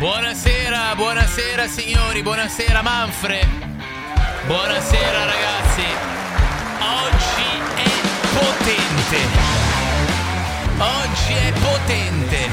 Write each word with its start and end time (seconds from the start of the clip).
Buonasera, 0.00 0.94
buonasera 0.94 1.68
signori, 1.68 2.22
buonasera 2.22 2.80
Manfred. 2.80 3.46
Buonasera 4.46 5.24
ragazzi. 5.26 5.84
Oggi 6.80 7.60
è 7.76 7.90
potente. 8.32 9.18
Oggi 10.78 11.32
è 11.34 11.52
potente. 11.52 12.48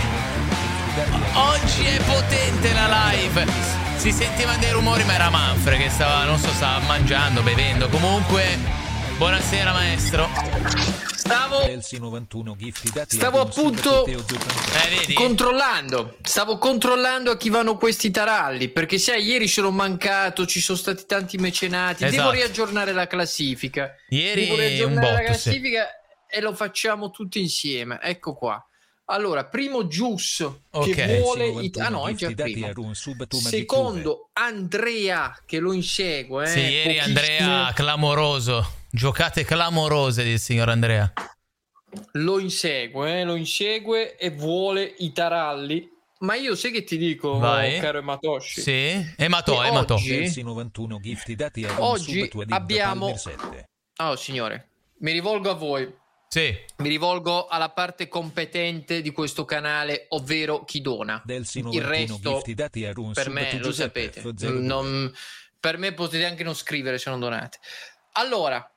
Oggi 1.36 1.86
è 1.86 2.04
potente 2.04 2.74
la 2.74 3.12
live. 3.12 3.46
Si 3.96 4.12
sentivano 4.12 4.58
dei 4.58 4.72
rumori, 4.72 5.06
ma 5.06 5.14
era 5.14 5.30
Manfred 5.30 5.80
che 5.80 5.90
stava, 5.90 6.26
non 6.26 6.38
so, 6.38 6.50
stava 6.50 6.80
mangiando, 6.86 7.42
bevendo. 7.44 7.88
Comunque, 7.88 8.58
buonasera 9.18 9.72
maestro. 9.74 10.28
Stavo, 11.16 11.60
stavo 13.08 13.42
appunto 13.42 14.06
Eh, 14.06 15.14
controllando. 15.14 16.18
Stavo 16.22 16.58
controllando 16.58 17.32
a 17.32 17.38
chi 17.38 17.50
vanno 17.50 17.76
questi 17.78 18.12
taralli. 18.12 18.70
Perché 18.70 18.98
sai, 18.98 19.24
ieri 19.26 19.48
sono 19.48 19.72
mancato, 19.72 20.46
ci 20.46 20.62
sono 20.62 20.78
stati 20.78 21.06
tanti 21.06 21.38
mecenati. 21.38 22.06
Esatto. 22.06 22.22
Devo 22.22 22.32
riaggiornare 22.32 22.94
la 22.94 23.08
classifica. 23.08 23.94
Ieri 24.10 24.42
Devo 24.44 24.54
un 24.54 24.60
riaggiornare 24.60 25.12
la 25.12 25.18
botto, 25.20 25.34
sì. 25.38 25.50
classifica 25.50 25.88
e 26.30 26.42
lo 26.42 26.54
facciamo 26.54 27.10
tutti 27.10 27.40
insieme. 27.42 28.00
Ecco 28.02 28.34
qua. 28.36 28.62
Allora, 29.10 29.46
primo 29.46 29.88
Gius 29.88 30.46
Ok. 30.72 30.90
che 30.94 31.20
vuole 31.20 31.48
it- 31.64 31.78
Ah 31.80 31.88
no, 31.90 32.08
è 32.08 32.14
già 32.14 32.30
primo. 32.30 32.94
Secondo 33.30 34.30
Andrea 34.34 35.38
che 35.46 35.60
lo 35.60 35.72
insegue, 35.74 36.44
eh, 36.46 36.48
Sì, 36.48 36.60
ieri 36.60 37.00
Andrea 37.00 37.72
clamoroso. 37.74 38.77
Giocate 38.90 39.44
clamorose 39.44 40.24
il 40.24 40.40
signor 40.40 40.70
Andrea. 40.70 41.12
lo 42.14 42.40
insegue, 42.40 43.22
eh, 43.22 43.24
lo 43.24 43.36
insegue 43.36 44.18
e 44.18 44.30
vuole 44.30 44.84
i 45.00 45.12
taralli. 45.14 45.90
Ma 46.20 46.36
io 46.36 46.56
sai 46.56 46.72
che 46.72 46.84
ti 46.84 46.98
dico, 46.98 47.38
Vai. 47.38 47.80
caro 47.80 48.00
Ematoshi? 48.00 48.62
Sì? 48.62 49.14
Ematò, 49.18 49.60
Che 49.62 49.68
ematò. 49.68 49.94
oggi- 49.96 50.42
91 50.42 51.00
gift 51.00 51.32
dati 51.34 51.64
a 51.64 51.82
Oggi 51.82 52.30
abbiamo- 52.50 53.14
Oh, 54.00 54.16
signore, 54.16 54.70
mi 55.00 55.12
rivolgo 55.12 55.50
a 55.50 55.54
voi. 55.54 55.92
Sì. 56.30 56.56
Mi 56.78 56.90
rivolgo 56.90 57.48
alla 57.48 57.70
parte 57.70 58.08
competente 58.08 59.02
di 59.02 59.12
questo 59.12 59.46
canale, 59.46 60.06
ovvero 60.10 60.64
chi 60.66 60.82
dona. 60.82 61.22
Il 61.26 61.82
resto, 61.84 62.42
per 63.14 63.30
me, 63.30 63.60
lo 63.60 63.72
sapete. 63.72 64.22
Non- 64.50 65.14
per 65.60 65.78
me 65.78 65.94
potete 65.94 66.26
anche 66.26 66.44
non 66.44 66.54
scrivere 66.56 66.98
se 66.98 67.10
non 67.10 67.20
donate. 67.20 67.60
Allora, 68.14 68.70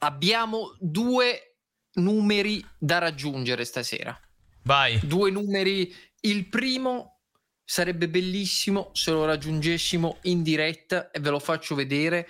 abbiamo 0.00 0.76
due 0.78 1.56
numeri 1.94 2.64
da 2.78 2.98
raggiungere 2.98 3.64
stasera. 3.64 4.16
Vai. 4.62 5.00
Due 5.02 5.30
numeri. 5.30 5.90
Il 6.20 6.48
primo 6.48 7.20
sarebbe 7.64 8.08
bellissimo 8.08 8.90
se 8.92 9.10
lo 9.10 9.24
raggiungessimo 9.24 10.18
in 10.22 10.42
diretta 10.42 11.10
e 11.10 11.18
ve 11.20 11.30
lo 11.30 11.38
faccio 11.38 11.74
vedere. 11.74 12.28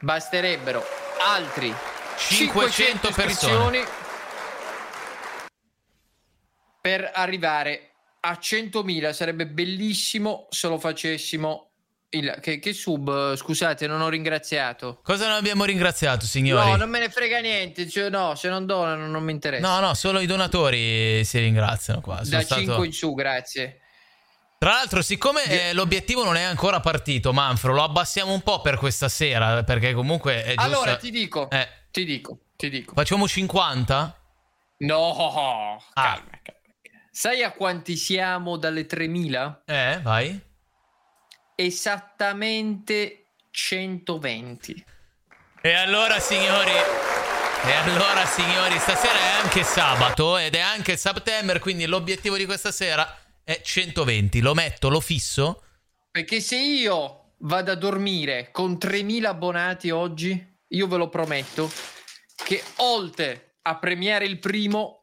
basterebbero 0.00 0.82
altri 1.20 1.72
500 2.16 3.08
iscrizioni 3.08 3.78
per 6.80 7.10
arrivare 7.14 7.92
a 8.20 8.38
100.000. 8.40 9.12
Sarebbe 9.12 9.46
bellissimo 9.46 10.46
se 10.50 10.68
lo 10.68 10.78
facessimo. 10.78 11.66
Il, 12.12 12.38
che, 12.40 12.58
che 12.58 12.72
sub? 12.72 13.36
Scusate, 13.36 13.86
non 13.86 14.00
ho 14.00 14.08
ringraziato. 14.08 14.98
Cosa 15.04 15.28
non 15.28 15.36
abbiamo 15.36 15.64
ringraziato, 15.64 16.26
signori? 16.26 16.70
No, 16.70 16.76
non 16.76 16.90
me 16.90 16.98
ne 16.98 17.08
frega 17.08 17.38
niente. 17.38 17.88
Cioè, 17.88 18.10
no, 18.10 18.34
se 18.34 18.48
non 18.48 18.66
donano 18.66 19.06
non 19.06 19.22
mi 19.22 19.30
interessa. 19.30 19.64
No, 19.66 19.78
no, 19.78 19.94
solo 19.94 20.18
i 20.18 20.26
donatori 20.26 21.24
si 21.24 21.38
ringraziano 21.38 22.00
qua. 22.00 22.16
Sono 22.24 22.38
da 22.38 22.42
stato- 22.42 22.60
5 22.62 22.86
in 22.86 22.92
su, 22.92 23.14
grazie. 23.14 23.80
Tra 24.58 24.72
l'altro, 24.72 25.00
siccome 25.02 25.44
eh, 25.44 25.72
l'obiettivo 25.72 26.22
non 26.24 26.36
è 26.36 26.42
ancora 26.42 26.80
partito, 26.80 27.32
Manfro, 27.32 27.72
lo 27.72 27.82
abbassiamo 27.84 28.32
un 28.32 28.42
po' 28.42 28.60
per 28.60 28.76
questa 28.76 29.08
sera, 29.08 29.62
perché 29.64 29.94
comunque 29.94 30.42
è 30.42 30.48
giusto... 30.48 30.60
Allora 30.62 30.96
ti 30.96 31.10
dico, 31.10 31.48
Eh, 31.48 31.66
ti 31.90 32.04
dico, 32.04 32.38
ti 32.56 32.68
dico. 32.68 32.92
facciamo 32.94 33.26
50? 33.26 34.20
No, 34.78 35.80
Ah. 35.94 36.20
Sai 37.10 37.42
a 37.42 37.52
quanti 37.52 37.96
siamo 37.96 38.56
dalle 38.56 38.86
3000? 38.86 39.62
Eh, 39.66 40.00
vai. 40.02 40.40
Esattamente 41.54 43.32
120. 43.50 44.84
E 45.60 45.72
allora, 45.72 46.18
signori... 46.20 46.70
E 47.62 47.72
allora, 47.72 48.24
signori, 48.24 48.78
stasera 48.78 49.18
è 49.18 49.42
anche 49.42 49.64
sabato 49.64 50.38
ed 50.38 50.54
è 50.54 50.60
anche 50.60 50.96
September, 50.96 51.58
quindi 51.58 51.84
l'obiettivo 51.84 52.38
di 52.38 52.46
questa 52.46 52.72
sera 52.72 53.18
è 53.44 53.60
120. 53.60 54.40
Lo 54.40 54.54
metto, 54.54 54.88
lo 54.88 55.00
fisso. 55.00 55.62
Perché 56.10 56.40
se 56.40 56.56
io 56.56 57.34
vado 57.40 57.70
a 57.70 57.74
dormire 57.74 58.50
con 58.50 58.78
3000 58.78 59.28
abbonati 59.28 59.90
oggi, 59.90 60.58
io 60.68 60.86
ve 60.86 60.96
lo 60.96 61.08
prometto 61.08 61.70
che 62.34 62.62
oltre 62.76 63.56
a 63.62 63.78
premiare 63.78 64.24
il 64.24 64.38
primo, 64.38 64.99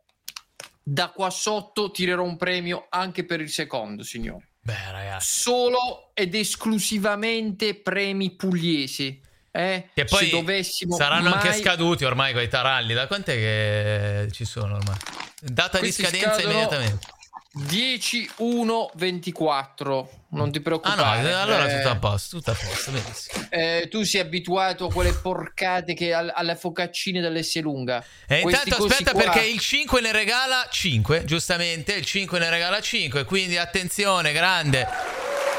da 0.89 1.09
qua 1.09 1.29
sotto 1.29 1.91
tirerò 1.91 2.23
un 2.23 2.37
premio 2.37 2.87
anche 2.89 3.25
per 3.25 3.41
il 3.41 3.49
secondo, 3.49 4.03
signore. 4.03 4.51
Beh, 4.61 4.91
ragazzi. 4.91 5.41
Solo 5.41 6.11
ed 6.13 6.33
esclusivamente 6.33 7.75
premi 7.75 8.31
pugliesi. 8.35 9.21
Eh? 9.51 9.89
Che 9.93 10.05
poi 10.05 10.25
se 10.25 10.29
dovessimo 10.29 10.95
saranno 10.95 11.33
anche 11.33 11.49
mai- 11.49 11.59
scaduti 11.61 12.05
ormai 12.05 12.31
quei 12.31 12.47
taralli. 12.47 12.93
Da 12.93 13.05
quant'è 13.07 13.33
che 13.33 14.31
ci 14.31 14.45
sono 14.45 14.75
ormai? 14.75 14.95
Data 15.41 15.79
Questi 15.79 16.01
di 16.01 16.07
scadenza 16.07 16.35
scadono 16.35 16.51
immediatamente. 16.51 17.07
10 17.53 18.29
1 18.37 18.91
24 18.93 20.09
non 20.29 20.51
ti 20.51 20.59
Ah 20.59 20.61
preoccupare 20.61 21.21
no, 21.21 21.39
allora 21.41 21.67
Eh, 21.71 21.77
tutto 21.77 21.89
a 21.89 21.95
posto, 21.97 22.38
tutto 22.38 22.51
a 22.51 22.53
posto, 22.53 22.91
benissimo. 22.91 23.47
eh, 23.49 23.88
tu 23.89 24.03
sei 24.03 24.21
abituato 24.21 24.85
a 24.85 24.91
quelle 24.94 25.13
porcate 25.13 25.94
che 25.94 26.13
al- 26.13 26.31
alle 26.35 26.55
focaccine 26.55 27.21
dell'S 27.21 27.59
lunga 27.61 28.03
E 28.27 28.41
Questi 28.41 28.63
intanto 28.69 28.85
aspetta 28.85 29.11
qua- 29.13 29.21
perché 29.23 29.45
il 29.47 29.59
5 29.59 30.01
ne 30.01 30.11
regala 30.11 30.67
5, 30.69 31.23
giustamente, 31.25 31.94
il 31.94 32.05
5 32.05 32.38
ne 32.39 32.49
regala 32.49 32.79
5, 32.81 33.23
quindi 33.23 33.57
attenzione, 33.57 34.31
grande. 34.33 34.88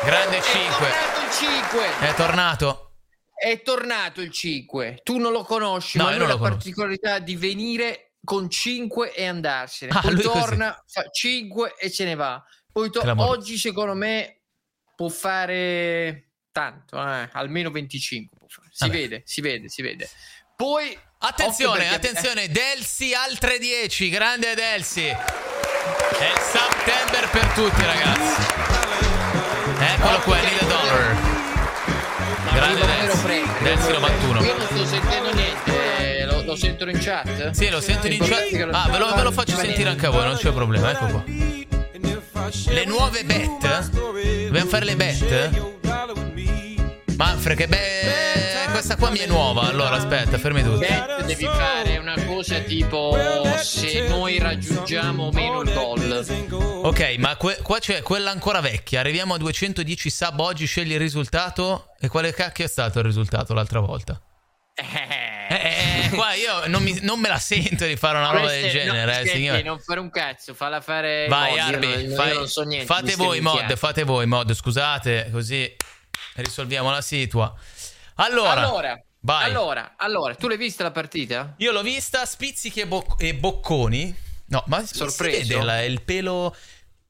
Grande 0.05 0.39
è 0.39 0.43
5. 0.43 0.87
tornato 0.87 1.21
il 1.25 1.31
5 1.33 2.07
È 2.09 2.15
tornato. 2.15 2.91
è 3.35 3.63
tornato 3.63 4.21
il 4.21 4.31
5 4.31 5.01
tu 5.03 5.19
non 5.19 5.33
lo 5.33 5.43
conosci 5.45 5.97
No, 5.99 6.05
ma 6.05 6.11
lui 6.11 6.19
non 6.19 6.29
ha 6.29 6.33
la 6.33 6.39
conosco. 6.39 6.57
particolarità 6.57 7.19
di 7.21 7.35
venire 7.37 8.08
con 8.29 8.51
5 8.51 9.15
e 9.15 9.27
andarsene. 9.27 9.91
Ah, 9.95 10.01
Poi 10.03 10.21
torna, 10.21 10.75
così. 10.75 11.01
fa 11.01 11.09
5 11.11 11.75
e 11.79 11.89
se 11.89 12.05
ne 12.05 12.15
va. 12.15 12.45
Poi 12.71 12.91
to- 12.91 13.03
oggi 13.17 13.57
secondo 13.57 13.95
me 13.95 14.43
può 14.95 15.09
fare 15.09 16.33
tanto, 16.53 16.99
eh, 16.99 17.31
almeno 17.33 17.71
25 17.71 18.37
Si 18.71 18.85
Vabbè. 18.85 18.93
vede, 18.93 19.23
si 19.25 19.41
vede, 19.41 19.69
si 19.71 19.81
vede. 19.81 20.11
Poi 20.55 20.95
attenzione, 21.21 21.87
perché... 21.89 21.95
attenzione, 21.95 22.49
Delsi 22.51 23.15
altre 23.15 23.59
10, 23.59 24.11
grande 24.11 24.55
Delsi. 24.55 25.07
È 25.07 25.15
il 25.15 26.39
September 26.39 27.31
per 27.31 27.47
tutti, 27.55 27.83
ragazzi. 27.83 28.43
Eccolo 29.81 30.19
qua, 30.21 30.37
Nile 30.39 30.67
Dollar. 30.67 31.17
Grande 32.53 32.87
Delsi. 32.87 33.43
Delsi 33.63 33.91
91. 33.93 34.43
Io 34.45 34.57
non 34.59 34.67
sto 34.67 34.85
sentendo 34.85 35.33
niente 35.33 35.78
sentono 36.57 36.91
in 36.91 36.99
chat? 37.01 37.51
Sì, 37.51 37.69
lo 37.69 37.81
sentono 37.81 38.13
in 38.13 38.21
chat. 38.21 38.69
Ah, 38.73 38.89
ve 38.91 38.99
lo, 38.99 39.15
ve 39.15 39.23
lo 39.23 39.33
faccio 39.33 39.57
sentire 39.57 39.89
anche 39.89 40.07
a 40.07 40.11
voi, 40.11 40.25
non 40.25 40.37
c'è 40.37 40.53
problema, 40.53 40.91
ecco 40.91 41.07
qua. 41.07 41.25
Le 42.69 42.85
nuove 42.85 43.25
bet? 43.25 43.91
Dobbiamo 43.91 44.69
fare 44.69 44.85
le 44.85 44.97
bet? 44.97 45.77
Manfred, 47.17 47.57
che 47.57 47.67
beh, 47.67 48.71
questa 48.71 48.97
qua 48.97 49.11
mi 49.11 49.19
è 49.19 49.27
nuova. 49.27 49.63
Allora, 49.63 49.97
aspetta, 49.97 50.39
fermi 50.39 50.63
tutti. 50.63 50.87
Bet 50.87 51.25
devi 51.25 51.45
fare 51.45 51.97
una 51.99 52.15
cosa 52.25 52.61
tipo 52.61 53.17
se 53.61 54.07
noi 54.07 54.39
raggiungiamo 54.39 55.25
o 55.25 55.33
meno 55.33 55.63
il 55.63 55.73
gol. 55.75 56.25
Ok, 56.85 57.17
ma 57.19 57.37
que- 57.37 57.59
qua 57.61 57.81
c'è 57.81 58.03
quella 58.03 58.31
ancora 58.31 58.61
vecchia. 58.61 59.01
Arriviamo 59.01 59.35
a 59.35 59.39
210 59.39 60.11
sub 60.11 60.39
oggi, 60.39 60.67
scegli 60.67 60.93
il 60.93 61.01
risultato. 61.01 61.95
E 61.99 62.09
quale 62.09 62.33
cacchio 62.33 62.65
è 62.65 62.69
stato 62.69 63.01
il 63.01 63.05
risultato 63.05 63.53
l'altra 63.53 63.81
volta? 63.81 64.21
Eh, 64.79 65.55
eh, 65.55 66.05
eh 66.05 66.09
qua 66.11 66.35
io 66.35 66.67
non, 66.67 66.83
mi, 66.83 66.97
non, 67.03 67.19
me 67.19 67.29
la 67.29 67.39
sento 67.39 67.85
di 67.85 67.97
fare 67.97 68.19
una 68.19 68.31
roba 68.31 68.49
del 68.49 68.71
genere, 68.71 69.13
no, 69.13 69.19
eh, 69.21 69.27
signore. 69.27 69.63
Non 69.63 69.81
fare 69.81 69.99
un 69.99 70.11
cazzo, 70.11 70.55
falla 70.55 70.81
fare. 70.81 71.27
Vai, 71.29 71.51
mod, 71.51 71.59
Arbi, 71.59 71.87
io 71.87 72.07
non, 72.09 72.17
fai, 72.17 72.29
io 72.29 72.35
non 72.35 72.49
so 72.49 72.63
niente, 72.63 72.87
fate 72.87 73.17
voi 73.17 73.41
mod, 73.41 73.77
fate 73.77 74.05
voi 74.05 74.27
mod, 74.27 74.53
scusate, 74.53 75.31
così 75.33 75.75
risolviamo 76.37 76.91
la 76.91 77.01
situa. 77.01 77.53
Allora, 78.17 78.53
allora, 78.53 79.03
allora, 79.25 79.95
allora, 79.97 80.35
tu 80.35 80.47
l'hai 80.47 80.57
vista 80.57 80.83
la 80.85 80.93
partita? 80.93 81.55
Io 81.59 81.73
l'ho 81.73 81.83
vista, 81.83 82.25
spizzichi 82.25 82.81
e, 82.81 82.87
boc- 82.87 83.21
e 83.21 83.35
bocconi. 83.35 84.27
No, 84.51 84.63
ma 84.67 84.85
sorpreso. 84.87 85.43
Si 85.43 85.49
vede 85.49 85.63
la, 85.65 85.83
il 85.83 86.03
pelo 86.03 86.55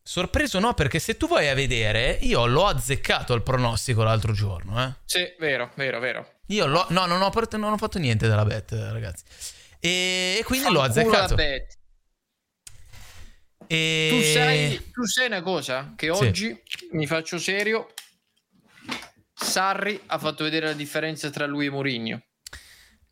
Sorpreso 0.09 0.59
no, 0.59 0.73
perché 0.73 1.01
se 1.01 1.19
tu 1.19 1.29
vai 1.29 1.51
a 1.51 1.55
vedere, 1.55 2.17
io 2.23 2.47
l'ho 2.47 2.65
azzeccato 2.65 3.35
al 3.35 3.43
pronostico 3.43 4.03
l'altro 4.03 4.33
giorno, 4.33 4.83
eh. 4.83 4.95
Sì, 5.05 5.35
vero, 5.39 5.71
vero, 5.75 6.01
vero. 6.01 6.38
Io 6.49 6.67
l'ho, 6.67 6.87
no, 6.91 7.07
non 7.07 7.21
ho, 7.21 7.31
non 7.57 7.73
ho 7.73 7.77
fatto 7.77 7.99
niente 7.99 8.29
della 8.29 8.45
bet, 8.45 8.73
ragazzi. 8.73 9.25
E, 9.81 10.43
quindi 10.45 10.71
l'ho 10.71 10.83
azzeccato. 10.83 11.37
E... 13.71 14.09
Tu, 14.11 14.23
sai, 14.23 14.91
tu 14.93 15.05
sai 15.05 15.27
una 15.27 15.43
cosa? 15.43 15.93
Che 15.95 16.09
oggi 16.09 16.59
sì. 16.65 16.89
mi 16.93 17.07
faccio 17.07 17.39
serio. 17.39 17.93
Sarri 19.35 20.01
ha 20.07 20.19
fatto 20.19 20.45
vedere 20.45 20.67
la 20.67 20.73
differenza 20.73 21.31
tra 21.31 21.47
lui 21.47 21.67
e 21.67 21.71
Mourinho. 21.71 22.23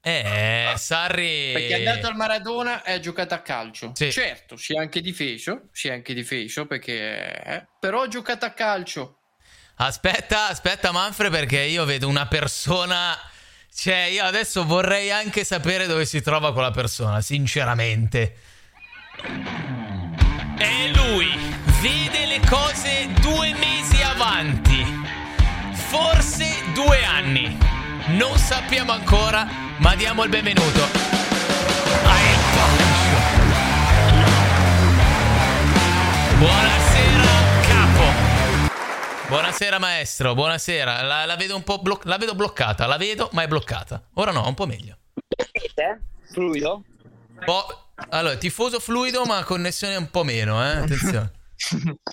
Eh, 0.00 0.72
Sarri... 0.76 1.52
Perché 1.52 1.68
è 1.68 1.86
andato 1.86 2.06
al 2.06 2.16
Maradona 2.16 2.82
e 2.84 2.92
ha 2.92 3.00
giocato 3.00 3.34
a 3.34 3.40
calcio. 3.40 3.92
Sì. 3.94 4.10
Certo, 4.10 4.56
si 4.56 4.72
è 4.74 4.78
anche 4.78 5.00
difeso, 5.00 5.68
si 5.72 5.88
è 5.88 5.92
anche 5.92 6.14
difeso 6.14 6.66
perché... 6.66 7.42
Eh, 7.44 7.66
però 7.78 8.02
ha 8.02 8.08
giocato 8.08 8.44
a 8.44 8.50
calcio. 8.50 9.18
Aspetta, 9.76 10.48
aspetta 10.48 10.92
Manfred 10.92 11.30
perché 11.30 11.60
io 11.60 11.84
vedo 11.84 12.08
una 12.08 12.26
persona... 12.26 13.16
Cioè, 13.74 14.04
io 14.04 14.24
adesso 14.24 14.64
vorrei 14.64 15.10
anche 15.10 15.44
sapere 15.44 15.86
dove 15.86 16.06
si 16.06 16.22
trova 16.22 16.54
quella 16.54 16.70
persona, 16.70 17.20
sinceramente. 17.20 18.36
E 20.58 20.90
lui 20.94 21.28
vede 21.82 22.24
le 22.24 22.40
cose 22.48 23.08
due 23.20 23.52
mesi 23.52 24.00
avanti. 24.00 24.82
Forse 25.74 26.46
due 26.72 27.04
anni. 27.04 27.58
Non 28.08 28.38
sappiamo 28.38 28.92
ancora 28.92 29.64
ma 29.78 29.94
diamo 29.94 30.24
il 30.24 30.30
benvenuto 30.30 31.25
Buonasera 39.28 39.80
maestro, 39.80 40.34
buonasera. 40.34 41.02
La, 41.02 41.24
la 41.24 41.34
vedo 41.34 41.56
un 41.56 41.64
po' 41.64 41.78
blo- 41.78 42.00
la 42.04 42.16
vedo 42.16 42.36
bloccata, 42.36 42.86
la 42.86 42.96
vedo 42.96 43.28
ma 43.32 43.42
è 43.42 43.48
bloccata. 43.48 44.00
Ora 44.14 44.30
no, 44.30 44.46
un 44.46 44.54
po' 44.54 44.66
meglio. 44.66 44.98
Fluido? 46.30 46.84
Bo- 47.44 47.88
allora, 48.10 48.36
tifoso 48.36 48.78
fluido 48.78 49.24
ma 49.24 49.42
connessione 49.42 49.96
un 49.96 50.10
po' 50.10 50.22
meno, 50.22 50.64
eh? 50.64 50.76
Attenzione. 50.76 51.32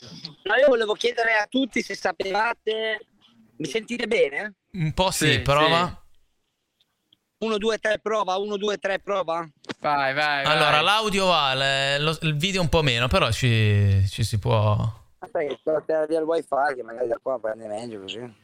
No, 0.43 0.55
io 0.55 0.67
volevo 0.67 0.93
chiedere 0.93 1.33
a 1.33 1.45
tutti 1.47 1.81
se 1.81 1.95
sapevate... 1.95 3.05
Mi 3.57 3.67
sentite 3.67 4.07
bene? 4.07 4.55
Un 4.71 4.93
po' 4.93 5.11
sì, 5.11 5.31
sì 5.31 5.39
prova. 5.39 5.87
Sì. 5.87 7.45
1, 7.45 7.57
2, 7.57 7.77
3, 7.77 7.99
prova. 7.99 8.37
1, 8.37 8.57
2, 8.57 8.77
3, 8.77 8.99
prova. 8.99 9.47
Vai, 9.79 10.13
vai. 10.13 10.43
Allora, 10.45 10.71
vai. 10.71 10.83
l'audio 10.83 11.25
va, 11.27 11.97
lo, 11.97 12.17
il 12.21 12.35
video 12.35 12.61
un 12.61 12.69
po' 12.69 12.81
meno, 12.81 13.07
però 13.07 13.31
ci, 13.31 14.05
ci 14.09 14.23
si 14.23 14.39
può. 14.39 15.01
Aspetta, 15.23 16.05
via 16.05 16.19
il 16.19 16.25
wifi, 16.25 16.75
che 16.75 16.83
magari 16.83 17.07
da 17.07 17.17
qua 17.21 17.39
prende 17.39 17.67
meglio 17.67 18.01
così. 18.01 18.41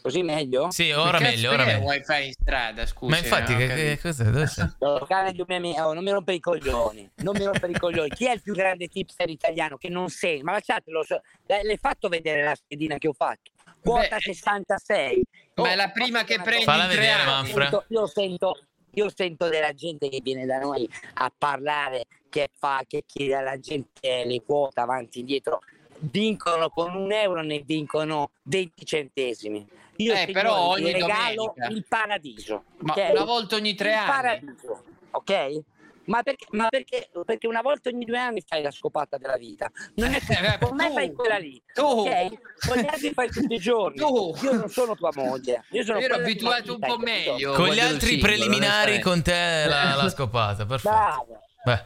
Così 0.00 0.22
meglio? 0.22 0.70
Sì, 0.70 0.92
ora 0.92 1.18
meglio, 1.18 1.50
ora 1.50 1.64
meglio. 1.64 1.86
wifi 1.86 2.26
in 2.26 2.32
strada, 2.32 2.86
scusa. 2.86 3.10
Ma 3.10 3.18
infatti, 3.18 3.52
no? 3.52 3.58
che, 3.58 3.66
che 3.66 3.98
cos'è? 4.00 4.24
Dove 4.24 4.46
sei? 4.46 4.68
Oh, 4.78 5.04
cane 5.06 5.32
di 5.32 5.40
un 5.40 5.46
mio 5.48 5.56
amico, 5.56 5.82
oh, 5.82 5.92
non 5.92 6.04
mi 6.04 6.10
rompere 6.10 6.36
i 6.36 6.40
coglioni. 6.40 7.10
Non 7.16 7.34
mi 7.36 7.44
rompere 7.44 7.72
i 7.72 7.78
coglioni. 7.78 8.10
Chi 8.10 8.26
è 8.26 8.32
il 8.32 8.42
più 8.42 8.54
grande 8.54 8.88
tipster 8.88 9.28
italiano 9.28 9.76
che 9.76 9.88
non 9.88 10.08
sei? 10.08 10.42
Ma 10.42 10.52
lasciatelo, 10.52 11.02
l'hai 11.46 11.78
fatto 11.80 12.08
vedere 12.08 12.44
la 12.44 12.54
schedina 12.54 12.96
che 12.98 13.08
ho 13.08 13.12
fatto? 13.12 13.50
Quota 13.80 14.16
Beh, 14.16 14.20
66. 14.20 15.22
Oh, 15.54 15.62
ma 15.62 15.72
è 15.72 15.76
la 15.76 15.90
prima 15.90 16.24
che 16.24 16.40
prendi 16.40 16.64
Falla 16.64 16.84
in 16.84 16.90
vedere, 16.90 17.24
Manfred. 17.24 17.84
Io 17.88 18.06
sento, 18.06 18.58
io 18.92 19.10
sento 19.14 19.48
della 19.48 19.72
gente 19.72 20.08
che 20.08 20.20
viene 20.22 20.46
da 20.46 20.58
noi 20.58 20.88
a 21.14 21.32
parlare, 21.36 22.04
che 22.28 22.50
fa, 22.56 22.82
che 22.86 23.02
chiede 23.06 23.34
alla 23.34 23.58
gente 23.58 24.24
le 24.24 24.42
quote 24.42 24.80
avanti 24.80 25.18
e 25.18 25.20
indietro. 25.20 25.60
Vincono 26.00 26.70
con 26.70 26.94
un 26.94 27.12
euro, 27.12 27.42
ne 27.42 27.60
vincono 27.60 28.30
20 28.42 28.84
centesimi. 28.84 29.66
Io 29.96 30.14
eh, 30.14 30.28
però 30.32 30.68
ogni 30.68 30.92
regalo 30.92 31.52
domenica. 31.54 31.66
il 31.66 31.84
paradiso. 31.88 32.64
Ma 32.78 32.92
okay? 32.92 33.10
una 33.10 33.24
volta 33.24 33.56
ogni 33.56 33.74
tre 33.74 33.90
il 33.90 33.96
anni. 33.96 34.06
Paradiso, 34.06 34.84
ok? 35.10 35.62
Ma, 36.04 36.22
perché, 36.22 36.46
ma 36.50 36.68
perché, 36.68 37.10
perché, 37.24 37.46
una 37.46 37.60
volta 37.60 37.90
ogni 37.90 38.04
due 38.04 38.18
anni 38.18 38.42
fai 38.46 38.62
la 38.62 38.70
scopata 38.70 39.18
della 39.18 39.36
vita. 39.36 39.70
Non 39.94 40.14
è 40.14 40.20
che 40.20 40.32
eh, 40.54 40.58
con 40.58 40.74
me 40.74 40.90
fai 40.90 41.12
quella 41.12 41.36
lì. 41.36 41.60
Tu. 41.74 41.82
Ok? 41.82 42.66
Con 42.66 42.78
gli 42.78 42.86
altri 42.86 43.12
fai 43.12 43.28
tutti 43.28 43.54
i 43.54 43.58
giorni. 43.60 43.96
Tu. 43.98 44.34
Io 44.42 44.52
non 44.52 44.68
sono 44.68 44.94
tua 44.94 45.10
moglie. 45.14 45.64
Io 45.70 45.84
sono 45.84 45.98
ero 45.98 46.14
abituato 46.14 46.74
un 46.74 46.80
po' 46.80 46.98
meglio. 46.98 47.52
Con 47.52 47.68
gli 47.68 47.80
altri 47.80 48.10
singolo, 48.10 48.32
preliminari 48.32 49.00
con 49.00 49.22
te 49.22 49.64
la, 49.66 49.96
la 49.96 50.08
scopata. 50.10 50.64
Perfetto. 50.64 50.94
Bravo. 50.94 51.40
Beh. 51.64 51.84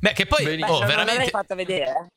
Beh, 0.00 0.12
che 0.12 0.26
poi 0.26 0.44
Beh, 0.44 0.64
oh, 0.64 0.78
veramente. 0.80 1.04
Non 1.04 1.16
l'hai 1.16 1.28
fatta 1.28 1.54
vedere? 1.54 2.10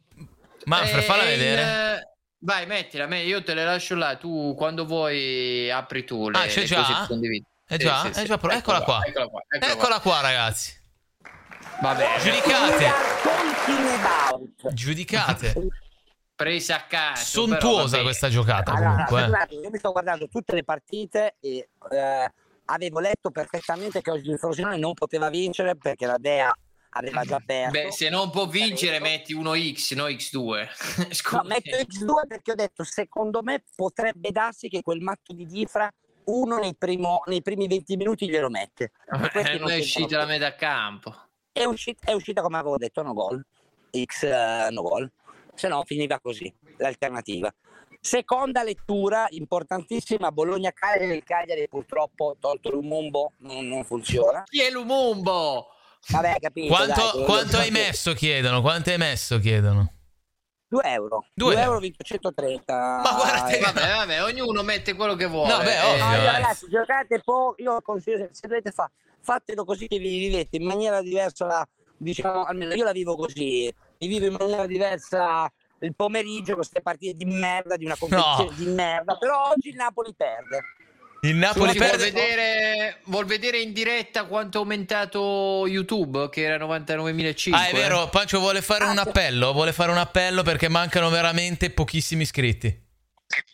Manfred, 0.67 1.03
falla 1.03 1.23
eh, 1.23 1.37
vedere. 1.37 1.61
Il... 1.61 2.15
Vai, 2.39 2.65
mettila, 2.65 3.13
io 3.15 3.41
te 3.41 3.53
le 3.53 3.63
lascio 3.63 3.95
là. 3.95 4.15
Tu 4.17 4.53
quando 4.55 4.85
vuoi 4.85 5.71
apri 5.71 6.03
tu 6.03 6.29
le, 6.29 6.37
ah, 6.37 6.45
c'è 6.45 6.61
le 6.61 6.65
già? 6.65 7.07
È 7.65 7.77
già? 7.77 8.01
Sì, 8.05 8.13
sì, 8.13 8.19
è 8.21 8.25
già 8.25 8.37
pro- 8.37 8.51
eccola, 8.51 8.81
qua. 8.81 9.01
Eccola 9.05 9.27
qua. 9.27 9.41
Eccola, 9.47 9.71
eccola 9.71 9.99
qua. 9.99 10.11
qua, 10.11 10.21
ragazzi. 10.21 10.75
Vabbè. 11.81 12.19
Giudicate. 12.19 12.91
Giudicate. 14.73 15.53
Presa 16.35 16.75
a 16.75 16.83
caso. 16.83 17.23
Sontuosa 17.23 18.01
questa 18.01 18.29
giocata 18.29 18.71
allora, 18.71 18.89
comunque. 18.89 19.27
Guardate, 19.27 19.55
io 19.55 19.69
mi 19.71 19.77
sto 19.79 19.91
guardando 19.91 20.27
tutte 20.27 20.53
le 20.53 20.63
partite 20.63 21.35
e 21.39 21.69
eh, 21.91 22.31
avevo 22.65 22.99
letto 22.99 23.31
perfettamente 23.31 24.01
che 24.01 24.11
oggi 24.11 24.29
il 24.29 24.37
Frosinone 24.37 24.77
non 24.77 24.93
poteva 24.93 25.29
vincere 25.29 25.75
perché 25.75 26.05
la 26.05 26.17
Dea 26.19 26.53
aveva 26.91 27.23
già 27.23 27.41
perso. 27.45 27.71
Beh, 27.71 27.91
se 27.91 28.09
non 28.09 28.29
può 28.29 28.47
vincere 28.47 28.99
metti 28.99 29.33
uno 29.33 29.53
X, 29.55 29.93
no 29.93 30.07
X2. 30.07 31.31
no, 31.33 31.43
metto 31.43 31.75
X2 31.75 32.27
perché 32.27 32.51
ho 32.51 32.55
detto 32.55 32.83
secondo 32.83 33.41
me 33.43 33.63
potrebbe 33.75 34.31
darsi 34.31 34.69
che 34.69 34.81
quel 34.81 35.01
matto 35.01 35.33
di 35.33 35.45
Difra 35.45 35.91
uno 36.25 36.57
nei, 36.57 36.75
primo, 36.75 37.21
nei 37.27 37.41
primi 37.41 37.67
20 37.67 37.95
minuti 37.95 38.29
glielo 38.29 38.49
mette. 38.49 38.91
Eh, 39.33 39.57
non 39.57 39.71
è 39.71 39.77
uscita 39.77 40.17
la 40.17 40.25
metà 40.25 40.55
campo 40.55 41.15
è 41.57 41.65
uscita, 41.65 42.11
è 42.11 42.13
uscita 42.13 42.41
come 42.41 42.57
avevo 42.57 42.77
detto, 42.77 43.01
no 43.01 43.13
gol, 43.13 43.43
X 43.91 44.23
uh, 44.23 44.71
no 44.71 44.81
gol, 44.83 45.11
se 45.55 45.67
no 45.67 45.83
finiva 45.85 46.19
così, 46.19 46.53
l'alternativa. 46.77 47.53
Seconda 47.99 48.61
lettura 48.61 49.25
importantissima, 49.29 50.31
Bologna-Cagliari, 50.31 51.15
il 51.15 51.23
Cagliari 51.23 51.67
purtroppo 51.67 52.37
tolto 52.39 52.69
Lumumbo 52.69 53.33
non, 53.39 53.67
non 53.67 53.83
funziona. 53.83 54.43
Chi 54.45 54.61
è 54.61 54.69
Lumumbo? 54.69 55.69
Vabbè, 56.09 56.35
capito. 56.39 56.73
Quanto, 56.73 57.11
dai, 57.13 57.25
quanto 57.25 57.57
hai 57.57 57.71
messo, 57.71 58.13
chiedono? 58.13 58.61
Quanto 58.61 58.89
hai 58.89 58.97
messo, 58.97 59.39
chiedono? 59.39 59.91
2 60.69 60.83
euro. 60.83 61.25
2 61.33 61.61
euro, 61.61 61.79
vinto 61.79 62.03
130. 62.03 63.01
Ma 63.03 63.11
guardate, 63.13 63.59
vabbè, 63.59 63.95
vabbè, 63.95 64.23
ognuno 64.23 64.63
mette 64.63 64.95
quello 64.95 65.15
che 65.15 65.25
vuole. 65.25 65.51
No, 65.51 65.57
beh, 65.59 65.81
ovvio, 65.81 66.05
allora, 66.05 66.31
ragazzi, 66.31 66.67
giocate 66.69 67.21
poco, 67.23 67.55
io 67.61 67.81
consiglio 67.81 68.27
se 68.31 68.47
dovete 68.47 68.71
fare 68.71 68.91
fatelo 69.27 69.65
così 69.65 69.87
che 69.87 69.99
vi 69.99 70.19
vivete 70.19 70.55
in 70.55 70.65
maniera 70.65 71.01
diversa, 71.01 71.67
diciamo, 71.97 72.45
almeno 72.45 72.73
io 72.73 72.85
la 72.85 72.93
vivo 72.93 73.17
così, 73.17 73.69
mi 73.99 74.07
vivo 74.07 74.25
in 74.25 74.35
maniera 74.39 74.65
diversa 74.65 75.51
il 75.79 75.93
pomeriggio 75.95 76.53
con 76.53 76.55
queste 76.55 76.81
partite 76.81 77.13
di 77.13 77.25
merda, 77.25 77.75
di 77.75 77.83
una 77.83 77.97
competizione 77.97 78.49
no. 78.49 78.55
di 78.55 78.65
merda, 78.67 79.17
però 79.17 79.49
oggi 79.49 79.69
il 79.69 79.75
Napoli 79.75 80.13
perde. 80.15 80.61
Il 81.21 81.35
Napoli 81.35 81.69
Scusi, 81.69 81.79
perde. 81.79 81.97
Vuol 81.97 82.11
vedere, 82.11 82.97
vuol 83.05 83.25
vedere 83.25 83.59
in 83.59 83.73
diretta 83.73 84.25
quanto 84.25 84.57
è 84.57 84.61
aumentato 84.61 85.65
YouTube, 85.67 86.29
che 86.29 86.43
era 86.43 86.63
99.500. 86.63 87.53
Ah, 87.53 87.67
è 87.67 87.73
vero, 87.73 88.07
Pancio 88.09 88.39
vuole 88.39 88.61
fare 88.61 88.83
ah, 88.85 88.91
un 88.91 88.99
appello, 88.99 89.51
vuole 89.51 89.73
fare 89.73 89.91
un 89.91 89.97
appello 89.97 90.43
perché 90.43 90.69
mancano 90.69 91.09
veramente 91.09 91.71
pochissimi 91.71 92.21
iscritti. 92.21 92.85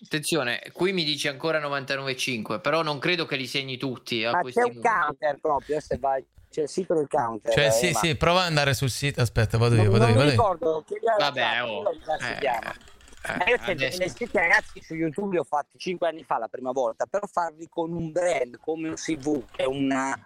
Attenzione, 0.03 0.61
qui 0.71 0.93
mi 0.93 1.03
dice 1.03 1.29
ancora 1.29 1.59
99,5, 1.59 2.61
però 2.61 2.83
non 2.83 2.99
credo 2.99 3.25
che 3.25 3.37
li 3.37 3.47
segni 3.47 3.77
tutti. 3.77 4.23
Ma 4.23 4.41
c'è 4.43 4.63
un 4.63 4.79
counter 4.79 5.39
proprio, 5.41 5.79
se 5.79 5.97
vai. 5.97 6.23
c'è 6.51 6.63
il 6.63 6.69
sito 6.69 6.93
del 6.93 7.07
counter. 7.09 7.53
Cioè, 7.53 7.67
eh, 7.67 7.71
sì, 7.71 7.91
ma... 7.91 7.99
sì, 7.99 8.15
prova 8.15 8.41
ad 8.41 8.47
andare 8.47 8.73
sul 8.73 8.91
sito. 8.91 9.21
Aspetta, 9.21 9.57
vado 9.57 9.75
io, 9.75 9.89
vado 9.89 10.07
io. 10.07 10.13
Non 10.13 10.25
mi 10.25 10.29
ricordo 10.31 10.83
che 10.87 10.99
Vabbè, 11.17 11.63
oh. 11.63 11.83
Eh. 12.19 12.91
Eh, 13.23 13.51
io 13.51 13.57
adesso... 13.61 13.99
le 13.99 14.09
scritte 14.09 14.39
ragazzi 14.39 14.81
su 14.81 14.95
YouTube 14.95 15.31
li 15.31 15.37
ho 15.37 15.43
fatti 15.43 15.77
5 15.77 16.07
anni 16.07 16.23
fa 16.23 16.37
la 16.37 16.49
prima 16.49 16.71
volta, 16.71 17.05
però 17.05 17.25
farli 17.25 17.69
con 17.69 17.93
un 17.93 18.11
brand 18.11 18.59
come 18.59 18.89
un 18.89 18.95
CV, 18.95 19.41
è, 19.55 19.63
una, 19.63 20.17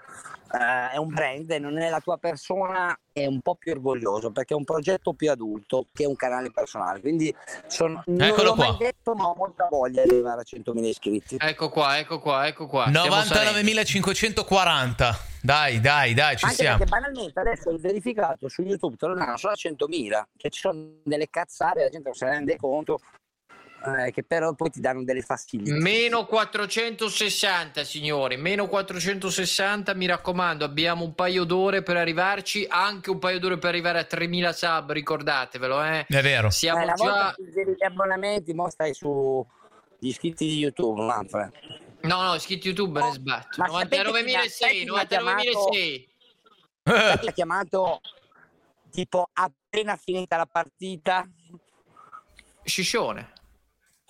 uh, 0.51 0.93
è 0.93 0.97
un 0.97 1.07
brand 1.09 1.49
e 1.51 1.59
non 1.59 1.77
è 1.77 1.89
la 1.89 1.99
tua 1.99 2.17
persona, 2.17 2.97
è 3.11 3.25
un 3.25 3.41
po' 3.41 3.55
più 3.55 3.71
orgoglioso 3.71 4.31
perché 4.31 4.53
è 4.53 4.57
un 4.57 4.63
progetto 4.63 5.13
più 5.13 5.31
adulto 5.31 5.87
che 5.93 6.05
un 6.05 6.15
canale 6.15 6.51
personale. 6.51 6.99
Quindi 6.99 7.35
sono, 7.67 8.01
non 8.05 8.33
l'ho 8.35 8.53
qua. 8.53 8.67
mai 8.67 8.77
detto, 8.77 9.13
ma 9.13 9.27
ho 9.27 9.35
molta 9.35 9.67
voglia 9.69 10.03
di 10.03 10.09
arrivare 10.09 10.41
a 10.41 10.45
100.000 10.45 10.83
iscritti. 10.83 11.37
Ecco 11.39 11.69
qua, 11.69 11.99
ecco 11.99 12.19
qua, 12.19 12.47
ecco 12.47 12.67
qua. 12.67 12.87
99.540. 12.87 15.15
Dai, 15.41 15.79
dai, 15.79 16.13
dai, 16.13 16.35
ci 16.35 16.43
Anche 16.45 16.57
siamo. 16.57 16.77
Perché 16.77 16.91
banalmente 16.91 17.39
adesso 17.39 17.69
il 17.69 17.79
verificato 17.79 18.49
su 18.49 18.63
YouTube 18.63 18.97
te 18.97 19.07
lo 19.07 19.13
danno 19.13 19.37
solo 19.37 19.53
a 19.53 19.55
100.000, 19.55 20.23
che 20.35 20.49
ci 20.49 20.59
sono 20.59 20.95
delle 21.03 21.29
cazzate, 21.29 21.83
la 21.83 21.89
gente 21.89 22.07
non 22.07 22.15
se 22.15 22.25
ne 22.25 22.31
rende 22.31 22.57
conto, 22.57 22.99
eh, 23.85 24.11
che 24.11 24.23
però 24.23 24.53
poi 24.53 24.69
ti 24.69 24.79
danno 24.79 25.03
delle 25.03 25.21
fastidie. 25.21 25.73
Meno 25.73 26.25
460, 26.25 27.83
signori, 27.83 28.37
meno 28.37 28.67
460, 28.67 29.93
mi 29.93 30.05
raccomando, 30.05 30.65
abbiamo 30.65 31.03
un 31.03 31.13
paio 31.13 31.43
d'ore 31.43 31.83
per 31.83 31.97
arrivarci, 31.97 32.65
anche 32.67 33.09
un 33.09 33.19
paio 33.19 33.39
d'ore 33.39 33.57
per 33.57 33.69
arrivare 33.69 33.99
a 33.99 34.07
3.000 34.09 34.49
sub, 34.51 34.91
ricordatevelo, 34.91 35.83
eh. 35.83 36.05
È 36.07 36.21
vero. 36.21 36.49
Siamo 36.49 36.83
eh, 36.83 36.93
già... 36.95 37.35
Gli 37.37 37.83
abbonamenti, 37.83 38.53
mo 38.53 38.69
stai 38.69 38.93
su 38.93 39.45
gli 39.99 40.07
iscritti 40.07 40.45
di 40.45 40.57
YouTube, 40.57 41.03
Manfred. 41.03 41.51
No, 42.01 42.21
no, 42.21 42.35
iscritti 42.35 42.67
YouTube 42.67 43.01
ne 43.01 43.11
sbatto. 43.11 43.61
99.600, 43.61 44.85
99.600. 44.85 47.19
Ti 47.19 47.27
ha 47.27 47.31
chiamato 47.33 47.99
tipo 48.91 49.29
appena 49.33 49.95
finita 49.95 50.37
la 50.37 50.45
partita. 50.45 51.27
Sciscione. 52.63 53.33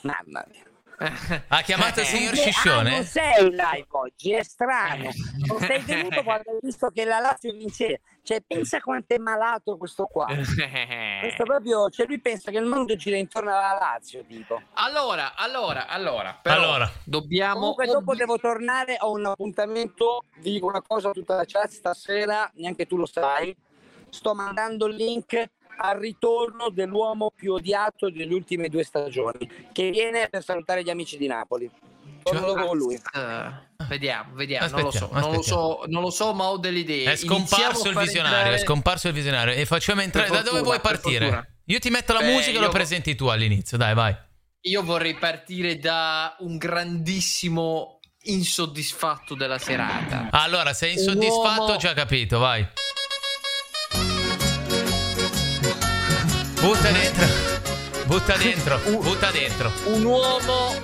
Mamma 0.04 0.46
mia. 0.52 0.66
Ha 1.48 1.62
chiamato 1.62 2.00
il 2.00 2.08
signor 2.08 2.36
Sciscione? 2.36 2.90
Ah, 2.90 2.96
non 2.96 3.04
sei 3.04 3.44
live 3.50 3.86
oggi, 3.90 4.34
è 4.34 4.44
strano. 4.44 5.12
Non 5.46 5.60
sei 5.60 5.80
venuto 5.82 6.24
quando 6.24 6.50
hai 6.50 6.58
visto 6.62 6.90
che 6.90 7.06
la 7.06 7.20
Lazio 7.20 7.52
vinceva. 7.52 7.98
Cioè, 8.24 8.42
pensa 8.46 8.82
quanto 8.82 9.14
è 9.14 9.18
malato 9.20 9.78
questo 9.78 10.06
qua. 10.06 10.26
questo 10.26 11.44
proprio, 11.44 11.90
cioè 11.90 12.08
lui 12.08 12.20
pensa 12.20 12.50
che 12.50 12.58
il 12.58 12.66
mondo 12.66 12.96
gira 12.96 13.16
intorno 13.16 13.52
alla 13.52 13.78
Lazio, 13.80 14.26
tipo. 14.26 14.60
Allora, 14.74 15.36
allora, 15.36 15.88
allora, 15.88 16.38
però 16.42 16.56
allora. 16.56 16.92
dobbiamo... 17.04 17.60
Comunque 17.60 17.86
dopo 17.86 18.16
devo 18.16 18.40
tornare, 18.40 18.98
ho 19.00 19.12
un 19.12 19.28
appuntamento, 19.28 20.24
vi 20.40 20.54
dico 20.54 20.66
una 20.66 20.82
cosa 20.82 21.10
a 21.10 21.14
tutta 21.14 21.36
la 21.36 21.46
chat, 21.46 21.70
stasera, 21.70 22.50
neanche 22.56 22.88
tu 22.88 22.98
lo 22.98 23.06
sai, 23.06 23.56
sto 24.10 24.34
mandando 24.34 24.88
il 24.88 24.96
link 24.96 25.50
al 25.78 26.00
ritorno 26.00 26.70
dell'uomo 26.70 27.32
più 27.34 27.54
odiato 27.54 28.10
delle 28.10 28.34
ultime 28.34 28.70
due 28.70 28.84
stagioni, 28.84 29.50
che 29.72 29.90
viene 29.92 30.28
per 30.30 30.44
salutare 30.44 30.84
gli 30.84 30.90
amici 30.90 31.18
di 31.18 31.28
Napoli. 31.28 31.70
Torno 32.24 32.54
cioè, 32.54 32.66
con 32.66 32.78
lui. 32.78 32.96
Uh, 32.96 33.86
vediamo, 33.88 34.34
vediamo. 34.34 34.68
Non 34.68 34.82
lo, 34.82 34.92
so, 34.92 35.10
non, 35.14 35.32
lo 35.32 35.42
so, 35.42 35.84
non 35.88 36.02
lo 36.02 36.10
so, 36.10 36.34
ma 36.34 36.50
ho 36.50 36.58
delle 36.58 36.80
idee. 36.80 37.12
È 37.12 37.16
scomparso 37.16 37.88
il 37.88 37.96
visionario, 37.96 38.38
entrare... 38.38 38.56
è 38.56 38.60
scomparso 38.60 39.08
il 39.08 39.14
visionario. 39.14 39.54
E 39.54 39.66
facciamo 39.66 40.02
entrare. 40.02 40.28
Fortuna, 40.28 40.44
da 40.44 40.50
dove 40.52 40.64
vuoi 40.64 40.80
partire? 40.82 41.60
Io 41.66 41.80
ti 41.80 41.90
metto 41.90 42.12
la 42.14 42.20
Beh, 42.20 42.34
musica 42.34 42.58
e 42.58 42.62
lo 42.62 42.70
presenti 42.70 43.16
tu 43.16 43.28
all'inizio, 43.28 43.78
dai, 43.78 43.94
vai. 43.94 44.16
Io 44.62 44.84
vorrei 44.84 45.16
partire 45.16 45.78
da 45.78 46.36
un 46.40 46.58
grandissimo 46.58 48.00
insoddisfatto 48.24 49.36
della 49.36 49.58
serata. 49.58 50.28
Allora, 50.32 50.74
sei 50.74 50.94
insoddisfatto, 50.94 51.74
ho 51.74 51.78
già 51.78 51.94
capito, 51.94 52.40
vai. 52.40 52.68
Butta 56.68 56.92
dentro. 56.92 57.26
Butta 58.08 58.36
dentro. 58.36 58.80
Un, 58.88 59.00
butta 59.00 59.32
dentro. 59.32 59.72
Un 59.86 60.04
uomo 60.04 60.76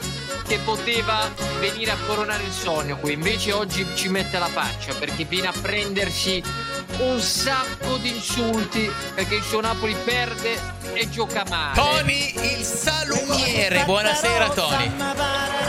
che 0.48 0.58
poteva 0.60 1.30
venire 1.60 1.92
a 1.92 1.98
coronare 2.08 2.44
il 2.44 2.54
sogno 2.54 2.96
qui, 2.96 3.12
invece 3.12 3.52
oggi 3.52 3.86
ci 3.94 4.08
mette 4.08 4.40
la 4.40 4.48
faccia 4.48 4.94
perché 4.94 5.26
viene 5.26 5.48
a 5.48 5.54
prendersi 5.62 6.42
un 7.00 7.20
sacco 7.20 7.98
di 7.98 8.12
insulti 8.16 8.90
perché 9.14 9.36
il 9.36 9.44
suo 9.44 9.60
Napoli 9.60 9.94
perde 10.06 10.58
e 10.94 11.10
gioca 11.10 11.44
male. 11.50 11.76
Tony 11.76 12.34
il 12.34 12.64
salumiere. 12.64 13.84
Buonasera 13.84 14.50
Tony. 14.52 15.63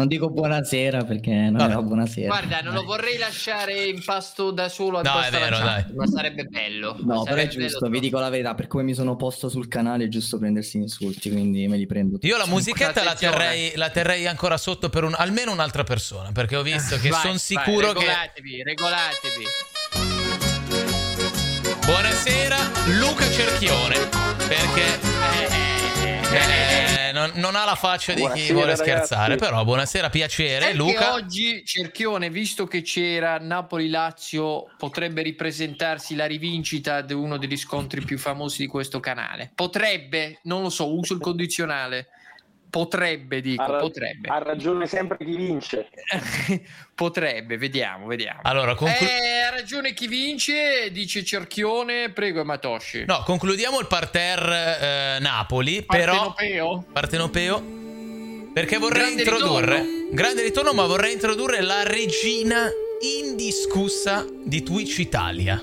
Non 0.00 0.06
dico 0.06 0.30
buonasera 0.30 1.04
perché 1.04 1.32
non 1.32 1.54
Vabbè. 1.54 1.72
era 1.72 1.82
buonasera. 1.82 2.26
Guarda, 2.28 2.60
non 2.60 2.74
lo 2.74 2.84
vorrei 2.84 3.18
lasciare 3.18 3.84
in 3.84 4.02
pasto 4.02 4.50
da 4.50 4.68
solo 4.68 4.98
a 4.98 5.02
no, 5.02 5.20
è 5.20 5.30
vero, 5.30 5.58
dai. 5.58 5.84
ma 5.94 6.06
sarebbe 6.06 6.44
bello. 6.44 6.96
No, 7.00 7.24
però 7.24 7.36
è 7.36 7.48
giusto, 7.48 7.88
vi 7.88 8.00
dico 8.00 8.18
la 8.18 8.30
verità, 8.30 8.54
per 8.54 8.66
come 8.66 8.84
mi 8.84 8.94
sono 8.94 9.16
posto 9.16 9.48
sul 9.48 9.68
canale 9.68 10.04
è 10.04 10.08
giusto 10.08 10.38
prendersi 10.38 10.78
insulti, 10.78 11.30
quindi 11.30 11.66
me 11.68 11.76
li 11.76 11.86
prendo 11.86 12.14
tutti. 12.14 12.28
Io 12.28 12.38
la 12.38 12.46
musichetta 12.46 13.02
la 13.02 13.14
terrei, 13.14 13.72
la 13.74 13.90
terrei, 13.90 14.26
ancora 14.26 14.56
sotto 14.56 14.88
per 14.88 15.04
un, 15.04 15.14
almeno 15.16 15.52
un'altra 15.52 15.82
persona, 15.82 16.30
perché 16.32 16.56
ho 16.56 16.62
visto 16.62 16.96
che 16.96 17.10
sono 17.10 17.36
sicuro 17.36 17.92
vai, 17.92 18.04
regolatevi, 18.06 18.56
che... 18.56 18.62
Regolatevi, 18.62 19.44
Buonasera 21.84 22.56
Luca 22.98 23.28
Cerchione, 23.28 24.08
perché... 24.48 24.98
Eh, 26.32 26.38
eh, 26.38 26.89
non, 27.26 27.32
non, 27.36 27.56
ha 27.56 27.64
la 27.64 27.74
faccia 27.74 28.12
di 28.12 28.20
buonasera, 28.20 28.46
chi 28.46 28.52
vuole 28.52 28.76
scherzare, 28.76 29.34
ragazzi. 29.34 29.50
però 29.50 29.64
buonasera, 29.64 30.10
piacere. 30.10 30.70
È 30.70 30.74
Luca. 30.74 31.12
oggi 31.14 31.64
Cerchione, 31.64 32.30
visto 32.30 32.66
che 32.66 32.82
c'era 32.82 33.38
Napoli-Lazio, 33.38 34.66
potrebbe 34.76 35.22
ripresentarsi 35.22 36.14
la 36.14 36.26
rivincita 36.26 37.00
di 37.00 37.12
uno 37.12 37.36
degli 37.36 37.56
scontri 37.56 38.02
più 38.02 38.18
famosi 38.18 38.62
di 38.62 38.66
questo 38.66 39.00
canale. 39.00 39.50
Potrebbe, 39.54 40.38
non 40.44 40.62
lo 40.62 40.70
so, 40.70 40.94
uso 40.94 41.14
il 41.14 41.20
condizionale. 41.20 42.08
Potrebbe, 42.70 43.40
dico, 43.40 43.62
ha, 43.62 43.78
potrebbe. 43.78 44.28
Ha 44.28 44.38
ragione 44.38 44.86
sempre 44.86 45.18
chi 45.18 45.34
vince. 45.34 45.88
potrebbe, 46.94 47.58
vediamo, 47.58 48.06
vediamo. 48.06 48.40
Allora, 48.44 48.76
conclu- 48.76 49.10
eh, 49.10 49.40
ha 49.40 49.50
ragione 49.50 49.92
chi 49.92 50.06
vince, 50.06 50.90
dice 50.92 51.24
Cerchione, 51.24 52.10
prego 52.10 52.44
Matoshi. 52.44 53.04
No, 53.06 53.22
concludiamo 53.24 53.80
il 53.80 53.88
parterre 53.88 55.16
eh, 55.16 55.18
Napoli, 55.20 55.82
Partenopeo. 55.82 56.34
però... 56.36 56.84
Partenopeo. 56.92 57.78
Perché 58.52 58.78
vorrei 58.78 59.02
grande 59.02 59.22
introdurre... 59.22 59.80
Ritorno. 59.80 60.08
Grande 60.12 60.42
ritorno, 60.42 60.72
ma 60.72 60.86
vorrei 60.86 61.12
introdurre 61.12 61.60
la 61.62 61.82
regina 61.82 62.68
indiscussa 63.00 64.24
di 64.44 64.62
Twitch 64.62 64.98
Italia. 64.98 65.60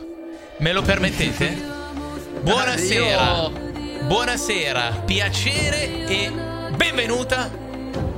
Me 0.58 0.72
lo 0.74 0.82
permettete? 0.82 1.56
Buonasera. 2.44 3.66
Buonasera, 4.08 5.04
piacere 5.06 6.08
e 6.08 6.56
Benvenuta 6.76 7.50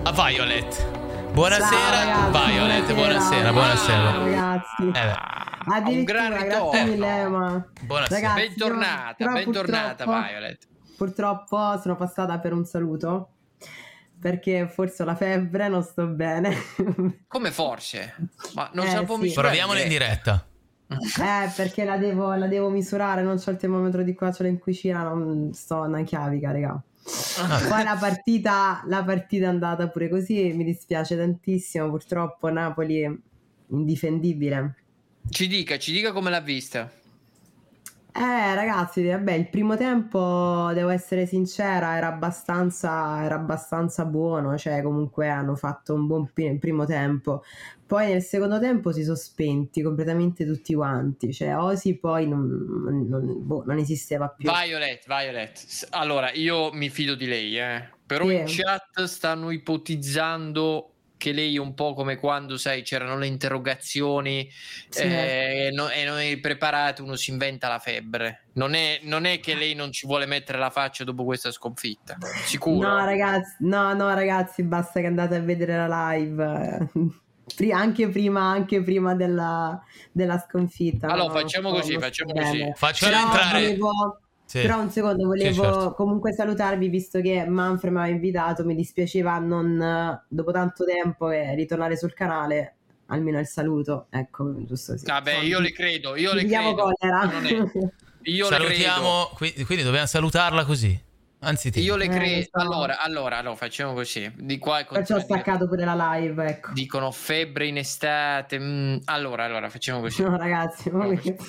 a 0.04 0.12
Violet. 0.12 1.32
Buonasera, 1.34 2.04
Ciao, 2.04 2.32
Violet. 2.32 2.94
Buonasera, 2.94 3.52
buonasera. 3.52 4.12
Ciao, 4.12 4.24
ragazzi. 4.24 4.92
Eh, 4.94 5.14
Addirittura, 5.72 5.90
un 5.90 6.04
gran 6.04 6.42
ritorno. 6.42 6.84
Mille, 6.84 7.28
ma... 7.28 7.70
Buonasera. 7.82 8.20
Ragazzi, 8.20 8.48
bentornata, 8.48 9.24
io, 9.24 9.32
bentornata 9.32 10.06
Violet. 10.06 10.68
Purtroppo 10.98 11.80
sono 11.82 11.96
passata 11.96 12.40
per 12.40 12.54
un 12.54 12.66
saluto 12.66 13.34
perché 14.20 14.68
forse 14.68 15.04
ho 15.04 15.06
la 15.06 15.16
febbre, 15.16 15.68
non 15.68 15.84
sto 15.84 16.08
bene. 16.08 16.56
Come 17.28 17.52
forse? 17.52 18.16
Ma 18.56 18.70
non 18.74 18.88
eh, 18.88 18.90
si 18.90 19.04
può 19.04 19.20
sì. 19.22 19.32
Proviamola 19.32 19.80
in 19.82 19.90
diretta. 19.90 20.46
Eh, 20.88 21.52
perché 21.56 21.84
la 21.84 21.98
devo, 21.98 22.34
la 22.34 22.48
devo 22.48 22.70
misurare, 22.70 23.22
non 23.22 23.38
c'ho 23.38 23.52
il 23.52 23.58
termometro 23.58 24.02
di 24.02 24.16
qua, 24.16 24.32
ce 24.32 24.44
l'ho 24.44 24.50
in 24.50 24.58
cucina, 24.58 25.04
non 25.04 25.52
sto 25.54 25.82
una 25.82 26.02
chiavica, 26.02 26.52
raga. 26.52 26.82
Ah. 27.38 27.66
Poi 27.68 27.84
la 27.84 27.98
partita, 28.00 28.84
la 28.88 29.04
partita 29.04 29.46
è 29.46 29.48
andata 29.50 29.88
pure 29.90 30.10
così, 30.10 30.52
mi 30.54 30.64
dispiace 30.64 31.16
tantissimo, 31.16 31.90
purtroppo 31.90 32.50
Napoli 32.50 33.02
è 33.02 33.12
indifendibile. 33.70 34.76
Ci 35.30 35.48
dica, 35.48 35.78
ci 35.78 35.92
dica 35.92 36.12
come 36.12 36.30
l'ha 36.30 36.42
vista. 36.42 36.92
Eh 38.12 38.56
ragazzi, 38.56 39.06
vabbè, 39.06 39.34
il 39.34 39.50
primo 39.50 39.78
tempo, 39.78 40.72
devo 40.74 40.90
essere 40.90 41.28
sincera, 41.28 41.96
era 41.96 42.08
abbastanza, 42.08 43.24
era 43.24 43.36
abbastanza 43.36 44.04
buono, 44.06 44.58
cioè 44.58 44.82
comunque 44.82 45.30
hanno 45.30 45.56
fatto 45.56 45.94
un 45.94 46.08
buon 46.08 46.32
primo 46.34 46.86
tempo. 46.86 47.44
Poi 47.86 48.08
nel 48.08 48.22
secondo 48.22 48.60
tempo 48.60 48.92
si 48.92 49.04
sono 49.04 49.16
spenti 49.16 49.82
completamente 49.82 50.46
tutti 50.46 50.74
quanti, 50.74 51.32
cioè 51.32 51.56
Osi 51.58 51.98
poi 51.98 52.28
non, 52.28 52.48
non, 53.08 53.46
boh, 53.46 53.64
non 53.66 53.78
esisteva 53.78 54.28
più. 54.28 54.50
Violet, 54.50 55.06
Violet, 55.08 55.88
allora 55.92 56.32
io 56.32 56.72
mi 56.72 56.90
fido 56.90 57.16
di 57.16 57.26
lei, 57.26 57.60
eh. 57.60 57.90
però 58.06 58.28
sì. 58.28 58.36
in 58.36 58.44
chat 58.48 59.04
stanno 59.04 59.52
ipotizzando 59.52 60.94
che 61.20 61.34
lei 61.34 61.58
è 61.58 61.60
un 61.60 61.74
po' 61.74 61.94
come 61.94 62.16
quando, 62.16 62.58
sai, 62.58 62.82
c'erano 62.82 63.18
le 63.18 63.28
interrogazioni 63.28 64.50
sì. 64.88 65.02
eh, 65.02 65.70
no, 65.74 65.90
e 65.90 66.06
non 66.06 66.18
è 66.18 66.40
preparato, 66.40 67.04
uno 67.04 67.18
si 67.18 67.30
inventa 67.30 67.68
la 67.68 67.78
febbre. 67.78 68.46
Non 68.54 68.74
è, 68.74 69.02
non 69.04 69.26
è, 69.26 69.42
che 69.42 69.54
lei 69.54 69.76
non 69.76 69.92
ci 69.92 70.08
vuole 70.08 70.26
mettere 70.26 70.58
la 70.58 70.70
faccia 70.70 71.04
dopo 71.04 71.26
questa 71.26 71.52
sconfitta, 71.52 72.18
sicuro. 72.46 72.88
No, 72.88 73.04
ragazzi, 73.04 73.56
no, 73.60 73.94
no, 73.94 74.14
ragazzi, 74.14 74.64
basta 74.64 75.02
che 75.02 75.08
andate 75.08 75.36
a 75.36 75.42
vedere 75.42 75.76
la 75.76 76.12
live. 76.14 76.90
anche 77.74 78.08
prima, 78.08 78.44
anche 78.44 78.82
prima 78.82 79.14
della, 79.14 79.78
della 80.14 80.40
sconfitta. 80.40 81.08
Allora, 81.08 81.34
no? 81.34 81.40
facciamo 81.40 81.72
così, 81.72 82.00
facciamo 82.00 82.32
così. 82.32 82.72
Facciamo 82.76 83.26
entrare... 83.26 83.76
Volevo... 83.76 84.22
Sì. 84.50 84.62
Però 84.62 84.82
un 84.82 84.90
secondo, 84.90 85.28
volevo 85.28 85.54
sì, 85.54 85.60
certo. 85.60 85.94
comunque 85.94 86.34
salutarvi 86.34 86.90
visto 86.90 87.22
che 87.22 87.46
Manfred 87.46 87.94
mi 87.94 88.00
aveva 88.00 88.16
invitato, 88.16 88.66
mi 88.66 88.74
dispiaceva 88.74 89.38
non, 89.38 90.20
dopo 90.28 90.52
tanto 90.52 90.86
tempo 90.86 91.30
eh, 91.30 91.54
ritornare 91.54 91.96
sul 91.96 92.16
canale, 92.16 92.78
almeno 93.10 93.38
il 93.38 93.46
saluto, 93.46 94.08
ecco, 94.10 94.56
giusto 94.66 94.94
così. 94.94 95.06
Vabbè, 95.06 95.36
io 95.42 95.60
le 95.60 95.72
credo, 95.72 96.16
io 96.16 96.34
le 96.34 96.46
credo. 96.48 96.90
Io 98.24 98.46
Salutiamo, 98.48 99.30
quindi, 99.36 99.64
quindi 99.66 99.84
dobbiamo 99.84 100.08
salutarla 100.08 100.66
così. 100.66 101.00
Anzi, 101.42 101.72
io 101.80 101.96
le 101.96 102.10
credo. 102.10 102.26
Eh, 102.26 102.50
allora, 102.52 103.00
allora, 103.00 103.38
allora, 103.38 103.56
facciamo 103.56 103.94
così. 103.94 104.30
Di 104.36 104.58
qua 104.58 104.86
Perciò 104.90 105.16
ho 105.16 105.20
staccato 105.20 105.70
pure 105.70 105.86
la 105.86 106.16
live. 106.16 106.46
Ecco. 106.46 106.72
Dicono 106.74 107.12
febbre 107.12 107.66
in 107.68 107.78
estate. 107.78 108.60
Mm, 108.60 108.98
allora, 109.06 109.46
allora, 109.46 109.70
facciamo 109.70 110.02
così. 110.02 110.22
No, 110.22 110.36
ragazzi, 110.38 110.92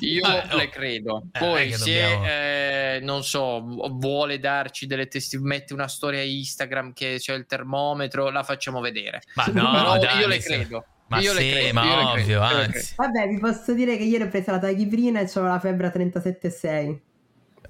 io 0.00 0.24
ah, 0.24 0.54
le 0.54 0.68
credo. 0.68 1.24
Eh, 1.32 1.38
Poi, 1.40 1.72
se 1.72 1.78
dobbiamo... 1.78 2.24
eh, 2.24 2.98
non 3.02 3.24
so, 3.24 3.64
vuole 3.90 4.38
darci 4.38 4.86
delle 4.86 5.08
testimonianze, 5.08 5.38
mette 5.40 5.72
una 5.72 5.88
storia 5.88 6.22
Instagram 6.22 6.92
che 6.92 7.16
c'è 7.18 7.34
il 7.34 7.46
termometro, 7.46 8.30
la 8.30 8.44
facciamo 8.44 8.80
vedere. 8.80 9.22
Ma 9.34 9.46
no, 9.46 9.72
Però 9.72 9.98
dai, 9.98 10.18
io 10.20 10.28
le 10.28 10.38
credo. 10.38 10.84
Ma 11.08 11.18
io 11.18 11.32
sì, 11.32 11.50
credo, 11.50 11.72
ma 11.72 12.12
ovvio, 12.12 12.40
anzi. 12.40 12.94
Vabbè, 12.94 13.26
vi 13.26 13.40
posso 13.40 13.74
dire 13.74 13.96
che 13.96 14.04
ieri 14.04 14.22
ho 14.22 14.28
preso 14.28 14.52
la 14.52 14.60
tachiprina 14.60 15.18
e 15.18 15.28
ho 15.34 15.42
la 15.42 15.58
febbre 15.58 15.88
a 15.88 15.92
37,6. 15.92 16.98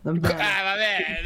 Ah, 0.02 0.08
vabbè, 0.10 0.96
eh, 1.08 1.22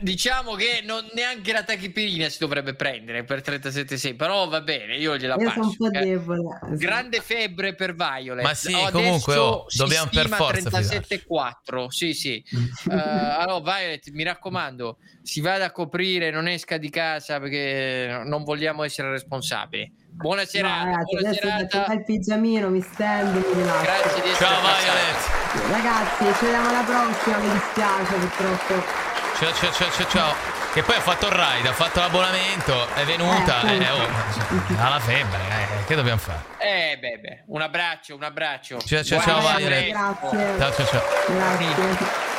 diciamo 0.00 0.54
che 0.54 0.82
non, 0.84 1.06
neanche 1.14 1.52
la 1.52 1.62
tachipirina 1.62 2.28
si 2.28 2.38
dovrebbe 2.38 2.74
prendere 2.74 3.24
per 3.24 3.40
37,6, 3.40 4.16
però 4.16 4.48
va 4.48 4.60
bene, 4.60 4.96
io 4.96 5.16
gliela 5.16 5.36
io 5.38 5.52
un 5.56 5.76
po' 5.76 5.90
eh. 5.90 6.76
Grande 6.76 7.20
febbre 7.20 7.74
per 7.74 7.94
Violet. 7.94 8.44
Ma 8.44 8.54
sì, 8.54 8.72
Adesso 8.72 8.90
comunque 8.90 9.36
oh, 9.36 9.66
dobbiamo 9.76 10.08
per 10.12 10.28
forza 10.28 10.70
37,4. 10.70 11.86
Sì, 11.88 12.14
sì. 12.14 12.44
uh, 12.52 12.90
allora 12.90 13.60
Violet, 13.60 14.10
mi 14.10 14.22
raccomando, 14.22 14.98
si 15.22 15.40
vada 15.40 15.66
a 15.66 15.70
coprire, 15.70 16.30
non 16.30 16.48
esca 16.48 16.76
di 16.76 16.90
casa 16.90 17.38
perché 17.38 18.22
non 18.24 18.42
vogliamo 18.44 18.84
essere 18.84 19.10
responsabili. 19.10 20.02
Buona 20.14 20.44
serata, 20.44 20.84
no, 20.84 20.90
ragazzi, 20.92 21.16
buona 21.16 21.34
serata. 21.34 21.92
il 21.92 22.04
pigiamino, 22.04 22.68
mi 22.70 22.80
stendo, 22.80 23.40
mi. 23.40 23.62
Grazie 23.62 24.22
di 24.22 24.28
essere 24.28 24.48
Ciao 24.48 24.60
Violet. 24.60 25.42
Ragazzi, 25.70 26.38
ci 26.38 26.44
vediamo 26.44 26.68
alla 26.68 26.82
prossima, 26.82 27.38
mi 27.38 27.52
dispiace 27.52 28.14
purtroppo. 28.14 29.03
Ciao 29.36 29.52
ciao 29.52 29.72
ciao 29.72 29.90
ciao 29.90 30.08
ciao. 30.08 30.34
Che 30.72 30.82
poi 30.82 30.94
ha 30.94 31.00
fatto 31.00 31.26
il 31.26 31.32
ride, 31.32 31.68
ha 31.68 31.72
fatto 31.72 31.98
l'abbonamento, 31.98 32.88
è 32.94 33.04
venuta, 33.04 33.62
eh, 33.62 33.78
eh, 33.78 33.90
oh, 33.90 34.78
ha 34.78 34.88
la 34.88 35.00
febbre, 35.00 35.38
eh, 35.38 35.84
che 35.86 35.96
dobbiamo 35.96 36.18
fare? 36.18 36.42
Eh 36.58 36.98
beh, 36.98 37.18
beh, 37.18 37.44
un 37.48 37.60
abbraccio, 37.60 38.14
un 38.14 38.22
abbraccio. 38.22 38.78
Ciao 38.80 39.02
ciao 39.02 39.20
ciao 39.20 39.40
Violet. 39.40 39.90
Grazie. 39.90 40.58
Ciao 40.58 40.72
ciao 40.72 40.86
ciao. 40.86 41.02
Grazie. 41.28 42.32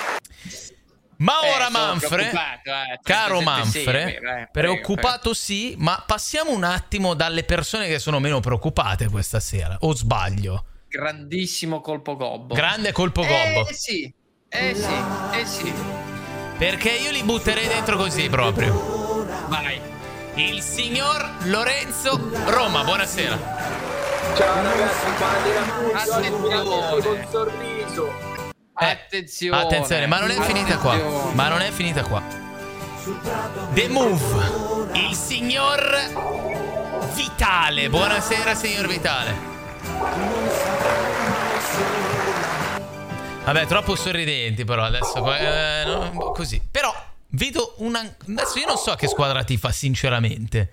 Ma 1.17 1.41
eh, 1.41 1.53
ora 1.53 1.69
Manfre, 1.69 2.29
eh, 2.29 2.99
caro 3.03 3.41
Manfre, 3.41 4.17
eh, 4.17 4.49
preoccupato 4.51 5.33
sì, 5.33 5.75
ma 5.77 6.01
passiamo 6.05 6.51
un 6.51 6.63
attimo 6.63 7.13
dalle 7.13 7.43
persone 7.43 7.87
che 7.87 7.99
sono 7.99 8.19
meno 8.19 8.39
preoccupate 8.39 9.09
questa 9.09 9.41
sera, 9.41 9.77
o 9.81 9.93
sbaglio? 9.93 10.65
Grandissimo 10.87 11.81
colpo 11.81 12.15
gobbo. 12.15 12.53
Grande 12.53 12.93
colpo 12.93 13.21
gobbo. 13.21 13.67
Eh 13.67 13.73
sì, 13.73 14.13
eh 14.47 14.75
sì, 14.75 14.93
eh 15.33 15.45
sì. 15.45 16.13
Perché 16.57 16.89
io 16.89 17.12
li 17.12 17.21
butterei 17.24 17.67
dentro 17.67 17.97
così 17.97 18.29
proprio. 18.29 19.25
Vai. 19.47 19.81
Il 20.35 20.62
signor 20.62 21.29
Lorenzo 21.43 22.18
Roma, 22.46 22.83
buonasera. 22.83 23.37
Ciao 24.35 24.63
ragazzi, 24.63 25.05
parli 25.20 25.53
la 25.53 26.61
con 27.01 27.27
sorriso. 27.29 28.09
Attenzione, 28.74 29.61
attenzione, 29.61 30.07
ma 30.07 30.20
non 30.20 30.31
è 30.31 30.41
finita 30.41 30.77
qua. 30.77 30.98
Ma 31.33 31.50
non 31.50 31.61
è 31.61 31.72
finita 31.72 32.03
qua. 32.03 32.22
The 33.74 33.87
Move, 33.89 34.89
il 34.94 35.13
signor 35.13 36.00
Vitale. 37.13 37.89
Buonasera, 37.89 38.55
signor 38.55 38.87
Vitale. 38.87 39.33
Vabbè, 43.46 43.68
troppo 43.68 43.96
sorridenti, 43.96 44.66
però 44.66 44.84
adesso 44.84 45.36
eh, 45.36 45.84
no, 45.86 46.31
così. 46.31 46.60
Però 46.70 46.92
vedo 47.29 47.75
una. 47.77 48.00
Adesso 48.00 48.58
io 48.58 48.66
non 48.66 48.77
so 48.77 48.96
che 48.96 49.08
squadra 49.08 49.44
ti 49.44 49.58
fa, 49.58 49.72
sinceramente. 49.72 50.70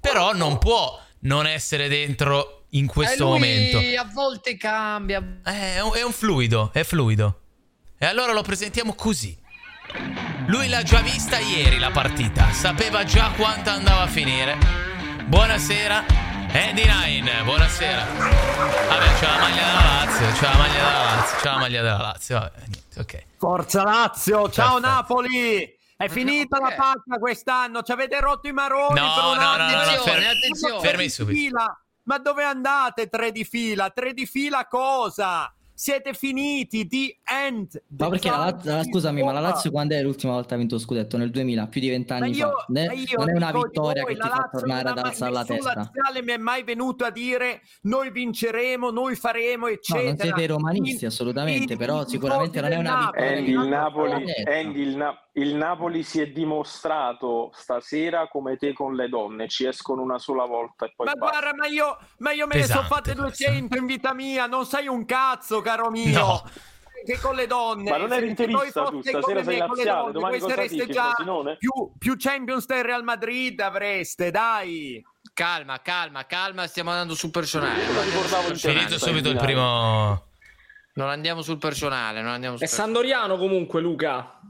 Però 0.00 0.34
non 0.34 0.58
può 0.58 1.00
non 1.20 1.46
essere 1.46 1.88
dentro 1.88 2.64
in 2.70 2.86
questo 2.86 3.14
eh 3.14 3.18
lui 3.18 3.30
momento. 3.30 3.78
A 4.00 4.10
volte 4.12 4.56
cambia. 4.56 5.22
Eh, 5.44 5.74
è 5.76 5.82
un, 5.82 5.92
è 5.94 6.02
un 6.02 6.12
fluido, 6.12 6.70
è 6.72 6.82
fluido. 6.82 7.40
E 7.96 8.06
allora 8.06 8.32
lo 8.32 8.42
presentiamo 8.42 8.94
così. 8.94 9.36
Lui 10.48 10.68
l'ha 10.68 10.82
già 10.82 11.00
vista 11.00 11.38
ieri 11.38 11.78
la 11.78 11.90
partita, 11.90 12.50
sapeva 12.52 13.04
già 13.04 13.30
quanto 13.36 13.70
andava 13.70 14.02
a 14.02 14.06
finire. 14.08 14.58
Buonasera, 15.26 16.04
Andy 16.56 16.86
Nine, 16.86 17.42
buonasera. 17.44 18.06
Vabbè, 18.06 19.14
c'è 19.18 19.26
la 19.26 19.38
maglia 19.38 19.64
della 19.66 19.82
Lazio, 19.82 20.32
c'è 20.32 20.48
la 20.48 20.56
maglia 20.56 20.72
della 20.72 21.04
Lazio, 21.04 21.36
c'è 21.36 21.50
la 21.50 21.58
maglia 21.58 21.82
della 21.82 21.96
Lazio. 21.98 22.38
Vabbè, 22.38 22.58
niente, 22.60 23.00
ok. 23.00 23.24
Forza 23.36 23.82
Lazio, 23.82 24.50
ciao 24.50 24.80
Perfetto. 24.80 24.80
Napoli! 24.80 25.78
È 25.98 26.08
finita 26.08 26.58
la 26.58 26.72
pacca 26.72 27.18
quest'anno, 27.18 27.82
ci 27.82 27.92
avete 27.92 28.20
rotto 28.20 28.48
i 28.48 28.52
maroni 28.52 28.98
no, 28.98 29.14
per 29.14 29.24
un 29.24 29.36
no, 29.36 29.56
no, 29.56 29.66
no, 29.66 29.84
no, 29.84 30.02
fermi, 30.02 30.24
attenzione. 30.24 30.80
fermi 30.80 31.08
subito. 31.10 31.78
Ma 32.04 32.18
dove 32.18 32.44
andate 32.44 33.08
tre 33.08 33.32
di 33.32 33.44
fila? 33.44 33.90
Tre 33.90 34.14
di 34.14 34.24
fila 34.24 34.66
cosa? 34.66 35.52
Siete 35.76 36.14
finiti 36.14 36.86
di 36.86 37.14
end. 37.22 37.82
Ma 37.98 38.08
perché 38.08 38.30
la, 38.30 38.58
la, 38.62 38.82
scusami, 38.82 39.22
ma 39.22 39.30
la 39.30 39.40
Lazio 39.40 39.70
quando 39.70 39.94
è 39.94 40.02
l'ultima 40.02 40.32
volta 40.32 40.54
ha 40.54 40.58
vinto 40.58 40.76
lo 40.76 40.80
scudetto? 40.80 41.18
Nel 41.18 41.30
2000, 41.30 41.66
più 41.66 41.82
di 41.82 41.90
vent'anni 41.90 42.34
fa. 42.34 42.64
Ne, 42.68 42.86
non 43.16 43.28
è 43.28 43.32
una 43.34 43.52
vittoria 43.52 44.02
voi, 44.02 44.14
che 44.14 44.20
ti 44.20 44.26
fa 44.26 44.48
tornare 44.50 44.88
ad 44.88 44.98
alzare 44.98 45.32
la 45.32 45.44
testa. 45.44 45.74
Laziale 45.74 46.22
mi 46.22 46.32
è 46.32 46.38
mai 46.38 46.62
venuto 46.62 47.04
a 47.04 47.10
dire 47.10 47.60
noi 47.82 48.10
vinceremo, 48.10 48.90
noi 48.90 49.16
faremo, 49.16 49.66
eccetera. 49.66 50.04
No, 50.04 50.08
non 50.08 50.18
siete 50.18 50.46
romanisti 50.46 51.04
assolutamente, 51.04 51.74
in, 51.74 51.78
però 51.78 52.00
in, 52.00 52.06
sicuramente 52.06 52.60
non 52.62 52.72
è 52.72 52.76
una 52.76 53.10
vittoria. 53.12 53.36
Andy, 53.36 53.50
il 53.50 53.68
Napoli, 53.68 54.24
Andy, 54.46 54.80
il, 54.80 54.96
Na- 54.96 55.25
il 55.36 55.54
Napoli 55.54 56.02
si 56.02 56.20
è 56.20 56.28
dimostrato 56.28 57.50
stasera 57.54 58.28
come 58.28 58.56
te 58.56 58.72
con 58.72 58.94
le 58.94 59.08
donne, 59.08 59.48
ci 59.48 59.66
escono 59.66 60.02
una 60.02 60.18
sola 60.18 60.46
volta 60.46 60.86
e 60.86 60.92
poi 60.96 61.06
Ma 61.06 61.14
basta. 61.14 61.38
guarda, 61.38 61.56
ma 61.56 61.66
io, 61.66 61.98
ma 62.18 62.32
io 62.32 62.46
me 62.46 62.54
Pesante, 62.54 62.74
ne 62.74 62.86
sono 62.86 62.94
fatte 62.94 63.14
200 63.14 63.76
in 63.76 63.86
vita 63.86 64.14
mia, 64.14 64.46
non 64.46 64.64
sei 64.64 64.88
un 64.88 65.04
cazzo, 65.04 65.60
caro 65.60 65.90
mio. 65.90 66.18
No. 66.18 66.42
Che 67.04 67.20
con 67.20 67.36
le 67.36 67.46
donne, 67.46 67.90
ma 67.90 67.98
non 67.98 68.12
eri 68.12 68.28
interista 68.28 68.84
tu, 68.84 69.00
stasera 69.00 69.44
sei 69.44 69.58
laziale, 69.58 70.10
domani 70.10 70.38
cosa 70.40 70.56
dici, 70.66 70.86
già 70.86 71.12
più, 71.56 71.92
più 71.96 72.14
Champions 72.16 72.66
del 72.66 72.82
Real 72.82 73.04
Madrid 73.04 73.60
avreste, 73.60 74.30
dai. 74.30 75.04
Calma, 75.32 75.80
calma, 75.82 76.26
calma, 76.26 76.66
stiamo 76.66 76.90
andando 76.90 77.14
sul 77.14 77.30
personale. 77.30 77.82
Finito 78.54 78.98
subito 78.98 79.28
il 79.28 79.36
primo 79.36 80.24
non 80.94 81.10
andiamo 81.10 81.42
sul 81.42 81.58
personale. 81.58 82.22
Non 82.22 82.32
andiamo 82.32 82.56
sul 82.56 82.66
è 82.66 82.68
Sandoriano 82.68 83.36
comunque, 83.36 83.80
Luca. 83.80 84.40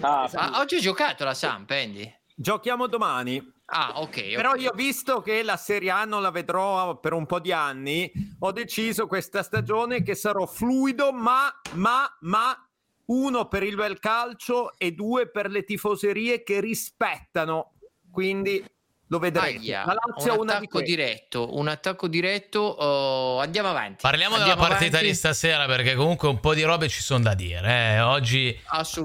Ah, 0.00 0.30
ah, 0.32 0.60
oggi 0.60 0.76
hai 0.76 0.80
giocato 0.80 1.24
la 1.24 1.34
Samp, 1.34 1.70
Andy? 1.70 2.10
Giochiamo 2.34 2.86
domani. 2.86 3.36
Ah, 3.66 4.00
ok. 4.00 4.08
okay. 4.08 4.34
Però 4.34 4.54
io, 4.54 4.72
visto 4.74 5.20
che 5.20 5.42
la 5.42 5.56
Serie 5.56 5.90
A 5.90 6.04
non 6.04 6.22
la 6.22 6.30
vedrò 6.30 6.98
per 6.98 7.12
un 7.12 7.26
po' 7.26 7.38
di 7.38 7.52
anni, 7.52 8.10
ho 8.40 8.52
deciso 8.52 9.06
questa 9.06 9.42
stagione 9.42 10.02
che 10.02 10.14
sarò 10.14 10.46
fluido, 10.46 11.12
ma, 11.12 11.52
ma, 11.74 12.06
ma, 12.20 12.68
uno 13.06 13.48
per 13.48 13.62
il 13.62 13.76
bel 13.76 13.98
calcio 13.98 14.72
e 14.78 14.92
due 14.92 15.28
per 15.28 15.50
le 15.50 15.64
tifoserie 15.64 16.42
che 16.42 16.60
rispettano. 16.60 17.74
Quindi 18.10 18.64
lo 19.10 19.18
vedrete. 19.18 19.58
Aia, 19.58 19.84
la 19.84 19.94
Lazio 19.94 20.40
un 20.40 20.48
attacco 20.48 20.80
diretto, 20.80 21.56
un 21.56 21.66
attacco 21.66 22.06
diretto. 22.06 22.60
Oh, 22.60 23.40
andiamo 23.40 23.68
avanti. 23.68 23.98
Parliamo 24.02 24.36
andiamo 24.36 24.62
della 24.62 24.68
partita 24.68 24.98
avanti. 24.98 25.06
di 25.08 25.14
stasera 25.14 25.66
perché 25.66 25.94
comunque 25.94 26.28
un 26.28 26.38
po' 26.38 26.54
di 26.54 26.62
robe 26.62 26.88
ci 26.88 27.02
sono 27.02 27.24
da 27.24 27.34
dire. 27.34 27.94
Eh. 27.94 28.00
Oggi 28.00 28.56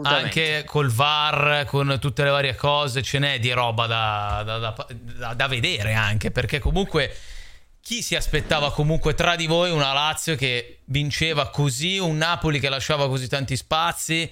anche 0.04 0.64
col 0.66 0.92
VAR, 0.92 1.66
con 1.66 1.98
tutte 2.00 2.24
le 2.24 2.30
varie 2.30 2.56
cose, 2.56 3.02
ce 3.02 3.18
n'è 3.18 3.40
di 3.40 3.52
roba 3.52 3.88
da, 3.88 4.44
da, 4.46 4.60
da, 4.60 5.34
da 5.34 5.48
vedere 5.48 5.94
anche 5.94 6.30
perché 6.30 6.60
comunque 6.60 7.16
chi 7.82 8.04
si 8.04 8.16
aspettava 8.16 8.72
comunque 8.72 9.16
tra 9.16 9.36
di 9.36 9.48
voi 9.48 9.72
una 9.72 9.92
Lazio 9.92 10.36
che 10.36 10.82
vinceva 10.86 11.50
così, 11.50 11.98
un 11.98 12.18
Napoli 12.18 12.60
che 12.60 12.70
lasciava 12.70 13.08
così 13.08 13.28
tanti 13.28 13.56
spazi? 13.56 14.32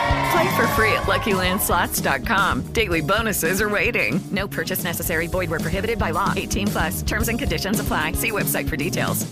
Play 0.31 0.55
for 0.55 0.67
free 0.75 0.93
at 0.93 1.03
LuckyLandSlots.com. 1.07 2.73
Daily 2.73 3.01
bonuses 3.01 3.61
are 3.61 3.69
waiting. 3.69 4.21
No 4.31 4.47
purchase 4.47 4.83
necessary. 4.83 5.27
Void 5.27 5.49
were 5.49 5.59
prohibited 5.59 5.97
by 5.97 6.11
law. 6.11 6.33
18 6.35 6.67
plus. 6.67 7.01
Terms 7.03 7.27
and 7.27 7.37
conditions 7.37 7.79
apply. 7.79 8.13
See 8.13 8.31
website 8.31 8.67
for 8.69 8.77
details. 8.77 9.25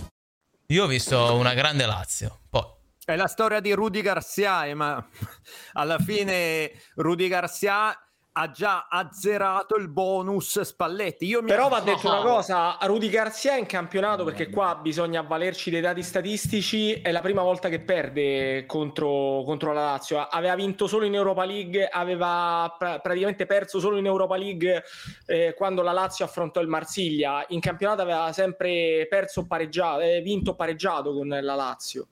Io 0.71 0.83
ho 0.83 0.87
visto 0.87 1.33
una 1.35 1.53
grande 1.55 1.85
Lazio. 1.85 2.41
Poi 2.49 2.63
è 3.05 3.15
la 3.15 3.27
storia 3.27 3.59
di 3.59 3.73
Rudy 3.73 4.01
Garcia, 4.01 4.65
eh, 4.65 4.75
ma 4.75 5.03
alla 5.73 5.97
fine 5.97 6.71
Rudy 6.95 7.27
Garcia 7.27 7.95
ha 8.39 8.51
già 8.51 8.87
azzerato 8.89 9.75
il 9.75 9.89
bonus 9.89 10.61
Spalletti. 10.61 11.25
Io 11.25 11.43
Però 11.43 11.67
va 11.67 11.81
detto 11.81 12.07
una 12.07 12.21
cosa, 12.21 12.77
Rudy 12.81 13.09
Garcia 13.09 13.57
in 13.57 13.65
campionato, 13.65 14.23
perché 14.23 14.49
qua 14.49 14.79
bisogna 14.81 15.19
avvalerci 15.19 15.69
dei 15.69 15.81
dati 15.81 16.01
statistici, 16.01 16.93
è 16.93 17.11
la 17.11 17.19
prima 17.19 17.41
volta 17.41 17.67
che 17.67 17.81
perde 17.81 18.65
contro, 18.65 19.43
contro 19.45 19.73
la 19.73 19.83
Lazio. 19.83 20.19
Aveva 20.19 20.55
vinto 20.55 20.87
solo 20.87 21.03
in 21.03 21.15
Europa 21.15 21.43
League, 21.43 21.85
aveva 21.85 22.73
pr- 22.77 23.01
praticamente 23.01 23.45
perso 23.45 23.79
solo 23.81 23.97
in 23.97 24.05
Europa 24.05 24.37
League 24.37 24.83
eh, 25.25 25.53
quando 25.57 25.81
la 25.81 25.91
Lazio 25.91 26.23
affrontò 26.23 26.61
il 26.61 26.69
Marsiglia. 26.69 27.43
In 27.49 27.59
campionato 27.59 28.03
aveva 28.03 28.31
sempre 28.31 29.05
perso 29.09 29.41
o 29.41 29.47
pareggiato, 29.47 29.99
eh, 29.99 30.21
vinto 30.21 30.51
o 30.51 30.55
pareggiato 30.55 31.13
con 31.13 31.27
la 31.27 31.55
Lazio. 31.55 32.07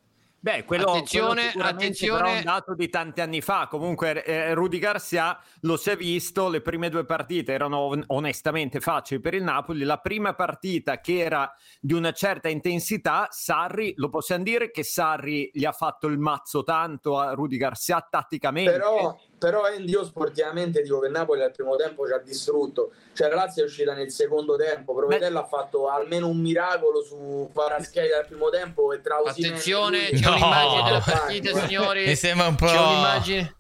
Beh, 0.48 0.64
quello, 0.64 0.92
attenzione, 0.92 1.52
quello 1.52 1.68
attenzione. 1.68 2.36
è 2.36 2.38
un 2.38 2.44
dato 2.46 2.74
di 2.74 2.88
tanti 2.88 3.20
anni 3.20 3.42
fa. 3.42 3.68
Comunque, 3.70 4.24
eh, 4.24 4.54
Rudy 4.54 4.80
Garcia 4.80 5.38
lo 5.64 5.76
si 5.76 5.90
è 5.90 5.98
visto. 5.98 6.48
Le 6.48 6.62
prime 6.62 6.88
due 6.88 7.04
partite 7.04 7.52
erano 7.52 7.92
onestamente 8.08 8.80
facili 8.80 9.20
per 9.20 9.34
il 9.34 9.44
Napoli. 9.44 9.84
La 9.84 9.98
prima 9.98 10.36
partita 10.36 11.02
che 11.02 11.18
era 11.18 11.54
di 11.82 11.92
una 11.92 12.14
certa 12.14 12.48
intensità, 12.48 13.28
Sarri, 13.30 13.92
lo 13.98 14.08
possiamo 14.08 14.46
dire 14.46 14.72
che 14.72 14.84
Sarri 14.84 15.52
gli 15.54 15.66
ha 15.66 15.74
fatto 15.74 16.08
il 16.08 16.18
mazzo 16.18 16.64
tanto 16.64 17.20
a 17.20 17.34
Rudy 17.34 17.58
Garcia 17.58 18.08
tatticamente. 18.10 18.72
Però, 18.72 19.20
però 19.38 19.64
Andy, 19.64 19.92
io 19.92 20.04
sportivamente 20.04 20.82
dico 20.82 21.00
che 21.00 21.10
Napoli 21.10 21.44
al 21.44 21.52
primo 21.52 21.76
tempo 21.76 22.08
ci 22.08 22.14
ha 22.14 22.18
distrutto. 22.18 22.92
Cioè, 23.14 23.30
la 23.30 23.36
Lazio 23.36 23.64
è 23.64 23.66
uscita 23.66 23.94
nel 23.94 24.12
secondo 24.12 24.56
tempo. 24.56 24.96
Provedello 24.96 25.40
ha 25.40 25.46
fatto 25.46 25.90
almeno 25.90 26.28
un 26.28 26.40
miracolo 26.40 27.04
su 27.04 27.50
Paraschelli 27.54 28.14
al 28.14 28.26
primo 28.26 28.50
tempo 28.50 28.92
e 28.94 29.02
tra 29.02 29.18
Attenzione, 29.24 30.10
c'è 30.10 30.26
no. 30.26 30.32
un'immagine 30.32 30.84
della 30.84 31.04
partita, 31.06 31.60
signori. 31.60 32.06
Mi 32.06 32.16
sembra 32.16 32.48
un 32.48 32.56
po'. 32.56 32.66
C'è 32.66 32.80
un'immagine. 32.80 33.56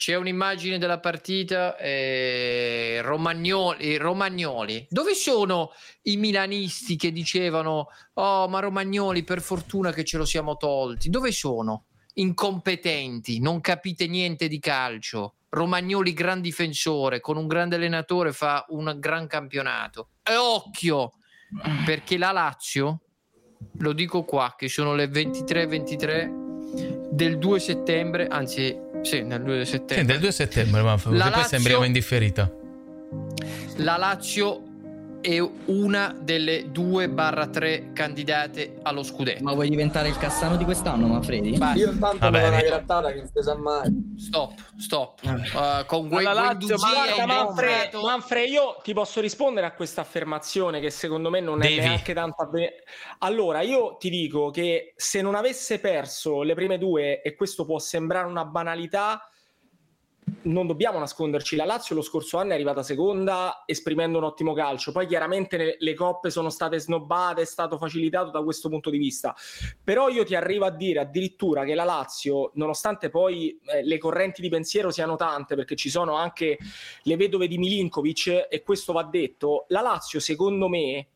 C'è 0.00 0.14
un'immagine 0.14 0.78
della 0.78 0.98
partita, 0.98 1.76
eh, 1.76 3.00
Romagnoli, 3.02 3.98
Romagnoli. 3.98 4.86
Dove 4.88 5.12
sono 5.12 5.72
i 6.04 6.16
milanisti 6.16 6.96
che 6.96 7.12
dicevano, 7.12 7.88
oh 8.14 8.48
ma 8.48 8.60
Romagnoli 8.60 9.24
per 9.24 9.42
fortuna 9.42 9.92
che 9.92 10.04
ce 10.04 10.16
lo 10.16 10.24
siamo 10.24 10.56
tolti? 10.56 11.10
Dove 11.10 11.32
sono? 11.32 11.84
Incompetenti, 12.14 13.40
non 13.40 13.60
capite 13.60 14.06
niente 14.06 14.48
di 14.48 14.58
calcio. 14.58 15.34
Romagnoli 15.50 16.12
gran 16.12 16.40
difensore, 16.40 17.20
con 17.20 17.36
un 17.36 17.46
grande 17.46 17.76
allenatore 17.76 18.32
fa 18.32 18.64
un 18.68 18.94
gran 18.98 19.26
campionato. 19.26 20.10
E 20.22 20.36
occhio, 20.36 21.12
perché 21.84 22.16
la 22.16 22.30
Lazio, 22.30 23.00
lo 23.78 23.92
dico 23.92 24.24
qua, 24.24 24.54
che 24.56 24.68
sono 24.68 24.94
le 24.94 25.06
23-23 25.06 27.10
del 27.10 27.38
2 27.38 27.60
settembre, 27.60 28.28
anzi 28.28 28.76
sì, 29.02 29.22
nel 29.22 29.42
2 29.42 29.64
settembre. 29.64 29.96
Sì, 29.96 30.04
del 30.04 30.20
2 30.20 30.32
settembre, 30.32 30.82
ma 30.82 30.96
la 31.06 31.10
Lazio, 31.10 31.30
poi 31.30 31.44
sembriamo 31.44 31.84
indifferita. 31.84 32.52
La 33.78 33.96
Lazio 33.96 34.62
è 35.20 35.38
una 35.66 36.16
delle 36.18 36.70
2-3 36.70 37.92
candidate 37.92 38.78
allo 38.82 39.02
scudetto. 39.02 39.42
Ma 39.42 39.52
vuoi 39.52 39.68
diventare 39.68 40.08
il 40.08 40.16
Cassano 40.16 40.56
di 40.56 40.64
quest'anno, 40.64 41.06
Manfredi? 41.06 41.56
Beh. 41.56 41.72
Io 41.74 41.90
intanto 41.90 42.18
Vabbè, 42.18 42.48
una 42.48 42.60
grattata 42.60 43.12
che 43.12 43.18
non 43.18 43.26
si 43.26 43.42
sa 43.42 43.56
mai. 43.56 44.14
Stop, 44.16 44.52
stop. 44.78 45.20
Uh, 45.22 45.84
con 45.86 46.08
Guai, 46.08 46.24
Lazio, 46.24 46.76
ma 46.78 46.90
guarda, 46.90 47.26
Manfred, 47.26 47.94
Manfred, 47.94 48.48
io 48.48 48.80
ti 48.82 48.92
posso 48.92 49.20
rispondere 49.20 49.66
a 49.66 49.72
questa 49.72 50.00
affermazione 50.00 50.80
che 50.80 50.90
secondo 50.90 51.30
me 51.30 51.40
non 51.40 51.58
Devi. 51.58 51.76
è 51.76 51.80
neanche 51.80 52.14
tanto 52.14 52.42
avven- 52.42 52.72
Allora, 53.18 53.60
io 53.60 53.96
ti 53.98 54.10
dico 54.10 54.50
che 54.50 54.94
se 54.96 55.22
non 55.22 55.34
avesse 55.34 55.78
perso 55.80 56.42
le 56.42 56.54
prime 56.54 56.78
due, 56.78 57.22
e 57.22 57.34
questo 57.34 57.64
può 57.64 57.78
sembrare 57.78 58.26
una 58.26 58.44
banalità, 58.44 59.29
non 60.42 60.66
dobbiamo 60.66 60.98
nasconderci, 60.98 61.56
la 61.56 61.64
Lazio 61.64 61.94
lo 61.94 62.02
scorso 62.02 62.38
anno 62.38 62.52
è 62.52 62.54
arrivata 62.54 62.82
seconda 62.82 63.64
esprimendo 63.66 64.18
un 64.18 64.24
ottimo 64.24 64.52
calcio, 64.52 64.92
poi 64.92 65.06
chiaramente 65.06 65.76
le, 65.78 65.94
coppe 65.94 66.30
sono 66.30 66.50
state 66.50 66.78
snobbate, 66.78 67.42
è 67.42 67.44
stato 67.44 67.78
facilitato 67.78 68.30
da 68.30 68.42
questo 68.42 68.68
punto 68.68 68.90
di 68.90 68.98
vista, 68.98 69.34
però 69.82 70.08
io 70.08 70.24
ti 70.24 70.34
arrivo 70.34 70.64
a 70.64 70.70
dire 70.70 71.00
addirittura 71.00 71.64
che 71.64 71.74
la 71.74 71.84
Lazio, 71.84 72.50
nonostante 72.54 73.10
poi 73.10 73.58
eh, 73.64 73.84
le 73.84 73.98
correnti 73.98 74.40
di 74.40 74.48
pensiero 74.48 74.90
siano 74.90 75.16
tante, 75.16 75.54
perché 75.54 75.76
ci 75.76 75.90
sono 75.90 76.14
anche 76.14 76.58
le 77.02 77.16
vedove 77.16 77.48
di 77.48 77.58
Milinkovic 77.58 78.46
e 78.48 78.62
questo 78.62 78.92
va 78.92 79.04
detto, 79.04 79.64
la 79.68 79.80
Lazio 79.80 80.20
secondo 80.20 80.68
me 80.68 81.08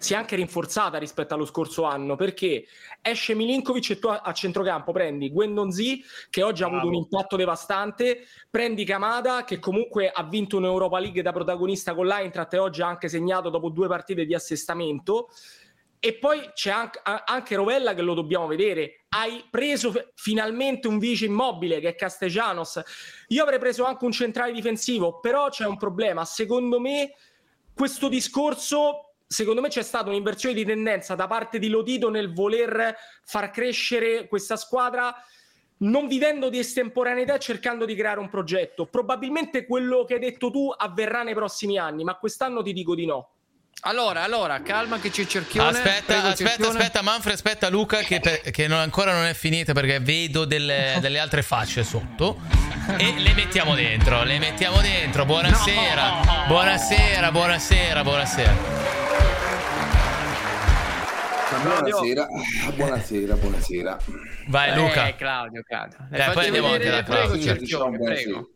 si 0.00 0.14
è 0.14 0.16
anche 0.16 0.34
rinforzata 0.34 0.96
rispetto 0.96 1.34
allo 1.34 1.44
scorso 1.44 1.84
anno 1.84 2.16
perché 2.16 2.64
esce 3.02 3.34
Milinkovic 3.34 3.90
e 3.90 3.98
tu 3.98 4.06
a, 4.06 4.32
centrocampo 4.32 4.92
prendi 4.92 5.30
Guendonzi 5.30 6.02
che 6.30 6.42
oggi 6.42 6.62
Bravo. 6.62 6.76
ha 6.76 6.78
avuto 6.78 6.96
un 6.96 7.02
impatto 7.02 7.36
devastante 7.36 8.24
prendi 8.48 8.86
Kamada 8.86 9.44
che 9.44 9.58
comunque 9.58 10.08
ha 10.08 10.22
vinto 10.22 10.56
un'Europa 10.56 10.98
League 10.98 11.20
da 11.20 11.32
protagonista 11.32 11.94
con 11.94 12.06
l'Eintracht 12.06 12.54
e 12.54 12.58
oggi 12.58 12.80
ha 12.80 12.86
anche 12.86 13.10
segnato 13.10 13.50
dopo 13.50 13.68
due 13.68 13.88
partite 13.88 14.24
di 14.24 14.34
assestamento. 14.34 15.28
E 16.02 16.14
poi 16.14 16.48
c'è 16.54 16.70
anche, 16.70 16.98
anche 17.02 17.56
Rovella 17.56 17.92
che 17.92 18.00
lo 18.00 18.14
dobbiamo 18.14 18.46
vedere. 18.46 19.04
Hai 19.10 19.44
preso 19.50 19.92
finalmente 20.14 20.88
un 20.88 20.98
vice 20.98 21.26
immobile 21.26 21.78
che 21.78 21.90
è 21.90 21.94
Castellanos. 21.94 22.80
Io 23.28 23.42
avrei 23.42 23.58
preso 23.58 23.84
anche 23.84 24.06
un 24.06 24.12
centrale 24.12 24.52
difensivo 24.52 25.20
però 25.20 25.50
c'è 25.50 25.66
un 25.66 25.76
problema. 25.76 26.24
Secondo 26.24 26.80
me 26.80 27.12
questo 27.74 28.08
discorso 28.08 29.09
secondo 29.32 29.60
me 29.60 29.68
c'è 29.68 29.84
stata 29.84 30.08
un'inversione 30.08 30.56
di 30.56 30.64
tendenza 30.64 31.14
da 31.14 31.28
parte 31.28 31.60
di 31.60 31.68
Lotito 31.68 32.10
nel 32.10 32.32
voler 32.32 32.96
far 33.24 33.52
crescere 33.52 34.26
questa 34.26 34.56
squadra 34.56 35.14
non 35.78 36.08
vivendo 36.08 36.48
di 36.48 36.58
estemporaneità 36.58 37.36
e 37.36 37.38
cercando 37.38 37.84
di 37.84 37.94
creare 37.94 38.18
un 38.18 38.28
progetto. 38.28 38.86
Probabilmente 38.86 39.66
quello 39.66 40.04
che 40.04 40.14
hai 40.14 40.20
detto 40.20 40.50
tu 40.50 40.74
avverrà 40.76 41.22
nei 41.22 41.34
prossimi 41.34 41.78
anni, 41.78 42.02
ma 42.02 42.16
quest'anno 42.16 42.60
ti 42.60 42.72
dico 42.72 42.96
di 42.96 43.06
no. 43.06 43.30
Allora, 43.82 44.24
allora, 44.24 44.60
calma 44.62 44.98
che 44.98 45.10
c'è 45.10 45.24
cerchione. 45.24 45.68
Aspetta, 45.68 46.02
Prego, 46.04 46.26
aspetta, 46.26 46.50
cerchione. 46.50 46.78
aspetta, 46.78 47.02
Manfred, 47.02 47.34
aspetta 47.34 47.68
Luca 47.70 47.98
che, 48.00 48.20
per, 48.20 48.40
che 48.50 48.66
non, 48.66 48.78
ancora 48.78 49.12
non 49.14 49.24
è 49.24 49.32
finita 49.32 49.72
perché 49.72 50.00
vedo 50.00 50.44
delle, 50.44 50.98
delle, 51.00 51.20
altre 51.20 51.42
facce 51.42 51.82
sotto 51.84 52.40
e 52.98 53.14
le 53.16 53.32
mettiamo 53.32 53.74
dentro, 53.74 54.24
le 54.24 54.38
mettiamo 54.38 54.82
dentro. 54.82 55.24
Buonasera, 55.24 56.10
no. 56.10 56.44
buonasera, 56.48 57.30
buonasera, 57.30 58.02
buonasera. 58.02 58.99
Buonasera, 61.62 62.26
buonasera, 62.74 63.34
buonasera. 63.34 63.98
Vai 64.48 64.74
Luca. 64.74 65.08
Eh, 65.08 65.16
Claudio, 65.16 65.62
Claudio. 65.62 65.98
Dai, 66.08 66.32
poi 66.32 66.46
andiamo 66.46 66.68
avanti 66.68 66.88
da 66.88 67.02
Claudio. 67.02 67.28
Prego, 67.28 67.42
Cerchione, 67.42 67.98
prego. 67.98 68.50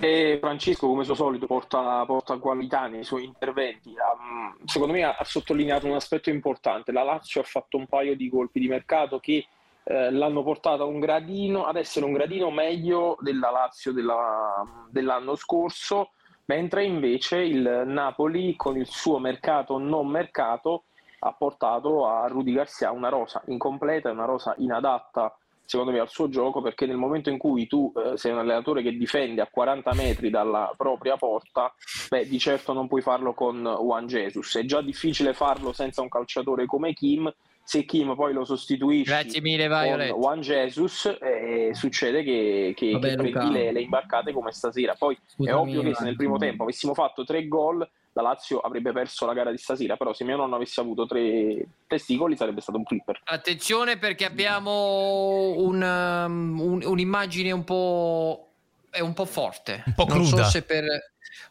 E 0.00 0.38
Francesco, 0.40 0.86
come 0.86 1.04
suo 1.04 1.14
solito, 1.14 1.46
porta, 1.46 2.02
porta 2.06 2.38
qualità 2.38 2.86
nei 2.86 3.04
suoi 3.04 3.24
interventi. 3.24 3.90
Um, 3.90 4.56
secondo 4.64 4.94
me 4.94 5.04
ha, 5.04 5.16
ha, 5.18 5.24
sottolineato 5.24 5.86
un 5.86 5.94
aspetto 5.94 6.30
importante. 6.30 6.90
La 6.90 7.02
Lazio 7.02 7.42
ha 7.42 7.44
fatto 7.44 7.76
un 7.76 7.86
paio 7.86 8.16
di 8.16 8.30
colpi 8.30 8.58
di 8.58 8.68
mercato 8.68 9.18
che 9.18 9.46
eh, 9.84 10.10
l'hanno 10.10 10.42
portata 10.42 10.84
un 10.84 11.00
gradino, 11.00 11.66
ad 11.66 11.76
essere 11.76 12.06
un 12.06 12.14
gradino 12.14 12.50
meglio 12.50 13.18
della 13.20 13.50
Lazio 13.50 13.92
della, 13.92 14.64
dell'anno 14.88 15.36
scorso 15.36 16.12
mentre 16.46 16.84
invece 16.84 17.38
il 17.38 17.84
Napoli 17.86 18.56
con 18.56 18.76
il 18.76 18.86
suo 18.86 19.18
mercato 19.18 19.78
non 19.78 20.08
mercato 20.08 20.84
ha 21.20 21.32
portato 21.32 22.06
a 22.06 22.26
Rudy 22.26 22.52
Garcia 22.52 22.90
una 22.90 23.08
rosa 23.08 23.42
incompleta, 23.46 24.10
una 24.10 24.26
rosa 24.26 24.54
inadatta 24.58 25.36
secondo 25.66 25.90
me 25.90 25.98
al 25.98 26.08
suo 26.08 26.28
gioco 26.28 26.62
perché 26.62 26.86
nel 26.86 26.96
momento 26.96 27.28
in 27.28 27.38
cui 27.38 27.66
tu 27.66 27.92
eh, 27.96 28.16
sei 28.16 28.32
un 28.32 28.38
allenatore 28.38 28.82
che 28.82 28.96
difende 28.96 29.42
a 29.42 29.48
40 29.50 29.94
metri 29.94 30.30
dalla 30.30 30.72
propria 30.76 31.16
porta, 31.16 31.74
beh 32.08 32.26
di 32.28 32.38
certo 32.38 32.72
non 32.72 32.86
puoi 32.86 33.02
farlo 33.02 33.34
con 33.34 33.62
Juan 33.62 34.06
Jesus, 34.06 34.56
è 34.56 34.64
già 34.64 34.80
difficile 34.80 35.34
farlo 35.34 35.72
senza 35.72 36.02
un 36.02 36.08
calciatore 36.08 36.66
come 36.66 36.92
Kim 36.92 37.32
se 37.66 37.84
Kim 37.84 38.14
poi 38.14 38.32
lo 38.32 38.44
sostituisce 38.44 39.10
Grazie 39.10 39.40
mille, 39.40 39.66
Violet. 39.66 40.10
con 40.12 40.20
Juan 40.20 40.40
Jesus 40.40 41.18
eh, 41.20 41.70
succede 41.72 42.22
che, 42.22 42.74
che, 42.76 42.92
Vabbè, 42.92 43.08
che 43.08 43.16
prendi 43.16 43.50
le, 43.50 43.72
le, 43.72 43.80
imbarcate 43.80 44.32
come 44.32 44.52
stasera. 44.52 44.94
Poi 44.94 45.18
Scusami, 45.26 45.50
è 45.50 45.60
ovvio 45.60 45.82
che 45.82 45.92
se 45.96 46.04
nel 46.04 46.14
primo 46.14 46.38
tempo 46.38 46.62
avessimo 46.62 46.94
fatto 46.94 47.24
tre 47.24 47.48
gol 47.48 47.78
la 48.12 48.22
Lazio 48.22 48.60
avrebbe 48.60 48.92
perso 48.92 49.26
la 49.26 49.34
gara 49.34 49.50
di 49.50 49.58
stasera 49.58 49.96
però 49.96 50.14
se 50.14 50.24
mio 50.24 50.36
nonno 50.36 50.54
avesse 50.54 50.80
avuto 50.80 51.06
tre 51.06 51.66
testicoli 51.88 52.36
sarebbe 52.36 52.60
stato 52.60 52.78
un 52.78 52.84
flipper. 52.84 53.20
Attenzione 53.24 53.98
perché 53.98 54.24
abbiamo 54.24 55.54
un, 55.56 55.82
um, 55.82 56.60
un, 56.60 56.82
un'immagine 56.84 57.50
un 57.50 57.64
po' 57.64 58.48
è 58.90 59.00
un 59.00 59.12
po' 59.12 59.24
forte. 59.24 59.82
Un 59.86 59.94
po' 59.94 60.06
cruda 60.06 60.36
non 60.36 60.44
so 60.44 60.50
se 60.50 60.62
per 60.62 60.84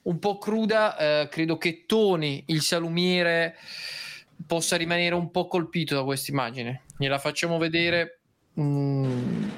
un 0.03 0.17
po' 0.17 0.37
cruda 0.37 0.97
eh, 0.97 1.27
credo 1.29 1.57
che 1.57 1.83
Toni 1.85 2.45
il 2.47 2.61
salumiere 2.61 3.57
possa 4.45 4.75
rimanere 4.77 5.15
un 5.15 5.31
po' 5.31 5.47
colpito 5.47 5.95
da 5.95 6.03
questa 6.03 6.31
immagine. 6.31 6.83
Gliela 6.97 7.17
facciamo 7.19 7.57
vedere. 7.57 8.19
Mm. 8.59 9.49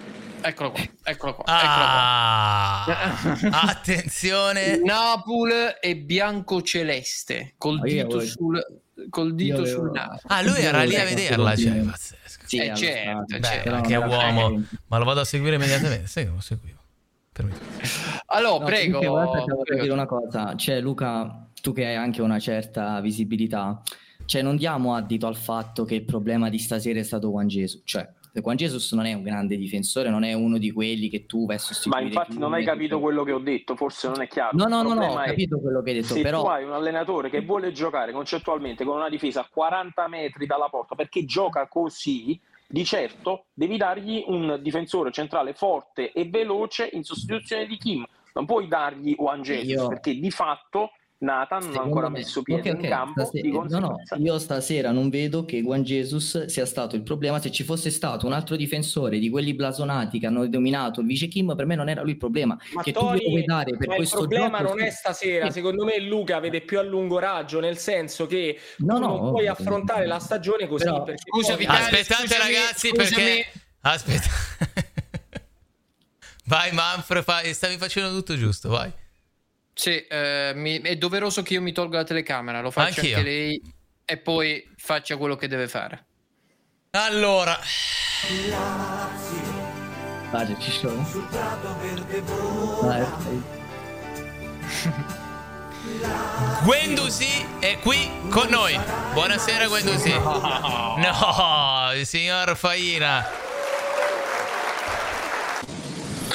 Eccolo 0.41 0.71
qua, 0.71 0.83
eccolo 1.03 1.33
qua. 1.35 1.43
Ah, 1.47 2.85
eccolo 2.87 3.49
qua. 3.49 3.59
attenzione. 3.69 4.77
Napoli 4.77 5.53
e 5.81 5.97
bianco 5.97 6.61
celeste 6.61 7.55
col 7.57 7.79
dito, 7.81 8.19
sul, 8.21 8.63
col 9.09 9.33
dito 9.35 9.65
sul 9.65 9.91
naso. 9.91 10.21
Ah, 10.27 10.41
lui 10.41 10.61
era 10.61 10.83
lì 10.83 10.95
a 10.95 11.03
vederla, 11.03 11.55
cioè, 11.55 11.79
pazzesco. 11.79 12.43
Sì, 12.45 12.57
eh, 12.59 12.75
certo, 12.75 13.37
Beh, 13.39 13.41
certo. 13.41 13.81
che 13.81 13.95
uomo, 13.95 14.63
ma 14.87 14.97
lo 14.97 15.03
vado 15.05 15.21
a 15.21 15.25
seguire 15.25 15.55
immediatamente. 15.55 16.07
Sì, 16.07 16.25
lo 16.25 16.39
seguivo. 16.39 16.75
Allora, 18.27 18.59
No, 18.59 18.65
prego. 18.65 18.99
guarda, 18.99 19.43
prego. 19.63 19.81
dire 19.81 19.93
una 19.93 20.05
cosa, 20.05 20.55
cioè 20.55 20.79
Luca, 20.79 21.47
tu 21.61 21.73
che 21.73 21.85
hai 21.85 21.95
anche 21.95 22.21
una 22.21 22.39
certa 22.39 22.99
visibilità, 23.01 23.81
cioè 24.25 24.41
non 24.41 24.55
diamo 24.57 24.95
addito 24.95 25.27
al 25.27 25.35
fatto 25.35 25.83
che 25.85 25.95
il 25.95 26.03
problema 26.03 26.49
di 26.49 26.57
stasera 26.59 26.99
è 26.99 27.03
stato 27.03 27.29
Juan 27.29 27.47
Jesus, 27.47 27.81
cioè 27.85 28.07
Juan 28.37 28.55
Jesus 28.55 28.91
non 28.93 29.05
è 29.07 29.13
un 29.13 29.23
grande 29.23 29.57
difensore, 29.57 30.09
non 30.11 30.23
è 30.23 30.33
uno 30.33 30.59
di 30.59 30.71
quelli 30.71 31.09
che 31.09 31.25
tu 31.25 31.47
vai 31.47 31.55
a 31.55 31.59
Ma 31.59 31.65
sostituire. 31.65 32.05
infatti 32.05 32.37
non 32.37 32.53
hai 32.53 32.63
capito 32.63 32.99
quello 32.99 33.23
che 33.23 33.31
ho 33.31 33.39
detto, 33.39 33.75
forse 33.75 34.07
non 34.09 34.21
è 34.21 34.27
chiaro. 34.27 34.55
No, 34.55 34.65
no, 34.65 34.83
no, 34.83 34.93
no, 34.93 35.13
ho 35.13 35.15
capito 35.23 35.59
quello 35.59 35.81
che 35.81 35.89
hai 35.89 35.95
detto, 36.01 36.13
se 36.13 36.21
però- 36.21 36.41
tu 36.43 36.47
hai 36.49 36.63
un 36.63 36.71
allenatore 36.71 37.31
che 37.31 37.41
vuole 37.41 37.71
giocare 37.71 38.11
concettualmente 38.11 38.83
con 38.85 38.95
una 38.97 39.09
difesa 39.09 39.41
a 39.41 39.47
40 39.51 40.07
metri 40.07 40.45
dalla 40.45 40.67
porta 40.69 40.93
perché 40.93 41.25
gioca 41.25 41.67
così, 41.67 42.39
di 42.67 42.85
certo 42.85 43.45
devi 43.53 43.75
dargli 43.77 44.23
un 44.27 44.59
difensore 44.61 45.11
centrale 45.11 45.53
forte 45.53 46.11
e 46.11 46.25
veloce 46.29 46.87
in 46.93 47.03
sostituzione 47.03 47.65
di 47.65 47.77
Kim. 47.77 48.05
Non 48.33 48.45
puoi 48.45 48.67
dargli 48.67 49.15
Juan 49.15 49.41
Jesus 49.41 49.67
Io- 49.81 49.87
perché 49.87 50.13
di 50.13 50.29
fatto 50.29 50.91
Nathan 51.19 51.65
non 51.65 51.77
ha 51.77 51.81
ancora 51.81 52.09
me- 52.09 52.19
messo 52.19 52.43
piede 52.43 52.69
ok, 52.69 52.75
ok, 52.77 52.83
in 52.83 52.89
campo. 52.89 53.21
stase- 53.23 53.41
di 53.41 53.51
no, 53.51 53.65
no, 53.79 53.95
io 54.19 54.37
stasera 54.37 54.91
non 54.91 55.09
vedo 55.09 55.45
che 55.45 55.61
Juan 55.63 55.81
Jesus 55.81 56.45
sia 56.45 56.65
stato 56.67 56.95
il 56.95 57.01
problema. 57.01 57.39
Se 57.41 57.49
ci 57.51 57.63
fosse 57.63 57.89
stato 57.89 58.27
un 58.27 58.33
altro 58.33 58.55
difensore 58.55 59.17
di 59.17 59.29
quelli 59.29 59.55
blasonati 59.55 60.19
che 60.19 60.27
hanno 60.27 60.45
dominato 60.47 60.99
il 61.01 61.07
vice 61.07 61.27
Kim, 61.27 61.55
per 61.55 61.65
me 61.65 61.73
non 61.73 61.89
era 61.89 62.01
lui 62.03 62.11
il 62.11 62.17
problema. 62.17 62.55
Ma 62.73 62.83
che 62.83 62.91
tu 62.91 62.99
Tony, 62.99 63.27
vuoi 63.29 63.43
dare 63.45 63.75
per 63.75 63.87
ma 63.87 63.93
il 63.93 63.99
questo 63.99 64.17
problema 64.19 64.59
gioco, 64.59 64.69
non 64.75 64.81
è 64.85 64.89
stasera, 64.91 65.47
Sì. 65.47 65.53
secondo 65.53 65.85
me 65.85 65.99
Luca 65.99 66.39
vede 66.39 66.61
più 66.61 66.77
a 66.77 66.83
lungo 66.83 67.17
raggio, 67.17 67.59
nel 67.59 67.77
senso 67.77 68.27
che 68.27 68.59
No, 68.77 68.93
tu 68.95 68.99
no, 69.01 69.07
non 69.07 69.17
puoi 69.31 69.47
ovvio. 69.47 69.51
affrontare 69.53 70.05
la 70.05 70.19
stagione 70.19 70.67
così. 70.67 70.83
Però- 70.83 71.01
perché 71.01 71.23
Scusa, 71.25 71.55
poi- 71.55 71.57
Vitale, 71.65 71.79
Aspettate 71.79 72.27
scusami, 72.27 72.43
ragazzi 72.43 72.87
scusami. 72.89 73.09
perché... 73.09 73.51
Aspetta. 73.81 74.29
vai 76.45 76.71
Manfred, 76.73 77.23
fai- 77.23 77.53
stavi 77.55 77.77
facendo 77.77 78.09
tutto 78.15 78.35
giusto, 78.37 78.69
vai. 78.69 78.91
Sì, 79.77 79.95
eh, 80.07 80.53
mi- 80.55 80.81
è 80.81 80.95
doveroso 80.95 81.43
che 81.43 81.53
io 81.53 81.61
mi 81.61 81.71
tolga 81.71 81.99
la 81.99 82.03
telecamera, 82.03 82.61
lo 82.61 82.71
faccia 82.71 83.01
Anch'io. 83.01 83.15
anche 83.17 83.29
lei 83.29 83.61
e 84.03 84.17
poi 84.17 84.67
faccia 84.75 85.17
quello 85.17 85.35
che 85.35 85.47
deve 85.47 85.67
fare. 85.67 86.05
Allora, 86.91 87.59
Dai, 90.31 90.55
ci 90.59 90.71
sono. 90.71 91.07
Dai. 92.81 93.05
Guendusi 96.63 97.45
è 97.59 97.77
qui 97.79 98.09
con 98.29 98.47
noi. 98.49 98.79
Buonasera 99.13 99.67
Guendusi. 99.67 100.11
No, 100.11 101.91
il 101.95 102.05
signor 102.07 102.57
Faina. 102.57 103.25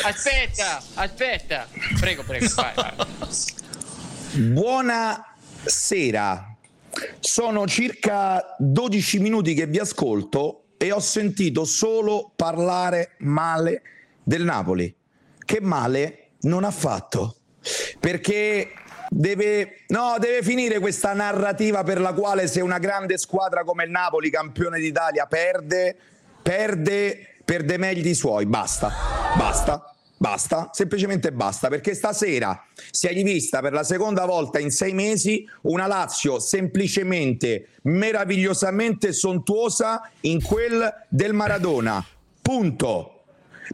Aspetta, 0.00 0.82
aspetta. 0.94 1.68
Prego, 2.00 2.22
prego, 2.24 2.48
vai, 2.54 2.74
vai. 2.74 2.94
Buonasera. 4.52 5.36
Sono 7.20 7.66
circa 7.66 8.56
12 8.58 9.18
minuti 9.18 9.54
che 9.54 9.66
vi 9.66 9.78
ascolto 9.78 10.64
e 10.78 10.90
ho 10.92 11.00
sentito 11.00 11.64
solo 11.64 12.32
parlare 12.34 13.16
male 13.18 13.82
del 14.22 14.44
Napoli. 14.44 14.94
Che 15.44 15.60
male 15.60 16.30
non 16.40 16.64
ha 16.64 16.70
fatto. 16.70 17.36
Perché 18.00 18.72
deve, 19.10 19.84
no, 19.88 20.16
deve 20.18 20.42
finire 20.42 20.78
questa 20.78 21.12
narrativa 21.12 21.84
per 21.84 22.00
la 22.00 22.12
quale 22.14 22.46
se 22.46 22.60
una 22.60 22.78
grande 22.78 23.18
squadra 23.18 23.62
come 23.62 23.84
il 23.84 23.90
Napoli, 23.90 24.30
campione 24.30 24.80
d'Italia, 24.80 25.26
perde, 25.26 25.96
perde, 26.42 27.31
perde 27.44 27.76
meglio 27.78 28.02
di 28.02 28.14
suoi. 28.14 28.46
Basta, 28.46 28.90
basta. 29.36 29.86
Basta, 30.22 30.70
semplicemente 30.72 31.32
basta, 31.32 31.66
perché 31.66 31.94
stasera 31.94 32.64
si 32.92 33.08
è 33.08 33.12
rivista 33.12 33.58
per 33.60 33.72
la 33.72 33.82
seconda 33.82 34.24
volta 34.24 34.60
in 34.60 34.70
sei 34.70 34.92
mesi 34.92 35.44
una 35.62 35.88
Lazio 35.88 36.38
semplicemente 36.38 37.70
meravigliosamente 37.82 39.12
sontuosa 39.12 40.08
in 40.20 40.40
quel 40.40 41.06
del 41.08 41.32
Maradona. 41.32 42.06
Punto. 42.40 43.24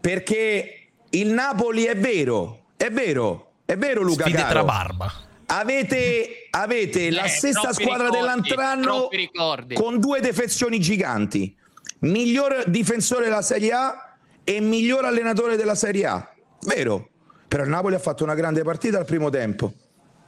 Perché 0.01 0.89
il 1.11 1.29
Napoli 1.29 1.85
è 1.85 1.97
vero, 1.99 2.69
è 2.79 2.91
vero, 2.91 3.51
è 3.67 3.77
vero 3.77 4.01
Luca 4.01 4.25
Sfide 4.25 4.39
caro. 4.39 4.51
tra 4.51 4.65
barba. 4.65 5.13
Avete, 5.51 6.47
avete 6.51 7.11
la 7.11 7.25
Eh, 7.25 7.29
stessa 7.29 7.61
troppi 7.61 7.83
squadra 7.83 8.09
ricordi, 8.09 9.17
ricordi. 9.17 9.75
con 9.75 9.99
due 10.01 10.21
defezioni 10.21 10.81
giganti. 10.81 11.55
Miglior 12.01 12.65
difensore 12.69 13.25
della 13.25 13.43
Serie 13.43 13.73
A 13.73 14.17
e 14.45 14.61
miglior 14.61 15.05
allenatore 15.05 15.57
della 15.57 15.75
Serie 15.75 16.07
A. 16.07 16.33
Vero. 16.67 17.09
Però 17.49 17.63
il 17.63 17.69
Napoli 17.71 17.95
ha 17.95 17.99
fatto 17.99 18.25
una 18.25 18.35
grande 18.35 18.63
partita 18.63 18.99
al 18.99 19.05
primo 19.05 19.31
tempo. 19.31 19.73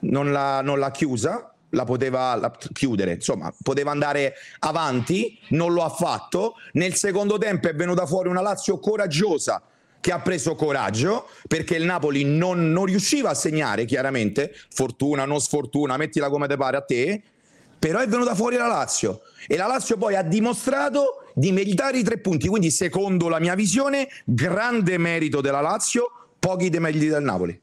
Non 0.01 0.33
l'ha, 0.33 0.63
non 0.63 0.79
l'ha 0.79 0.91
chiusa, 0.91 1.55
la 1.71 1.85
poteva 1.85 2.35
la- 2.35 2.57
chiudere, 2.73 3.13
insomma, 3.13 3.53
poteva 3.63 3.91
andare 3.91 4.35
avanti, 4.61 5.39
non 5.51 5.73
lo 5.73 5.85
ha 5.85 5.91
fatto. 5.91 6.55
Nel 6.73 6.95
secondo 6.95 7.39
tempo 7.39 7.69
è 7.69 7.75
venuta 7.75 8.07
fuori 8.07 8.29
una 8.29 8.41
Lazio 8.41 8.79
coraggiosa 8.79 9.63
che 10.01 10.13
ha 10.13 10.21
preso 10.21 10.55
coraggio 10.55 11.29
perché 11.47 11.77
il 11.77 11.85
Napoli 11.85 12.25
non, 12.25 12.73
non 12.73 12.87
riusciva 12.87 13.31
a 13.31 13.35
segnare, 13.35 13.85
chiaramente, 13.85 14.55
fortuna, 14.71 15.27
non 15.27 15.41
sfortuna, 15.41 15.99
mettila 15.99 16.31
come 16.31 16.49
te 16.49 16.57
pare 16.57 16.77
a 16.79 16.83
te, 16.83 17.23
però 17.81 17.99
è 17.99 18.07
venuta 18.07 18.35
fuori 18.35 18.57
la 18.57 18.67
Lazio 18.67 19.23
e 19.49 19.57
la 19.57 19.67
Lazio 19.67 19.97
poi 19.97 20.15
ha 20.15 20.23
dimostrato 20.23 21.25
di 21.35 21.51
meritare 21.51 21.99
i 21.99 22.05
tre 22.05 22.19
punti, 22.19 22.47
quindi 22.47 22.71
secondo 22.71 23.29
la 23.29 23.41
mia 23.41 23.55
visione, 23.55 24.07
grande 24.25 24.99
merito 24.99 25.41
della 25.41 25.63
Lazio, 25.63 26.11
pochi 26.39 26.69
demeriti 26.69 27.09
del 27.09 27.23
Napoli. 27.23 27.59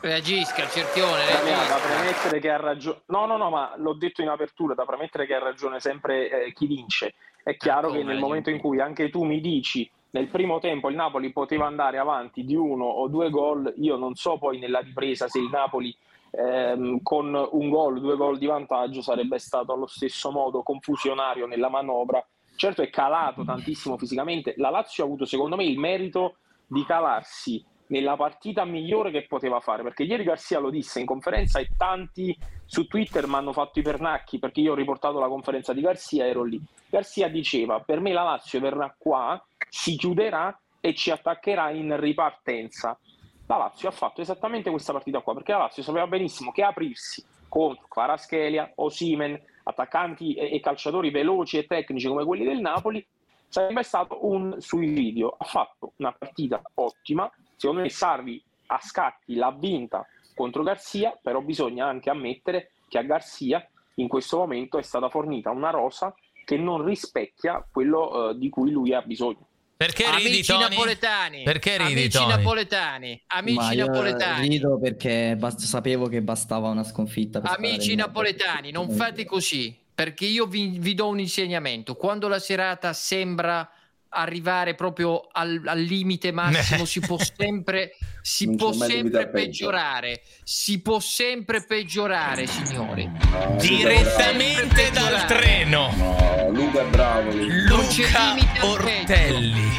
Reagisca, 0.00 0.66
cerchione, 0.68 1.24
Damiano, 1.26 1.68
da 1.68 1.76
reagisca. 1.76 1.94
premettere 1.94 2.40
che 2.40 2.50
ha 2.50 2.56
ragione. 2.56 3.02
No, 3.06 3.26
no, 3.26 3.36
no, 3.36 3.50
ma 3.50 3.74
l'ho 3.76 3.94
detto 3.94 4.20
in 4.20 4.28
apertura, 4.28 4.74
da 4.74 4.84
premettere 4.84 5.26
che 5.26 5.34
ha 5.34 5.38
ragione 5.38 5.78
sempre 5.78 6.46
eh, 6.46 6.52
chi 6.52 6.66
vince. 6.66 7.14
È 7.40 7.56
chiaro 7.56 7.88
come 7.88 8.00
che 8.00 8.04
nel 8.04 8.18
momento 8.18 8.50
in 8.50 8.58
cui 8.58 8.80
anche 8.80 9.10
tu 9.10 9.22
mi 9.22 9.40
dici 9.40 9.88
nel 10.12 10.28
primo 10.28 10.58
tempo 10.58 10.90
il 10.90 10.96
Napoli 10.96 11.32
poteva 11.32 11.66
andare 11.66 11.98
avanti 11.98 12.44
di 12.44 12.54
uno 12.54 12.84
o 12.84 13.08
due 13.08 13.30
gol, 13.30 13.72
io 13.78 13.96
non 13.96 14.14
so 14.14 14.38
poi 14.38 14.58
nella 14.58 14.80
ripresa 14.80 15.26
se 15.28 15.38
il 15.38 15.48
Napoli 15.50 15.96
ehm, 16.32 17.02
con 17.02 17.48
un 17.52 17.68
gol, 17.68 18.00
due 18.00 18.16
gol 18.16 18.38
di 18.38 18.46
vantaggio 18.46 19.02
sarebbe 19.02 19.38
stato 19.38 19.72
allo 19.72 19.86
stesso 19.86 20.30
modo 20.30 20.62
confusionario 20.62 21.46
nella 21.46 21.68
manovra. 21.68 22.24
Certo 22.56 22.82
è 22.82 22.90
calato 22.90 23.44
tantissimo 23.44 23.96
fisicamente, 23.96 24.54
la 24.56 24.70
Lazio 24.70 25.04
ha 25.04 25.06
avuto 25.06 25.24
secondo 25.24 25.56
me 25.56 25.64
il 25.64 25.78
merito 25.78 26.36
di 26.66 26.84
calarsi 26.84 27.64
nella 27.92 28.16
partita 28.16 28.64
migliore 28.64 29.10
che 29.10 29.26
poteva 29.26 29.60
fare, 29.60 29.82
perché 29.82 30.04
ieri 30.04 30.24
Garcia 30.24 30.58
lo 30.58 30.70
disse 30.70 30.98
in 30.98 31.06
conferenza 31.06 31.58
e 31.58 31.68
tanti 31.76 32.36
su 32.64 32.86
Twitter 32.86 33.26
mi 33.26 33.34
hanno 33.34 33.52
fatto 33.52 33.78
i 33.78 33.82
pernacchi 33.82 34.38
perché 34.38 34.60
io 34.60 34.72
ho 34.72 34.74
riportato 34.74 35.18
la 35.18 35.28
conferenza 35.28 35.74
di 35.74 35.82
Garcia, 35.82 36.26
ero 36.26 36.42
lì. 36.42 36.60
Garcia 36.88 37.28
diceva, 37.28 37.80
per 37.80 38.00
me 38.00 38.12
la 38.12 38.22
Lazio 38.22 38.60
verrà 38.60 38.94
qua, 38.96 39.42
si 39.68 39.96
chiuderà 39.96 40.58
e 40.80 40.94
ci 40.94 41.10
attaccherà 41.10 41.70
in 41.70 41.98
ripartenza. 42.00 42.98
La 43.46 43.56
Lazio 43.56 43.88
ha 43.88 43.92
fatto 43.92 44.20
esattamente 44.20 44.70
questa 44.70 44.92
partita 44.92 45.20
qua, 45.20 45.34
perché 45.34 45.52
la 45.52 45.58
Lazio 45.58 45.82
sapeva 45.82 46.06
benissimo 46.06 46.52
che 46.52 46.62
aprirsi 46.62 47.24
contro 47.48 47.86
Kvaratskhelia, 47.88 48.72
Osimen, 48.76 49.38
attaccanti 49.64 50.34
e, 50.34 50.54
e 50.54 50.60
calciatori 50.60 51.10
veloci 51.10 51.58
e 51.58 51.66
tecnici 51.66 52.08
come 52.08 52.24
quelli 52.24 52.44
del 52.44 52.60
Napoli, 52.60 53.04
sarebbe 53.48 53.82
stato 53.82 54.26
un 54.26 54.56
suicidio. 54.58 55.34
Ha 55.36 55.44
fatto 55.44 55.92
una 55.96 56.12
partita 56.12 56.62
ottima, 56.74 57.30
secondo 57.56 57.82
me 57.82 57.90
Sarvi 57.90 58.42
a 58.66 58.78
scatti 58.80 59.34
l'ha 59.34 59.50
vinta 59.50 60.06
contro 60.34 60.62
Garzia, 60.62 61.18
però 61.20 61.40
bisogna 61.42 61.86
anche 61.86 62.08
ammettere 62.08 62.72
che 62.88 62.98
a 62.98 63.02
Garzia 63.02 63.66
in 63.96 64.08
questo 64.08 64.38
momento 64.38 64.78
è 64.78 64.82
stata 64.82 65.10
fornita 65.10 65.50
una 65.50 65.70
rosa 65.70 66.14
che 66.44 66.56
non 66.56 66.84
rispecchia 66.84 67.64
quello 67.70 68.30
eh, 68.30 68.38
di 68.38 68.48
cui 68.48 68.70
lui 68.70 68.94
ha 68.94 69.02
bisogno. 69.02 69.46
Perché 69.82 70.04
ridi, 70.14 70.26
Amici 70.28 70.52
Tony? 70.52 70.68
napoletani. 70.68 71.42
Perché 71.42 71.76
ridi, 71.76 71.92
Amici 71.92 72.08
Tony? 72.10 72.28
napoletani. 72.28 73.22
Amici 73.26 73.56
Ma 73.56 73.72
io 73.72 73.86
napoletani. 73.86 74.48
rido 74.48 74.78
perché 74.78 75.34
bast- 75.36 75.58
sapevo 75.58 76.06
che 76.06 76.22
bastava 76.22 76.68
una 76.68 76.84
sconfitta. 76.84 77.40
Per 77.40 77.50
Amici 77.56 77.96
napoletani, 77.96 78.70
non 78.70 78.90
fate 78.90 79.24
così, 79.24 79.76
perché 79.92 80.24
io 80.26 80.46
vi, 80.46 80.76
vi 80.78 80.94
do 80.94 81.08
un 81.08 81.18
insegnamento. 81.18 81.96
Quando 81.96 82.28
la 82.28 82.38
serata 82.38 82.92
sembra 82.92 83.68
arrivare 84.12 84.74
proprio 84.74 85.28
al, 85.32 85.62
al 85.64 85.80
limite 85.80 86.32
massimo, 86.32 86.84
si 86.84 87.00
può 87.00 87.16
sempre, 87.36 87.96
si 88.20 88.46
Non 88.46 88.56
può 88.56 88.72
sempre 88.72 89.28
peggiorare. 89.28 90.22
Si 90.44 90.80
può 90.80 91.00
sempre 91.00 91.64
peggiorare, 91.64 92.46
signori. 92.46 93.10
Direttamente 93.58 94.90
dal 94.92 95.26
treno. 95.26 95.90
No, 95.96 96.50
Luca 96.50 96.80
è 96.82 96.86
bravo. 96.86 97.30
Luca 97.32 98.34
Ortelli. 98.60 99.70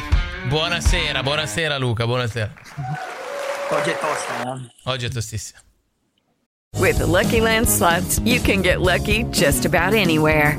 Buonasera, 0.48 1.22
buonasera 1.22 1.78
Luca, 1.78 2.04
buonasera. 2.04 2.52
Oggi 3.70 3.90
è 3.90 3.98
tosta, 3.98 4.42
eh? 4.42 4.90
Oggi 4.90 5.06
è 5.06 5.08
tostissimo. 5.08 5.60
With 6.76 6.98
the 6.98 7.06
Lucky 7.06 7.40
Land 7.40 7.66
slots, 7.68 8.20
you 8.24 8.40
can 8.40 8.60
get 8.60 8.80
lucky 8.80 9.24
just 9.30 9.64
about 9.64 9.94
anywhere. 9.94 10.58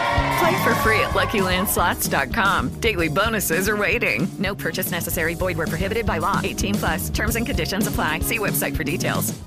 Play 0.41 0.63
for 0.63 0.73
free 0.81 0.99
at 1.01 1.11
LuckyLandSlots.com. 1.11 2.69
Daily 2.79 3.09
bonuses 3.09 3.69
are 3.69 3.77
waiting. 3.77 4.27
No 4.39 4.55
purchase 4.55 4.89
necessary. 4.89 5.35
Void 5.35 5.55
where 5.55 5.67
prohibited 5.67 6.05
by 6.05 6.17
law. 6.17 6.41
18 6.43 6.75
plus. 6.75 7.09
Terms 7.11 7.35
and 7.35 7.45
conditions 7.45 7.85
apply. 7.85 8.21
See 8.21 8.39
website 8.39 8.75
for 8.75 8.83
details. 8.83 9.39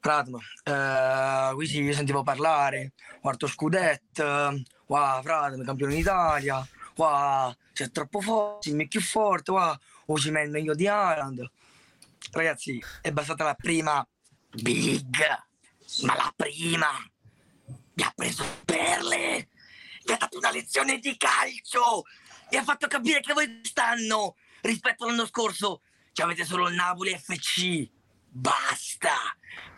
Pratmo, 0.00 0.40
eh, 0.64 1.52
qui 1.54 1.66
sì, 1.66 1.92
sentivo 1.94 2.22
parlare, 2.22 2.92
quarto 3.22 3.46
scudetto, 3.46 4.62
wow, 4.88 5.22
Pratmo, 5.22 5.64
campione 5.64 5.94
d'Italia, 5.94 6.66
wow, 6.96 7.54
sei 7.72 7.90
troppo 7.90 8.20
forte, 8.20 8.70
sei 8.70 8.86
più 8.86 9.00
forte, 9.00 9.50
wow, 9.52 9.76
il 10.06 10.50
meglio 10.50 10.74
di 10.74 10.82
Island. 10.82 11.50
Ragazzi, 12.32 12.84
è 13.00 13.12
bastata 13.12 13.44
la 13.44 13.54
prima 13.54 14.06
big, 14.50 15.16
ma 16.02 16.16
la 16.16 16.32
prima 16.36 16.88
mi 17.94 18.02
ha 18.02 18.12
preso 18.14 18.44
perle, 18.66 19.48
mi 20.04 20.12
ha 20.12 20.16
dato 20.16 20.38
una 20.38 20.50
lezione 20.50 20.98
di 20.98 21.16
calcio, 21.16 22.04
mi 22.50 22.56
ha 22.56 22.62
fatto 22.62 22.86
capire 22.86 23.20
che 23.20 23.32
voi 23.32 23.60
quest'anno, 23.60 24.36
rispetto 24.60 25.04
all'anno 25.04 25.26
scorso, 25.26 25.80
ci 26.12 26.22
avete 26.22 26.44
solo 26.44 26.68
il 26.68 26.74
Napoli 26.74 27.18
FC. 27.18 27.88
Basta, 28.36 29.14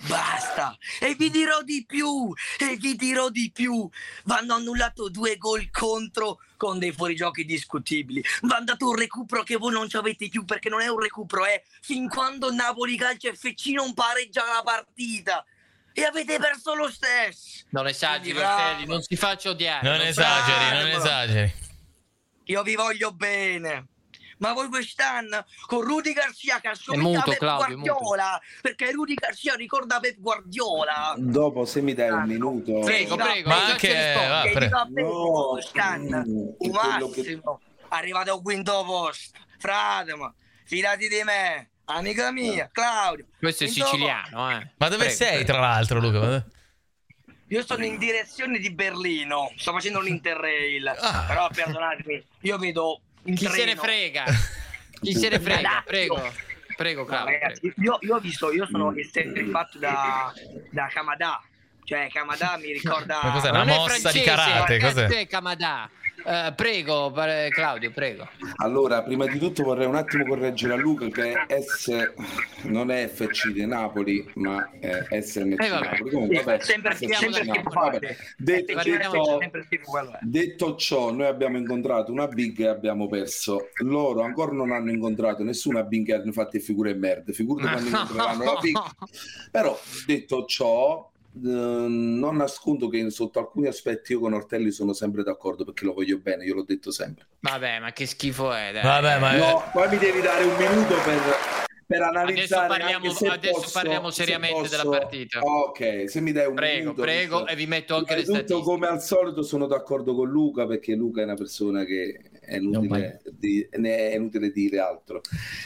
basta. 0.08 0.78
E 0.98 1.14
vi 1.14 1.28
dirò 1.28 1.60
di 1.60 1.84
più, 1.86 2.32
e 2.58 2.76
vi 2.76 2.96
dirò 2.96 3.28
di 3.28 3.50
più. 3.52 3.86
Vanno 4.24 4.54
annullato 4.54 5.10
due 5.10 5.36
gol 5.36 5.68
contro 5.70 6.40
con 6.56 6.78
dei 6.78 6.90
fuorigiochi 6.90 7.44
discutibili. 7.44 8.24
Va 8.42 8.60
dato 8.60 8.88
un 8.88 8.96
recupero 8.96 9.42
che 9.42 9.56
voi 9.56 9.72
non 9.72 9.90
ci 9.90 9.98
avete 9.98 10.30
più 10.30 10.46
perché 10.46 10.70
non 10.70 10.80
è 10.80 10.88
un 10.88 11.00
recupero, 11.00 11.44
è 11.44 11.62
fin 11.82 12.08
quando 12.08 12.50
Napoli 12.50 12.96
Calcio 12.96 13.30
FC 13.34 13.66
non 13.74 13.92
pareggia 13.92 14.44
la 14.46 14.62
partita. 14.62 15.44
E 15.98 16.04
avete 16.04 16.38
perso 16.38 16.74
lo 16.74 16.90
stesso. 16.90 17.64
Non 17.70 17.86
esageri. 17.86 18.36
Ortelli, 18.36 18.84
non 18.86 19.00
si 19.00 19.16
faccia 19.16 19.48
odiare. 19.48 19.88
Non 19.88 19.98
esageri, 20.02 20.74
non 20.74 20.90
bravo. 20.90 21.04
esageri. 21.04 21.54
Io 22.44 22.62
vi 22.62 22.74
voglio 22.74 23.12
bene. 23.12 23.86
Ma 24.38 24.52
voi 24.52 24.68
quest'anno 24.68 25.46
con 25.64 25.80
Rudy 25.80 26.12
Garcia 26.12 26.60
che 26.60 26.68
assomiglia 26.68 27.08
muto, 27.08 27.20
a 27.20 27.22
Pep 27.24 27.38
Claudio. 27.38 27.76
Guardiola 27.78 28.40
perché 28.60 28.90
Rudy 28.90 29.14
Garcia 29.14 29.54
ricorda 29.54 29.98
Pep 29.98 30.20
Guardiola 30.20 31.14
Dopo, 31.16 31.64
se 31.64 31.80
mi 31.80 31.94
dai 31.94 32.10
un 32.10 32.24
minuto. 32.24 32.80
Prego, 32.80 33.16
prego. 33.16 33.48
Ma 33.48 33.64
anche... 33.64 34.14
va, 34.28 34.42
che 34.42 34.50
pre- 34.52 34.66
dico 34.66 34.76
a 34.76 34.84
Pep 34.92 35.04
No, 35.06 35.48
quest'anno 35.52 36.18
mm, 36.18 36.36
un 36.36 36.54
è 36.58 36.70
quello 36.70 37.08
che- 37.08 37.20
massimo 37.22 37.60
arrivate 37.88 38.28
al 38.30 38.42
quinto 38.42 38.84
posto 38.84 39.38
fratemo 39.58 40.34
fidati 40.66 41.08
di 41.08 41.22
me 41.24 41.70
amica 41.86 42.30
mia 42.32 42.68
Claudio 42.72 43.26
Questo 43.38 43.64
è 43.64 43.66
siciliano, 43.66 44.50
eh. 44.50 44.70
Ma 44.76 44.88
dove 44.88 45.04
Prego, 45.04 45.12
sei, 45.14 45.28
prego. 45.28 45.44
tra 45.44 45.58
l'altro, 45.60 46.00
Luca? 46.00 46.44
io 47.48 47.64
sono 47.64 47.84
in 47.84 47.96
direzione 47.98 48.58
di 48.58 48.72
Berlino 48.72 49.52
sto 49.56 49.72
facendo 49.72 50.00
un 50.00 50.08
interrail 50.08 50.94
però 51.28 51.48
perdonatemi 51.48 52.24
io 52.40 52.58
vedo 52.58 53.00
in 53.24 53.34
Chi 53.34 53.46
se 53.46 53.64
ne 53.64 53.74
treno. 53.74 53.80
frega? 53.82 54.24
Chi 55.00 55.12
se 55.14 55.28
ne 55.28 55.40
frega? 55.40 55.82
Prego. 55.86 56.32
Prego, 56.76 57.00
No, 57.00 57.06
Claudio. 57.06 57.38
ragazzi, 57.38 57.72
io, 57.76 57.98
io 58.02 58.14
ho 58.16 58.18
visto, 58.18 58.52
io 58.52 58.66
sono 58.70 58.92
sempre 59.10 59.44
fatto 59.46 59.78
da, 59.78 60.30
da 60.70 60.88
Kamada, 60.92 61.42
cioè 61.84 62.08
Kamada 62.12 62.56
mi 62.58 62.70
ricorda... 62.72 63.20
Ma 63.22 63.30
cos'è, 63.32 63.48
una 63.48 63.58
Non 63.60 63.68
è 63.70 63.76
mossa 63.76 63.94
di 63.94 64.00
francese, 64.22 64.24
karate? 64.24 64.78
Cos'è? 64.78 65.02
cazzo 65.06 65.18
è 65.18 65.26
Kamada? 65.26 65.90
Eh, 66.28 66.52
prego, 66.56 67.12
Claudio, 67.50 67.92
prego. 67.92 68.28
Allora, 68.56 69.02
prima 69.02 69.26
di 69.26 69.38
tutto 69.38 69.62
vorrei 69.62 69.86
un 69.86 69.94
attimo 69.94 70.24
correggere 70.24 70.72
a 70.72 70.76
Luca 70.76 71.06
che 71.06 71.34
S 71.62 72.12
non 72.62 72.90
è 72.90 73.06
FC 73.06 73.50
di 73.52 73.64
Napoli, 73.64 74.28
ma 74.34 74.68
è 74.80 75.20
SMC 75.20 75.62
Eh, 75.62 75.68
vabbè. 75.68 75.84
Napoli. 75.90 76.10
Comunque, 76.10 76.42
vabbè, 76.42 76.60
sempre, 76.64 76.94
sempre 76.96 77.62
Vabbè. 77.62 78.16
Detto, 78.36 78.74
detto- 78.82 79.38
detto 80.22 80.74
ciò, 80.76 81.12
noi 81.12 81.26
abbiamo 81.26 81.58
incontrato 81.58 82.10
una 82.10 82.26
big 82.26 82.58
e 82.58 82.66
abbiamo 82.66 83.06
perso. 83.06 83.68
Loro 83.82 84.22
ancora 84.22 84.50
non 84.50 84.72
hanno 84.72 84.90
incontrato 84.90 85.44
nessuna 85.44 85.84
big 85.84 86.08
e 86.10 86.14
hanno 86.14 86.32
fatto 86.32 86.58
figure 86.58 86.90
e 86.90 86.94
merda. 86.94 87.32
Figurati 87.32 87.70
quando 87.70 87.88
incontreranno 87.96 88.44
la 88.44 88.58
big. 88.60 88.76
Però, 89.52 89.78
detto 90.06 90.44
ciò, 90.46 91.08
non 91.42 92.36
nascondo 92.36 92.88
che 92.88 93.10
sotto 93.10 93.38
alcuni 93.38 93.66
aspetti 93.66 94.12
io 94.12 94.20
con 94.20 94.32
Ortelli 94.32 94.70
sono 94.70 94.92
sempre 94.92 95.22
d'accordo 95.22 95.64
perché 95.64 95.84
lo 95.84 95.92
voglio 95.92 96.18
bene, 96.18 96.44
io 96.44 96.54
l'ho 96.54 96.64
detto 96.64 96.90
sempre. 96.90 97.26
Vabbè, 97.40 97.80
ma 97.80 97.92
che 97.92 98.06
schifo 98.06 98.52
è, 98.52 98.72
dai. 98.72 98.82
Vabbè, 98.82 99.18
ma... 99.18 99.36
No, 99.36 99.62
poi 99.72 99.88
mi 99.88 99.98
devi 99.98 100.20
dare 100.20 100.44
un 100.44 100.56
minuto 100.56 100.94
per, 101.04 101.65
per 101.86 102.02
Adesso 102.02 102.18
analizzare. 102.18 102.66
parliamo, 102.68 103.06
anche 103.06 103.16
se 103.16 103.26
adesso 103.28 103.60
posso- 103.60 103.70
parliamo 103.72 104.10
se 104.10 104.24
seriamente 104.24 104.60
posso- 104.62 104.76
della 104.76 104.98
partita. 104.98 105.40
Ok, 105.40 106.04
se 106.10 106.20
mi 106.20 106.32
dai 106.32 106.46
un 106.46 106.54
Prego, 106.54 106.78
minuto. 106.80 107.02
prego, 107.02 107.36
visto- 107.38 107.52
e 107.52 107.56
vi 107.56 107.66
metto 107.66 107.94
anche 107.94 108.14
le 108.16 108.22
Prima 108.22 108.38
di 108.38 108.44
tutto, 108.44 108.60
statistiche. 108.60 108.80
come 108.86 108.86
al 108.92 109.02
solito, 109.02 109.42
sono 109.42 109.66
d'accordo 109.66 110.14
con 110.14 110.28
Luca 110.28 110.66
perché 110.66 110.94
Luca 110.94 111.20
è 111.20 111.24
una 111.24 111.34
persona 111.34 111.84
che 111.84 112.20
è 112.40 112.56
inutile, 112.56 113.22
di- 113.32 113.68
ne 113.76 114.10
è 114.10 114.14
inutile 114.16 114.50
dire 114.50 114.78
altro. 114.80 115.20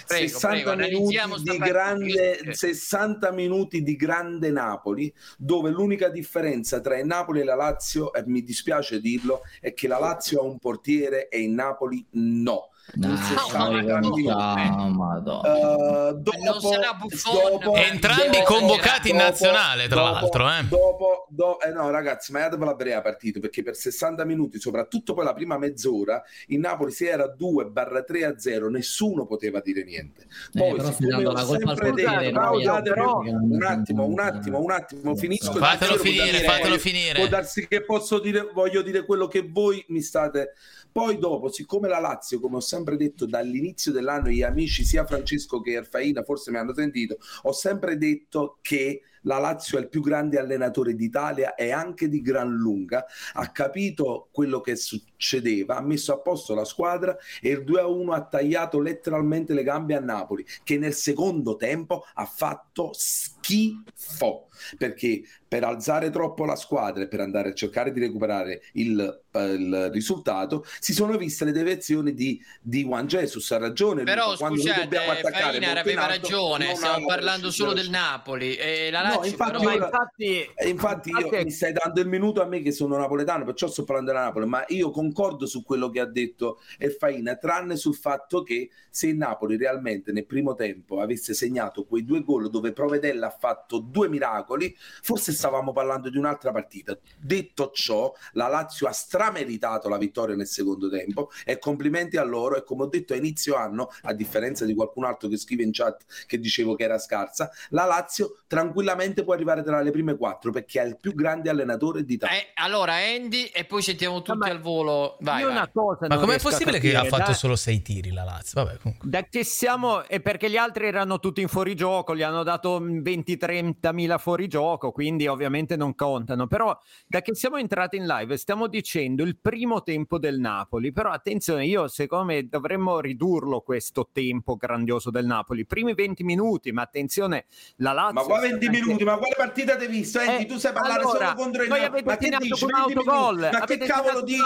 Prego, 0.06 0.28
60, 0.28 0.74
prego, 0.74 0.88
minuti 0.88 1.18
di 1.42 1.56
grande, 1.58 2.38
60 2.54 3.30
minuti 3.32 3.82
di 3.82 3.96
grande 3.96 4.50
Napoli, 4.50 5.12
dove 5.38 5.70
l'unica 5.70 6.08
differenza 6.08 6.80
tra 6.80 6.98
il 6.98 7.06
Napoli 7.06 7.40
e 7.40 7.44
la 7.44 7.54
Lazio, 7.54 8.12
e 8.12 8.22
mi 8.26 8.42
dispiace 8.42 9.00
dirlo, 9.00 9.42
è 9.60 9.72
che 9.74 9.88
la 9.88 9.98
Lazio 9.98 10.40
ha 10.40 10.44
un 10.44 10.58
portiere 10.58 11.28
e 11.28 11.40
il 11.42 11.50
Napoli 11.50 12.04
no. 12.12 12.69
No, 12.94 13.08
In 13.08 13.16
60 13.16 13.58
no, 13.58 13.70
minuti. 13.98 14.22
no, 14.24 14.88
madonna. 14.96 16.12
Dopo, 16.12 16.38
Non 16.42 16.60
sarà 16.60 16.92
Buffon, 16.94 17.50
dopo- 17.50 17.74
Entrambi 17.76 18.38
dopo- 18.38 18.54
convocati 18.54 19.10
in 19.10 19.16
dopo- 19.16 19.28
nazionale, 19.28 19.86
tra 19.88 20.00
dopo- 20.00 20.12
l'altro, 20.12 20.50
eh. 20.50 20.64
Dopo, 20.68 21.26
do- 21.28 21.60
eh 21.60 21.70
no, 21.70 21.90
ragazzi, 21.90 22.32
ma 22.32 22.48
la 22.48 22.74
breve 22.74 22.94
la 22.94 23.00
partita 23.00 23.38
perché 23.40 23.62
per 23.62 23.76
60 23.76 24.24
minuti, 24.24 24.58
soprattutto 24.58 25.14
poi 25.14 25.24
la 25.24 25.32
prima 25.34 25.56
mezz'ora, 25.58 26.22
il 26.48 26.58
Napoli 26.58 26.90
si 26.90 27.06
era 27.06 27.26
2-3 27.28 28.24
a 28.24 28.38
0, 28.38 28.68
nessuno 28.70 29.24
poteva 29.26 29.60
dire 29.60 29.84
niente. 29.84 30.26
Poi, 30.52 30.70
Eh, 30.70 30.74
però 30.74 30.90
dando 30.98 31.32
la 31.32 31.44
colpa 31.44 31.70
al 31.70 32.32
no, 32.32 32.58
no, 32.58 32.82
però, 32.82 33.18
un 33.20 33.62
attimo, 33.62 34.04
un 34.06 34.20
attimo, 34.20 34.58
un 34.60 34.70
attimo, 34.70 35.14
finisco. 35.16 35.52
Fatelo 35.52 35.96
finire, 35.96 36.38
fatelo 36.40 36.78
finire. 36.78 37.18
Può 37.20 37.28
darsi 37.28 37.66
che 37.68 37.82
posso 37.84 38.18
dire, 38.18 38.50
voglio 38.52 38.82
dire 38.82 39.04
quello 39.04 39.26
che 39.28 39.48
voi 39.48 39.84
mi 39.88 40.00
state. 40.00 40.54
Poi 40.92 41.18
dopo, 41.18 41.50
siccome 41.50 41.88
la 41.88 42.00
Lazio, 42.00 42.40
come 42.40 42.56
ho 42.56 42.60
sempre 42.60 42.96
detto 42.96 43.26
dall'inizio 43.26 43.92
dell'anno, 43.92 44.28
gli 44.28 44.42
amici 44.42 44.84
sia 44.84 45.06
Francesco 45.06 45.60
che 45.60 45.72
Erfaina 45.72 46.22
forse 46.22 46.50
mi 46.50 46.58
hanno 46.58 46.74
sentito, 46.74 47.18
ho 47.42 47.52
sempre 47.52 47.96
detto 47.96 48.58
che 48.60 49.02
la 49.22 49.38
Lazio 49.38 49.78
è 49.78 49.82
il 49.82 49.88
più 49.88 50.00
grande 50.00 50.38
allenatore 50.38 50.94
d'Italia 50.94 51.54
e 51.54 51.70
anche 51.70 52.08
di 52.08 52.20
gran 52.20 52.50
lunga, 52.50 53.04
ha 53.34 53.52
capito 53.52 54.28
quello 54.32 54.60
che 54.60 54.76
succedeva, 55.20 55.76
ha 55.76 55.82
messo 55.82 56.14
a 56.14 56.18
posto 56.18 56.54
la 56.54 56.64
squadra 56.64 57.16
e 57.42 57.50
il 57.50 57.60
2-1 57.60 58.12
ha 58.12 58.24
tagliato 58.24 58.80
letteralmente 58.80 59.52
le 59.52 59.62
gambe 59.62 59.94
a 59.94 60.00
Napoli, 60.00 60.44
che 60.64 60.78
nel 60.78 60.94
secondo 60.94 61.56
tempo 61.56 62.06
ha 62.14 62.24
fatto 62.24 62.90
schifo. 62.94 64.46
Perché 64.76 65.22
per 65.50 65.64
alzare 65.64 66.10
troppo 66.10 66.44
la 66.44 66.54
squadra 66.54 67.02
e 67.02 67.08
per 67.08 67.18
andare 67.18 67.48
a 67.48 67.54
cercare 67.54 67.90
di 67.90 67.98
recuperare 67.98 68.62
il, 68.74 69.20
uh, 69.32 69.38
il 69.38 69.90
risultato 69.90 70.64
si 70.78 70.92
sono 70.92 71.16
viste 71.16 71.44
le 71.44 71.50
deviazioni 71.50 72.14
di, 72.14 72.40
di 72.60 72.84
Juan 72.84 73.08
Jesus. 73.08 73.50
Ha 73.50 73.58
ragione 73.58 74.04
però 74.04 74.30
Luca, 74.30 74.46
scusate 74.46 74.96
Fainar 74.96 75.78
aveva 75.78 76.02
alto, 76.02 76.12
ragione 76.12 76.76
stiamo 76.76 77.04
parlando 77.04 77.50
solo 77.50 77.72
del 77.72 77.90
Napoli 77.90 78.54
e 78.54 78.90
la 78.92 79.02
Lazio 79.02 79.20
no, 79.20 79.26
infatti, 79.26 79.50
però... 79.50 79.62
io, 79.62 79.84
infatti, 79.84 80.50
infatti 80.68 81.10
io 81.10 81.18
infatti... 81.18 81.44
mi 81.44 81.50
stai 81.50 81.72
dando 81.72 82.00
il 82.00 82.06
minuto 82.06 82.42
a 82.42 82.44
me 82.44 82.62
che 82.62 82.70
sono 82.70 82.96
napoletano 82.96 83.44
perciò 83.44 83.66
sto 83.66 83.82
parlando 83.82 84.12
della 84.12 84.24
Napoli 84.26 84.46
ma 84.46 84.64
io 84.68 84.90
concordo 85.10 85.46
su 85.46 85.64
quello 85.64 85.90
che 85.90 86.00
ha 86.00 86.06
detto 86.06 86.60
Faina 86.98 87.36
tranne 87.36 87.76
sul 87.76 87.94
fatto 87.94 88.42
che 88.42 88.70
se 88.88 89.08
il 89.08 89.16
Napoli 89.16 89.56
realmente 89.56 90.12
nel 90.12 90.26
primo 90.26 90.54
tempo 90.54 91.00
avesse 91.00 91.34
segnato 91.34 91.84
quei 91.84 92.04
due 92.04 92.22
gol 92.22 92.48
dove 92.48 92.72
Provedella 92.72 93.26
ha 93.26 93.36
fatto 93.36 93.78
due 93.78 94.08
miracoli 94.08 94.74
forse 95.02 95.32
stavamo 95.32 95.72
parlando 95.72 96.10
di 96.10 96.16
un'altra 96.16 96.52
partita. 96.52 96.96
Detto 97.18 97.70
ciò, 97.72 98.12
la 98.32 98.48
Lazio 98.48 98.86
ha 98.86 98.92
strameritato 98.92 99.88
la 99.88 99.98
vittoria 99.98 100.36
nel 100.36 100.46
secondo 100.46 100.88
tempo 100.88 101.30
e 101.44 101.58
complimenti 101.58 102.16
a 102.16 102.24
loro 102.24 102.56
e 102.56 102.64
come 102.64 102.84
ho 102.84 102.86
detto 102.86 103.12
a 103.12 103.16
inizio 103.16 103.56
anno, 103.56 103.90
a 104.02 104.12
differenza 104.12 104.64
di 104.64 104.74
qualcun 104.74 105.04
altro 105.04 105.28
che 105.28 105.36
scrive 105.36 105.62
in 105.62 105.72
chat 105.72 106.04
che 106.26 106.38
dicevo 106.38 106.74
che 106.74 106.84
era 106.84 106.98
scarsa, 106.98 107.50
la 107.70 107.84
Lazio 107.84 108.40
tranquillamente 108.46 109.24
può 109.24 109.34
arrivare 109.34 109.62
tra 109.62 109.80
le 109.80 109.90
prime 109.90 110.16
quattro 110.16 110.50
perché 110.50 110.80
è 110.80 110.86
il 110.86 110.98
più 110.98 111.14
grande 111.14 111.50
allenatore 111.50 112.04
d'Italia. 112.04 112.36
Eh, 112.36 112.50
allora 112.54 112.94
Andy 112.94 113.44
e 113.46 113.64
poi 113.64 113.82
sentiamo 113.82 114.22
tutti 114.22 114.38
ma 114.38 114.46
al 114.46 114.60
volo. 114.60 114.99
Vai, 115.20 115.44
vai. 115.44 115.68
Ma 116.08 116.16
com'è 116.18 116.38
possibile 116.38 116.78
che 116.78 116.94
ha 116.94 117.04
fatto 117.04 117.30
da... 117.30 117.34
solo 117.34 117.56
sei 117.56 117.82
tiri 117.82 118.12
la 118.12 118.24
Lazio? 118.24 118.64
Vabbè, 118.64 118.78
da 119.02 119.24
che 119.24 119.44
siamo, 119.44 120.04
è 120.06 120.20
perché 120.20 120.50
gli 120.50 120.56
altri 120.56 120.86
erano 120.86 121.18
tutti 121.18 121.40
in 121.40 121.48
fuorigioco, 121.48 122.14
gli 122.16 122.22
hanno 122.22 122.42
dato 122.42 122.80
20-30 122.80 123.92
mila 123.92 124.18
fuorigioco, 124.18 124.92
quindi 124.92 125.26
ovviamente 125.26 125.76
non 125.76 125.94
contano. 125.94 126.46
Però 126.46 126.76
da 127.06 127.20
che 127.20 127.34
siamo 127.34 127.56
entrati 127.56 127.96
in 127.96 128.06
live 128.06 128.36
stiamo 128.36 128.66
dicendo 128.66 129.22
il 129.22 129.38
primo 129.38 129.82
tempo 129.82 130.18
del 130.18 130.38
Napoli, 130.38 130.92
però 130.92 131.10
attenzione, 131.10 131.66
io 131.66 131.88
secondo 131.88 132.26
me 132.26 132.48
dovremmo 132.48 133.00
ridurlo 133.00 133.60
questo 133.60 134.08
tempo 134.12 134.56
grandioso 134.56 135.10
del 135.10 135.26
Napoli. 135.26 135.66
Primi 135.66 135.94
20 135.94 136.24
minuti, 136.24 136.72
ma 136.72 136.82
attenzione, 136.82 137.46
la 137.76 137.92
Lazio... 137.92 138.14
Ma 138.14 138.22
qua 138.22 138.40
20 138.40 138.68
minuti, 138.68 139.04
ma 139.04 139.16
quale 139.16 139.34
partita 139.36 139.76
hai 139.76 139.88
visto? 139.88 140.18
Enti, 140.20 140.44
eh, 140.44 140.46
tu 140.46 140.58
sai 140.58 140.72
parlare 140.72 141.02
allora, 141.02 141.28
solo 141.28 141.34
contro 141.34 141.62
il 141.62 141.68
Napoli. 141.68 142.02
Ma 142.04 142.16
che 142.16 142.36
dici? 142.38 142.64
Un 142.64 142.74
autogol. 142.74 143.48
Ma 143.52 143.64
che 143.64 143.78
cavolo 143.78 144.22
dici? 144.22 144.40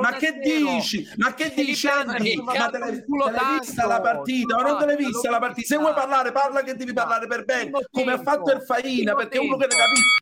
Ma 0.00 0.12
che 0.12 0.38
dici? 0.38 1.08
Ma 1.16 1.34
che 1.34 1.52
dici? 1.54 1.86
Ma 2.42 2.68
te 2.68 2.78
l'hai 2.78 3.58
vista 3.60 3.86
la 3.86 4.00
partita? 4.00 4.56
Ma 4.56 4.62
non 4.62 4.78
te 4.78 4.86
l'hai 4.86 4.96
vista 4.96 5.30
la 5.30 5.38
partita? 5.38 5.66
Se 5.66 5.76
vuoi 5.76 5.94
parlare, 5.94 6.32
parla 6.32 6.62
che 6.62 6.74
devi 6.74 6.92
parlare 6.92 7.26
per 7.26 7.44
bene, 7.44 7.70
come 7.90 8.12
ha 8.12 8.18
fatto 8.20 8.52
il 8.52 8.62
Faina, 8.62 9.14
perché 9.14 9.38
uno 9.38 9.56
che 9.56 9.66
ne 9.66 9.76
capisce 9.76 10.16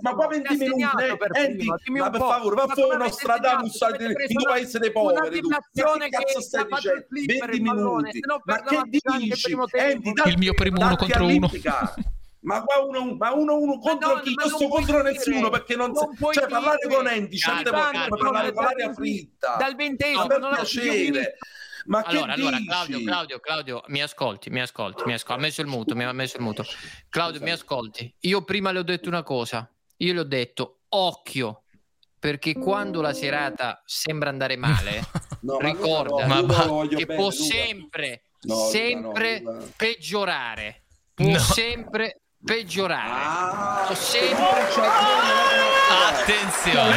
ma 0.00 0.14
qua 0.14 0.26
20 0.26 0.56
minuti, 0.56 0.82
eh, 1.02 1.42
Enti, 1.42 1.66
ma 1.98 2.10
per 2.10 2.20
favore, 2.20 2.54
va 2.54 2.66
fuori 2.68 2.96
uno 2.96 3.10
Stradamus 3.10 3.80
in 3.98 4.36
un 4.36 4.42
paese 4.44 4.78
dei 4.78 4.92
poveri. 4.92 5.40
Tu. 5.40 5.48
Ma 5.48 5.58
che 5.72 6.08
cazzo 6.08 6.40
stai 6.40 6.66
dicendo? 6.68 7.06
20 7.08 7.60
minuti. 7.60 8.20
Ma 8.44 8.62
che 8.62 8.82
dici? 8.86 9.56
Enti, 9.72 10.12
il 10.26 10.38
mio 10.38 10.54
primo 10.54 10.80
uno 10.84 10.96
contro 10.96 11.26
uno. 11.26 11.50
Ma 12.48 12.62
qua 12.62 12.82
uno, 12.82 13.14
ma 13.14 13.30
uno, 13.34 13.58
uno 13.58 13.78
contro 13.78 14.14
no, 14.14 14.20
chi? 14.20 14.32
Non 14.34 14.48
sto 14.48 14.68
contro 14.68 15.02
nessuno 15.02 15.50
perché 15.50 15.76
non, 15.76 15.90
non 15.90 16.14
puoi 16.14 16.32
cioè, 16.32 16.46
dire. 16.46 16.58
parlare 16.58 16.88
con 16.88 17.06
Enti, 17.06 17.36
certe 17.36 17.70
volte 17.70 18.06
parlare 18.08 18.52
con 18.54 18.64
l'aria 18.64 18.94
fritta. 18.94 19.56
Dal 19.56 19.76
ventesimo, 19.76 20.26
per 20.26 20.48
piacere. 20.54 21.36
Ma 21.84 22.00
allora, 22.00 22.32
che 22.32 22.40
allora? 22.40 22.56
Claudio, 22.66 23.04
Claudio, 23.04 23.40
Claudio, 23.40 23.82
mi 23.88 24.00
ascolti, 24.00 24.48
mi 24.48 24.62
ascolti, 24.62 25.02
mi 25.04 25.12
ascolti. 25.12 25.38
Ha 25.38 25.44
messo 25.44 25.60
il 25.60 25.66
muto, 25.66 25.94
mi 25.94 26.04
ha 26.04 26.12
messo 26.12 26.38
il 26.38 26.42
muto. 26.42 26.64
Claudio, 27.10 27.42
mi 27.42 27.50
ascolti. 27.50 28.14
Io 28.20 28.42
prima 28.44 28.72
le 28.72 28.78
ho 28.78 28.82
detto 28.82 29.10
una 29.10 29.22
cosa. 29.22 29.70
Io 29.98 30.14
le 30.14 30.20
ho 30.20 30.24
detto, 30.24 30.84
occhio, 30.88 31.64
perché 32.18 32.54
quando 32.54 33.02
la 33.02 33.12
serata 33.12 33.82
sembra 33.84 34.30
andare 34.30 34.56
male, 34.56 35.02
no, 35.42 35.58
ricorda 35.58 36.24
no, 36.24 36.40
no, 36.40 36.86
che 36.86 37.04
bene, 37.04 37.20
può 37.20 37.30
sempre, 37.30 38.22
sempre 38.70 39.42
peggiorare. 39.76 40.84
Può 41.12 41.36
sempre 41.38 42.22
peggiorare. 42.44 43.10
Ah, 43.10 43.94
sempre... 43.94 44.46
Attenzione. 45.90 46.96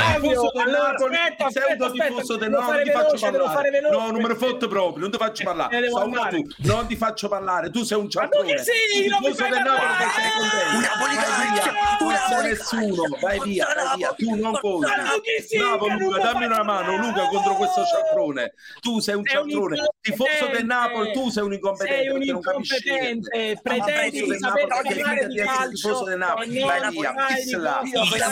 Aspetta, 1.38 1.46
aspetta, 1.46 1.90
tifoso 1.92 2.36
del 2.36 2.50
no, 2.50 2.60
non 2.60 2.84
ti 2.84 2.92
faccio 2.92 3.18
parlare. 3.18 3.82
No, 3.90 4.12
non 4.12 4.22
me 4.22 4.28
ne 4.28 4.36
fotto 4.36 4.68
proprio, 4.68 5.02
non 5.02 5.12
ti 5.12 5.18
faccio 5.18 5.44
parlare. 5.44 5.90
Tu, 6.30 6.48
non 6.58 6.88
ti 6.88 6.96
faccio 6.98 7.30
parlare, 7.30 7.70
tu 7.72 7.84
sei 7.84 7.98
un 7.98 8.10
ciattone. 8.10 8.54
Ma 8.54 8.58
tu 8.58 8.64
sei? 8.64 9.08
Non 9.08 9.20
mi 9.22 9.34
fai 9.34 9.50
parlare. 9.50 10.06
Non 12.02 12.16
sei 12.28 12.44
nessuno, 12.50 13.04
vai 13.22 13.40
via, 13.40 13.66
vai 13.74 13.98
via, 13.98 14.14
tu 14.14 14.36
non 14.36 14.60
conti. 14.60 14.92
Bravo 15.58 15.88
Luca, 15.88 16.20
dammi 16.20 16.46
una 16.46 16.64
mano, 16.64 16.98
Luca 16.98 17.28
contro 17.28 17.56
questo 17.56 17.84
ciatrone. 17.86 18.54
Tu 18.82 19.00
sei 19.00 19.16
un 19.16 19.26
ciatrone. 19.26 19.78
Tifoso 20.02 20.48
del 20.52 20.66
Napoli, 20.66 21.14
tu 21.14 21.30
sei 21.30 21.44
un 21.44 21.54
incompetente. 21.54 22.04
Sei 22.04 22.10
un 22.10 22.22
incompetente, 22.22 23.60
pretendi 23.62 24.24
di 24.24 24.38
sapere 24.38 24.68
parlare 24.68 25.28
di 25.32 25.38
calcio. 25.38 25.88
Tifoso 25.88 26.04
del 26.06 26.18
Napoli, 26.18 26.60
vai 26.60 26.90
via, 26.92 27.14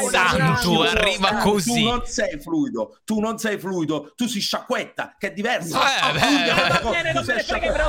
Santo, 0.10 0.82
arriva 0.84 1.36
così. 1.38 1.84
Tu 1.84 1.88
non 1.88 2.06
sei 2.06 2.39
fluido, 2.39 3.00
tu 3.04 3.20
non 3.20 3.38
sei 3.38 3.58
fluido, 3.58 4.14
tu 4.16 4.28
sei 4.28 4.41
sciacquetta, 4.41 5.16
che 5.18 5.28
è 5.28 5.34
diverso. 5.34 5.78
Eh, 5.80 6.10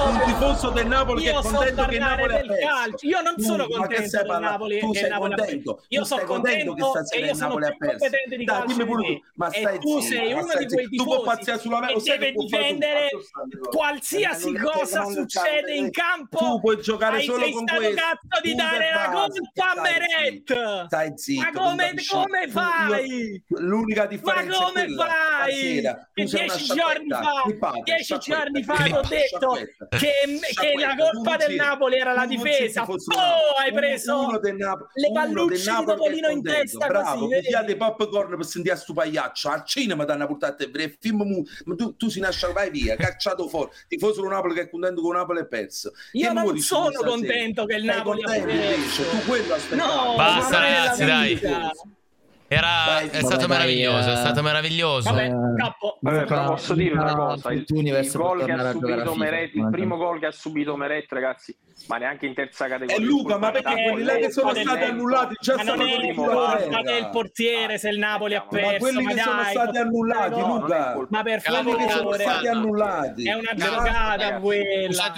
un 0.00 0.20
tifoso 0.24 0.70
del 0.70 0.86
Napoli 0.86 1.24
che 1.24 1.30
è 1.30 1.34
contento 1.34 1.86
che 1.86 1.98
Napoli 1.98 2.34
ha 2.34 2.40
perso. 2.40 3.06
Io 3.06 3.20
non 3.20 3.38
sono 3.38 3.66
contento 3.66 4.22
del 4.22 4.40
Napoli 4.40 4.78
tu 4.78 4.94
sei 4.94 5.10
contento. 5.10 5.84
Io 5.88 6.04
sono 6.04 6.24
contento 6.24 6.74
che 6.74 6.82
stasera 6.82 7.30
il 7.30 7.36
Napoli 7.36 7.64
ha 7.64 7.74
perso. 7.76 8.08
Dai, 8.08 8.66
dimmi 8.66 8.84
pure 8.84 9.20
ma 9.34 9.50
stai 9.50 9.78
tu 9.78 10.00
sei 10.00 10.32
uno 10.32 10.52
di 10.58 10.66
quei 10.66 10.88
tifosi 10.88 11.44
che 12.02 12.18
deve 12.18 12.32
difendere 12.32 13.08
qualsiasi 13.70 14.52
cosa 14.54 15.04
succede 15.04 15.74
in 15.74 15.90
campo. 15.90 16.38
Tu 16.38 16.60
puoi 16.60 16.80
giocare 16.80 17.22
solo 17.22 17.50
con 17.50 17.64
questo. 17.64 17.94
cazzo 17.94 18.40
di 18.42 18.54
dare 18.54 18.90
la 19.00 19.10
colpa 19.10 19.70
a 19.70 19.80
Meret. 19.80 20.86
Stai 20.86 21.12
zitto. 21.16 21.42
Ma 21.42 21.50
come 21.52 21.94
come 22.08 22.48
fai? 22.48 23.42
L'unica 23.48 24.06
differenza 24.06 24.58
Ma 24.58 24.64
come 24.64 24.86
fai? 24.94 25.80
Che 26.14 26.24
dieci 26.24 26.64
giorni 26.64 27.08
fa, 27.08 27.72
dieci 27.82 28.18
giorni 28.18 28.62
fa 28.62 28.74
ho 28.74 29.02
detto 29.06 29.52
che, 29.88 30.12
che 30.54 30.74
la 30.78 30.94
colpa 30.96 31.36
del 31.36 31.54
Napoli 31.54 31.96
era 31.96 32.12
la 32.12 32.26
difesa. 32.26 32.82
Oh, 32.82 32.96
hai 33.60 33.72
preso 33.72 34.38
le 34.40 35.12
pallucce 35.12 35.70
di 35.78 35.84
Topolino 35.84 36.28
in 36.28 36.42
testa 36.42 36.86
Bravo, 36.86 37.28
così. 37.28 37.48
Bravo, 37.50 37.94
popcorn 37.96 38.36
per 38.36 38.44
sentire 38.44 38.76
sto 38.76 38.92
pagliaccio. 38.92 39.48
Al 39.48 39.64
cinema 39.64 40.04
ti 40.04 40.10
hanno 40.12 40.26
portato 40.26 40.62
a 40.62 40.68
film, 40.98 41.44
ma 41.64 41.74
tu, 41.74 41.96
tu 41.96 42.08
si 42.08 42.20
nasce 42.20 42.52
vai 42.52 42.70
via, 42.70 42.96
cacciato 42.96 43.48
fuori. 43.48 43.70
Tifoso 43.88 44.26
Napoli 44.26 44.54
che 44.54 44.62
è 44.62 44.70
contento 44.70 45.00
con 45.00 45.14
Napoli 45.14 45.40
è 45.40 45.46
perso. 45.46 45.92
Io 46.12 46.32
non 46.32 46.58
sono 46.58 47.00
contento 47.00 47.64
che 47.64 47.74
il 47.76 47.84
Napoli 47.84 48.22
ha 48.22 48.42
perso. 48.42 48.89
Tu 48.94 49.24
quello 49.26 49.54
aspettavi. 49.54 49.80
No, 49.80 50.16
basta 50.16 50.58
ragazzi, 50.58 51.04
dai. 51.04 51.40
Era, 52.52 52.84
vai, 52.84 53.08
è 53.10 53.20
stato 53.20 53.46
meraviglioso, 53.46 54.06
vai, 54.06 54.12
è 54.12 54.16
stato 54.16 54.42
meraviglioso. 54.42 55.08
Vabbè, 55.08 55.30
capo. 55.56 55.98
Vabbè, 56.00 56.24
però 56.24 56.46
posso 56.46 56.74
dire 56.74 56.94
una 56.94 57.14
cosa, 57.14 57.52
il, 57.52 57.64
il, 57.68 58.10
gol 58.12 58.44
che 58.44 58.50
ha 58.50 58.72
subito 58.72 59.14
Meret, 59.14 59.54
il 59.54 59.68
primo 59.70 59.96
gol 59.96 60.18
che 60.18 60.26
ha 60.26 60.32
subito 60.32 60.74
Meret, 60.74 61.06
ragazzi, 61.12 61.56
ma 61.86 61.98
neanche 61.98 62.26
in 62.26 62.34
terza 62.34 62.66
categoria. 62.66 62.96
E 62.96 63.00
Luca, 63.00 63.38
ma 63.38 63.52
perché 63.52 63.90
quelli 63.92 64.18
che 64.18 64.30
sono 64.32 64.52
stati 64.52 64.82
annullati 64.82 65.36
già 65.40 65.56
ma 65.56 65.62
non 65.62 65.80
è 65.80 66.14
colpa 66.14 66.82
del 66.82 67.08
portiere 67.10 67.78
se 67.78 67.88
il 67.88 67.98
Napoli 67.98 68.34
ha 68.34 68.40
perso. 68.40 68.66
Ma 68.66 68.78
quelli 68.78 69.06
che 69.06 69.20
sono 69.20 69.44
stati 69.44 69.78
annullati, 69.78 70.40
Luca. 70.40 71.06
Ma 71.08 71.22
per 71.22 71.40
favore, 71.42 71.84
che 71.84 71.92
sono 71.92 72.12
stati 72.14 72.46
annullati. 72.48 73.28
È 73.28 73.34
una 73.34 73.54
giocata 73.54 74.40
quella. 74.40 75.12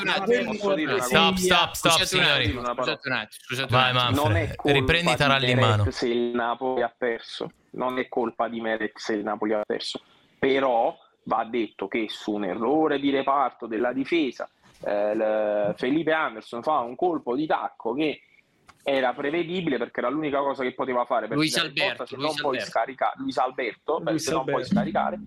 Stop, 1.01 1.37
stop, 1.37 1.73
stop, 1.73 2.03
signori. 2.03 2.51
Scusate 2.51 3.09
un 3.09 3.13
attimo, 3.15 3.67
Vai, 3.69 3.93
Manfred, 3.95 4.55
riprendi 4.65 5.17
Taralli 5.17 5.51
in 5.51 5.59
mano. 5.59 5.91
Se 5.91 6.09
il 6.09 6.35
Napoli 6.35 6.83
ha 6.83 6.93
perso, 6.95 7.21
non 7.71 7.99
è 7.99 8.09
colpa 8.09 8.49
di 8.49 8.61
Meret 8.61 8.99
se 8.99 9.15
il 9.15 9.23
Napoli 9.23 9.53
ha 9.53 9.63
perso. 9.67 10.01
Però 10.39 10.97
va 11.25 11.45
detto 11.45 11.89
che 11.89 12.07
su 12.09 12.33
un 12.33 12.45
errore 12.45 12.99
di 12.99 13.11
reparto 13.11 13.67
della 13.67 13.93
difesa 13.93 14.51
eh, 14.85 15.73
Felipe 15.77 16.13
Anderson 16.13 16.63
fa 16.63 16.81
un 16.81 16.97
colpo 16.97 17.37
di 17.37 17.47
tacco 17.47 17.95
che 17.95 18.23
era 18.83 19.13
prevedibile 19.13 19.79
perché 19.79 20.01
era 20.01 20.09
l'unica 20.09 20.41
cosa 20.41 20.65
che 20.65 20.75
poteva 20.75 21.05
fare 21.05 21.29
per 21.29 21.37
Luis 21.37 21.57
Alberto, 21.57 22.05
se 22.05 22.17
Luis 22.17 22.37
non 22.37 22.47
Alberto. 22.47 22.71
Scarica, 22.71 23.13
Luis 23.17 23.37
Alberto 23.39 23.99
Luis 24.05 24.23
se 24.23 24.31
Alberto. 24.31 24.33
non 24.33 24.45
puoi 24.45 24.65
scaricare 24.65 25.21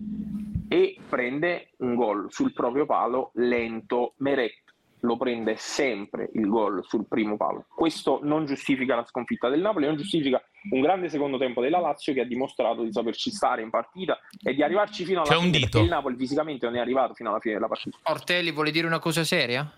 e 0.68 0.98
prende 1.08 1.70
un 1.78 1.94
gol 1.94 2.26
sul 2.30 2.52
proprio 2.52 2.84
palo 2.84 3.30
lento 3.34 4.12
Meret 4.18 4.65
lo 5.00 5.16
prende 5.16 5.56
sempre 5.56 6.30
il 6.34 6.48
gol 6.48 6.84
sul 6.86 7.06
primo 7.06 7.36
palo. 7.36 7.66
Questo 7.74 8.20
non 8.22 8.46
giustifica 8.46 8.96
la 8.96 9.04
sconfitta 9.04 9.48
del 9.48 9.60
Napoli, 9.60 9.86
non 9.86 9.96
giustifica 9.96 10.42
un 10.70 10.80
grande 10.80 11.08
secondo 11.08 11.38
tempo 11.38 11.60
della 11.60 11.78
Lazio 11.78 12.12
che 12.12 12.20
ha 12.20 12.24
dimostrato 12.24 12.82
di 12.82 12.92
saperci 12.92 13.30
stare 13.30 13.62
in 13.62 13.70
partita 13.70 14.18
e 14.42 14.54
di 14.54 14.62
arrivarci 14.62 15.04
fino 15.04 15.20
alla 15.20 15.28
C'è 15.28 15.36
fine. 15.36 15.46
Un 15.46 15.52
dito. 15.52 15.78
Il 15.78 15.88
Napoli 15.88 16.16
fisicamente 16.16 16.66
non 16.66 16.76
è 16.76 16.80
arrivato 16.80 17.14
fino 17.14 17.30
alla 17.30 17.40
fine 17.40 17.54
della 17.54 17.68
partita. 17.68 17.98
Ortelli 18.04 18.52
vuole 18.52 18.70
dire 18.70 18.86
una 18.86 18.98
cosa 18.98 19.24
seria? 19.24 19.70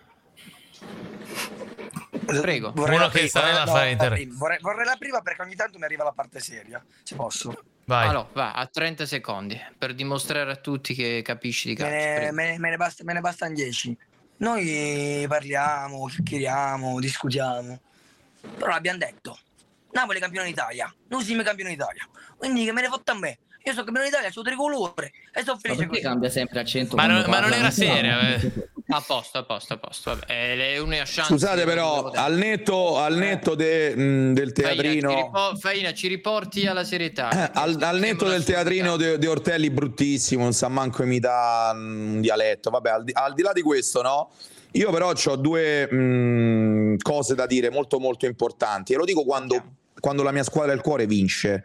Prego. 2.24 2.72
Vorrei 2.74 2.96
Uno 2.96 3.08
che 3.08 3.28
sarà 3.28 3.52
da 3.52 3.66
fare 3.66 3.90
inter... 3.90 4.26
vorrei, 4.28 4.58
vorrei 4.60 4.84
la 4.84 4.96
prima 4.98 5.20
perché 5.20 5.42
ogni 5.42 5.54
tanto 5.54 5.78
mi 5.78 5.84
arriva 5.84 6.04
la 6.04 6.12
parte 6.12 6.40
seria, 6.40 6.84
se 7.02 7.14
posso. 7.14 7.54
Vai. 7.86 8.08
Allora, 8.08 8.28
va, 8.34 8.52
a 8.52 8.66
30 8.66 9.06
secondi 9.06 9.58
per 9.78 9.94
dimostrare 9.94 10.50
a 10.50 10.56
tutti 10.56 10.94
che 10.94 11.22
capisci 11.24 11.68
di 11.68 11.74
calcio. 11.74 11.94
Me 11.94 12.18
ne, 12.18 12.32
me, 12.32 12.58
me 12.58 12.70
ne, 12.70 12.76
basta, 12.76 13.02
me 13.02 13.14
ne 13.14 13.20
bastano 13.20 13.54
10. 13.54 13.96
Noi 14.38 15.24
parliamo, 15.28 16.06
chiacchieriamo, 16.06 17.00
discutiamo. 17.00 17.80
Però 18.56 18.70
l'abbiamo 18.70 18.98
detto. 18.98 19.38
Napoli 19.92 20.18
è 20.18 20.20
campione 20.20 20.46
d'Italia, 20.46 20.92
noi 21.08 21.24
siamo 21.24 21.42
campioni 21.42 21.70
d'Italia. 21.70 22.06
Quindi 22.36 22.64
che 22.64 22.72
me 22.72 22.82
ne 22.82 22.88
fotta 22.88 23.12
a 23.12 23.18
me. 23.18 23.38
Io 23.64 23.72
sono 23.72 23.84
campione 23.84 24.08
d'Italia, 24.08 24.30
sono 24.30 24.44
tricolore 24.44 25.12
e 25.32 25.42
sono 25.42 25.58
felice 25.58 25.86
così. 25.86 26.00
cambia 26.00 26.30
sempre 26.30 26.60
accento. 26.60 26.94
Ma, 26.94 27.06
non, 27.06 27.24
ma 27.28 27.40
non 27.40 27.52
era 27.52 27.70
seria. 27.70 28.38
Eh. 28.90 28.94
A 28.94 29.04
posto, 29.06 29.36
a 29.36 29.42
posto, 29.44 29.74
a 29.74 29.76
posto. 29.76 30.10
Vabbè, 30.10 30.26
è. 30.26 31.04
Scusate, 31.04 31.64
però, 31.64 32.10
al 32.10 32.34
netto, 32.36 32.98
al 32.98 33.16
netto 33.16 33.54
de, 33.54 33.94
mh, 33.94 34.32
del 34.32 34.52
teatrino. 34.52 35.10
Faina 35.10 35.20
ci, 35.20 35.24
ripo- 35.24 35.56
Faina, 35.58 35.92
ci 35.92 36.08
riporti 36.08 36.66
alla 36.66 36.84
serietà. 36.84 37.30
Eh, 37.30 37.50
al, 37.52 37.76
al 37.82 37.98
netto 37.98 38.26
del 38.26 38.44
teatrino 38.44 38.96
di 38.96 39.26
Ortelli, 39.26 39.68
bruttissimo, 39.68 40.42
non 40.42 40.54
sa 40.54 40.68
manco 40.68 41.02
imitare 41.02 41.76
un 41.76 42.20
dialetto. 42.22 42.70
Vabbè, 42.70 42.90
al 42.90 43.04
di, 43.04 43.12
al 43.14 43.34
di 43.34 43.42
là 43.42 43.52
di 43.52 43.60
questo, 43.60 44.00
no? 44.00 44.30
Io 44.72 44.90
però 44.90 45.12
ho 45.12 45.36
due 45.36 45.90
mh, 45.92 46.96
cose 47.02 47.34
da 47.34 47.46
dire 47.46 47.70
molto 47.70 47.98
molto 47.98 48.24
importanti 48.24 48.94
e 48.94 48.96
lo 48.96 49.04
dico 49.04 49.22
quando, 49.24 49.62
quando 50.00 50.22
la 50.22 50.32
mia 50.32 50.44
squadra 50.44 50.72
del 50.72 50.82
cuore 50.82 51.06
vince. 51.06 51.64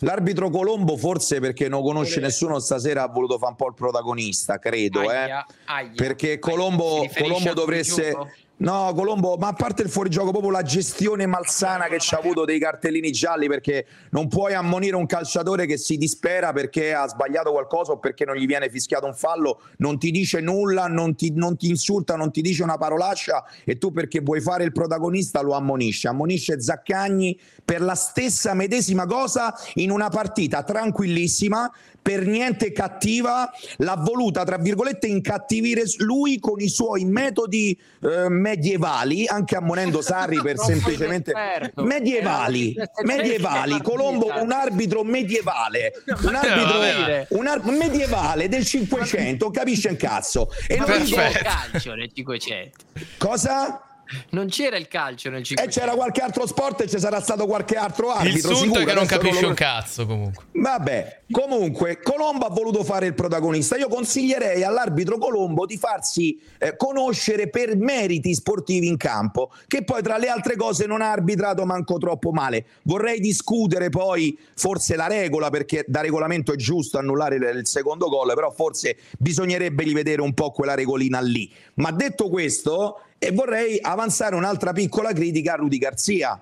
L'arbitro 0.00 0.48
Colombo 0.48 0.96
forse 0.96 1.40
perché 1.40 1.68
non 1.68 1.82
conosce 1.82 2.20
nessuno 2.20 2.58
stasera 2.58 3.02
ha 3.02 3.08
voluto 3.08 3.36
fare 3.36 3.50
un 3.50 3.56
po' 3.56 3.68
il 3.68 3.74
protagonista, 3.74 4.58
credo, 4.58 5.00
aia, 5.00 5.44
eh. 5.44 5.54
aia, 5.66 5.92
perché 5.94 6.38
Colombo, 6.38 7.06
Colombo 7.16 7.52
dovreste... 7.52 8.16
No, 8.60 8.92
Colombo, 8.94 9.36
ma 9.38 9.48
a 9.48 9.52
parte 9.54 9.80
il 9.80 9.88
fuorigioco, 9.88 10.32
proprio 10.32 10.50
la 10.50 10.60
gestione 10.60 11.24
malsana 11.24 11.86
che 11.86 11.98
ci 11.98 12.14
ha 12.14 12.18
avuto 12.18 12.44
dei 12.44 12.58
cartellini 12.58 13.10
gialli, 13.10 13.48
perché 13.48 13.86
non 14.10 14.28
puoi 14.28 14.52
ammonire 14.52 14.96
un 14.96 15.06
calciatore 15.06 15.64
che 15.64 15.78
si 15.78 15.96
dispera 15.96 16.52
perché 16.52 16.92
ha 16.92 17.08
sbagliato 17.08 17.52
qualcosa 17.52 17.92
o 17.92 17.98
perché 17.98 18.26
non 18.26 18.36
gli 18.36 18.44
viene 18.44 18.68
fischiato 18.68 19.06
un 19.06 19.14
fallo, 19.14 19.62
non 19.78 19.98
ti 19.98 20.10
dice 20.10 20.40
nulla, 20.40 20.88
non 20.88 21.14
ti, 21.14 21.32
non 21.34 21.56
ti 21.56 21.70
insulta, 21.70 22.16
non 22.16 22.30
ti 22.30 22.42
dice 22.42 22.62
una 22.62 22.76
parolaccia 22.76 23.46
e 23.64 23.78
tu 23.78 23.92
perché 23.92 24.20
vuoi 24.20 24.42
fare 24.42 24.62
il 24.64 24.72
protagonista 24.72 25.40
lo 25.40 25.54
ammonisce. 25.54 26.08
Ammonisce 26.08 26.60
Zaccagni 26.60 27.40
per 27.64 27.80
la 27.80 27.94
stessa 27.94 28.52
medesima 28.52 29.06
cosa 29.06 29.54
in 29.76 29.90
una 29.90 30.10
partita 30.10 30.62
tranquillissima 30.64 31.72
per 32.02 32.26
niente 32.26 32.72
cattiva, 32.72 33.50
l'ha 33.78 33.96
voluta, 33.96 34.44
tra 34.44 34.56
virgolette, 34.56 35.06
incattivire 35.06 35.82
lui 35.98 36.38
con 36.38 36.60
i 36.60 36.68
suoi 36.68 37.04
metodi 37.04 37.78
eh, 38.00 38.28
medievali, 38.50 39.26
anche 39.26 39.56
ammonendo 39.56 40.02
Sarri 40.02 40.40
per 40.42 40.58
semplicemente 40.58 41.32
medievali, 41.76 42.74
medievali, 43.02 43.80
Colombo 43.82 44.32
un 44.40 44.52
arbitro 44.52 45.02
medievale, 45.04 45.92
un 46.22 46.34
arbitro 46.34 47.28
un 47.38 47.46
ar- 47.46 47.64
medievale 47.64 48.48
del 48.48 48.64
500, 48.64 49.50
capisce 49.50 49.88
un 49.88 49.96
cazzo. 49.96 50.50
E 50.66 50.76
non 50.76 51.02
dico 51.02 51.16
calcio 51.42 51.94
nel 51.94 52.10
500. 52.12 52.84
Cosa? 53.18 53.84
Non 54.30 54.48
c'era 54.48 54.76
il 54.76 54.88
calcio 54.88 55.30
nel 55.30 55.42
500. 55.42 55.62
E 55.62 55.80
c'era 55.80 55.96
qualche 55.96 56.20
altro 56.20 56.46
sport 56.46 56.82
e 56.82 56.88
ci 56.88 56.98
sarà 56.98 57.20
stato 57.20 57.46
qualche 57.46 57.76
altro 57.76 58.10
arbitro. 58.10 58.50
Il 58.52 58.70
è 58.70 58.84
che 58.84 58.94
non 58.94 59.06
capisce 59.06 59.46
un 59.46 59.54
cazzo 59.54 60.06
comunque. 60.06 60.44
Vabbè, 60.52 61.22
comunque 61.30 62.00
Colombo 62.02 62.46
ha 62.46 62.50
voluto 62.50 62.84
fare 62.84 63.06
il 63.06 63.14
protagonista. 63.14 63.76
Io 63.76 63.88
consiglierei 63.88 64.62
all'arbitro 64.62 65.18
Colombo 65.18 65.66
di 65.66 65.76
farsi 65.76 66.40
eh, 66.58 66.76
conoscere 66.76 67.48
per 67.48 67.76
meriti 67.76 68.34
sportivi 68.34 68.86
in 68.86 68.96
campo, 68.96 69.52
che 69.66 69.84
poi 69.84 70.02
tra 70.02 70.18
le 70.18 70.28
altre 70.28 70.56
cose 70.56 70.86
non 70.86 71.02
ha 71.02 71.10
arbitrato 71.10 71.64
manco 71.64 71.98
troppo 71.98 72.30
male. 72.30 72.64
Vorrei 72.82 73.20
discutere 73.20 73.88
poi 73.88 74.38
forse 74.54 74.96
la 74.96 75.06
regola, 75.06 75.50
perché 75.50 75.84
da 75.86 76.00
regolamento 76.00 76.52
è 76.52 76.56
giusto 76.56 76.98
annullare 76.98 77.36
il 77.36 77.66
secondo 77.66 78.08
gol, 78.08 78.32
però 78.34 78.50
forse 78.50 78.96
bisognerebbe 79.18 79.82
rivedere 79.82 80.20
un 80.20 80.34
po' 80.34 80.50
quella 80.50 80.74
regolina 80.74 81.20
lì. 81.20 81.50
Ma 81.74 81.90
detto 81.92 82.28
questo, 82.28 83.00
e 83.22 83.32
vorrei 83.32 83.78
avanzare 83.82 84.34
un'altra 84.34 84.72
piccola 84.72 85.12
critica 85.12 85.52
a 85.52 85.56
Rudy 85.56 85.76
Garzia. 85.76 86.40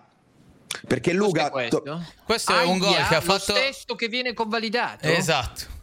Perché 0.87 1.13
Luca. 1.13 1.51
Questo, 1.51 1.83
questo 2.25 2.57
è 2.57 2.63
un 2.63 2.79
gol 2.79 2.95
che 2.95 3.17
ha 3.17 3.21
fatto. 3.21 3.53
Lo 3.53 3.59
stesso 3.59 3.95
che 3.97 4.07
viene 4.07 4.33
convalidato. 4.33 5.07
Esatto. 5.07 5.77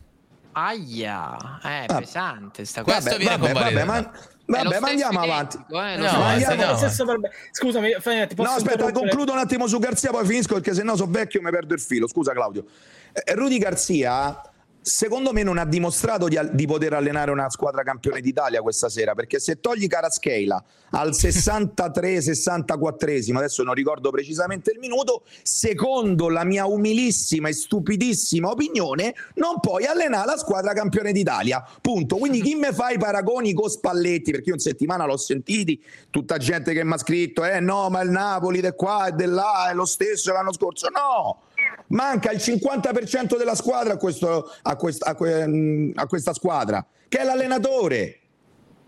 Aia, 0.54 1.60
è 1.62 1.84
ah, 1.86 1.98
pesante 1.98 2.64
sta 2.64 2.84
cosa. 2.84 3.02
Questo 3.02 3.18
viene 3.18 3.36
vabbè, 3.38 3.52
convalidato. 3.52 3.86
Vabbè, 3.86 4.02
ma... 4.02 4.34
Vabbè, 4.48 4.80
ma 4.80 4.88
andiamo 4.88 5.20
avanti. 5.20 5.58
Eh, 5.58 5.98
no, 5.98 6.24
andiamo... 6.24 6.64
No. 6.64 6.78
Scusami, 7.52 7.90
ti 8.28 8.36
posso 8.36 8.50
No, 8.50 8.56
aspetta, 8.56 8.92
concludo 8.94 9.34
un 9.34 9.40
attimo 9.40 9.68
su 9.68 9.80
Garzia, 9.80 10.12
poi 10.12 10.26
finisco 10.26 10.54
perché 10.54 10.74
sennò 10.74 10.96
sono 10.96 11.12
vecchio 11.12 11.42
e 11.42 11.44
mi 11.44 11.50
perdo 11.50 11.74
il 11.74 11.82
filo. 11.82 12.08
Scusa, 12.08 12.32
Claudio. 12.32 12.64
Eh, 13.12 13.34
Rudy 13.34 13.58
Garzia 13.58 14.40
secondo 14.86 15.34
me 15.34 15.42
non 15.42 15.58
ha 15.58 15.66
dimostrato 15.66 16.28
di, 16.28 16.40
di, 16.52 16.68
poter 16.68 16.94
allenare 16.94 17.32
una 17.32 17.50
squadra 17.50 17.82
campione 17.82 18.22
d'Italia 18.22 18.62
questa 18.62 18.88
sera 18.88 19.16
perché 19.16 19.40
se 19.40 19.60
togli 19.60 19.88
Caraschela 19.88 20.64
al 20.92 21.10
63-64esimo 21.18 23.38
adesso 23.38 23.64
non 23.64 23.74
ricordo 23.74 24.12
precisamente 24.12 24.72
il 24.72 24.78
minuto 24.78 25.24
secondo 25.42 26.30
la 26.30 26.44
mia 26.44 26.68
umilissima 26.68 27.50
e 27.50 27.54
stupidissima 27.54 28.52
opinione 28.52 29.16
non 29.36 29.60
puoi 29.60 29.86
allenare 29.86 30.28
la 30.28 30.38
squadra 30.38 30.74
campione 30.74 31.12
d'Italia. 31.12 31.66
Punto. 31.82 32.18
Quindi 32.18 32.42
chi 32.42 32.54
me 32.54 32.72
fa 32.72 32.92
i 32.92 33.00
paragoni 33.00 33.54
con 33.54 33.70
Spalletti? 33.70 34.30
Perché 34.30 34.50
io 34.50 34.56
in 34.56 34.62
settimana 34.62 35.06
l'ho 35.06 35.18
sentiti 35.18 35.84
tutta 36.12 36.38
gente 36.38 36.74
che 36.74 36.84
mi 36.84 36.94
ha 36.94 36.98
scritto 36.98 37.44
eh 37.44 37.60
no 37.60 37.90
ma 37.90 38.02
il 38.02 38.12
Napoli 38.12 38.62
di 38.62 38.72
qua 38.76 39.08
e 39.08 39.16
di 39.16 39.26
là 39.26 39.72
è 39.72 39.74
lo 39.74 39.86
stesso 39.86 40.32
l'anno 40.32 40.54
scorso 40.54 40.90
no 40.90 41.40
manca 41.88 42.32
il 42.32 42.40
50% 42.40 43.38
della 43.38 43.56
squadra 43.56 43.94
a, 43.94 43.98
questo, 43.98 44.52
a, 44.62 44.76
quest, 44.76 45.04
a, 45.04 45.16
a 45.16 46.06
questa 46.08 46.34
squadra, 46.34 46.86
che 47.08 47.20
è 47.20 47.24
l'allenatore. 47.24 48.20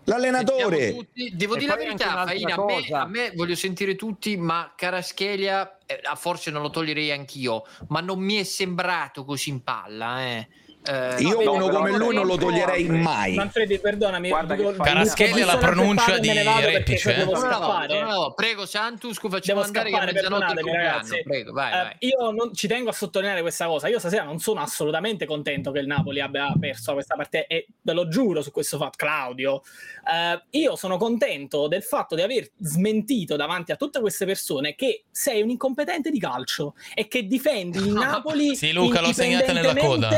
L'allenatore. 0.04 0.94
Tutti, 0.94 1.36
devo 1.36 1.54
e 1.54 1.58
dire 1.58 1.70
la 1.70 1.76
verità, 1.76 2.24
Faina, 2.24 2.54
a 2.54 2.64
me, 2.64 2.86
a 2.90 3.06
me, 3.06 3.32
voglio 3.34 3.54
sentire 3.54 3.94
tutti, 3.94 4.38
ma 4.38 4.72
Caraschelia, 4.74 5.78
eh, 5.84 6.00
forse 6.16 6.50
non 6.50 6.62
lo 6.62 6.70
toglierei 6.70 7.10
anch'io, 7.10 7.64
ma 7.88 8.00
non 8.00 8.18
mi 8.18 8.36
è 8.36 8.42
sembrato 8.44 9.24
così 9.24 9.50
in 9.50 9.62
palla. 9.62 10.22
Eh. 10.22 10.48
Eh, 10.88 11.20
Io 11.20 11.42
no, 11.42 11.52
uno 11.52 11.68
come 11.68 11.90
lui 11.90 12.14
non 12.14 12.24
lo 12.26 12.38
toglierei 12.38 12.88
mai. 12.88 13.34
Manfredi, 13.34 13.78
perdonami. 13.78 14.30
Caraschelli 14.30 15.42
la 15.42 15.58
pronuncia 15.58 16.18
di 16.18 16.30
Repice. 16.32 17.14
Eh? 17.14 17.24
No, 17.26 17.32
no, 17.32 18.10
no, 18.10 18.32
prego, 18.34 18.64
Santus, 18.64 19.18
facciamo 19.18 19.60
devo 19.60 19.60
andare 19.60 19.90
scappare, 19.90 20.12
perdonatemi, 20.12 20.72
ragazzi. 20.72 21.22
Prego, 21.22 21.52
vai, 21.52 21.72
uh, 21.72 21.82
vai. 21.84 21.96
Io 21.98 22.30
non, 22.30 22.54
ci 22.54 22.66
tengo 22.68 22.88
a 22.88 22.94
sottolineare 22.94 23.42
questa 23.42 23.66
cosa. 23.66 23.88
Io 23.88 23.98
stasera 23.98 24.22
non 24.22 24.38
sono 24.38 24.60
assolutamente 24.60 25.26
contento 25.26 25.72
che 25.72 25.80
il 25.80 25.86
Napoli 25.86 26.22
abbia 26.22 26.54
perso 26.58 26.94
questa 26.94 27.16
partita 27.16 27.46
e 27.46 27.66
ve 27.82 27.92
lo 27.92 28.08
giuro 28.08 28.40
su 28.40 28.50
questo 28.50 28.78
fatto, 28.78 28.96
Claudio. 28.96 29.62
Uh, 30.04 30.40
io 30.50 30.74
sono 30.74 30.96
contento 30.96 31.68
del 31.68 31.82
fatto 31.82 32.14
di 32.14 32.22
aver 32.22 32.48
smentito 32.60 33.36
davanti 33.36 33.72
a 33.72 33.76
tutte 33.76 34.00
queste 34.00 34.24
persone 34.24 34.74
che 34.74 35.04
sei 35.10 35.42
un 35.42 35.50
incompetente 35.50 36.10
di 36.10 36.18
calcio 36.18 36.74
e 36.94 37.08
che 37.08 37.26
difendi 37.26 37.76
il 37.76 37.92
Napoli 37.92 38.56
Sì, 38.56 38.72
Luca, 38.72 39.02
l'ho 39.02 39.12
segnata 39.12 39.52
nella 39.52 39.76
coda 39.76 40.08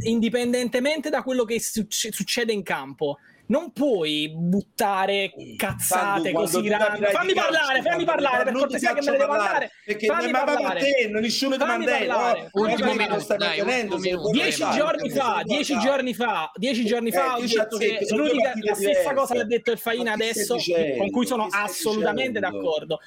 indipendentemente 0.00 1.10
da 1.10 1.22
quello 1.22 1.44
che 1.44 1.60
succede 1.60 2.52
in 2.52 2.62
campo. 2.62 3.18
Non 3.48 3.70
puoi 3.70 4.32
buttare 4.34 5.32
cazzate 5.56 6.32
Quando, 6.32 6.50
così 6.50 6.66
grandi. 6.66 7.04
Fammi 7.04 7.32
parlare, 7.32 7.80
fammi 7.80 8.04
parlare, 8.04 8.42
per 8.42 8.52
cortesia 8.54 8.92
che 8.92 9.04
me 9.04 9.12
ne 9.12 9.18
devo 9.18 9.32
andare. 9.32 9.70
Perché 9.84 10.06
fammi 10.06 10.30
ma 10.32 10.42
parlare. 10.42 10.80
te, 10.80 11.08
non 11.08 11.20
nessuno 11.22 11.56
ti 11.56 11.64
manda 11.64 12.48
Ultimo 12.50 12.94
minuto, 12.94 13.36
Dieci 14.32 14.64
giorni 14.74 15.10
fa, 15.10 15.42
dieci 15.44 15.78
giorni 15.78 16.12
fa, 16.12 16.50
dieci 16.56 16.84
giorni 16.84 17.12
fa 17.12 17.36
ho 17.36 17.40
detto 17.40 17.76
che 17.76 17.98
la 18.62 18.74
stessa 18.74 19.14
cosa 19.14 19.34
che 19.34 19.40
ha 19.40 19.44
detto 19.44 19.70
il 19.70 19.78
Faina 19.78 20.12
adesso, 20.12 20.56
con 20.98 21.10
cui 21.10 21.24
sono 21.24 21.46
assolutamente 21.48 22.40
d'accordo. 22.40 22.98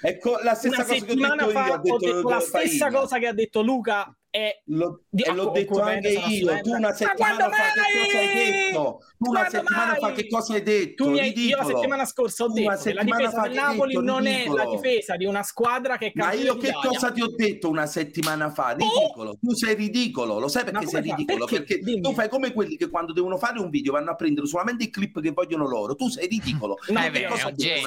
la 0.41 0.55
stessa 0.55 0.85
cosa 0.85 0.95
che 0.95 1.01
ho 1.01 1.05
detto 1.05 1.13
io, 1.13 1.93
ho 1.93 1.97
detto 1.97 2.29
la 2.29 2.39
stessa 2.39 2.89
cosa 2.89 3.17
che 3.19 3.27
ha 3.27 3.33
detto 3.33 3.61
Luca 3.61 4.13
e, 4.31 4.61
Lo, 4.65 5.05
di, 5.09 5.23
e 5.23 5.33
l'ho 5.33 5.49
detto 5.49 5.81
anche 5.81 6.09
io. 6.09 6.61
Tu 6.61 6.71
una 6.71 6.93
settimana 6.93 7.49
fa 7.49 7.63
che 7.73 7.89
cosa 8.05 8.19
hai 8.19 8.33
detto? 8.33 8.99
Tu 9.17 9.29
una 9.29 9.49
settimana 9.49 9.95
fa 9.95 10.11
che 10.11 10.27
cosa 10.27 10.53
hai 10.53 10.61
detto? 10.61 11.03
Tu 11.03 11.09
mi 11.09 11.39
io 11.39 11.57
la 11.57 11.63
settimana 11.63 12.05
scorsa 12.05 12.43
ho 12.43 12.49
detto 12.49 12.77
che 12.83 12.93
la 12.93 13.03
difesa 13.03 13.41
del 13.41 13.53
Napoli 13.53 13.93
non 13.99 14.27
è 14.27 14.47
la 14.47 14.65
difesa 14.65 15.15
di 15.15 15.25
una 15.25 15.41
squadra 15.41 15.97
che 15.97 16.11
Ma 16.13 16.33
io 16.33 16.57
che 16.57 16.71
cosa 16.71 17.11
ti 17.11 17.21
ho 17.21 17.33
detto 17.35 17.69
una 17.69 17.87
settimana 17.87 18.51
fa? 18.51 18.75
Ridicolo. 18.77 19.31
Oh! 19.31 19.37
Tu 19.41 19.55
sei 19.55 19.73
ridicolo. 19.73 20.37
Lo 20.37 20.47
sai 20.47 20.63
perché 20.63 20.85
sei 20.85 21.01
ridicolo? 21.01 21.45
Perché, 21.45 21.79
perché 21.79 21.99
tu 21.99 22.13
fai 22.13 22.29
come 22.29 22.53
quelli 22.53 22.77
che 22.77 22.87
quando 22.89 23.13
devono 23.13 23.37
fare 23.37 23.59
un 23.59 23.71
video 23.71 23.93
vanno 23.93 24.11
a 24.11 24.15
prendere 24.15 24.45
solamente 24.45 24.83
i 24.83 24.89
clip 24.91 25.21
che 25.21 25.31
vogliono 25.31 25.67
loro. 25.67 25.95
Tu 25.95 26.07
sei 26.07 26.27
ridicolo. 26.27 26.77
No, 26.89 27.01
è 27.01 27.11
vero, 27.11 27.35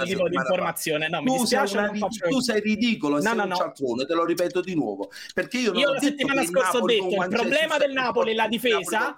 tipo 0.05 0.29
di 0.29 0.37
informazione. 0.37 1.09
No, 1.09 1.21
mi 1.23 1.37
tu, 1.37 1.45
sei 1.45 1.69
una, 1.73 1.91
tu 1.91 2.41
sei 2.41 2.61
ridicolo 2.61 3.19
e 3.19 3.21
sei 3.21 3.37
un 3.37 3.53
cialtrone, 3.53 4.07
te 4.07 4.15
lo 4.15 4.25
ripeto 4.25 4.61
di 4.61 4.75
nuovo. 4.75 5.11
Perché 5.35 5.59
io 5.59 5.73
non 5.73 5.83
ho 5.83 5.99
detto 5.99 6.32
settimana 6.41 6.71
scorsa 6.71 6.79
ho 6.79 6.87
detto 6.87 7.23
il 7.23 7.29
problema 7.29 7.79
del 7.79 7.93
Napoli 7.93 8.33
è 8.33 8.35
la 8.35 8.49
difesa. 8.49 9.17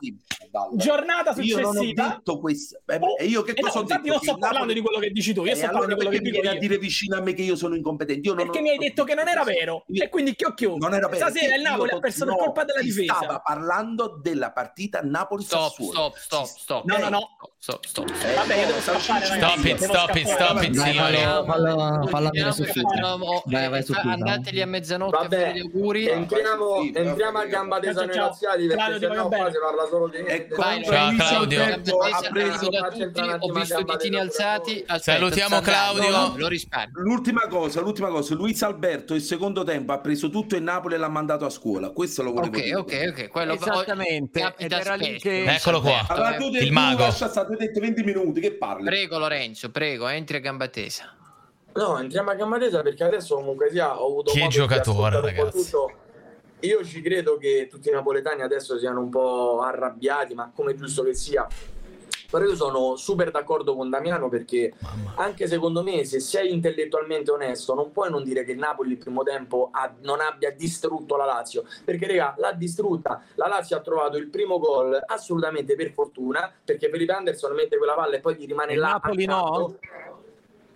Giornata 0.75 1.33
successiva. 1.33 1.61
Io 1.61 1.67
non 1.67 1.77
ho 1.77 1.93
detto 1.93 2.39
questo. 2.39 2.81
E 3.19 3.25
io 3.25 3.43
che 3.43 3.55
cosa 3.55 3.79
ho 3.79 3.83
detto? 3.83 4.07
Io 4.07 4.19
sto 4.21 4.37
parlando 4.39 4.73
di 4.73 4.81
quello 4.81 4.99
che 4.99 5.11
dici 5.11 5.35
tu. 5.35 5.45
Io 5.45 5.55
sto 5.55 5.67
parlando 5.67 5.87
di 5.89 5.95
quello 5.95 6.11
che 6.11 6.21
dico 6.21 6.49
a 6.49 6.55
dire 6.55 6.79
vicino 6.79 7.17
a 7.17 7.21
me 7.21 7.35
che 7.35 7.43
io 7.43 7.57
sono 7.57 7.75
incompetente. 7.75 8.29
Io 8.29 8.35
Perché 8.35 8.61
mi 8.61 8.71
hai 8.71 8.79
detto 8.79 9.05
che 9.05 9.15
non 9.15 9.29
era 9.29 9.43
vero. 9.45 9.85
E 9.89 10.09
quindi 10.09 10.35
che 10.35 10.47
ho 10.47 10.55
chiuso. 10.55 10.77
Non 10.77 10.95
era 10.95 11.09
vero. 11.09 11.29
Stasera 11.29 11.57
il 11.57 11.63
Napoli 11.63 11.91
ha 11.91 11.99
perso 11.99 12.25
per 12.25 12.37
colpa 12.37 12.65
della 12.65 12.83
difesa. 12.83 13.15
Stava 13.15 13.41
parlando 13.41 14.19
della 14.23 14.53
partita 14.53 15.01
Napoli-Sassuolo. 15.03 15.93
Stop, 15.93 16.17
stop, 16.17 16.47
stop. 16.47 16.85
No, 16.85 16.99
no, 16.99 17.09
no. 17.09 17.37
Stop, 17.59 17.85
stop. 17.87 18.13
Vabbè, 18.35 18.55
io 18.57 18.67
devo 18.67 18.81
scappare. 18.81 19.25
Stop 19.25 19.65
it, 19.65 19.83
stop 19.83 20.15
it, 20.15 20.27
stop 20.29 20.63
it. 20.63 20.77
Falla 22.11 22.31
andare 22.33 23.83
su 23.83 23.93
Andateli 23.95 24.61
a 24.61 24.67
mezzanotte 24.67 25.17
Vabbè, 25.17 25.37
a 25.37 25.47
fare 25.47 25.59
gli 25.59 25.61
auguri. 25.61 26.09
Entriamo, 26.09 26.77
entriamo 26.83 27.04
a 27.11 27.45
gamba 27.47 27.79
dei 27.79 27.93
laziali 27.93 28.67
perché 28.67 28.99
sennò 28.99 29.29
qua 29.29 29.51
si 29.51 29.59
parla 29.59 29.87
solo 29.89 30.09
di 30.09 30.25
Ciao 30.85 31.17
Claudio. 31.17 31.63
Ha 31.63 32.29
preso 32.31 32.69
ho 33.39 33.53
visto 33.53 33.79
i 33.81 33.85
ditini 33.85 34.17
alzati. 34.19 34.85
Salutiamo 34.99 35.61
Claudio. 35.61 36.35
Lo 36.37 36.49
risparmio. 36.49 37.01
L'ultima 37.03 37.47
cosa, 37.49 37.81
l'ultima 37.81 38.09
cosa, 38.09 38.35
Luis 38.35 38.63
Alberto 38.63 39.15
il 39.15 39.23
secondo 39.23 39.63
tempo 39.65 39.93
ha 39.93 39.99
preso 39.99 40.31
tutto 40.31 40.57
il 40.57 40.63
Napoli 40.63 40.95
e 40.95 40.99
l'ha 40.99 41.09
mandato 41.09 41.45
a 41.45 41.51
scuola. 41.51 41.91
Questo 41.91 42.23
lo 42.23 42.33
volevo 42.33 42.57
Ok, 42.57 42.63
dire. 42.63 42.77
ok, 42.77 43.07
ok. 43.09 43.29
Quello 43.29 43.53
Esattamente. 43.55 44.55
Ed 44.57 44.73
era 44.73 44.95
lì 44.95 45.19
che... 45.19 45.45
Eccolo 45.45 45.81
qua. 45.81 46.05
Allora, 46.09 46.35
tu, 46.37 46.49
Il 46.49 46.67
tu 46.67 46.73
mago. 46.73 47.07
tu 47.13 47.25
hai 47.25 47.57
detto 47.57 47.81
20 47.81 48.03
minuti, 48.03 48.41
che 48.41 48.53
parli? 48.55 48.85
Prego 48.85 49.19
Lorenzo, 49.19 49.71
prego, 49.71 50.09
entri 50.09 50.37
a 50.37 50.41
gamba 50.41 50.69
tesa. 50.69 51.15
No, 51.75 51.99
entriamo 51.99 52.31
a 52.31 52.35
gamba 52.35 52.59
tesa 52.59 52.83
perché 52.83 53.03
adesso 53.05 53.35
comunque 53.35 53.69
sia 53.71 54.01
ho 54.01 54.07
avuto 54.07 54.31
Chi 54.31 54.39
è 54.39 54.43
modo 54.43 54.53
di 54.53 54.57
giocatore, 54.59 55.21
ragazzi? 55.21 55.63
tutto. 55.65 55.93
Io 56.61 56.83
ci 56.85 57.03
credo 57.03 57.37
che 57.37 57.69
tutti 57.71 57.89
i 57.89 57.93
napoletani 57.93 58.43
adesso 58.43 58.79
siano 58.79 59.01
un 59.01 59.11
po' 59.11 59.61
arrabbiati, 59.61 60.35
ma 60.35 60.51
come 60.55 60.73
è 60.73 60.75
giusto 60.75 61.03
che 61.03 61.15
sia. 61.15 61.47
Però 62.31 62.45
io 62.47 62.57
sono 62.57 62.97
super 62.97 63.31
d'accordo 63.31 63.77
con 63.77 63.91
Damiano 63.91 64.29
perché 64.29 64.73
anche 65.17 65.47
secondo 65.47 65.85
me 65.85 66.05
se 66.05 66.19
sei 66.19 66.53
intellettualmente 66.53 67.31
onesto 67.31 67.75
non 67.75 67.93
puoi 67.93 68.11
non 68.11 68.25
dire 68.25 68.43
che 68.45 68.53
il 68.53 68.59
Napoli 68.59 68.91
il 68.91 68.99
primo 68.99 69.23
tempo 69.23 69.69
ha- 69.71 69.95
non 70.01 70.21
abbia 70.21 70.51
distrutto 70.51 71.15
la 71.17 71.27
Lazio 71.27 71.63
perché 71.85 72.09
raga 72.09 72.35
l'ha 72.39 72.51
distrutta 72.53 73.23
la 73.35 73.47
Lazio 73.47 73.77
ha 73.77 73.81
trovato 73.83 74.17
il 74.17 74.27
primo 74.31 74.59
gol 74.59 75.01
assolutamente 75.07 75.77
per 75.77 75.93
fortuna 75.93 76.53
perché 76.65 76.89
Felipe 76.89 77.13
Anderson 77.13 77.55
mette 77.55 77.77
quella 77.77 77.95
palla 77.95 78.17
e 78.17 78.21
poi 78.21 78.35
gli 78.35 78.47
rimane 78.47 78.73
Il 78.73 78.81
là 78.81 78.99
Napoli 79.01 79.25
accanto. 79.27 79.79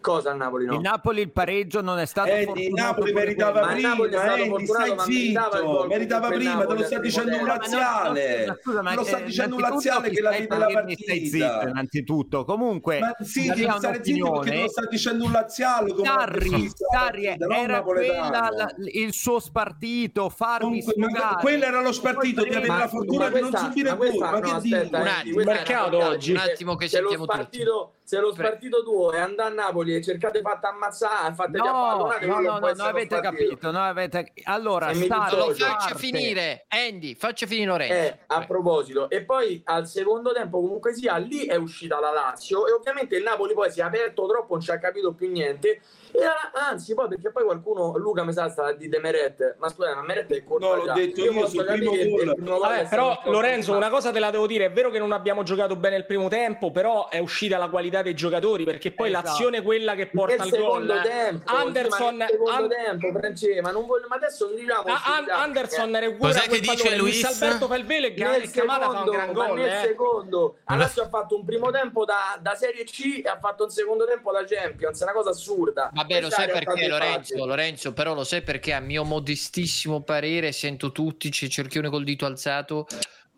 Cosa 0.00 0.30
al 0.30 0.36
Napoli 0.36 0.66
no? 0.66 0.74
Il 0.74 0.80
Napoli 0.80 1.20
il 1.20 1.30
pareggio 1.32 1.80
non 1.80 1.98
è 1.98 2.06
stato 2.06 2.30
Eh, 2.30 2.40
il 2.40 2.46
fortunato 2.46 2.82
Napoli 2.82 3.12
meritava 3.12 3.60
quello. 3.60 3.66
Ma 3.68 3.76
il 3.76 3.82
Napoli 3.82 4.08
è 4.08 4.16
prima, 4.16 4.22
stato 4.24 4.40
Andy, 4.42 4.48
fortunato, 4.48 4.76
stai 4.78 4.96
ma 4.98 5.06
meritava 5.06 5.60
gol 5.60 5.88
meritava 5.88 6.28
prima, 6.28 6.66
te 6.66 6.74
lo 6.74 6.82
sta 6.84 6.98
dicendo 6.98 7.36
un 7.38 7.46
laziale. 7.46 8.46
Ma 8.46 8.56
scusa, 8.60 8.82
ma 8.82 8.90
Te 8.90 8.96
lo 8.96 9.04
sta 9.04 9.18
eh, 9.18 9.24
dicendo 9.24 9.54
un 9.54 9.60
laziale 9.60 10.10
che 10.10 10.20
la 10.20 10.30
vede 10.30 10.46
la 10.48 10.56
parlando, 10.56 10.92
stai 10.98 11.26
zitto, 11.26 11.46
partita. 11.46 11.68
innanzitutto. 11.68 12.44
Comunque, 12.44 12.98
Ma 13.00 13.14
sì, 13.20 13.48
devi 13.48 13.70
stare 13.76 14.04
zitto 14.04 14.30
perché 14.32 14.50
te 14.50 14.62
lo 14.62 14.68
sta 14.68 14.86
dicendo 14.86 15.24
un 15.24 15.32
laziale 15.32 15.92
come 15.92 16.04
Sarri, 16.06 16.70
Sarri 16.92 17.26
era 17.26 17.82
quella 17.82 18.50
la- 18.50 18.74
il 18.92 19.12
suo 19.12 19.40
spartito, 19.40 20.28
farmi 20.28 20.82
Comunque, 20.82 20.94
ma 20.96 21.08
sfogare. 21.08 21.40
quello 21.42 21.64
era 21.64 21.80
lo 21.80 21.92
spartito 21.92 22.42
di 22.42 22.48
avere 22.54 22.66
la 22.66 22.88
fortuna 22.88 23.28
di 23.28 23.40
non 23.40 23.56
subire 23.56 23.90
ma 23.90 23.96
gol. 23.96 24.18
Ma 24.18 24.40
che 24.40 24.60
dico? 24.60 24.96
Un 24.98 25.48
eh, 25.48 26.50
attimo, 26.50 26.76
che 26.76 26.88
sentiamo 26.88 27.26
tutti. 27.26 27.60
Se 28.08 28.18
lo 28.20 28.32
spartito 28.32 28.82
tuo 28.82 29.12
è 29.12 29.20
andare 29.20 29.50
a 29.50 29.52
Napoli 29.52 29.94
e 29.94 30.00
cercate 30.00 30.40
fatte 30.40 30.66
ammazzare, 30.66 31.34
fate 31.34 31.58
No, 31.58 31.64
abbandonate, 31.66 32.26
no, 32.26 32.40
no, 32.40 32.58
no, 32.58 32.58
non 32.58 32.80
avete 32.80 33.20
capito, 33.20 33.70
non 33.70 33.82
avete... 33.82 34.32
Allora, 34.44 34.94
mi 34.94 35.06
Sarri 35.06 35.36
Lo 35.36 35.52
dissocio. 35.52 35.66
faccia 35.66 35.94
finire, 35.94 36.64
Andy, 36.68 37.14
faccia 37.14 37.44
finire 37.44 37.66
Lorenzo. 37.66 37.92
Eh, 37.92 38.18
a 38.28 38.46
proposito, 38.46 39.10
e 39.10 39.24
poi 39.24 39.60
al 39.62 39.86
secondo 39.86 40.32
tempo 40.32 40.58
comunque 40.58 40.94
sia, 40.94 41.18
lì 41.18 41.44
è 41.44 41.56
uscita 41.56 42.00
la 42.00 42.10
Lazio 42.10 42.66
e 42.66 42.72
ovviamente 42.72 43.14
il 43.14 43.22
Napoli 43.22 43.52
poi 43.52 43.70
si 43.70 43.80
è 43.80 43.82
aperto 43.82 44.26
troppo, 44.26 44.54
non 44.54 44.62
ci 44.62 44.70
ha 44.70 44.78
capito 44.78 45.12
più 45.12 45.30
niente. 45.30 45.82
E 46.12 46.18
la- 46.20 46.50
anzi, 46.68 46.94
poi 46.94 47.08
perché 47.08 47.30
poi 47.30 47.44
qualcuno, 47.44 47.96
Luca 47.98 48.24
mi 48.24 48.32
sa 48.32 48.48
sta 48.48 48.72
di 48.72 48.88
De 48.88 48.98
Meret, 48.98 49.56
ma 49.58 49.68
scusa, 49.68 49.94
ma 49.94 50.02
Meret 50.02 50.32
è 50.32 50.42
colpa 50.44 50.66
No, 50.66 50.74
l'ho 50.76 50.84
già. 50.84 50.92
detto 50.94 51.20
io 51.20 51.32
posso 51.32 51.48
sul 51.48 51.64
primo 51.64 51.92
gol. 51.94 52.58
Vabbè, 52.58 52.88
però 52.88 53.20
Lorenzo, 53.24 53.74
una 53.76 53.88
cosa 53.90 54.10
te 54.10 54.18
la 54.18 54.30
devo 54.30 54.46
dire, 54.46 54.66
è 54.66 54.72
vero 54.72 54.90
che 54.90 54.98
non 54.98 55.12
abbiamo 55.12 55.42
giocato 55.42 55.76
bene 55.76 55.96
il 55.96 56.06
primo 56.06 56.28
tempo, 56.28 56.70
però 56.70 57.08
è 57.08 57.18
uscita 57.18 57.58
la 57.58 57.68
qualità 57.68 58.02
dei 58.02 58.14
giocatori, 58.14 58.64
perché 58.64 58.92
poi 58.92 59.08
Esatto. 59.08 59.26
l'azione 59.28 59.62
quella 59.62 59.94
che 59.94 60.06
porta 60.06 60.42
al 60.42 60.50
gol. 60.50 61.00
tempo, 61.02 61.52
Anderson, 61.54 62.10
sì, 62.10 62.16
ma 62.16 62.26
secondo 62.26 62.52
An- 62.52 62.68
tempo, 62.68 63.18
Francesco, 63.18 63.60
ma 63.62 63.70
non 63.70 63.86
voglio, 63.86 64.06
ma 64.08 64.16
adesso 64.16 64.46
non 64.46 64.56
diciamo 64.56 64.82
Ah, 64.86 65.02
An- 65.16 65.26
Anderson 65.30 65.94
eh. 65.94 66.00
recupera 66.00 66.32
Cos'è 66.32 66.48
quel 66.48 66.60
che 66.60 66.70
dice 66.70 66.96
Luis? 66.96 67.24
Alberto 67.24 67.66
velo 67.68 68.06
e 68.06 68.14
Ga- 68.14 68.30
nel 68.30 68.42
e 68.42 68.50
Camada 68.50 68.84
fa 68.84 68.90
un 68.90 68.96
secondo, 68.96 69.10
gran 69.12 69.32
gol. 69.32 69.58
nel 69.58 69.68
eh. 69.72 69.86
secondo 69.86 70.56
Lazio 70.66 71.02
ha 71.02 71.08
fatto 71.08 71.36
un 71.36 71.44
primo 71.44 71.70
tempo 71.70 72.04
da, 72.04 72.38
da 72.40 72.54
Serie 72.54 72.84
C 72.84 73.22
e 73.24 73.28
ha 73.28 73.38
fatto 73.38 73.64
un 73.64 73.70
secondo 73.70 74.04
tempo 74.06 74.32
da 74.32 74.44
Champions, 74.44 75.00
è 75.00 75.02
una 75.04 75.12
cosa 75.12 75.30
assurda. 75.30 75.90
Vabbè, 75.92 76.07
lo 76.14 76.28
Questa 76.28 76.36
sai 76.36 76.46
realtà 76.46 76.72
perché 76.72 76.88
Lorenzo. 76.88 77.46
Lorenzo, 77.46 77.92
però 77.92 78.14
lo 78.14 78.24
sai 78.24 78.42
perché 78.42 78.72
a 78.72 78.80
mio 78.80 79.04
modestissimo 79.04 80.02
parere 80.02 80.52
sento 80.52 80.92
tutti, 80.92 81.30
c'è 81.30 81.48
cerchione 81.48 81.88
col 81.88 82.04
dito 82.04 82.26
alzato, 82.26 82.86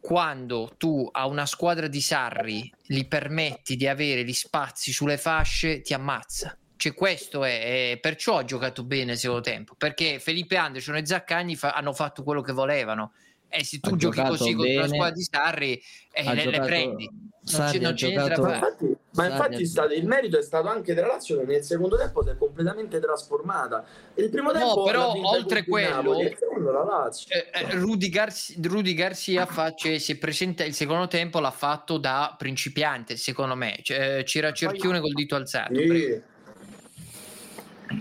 quando 0.01 0.73
tu 0.79 1.07
a 1.11 1.27
una 1.27 1.47
squadra 1.47 1.87
di 1.87 2.01
Sarri 2.01 2.73
gli 2.87 3.07
permetti 3.07 3.77
di 3.77 3.87
avere 3.87 4.25
gli 4.25 4.33
spazi 4.33 4.93
sulle 4.93 5.18
fasce, 5.18 5.83
ti 5.83 5.93
ammazza. 5.93 6.57
Cioè, 6.77 6.95
questo 6.95 7.45
è, 7.45 7.91
è- 7.93 7.99
perciò 7.99 8.39
ha 8.39 8.45
giocato 8.45 8.83
bene 8.85 9.12
il 9.12 9.18
secondo 9.18 9.43
tempo, 9.43 9.75
perché 9.77 10.18
Felipe 10.18 10.57
Anderson 10.57 10.97
e 10.97 11.05
Zaccagni 11.05 11.55
fa- 11.55 11.73
hanno 11.73 11.93
fatto 11.93 12.23
quello 12.23 12.41
che 12.41 12.53
volevano. 12.53 13.12
E 13.53 13.64
se 13.64 13.81
tu 13.81 13.93
Ha 13.93 13.97
giochi 13.97 14.23
così 14.23 14.55
contro 14.55 14.81
la 14.81 14.87
squadra 14.87 15.11
di 15.14 15.23
Sarri, 15.23 15.83
eh, 16.12 16.23
le, 16.23 16.35
le 16.35 16.43
giocato- 16.45 16.64
prendi. 16.66 17.11
Non 17.11 17.39
Sarri 17.43 17.73
c'è, 17.79 17.83
non 17.83 17.91
da 17.91 17.97
giocato- 17.97 18.43
fare. 18.43 18.55
Infatti- 18.55 18.97
ma 19.12 19.26
infatti 19.26 19.62
ha- 19.62 19.66
sta- 19.66 19.92
il 19.92 20.06
merito 20.06 20.38
è 20.38 20.42
stato 20.42 20.68
anche 20.68 20.94
della 20.94 21.08
Lazio 21.08 21.38
che 21.38 21.44
nel 21.44 21.62
secondo 21.64 21.96
tempo 21.96 22.22
si 22.22 22.28
è 22.30 22.36
completamente 22.36 23.00
trasformata. 23.00 23.84
Il 24.14 24.30
primo 24.30 24.52
tempo 24.52 24.76
No, 24.76 24.82
però 24.84 25.12
oltre 25.22 25.64
quello, 25.64 25.94
Napoli, 25.96 26.36
secondo 26.38 26.70
la 26.70 26.84
Lazio. 26.84 27.26
Eh, 27.34 27.50
eh, 27.52 27.74
Rudy, 27.74 28.08
Garci- 28.08 28.56
Rudy 28.62 28.94
Garcia 28.94 29.46
fa- 29.46 29.74
cioè, 29.74 29.98
si 29.98 30.12
è 30.12 30.16
presenta 30.18 30.64
il 30.64 30.74
secondo 30.74 31.08
tempo 31.08 31.40
l'ha 31.40 31.50
fatto 31.50 31.98
da 31.98 32.34
principiante 32.38 33.16
secondo 33.16 33.54
me 33.56 33.78
Cioè, 33.82 34.18
eh, 34.18 34.22
c'era 34.22 34.52
Cerchione 34.52 35.00
col 35.00 35.12
dito 35.12 35.34
alzato. 35.34 35.74
Sì. 35.74 36.22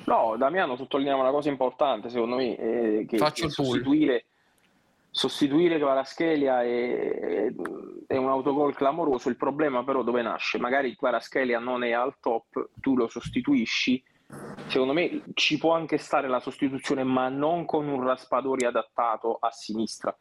No, 0.05 0.35
Damiano 0.37 0.75
sottolineava 0.75 1.21
una 1.21 1.31
cosa 1.31 1.49
importante, 1.49 2.09
secondo 2.09 2.35
me, 2.35 2.55
eh, 2.57 3.05
che, 3.07 3.17
Faccio 3.17 3.41
che 3.41 3.47
il 3.47 3.53
pull. 3.55 3.65
sostituire, 3.65 4.25
sostituire 5.11 5.77
Kvaratskhelia 5.77 6.63
è, 6.63 7.51
è 8.07 8.17
un 8.17 8.29
autogol 8.29 8.75
clamoroso. 8.75 9.29
Il 9.29 9.37
problema 9.37 9.83
però 9.83 10.03
dove 10.03 10.21
nasce? 10.21 10.57
Magari 10.57 10.95
Kvaratskhelia 10.95 11.59
non 11.59 11.83
è 11.83 11.91
al 11.91 12.15
top, 12.19 12.69
tu 12.79 12.95
lo 12.95 13.07
sostituisci. 13.07 14.03
Secondo 14.67 14.93
me 14.93 15.23
ci 15.33 15.57
può 15.57 15.73
anche 15.73 15.97
stare 15.97 16.27
la 16.27 16.39
sostituzione, 16.39 17.03
ma 17.03 17.29
non 17.29 17.65
con 17.65 17.87
un 17.87 18.03
Raspadori 18.03 18.65
adattato 18.65 19.37
a 19.39 19.49
sinistra. 19.49 20.15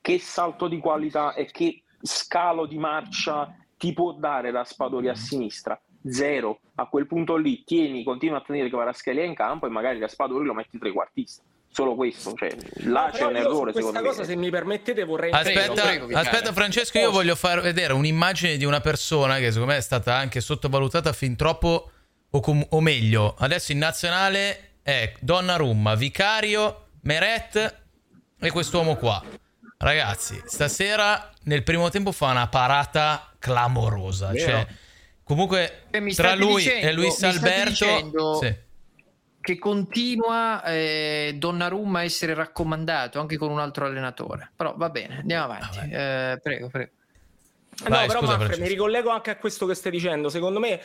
Che 0.00 0.18
salto 0.18 0.68
di 0.68 0.78
qualità 0.78 1.32
e 1.32 1.46
che 1.46 1.82
scalo 2.02 2.66
di 2.66 2.76
marcia 2.76 3.56
ti 3.78 3.94
può 3.94 4.12
dare 4.12 4.50
Raspadori 4.50 5.08
a 5.08 5.14
sinistra? 5.14 5.80
Zero. 6.06 6.60
A 6.74 6.86
quel 6.86 7.06
punto 7.06 7.36
lì 7.36 7.64
tieni, 7.64 8.04
continua 8.04 8.38
a 8.38 8.42
tenere 8.42 8.68
Kvaratskhelia 8.68 9.24
in 9.24 9.34
campo 9.34 9.66
e 9.66 9.70
magari 9.70 9.98
Raspadori 9.98 10.44
lo 10.44 10.52
metti 10.52 10.78
trequartista. 10.78 11.42
Solo 11.74 11.96
questo, 11.96 12.34
cioè, 12.36 12.54
là 12.84 13.06
No, 13.06 13.10
c'è 13.10 13.24
un 13.24 13.34
errore 13.36 13.72
questa 13.72 14.00
cosa, 14.00 14.20
me. 14.20 14.26
se 14.26 14.36
mi 14.36 14.48
permettete, 14.48 15.02
vorrei 15.02 15.32
Aspetta, 15.32 15.82
prego, 15.82 16.06
Vitale. 16.06 16.28
aspetta 16.28 16.52
Francesco, 16.52 16.98
io 17.00 17.10
voglio 17.10 17.34
far 17.34 17.60
vedere 17.62 17.92
un'immagine 17.94 18.56
di 18.56 18.64
una 18.64 18.78
persona 18.80 19.38
che 19.38 19.46
secondo 19.50 19.72
me 19.72 19.78
è 19.78 19.80
stata 19.80 20.14
anche 20.14 20.40
sottovalutata 20.40 21.12
fin 21.12 21.34
troppo, 21.34 21.90
o, 22.30 22.38
com- 22.40 22.64
o 22.70 22.80
meglio, 22.80 23.34
adesso 23.40 23.72
in 23.72 23.78
nazionale 23.78 24.74
è 24.82 25.14
Donnarumma, 25.18 25.96
Vicario, 25.96 26.86
Meret 27.02 27.74
e 28.38 28.50
quest'uomo 28.52 28.94
qua. 28.94 29.20
Ragazzi, 29.78 30.40
stasera 30.46 31.28
nel 31.44 31.64
primo 31.64 31.90
tempo 31.90 32.12
fa 32.12 32.26
una 32.30 32.46
parata 32.46 33.32
clamorosa. 33.40 34.32
Cioè, 34.32 34.64
comunque, 35.24 35.86
Eh, 35.90 36.14
tra 36.14 36.36
lui 36.36 36.62
dicendo- 36.62 36.86
e 36.86 36.92
Luis 36.92 37.20
Alberto... 37.24 37.68
dicendo 37.84 38.34
Sì. 38.40 38.62
Che 39.44 39.58
continua 39.58 40.64
eh, 40.64 41.34
Donnarumma 41.36 41.98
a 41.98 42.02
essere 42.02 42.32
raccomandato 42.32 43.20
anche 43.20 43.36
con 43.36 43.50
un 43.50 43.60
altro 43.60 43.84
allenatore. 43.84 44.50
Però 44.56 44.74
va 44.74 44.88
bene 44.88 45.18
andiamo 45.18 45.44
avanti. 45.44 45.78
Eh, 45.90 46.38
prego 46.42 46.68
prego 46.68 46.92
No, 47.82 47.88
Vai, 47.88 48.06
però 48.06 48.20
scusa, 48.20 48.36
Manfred, 48.36 48.60
mi 48.60 48.68
ricollego 48.68 49.10
anche 49.10 49.30
a 49.30 49.36
questo 49.36 49.66
che 49.66 49.74
stai 49.74 49.90
dicendo. 49.90 50.28
Secondo 50.28 50.60
me 50.60 50.80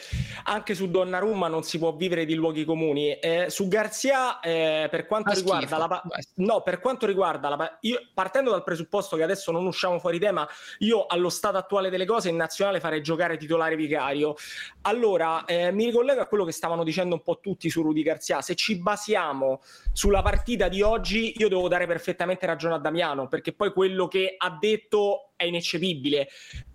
anche 0.46 0.74
su 0.74 0.90
Donnarumma 0.90 1.48
non 1.48 1.64
si 1.64 1.78
può 1.78 1.94
vivere 1.94 2.26
di 2.26 2.34
luoghi 2.34 2.66
comuni. 2.66 3.14
Eh, 3.14 3.46
su 3.50 3.68
Garzia, 3.68 4.40
eh, 4.40 4.88
per 4.90 5.06
quanto 5.06 5.30
Ma 5.30 5.36
riguarda 5.36 5.68
schifo. 5.68 5.88
la 5.88 6.04
no, 6.36 6.62
per 6.62 6.80
quanto 6.80 7.06
riguarda 7.06 7.50
la 7.50 7.78
io, 7.82 8.02
partendo 8.14 8.52
dal 8.52 8.64
presupposto 8.64 9.16
che 9.16 9.24
adesso 9.24 9.52
non 9.52 9.66
usciamo 9.66 10.00
fuori 10.00 10.20
tema, 10.20 10.48
io 10.80 11.06
allo 11.06 11.30
stato 11.30 11.58
attuale 11.58 11.90
delle 11.90 12.06
cose 12.06 12.30
in 12.30 12.36
nazionale 12.36 12.80
farei 12.80 13.02
giocare 13.02 13.38
titolare 13.38 13.76
vicario. 13.76 14.36
Allora, 14.82 15.46
eh, 15.46 15.72
mi 15.72 15.86
ricollego 15.86 16.22
a 16.22 16.26
quello 16.26 16.46
che 16.46 16.52
stavano 16.52 16.84
dicendo 16.84 17.16
un 17.16 17.22
po' 17.22 17.40
tutti 17.40 17.70
su 17.70 17.82
Rudy 17.82 18.02
Garzia. 18.02 18.42
Se 18.42 18.56
ci 18.56 18.78
basiamo 18.80 19.62
sulla 19.94 20.22
partita 20.22 20.68
di 20.68 20.82
oggi, 20.82 21.34
io 21.38 21.50
devo 21.50 21.68
dare 21.68 21.86
perfettamente 21.86 22.46
ragione 22.46 22.76
a 22.76 22.80
Damiano, 22.80 23.28
perché 23.28 23.54
poi 23.54 23.72
quello 23.72 24.08
che 24.08 24.36
ha 24.38 24.58
detto 24.60 25.30
è 25.40 25.46
ineccepibile. 25.46 26.28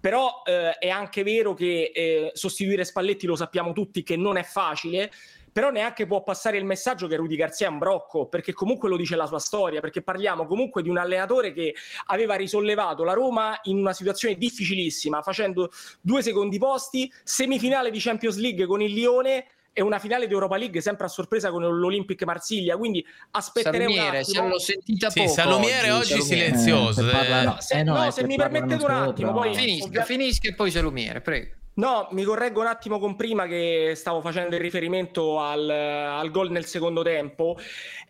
Però 0.04 0.42
eh, 0.44 0.76
è 0.76 0.90
anche 0.90 1.22
vero 1.22 1.54
che 1.54 1.90
eh, 1.94 2.30
sostituire 2.34 2.84
Spalletti 2.84 3.24
lo 3.24 3.36
sappiamo 3.36 3.72
tutti 3.72 4.02
che 4.02 4.18
non 4.18 4.36
è 4.36 4.42
facile. 4.42 5.10
Però 5.50 5.70
neanche 5.70 6.04
può 6.04 6.22
passare 6.22 6.58
il 6.58 6.66
messaggio 6.66 7.06
che 7.06 7.16
Rudy 7.16 7.36
Garzia 7.36 7.68
è 7.68 7.70
un 7.70 7.78
brocco, 7.78 8.26
perché 8.26 8.52
comunque 8.52 8.90
lo 8.90 8.98
dice 8.98 9.16
la 9.16 9.24
sua 9.24 9.38
storia, 9.38 9.80
perché 9.80 10.02
parliamo 10.02 10.44
comunque 10.44 10.82
di 10.82 10.90
un 10.90 10.98
allenatore 10.98 11.54
che 11.54 11.74
aveva 12.08 12.34
risollevato 12.34 13.02
la 13.02 13.14
Roma 13.14 13.58
in 13.62 13.78
una 13.78 13.94
situazione 13.94 14.36
difficilissima, 14.36 15.22
facendo 15.22 15.70
due 16.02 16.20
secondi 16.20 16.58
posti, 16.58 17.10
semifinale 17.22 17.90
di 17.90 17.98
Champions 17.98 18.36
League 18.36 18.66
con 18.66 18.82
il 18.82 18.92
Lione 18.92 19.46
e 19.74 19.82
una 19.82 19.98
finale 19.98 20.26
di 20.28 20.32
Europa 20.32 20.56
League 20.56 20.80
sempre 20.80 21.06
a 21.06 21.08
sorpresa 21.08 21.50
con 21.50 21.62
l'Olympic 21.62 22.22
Marsiglia 22.22 22.76
quindi 22.76 23.04
aspetteremo 23.32 23.90
Salumiere, 23.90 24.16
un 24.18 24.22
attimo 24.22 24.48
l'ho 24.48 24.58
sentita 24.60 25.10
sì, 25.10 25.28
Salumiere 25.28 25.90
oggi, 25.90 26.12
oggi 26.12 26.22
silenzioso 26.22 27.06
eh, 27.06 27.10
parla... 27.10 27.42
no, 27.42 27.56
se, 27.58 27.74
eh, 27.74 27.82
no, 27.82 28.04
no, 28.04 28.10
se 28.12 28.24
mi 28.24 28.36
permettete 28.36 28.84
un 28.84 28.90
attimo 28.90 29.32
poi 29.32 29.52
finisca, 29.54 29.86
ovvia... 29.86 30.04
finisca 30.04 30.48
e 30.48 30.54
poi 30.54 30.70
Salumiere 30.70 31.20
prego. 31.20 31.62
No, 31.76 32.06
mi 32.12 32.22
correggo 32.22 32.60
un 32.60 32.68
attimo 32.68 33.00
con 33.00 33.16
prima 33.16 33.46
che 33.46 33.94
stavo 33.96 34.20
facendo 34.20 34.54
il 34.54 34.60
riferimento 34.60 35.40
al, 35.40 35.68
al 35.68 36.30
gol 36.30 36.50
nel 36.50 36.66
secondo 36.66 37.02
tempo. 37.02 37.56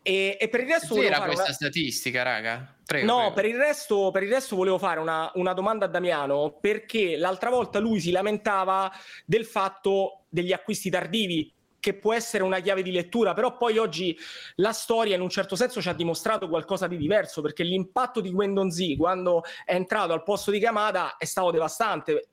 E, 0.02 0.36
e 0.38 0.48
per 0.50 0.60
il 0.60 0.66
resto... 0.66 0.94
C'era 0.96 1.22
questa 1.22 1.44
una... 1.44 1.52
statistica, 1.52 2.22
raga? 2.22 2.76
Prego, 2.84 3.06
no, 3.06 3.16
prego. 3.16 3.32
Per, 3.32 3.44
il 3.46 3.56
resto, 3.56 4.10
per 4.10 4.22
il 4.22 4.28
resto 4.28 4.56
volevo 4.56 4.76
fare 4.76 5.00
una, 5.00 5.30
una 5.36 5.54
domanda 5.54 5.86
a 5.86 5.88
Damiano 5.88 6.58
perché 6.60 7.16
l'altra 7.16 7.48
volta 7.48 7.78
lui 7.78 8.00
si 8.00 8.10
lamentava 8.10 8.92
del 9.24 9.46
fatto 9.46 10.24
degli 10.28 10.52
acquisti 10.52 10.90
tardivi 10.90 11.50
che 11.84 11.92
può 11.92 12.14
essere 12.14 12.42
una 12.42 12.60
chiave 12.60 12.80
di 12.80 12.90
lettura, 12.90 13.34
però 13.34 13.58
poi 13.58 13.76
oggi 13.76 14.18
la 14.54 14.72
storia 14.72 15.16
in 15.16 15.20
un 15.20 15.28
certo 15.28 15.54
senso 15.54 15.82
ci 15.82 15.88
ha 15.90 15.92
dimostrato 15.92 16.48
qualcosa 16.48 16.86
di 16.86 16.96
diverso, 16.96 17.42
perché 17.42 17.62
l'impatto 17.62 18.22
di 18.22 18.30
Gwendon 18.30 18.70
Z 18.70 18.96
quando 18.96 19.42
è 19.66 19.74
entrato 19.74 20.14
al 20.14 20.22
posto 20.22 20.50
di 20.50 20.58
Kamada 20.60 21.18
è 21.18 21.26
stato 21.26 21.50
devastante. 21.50 22.28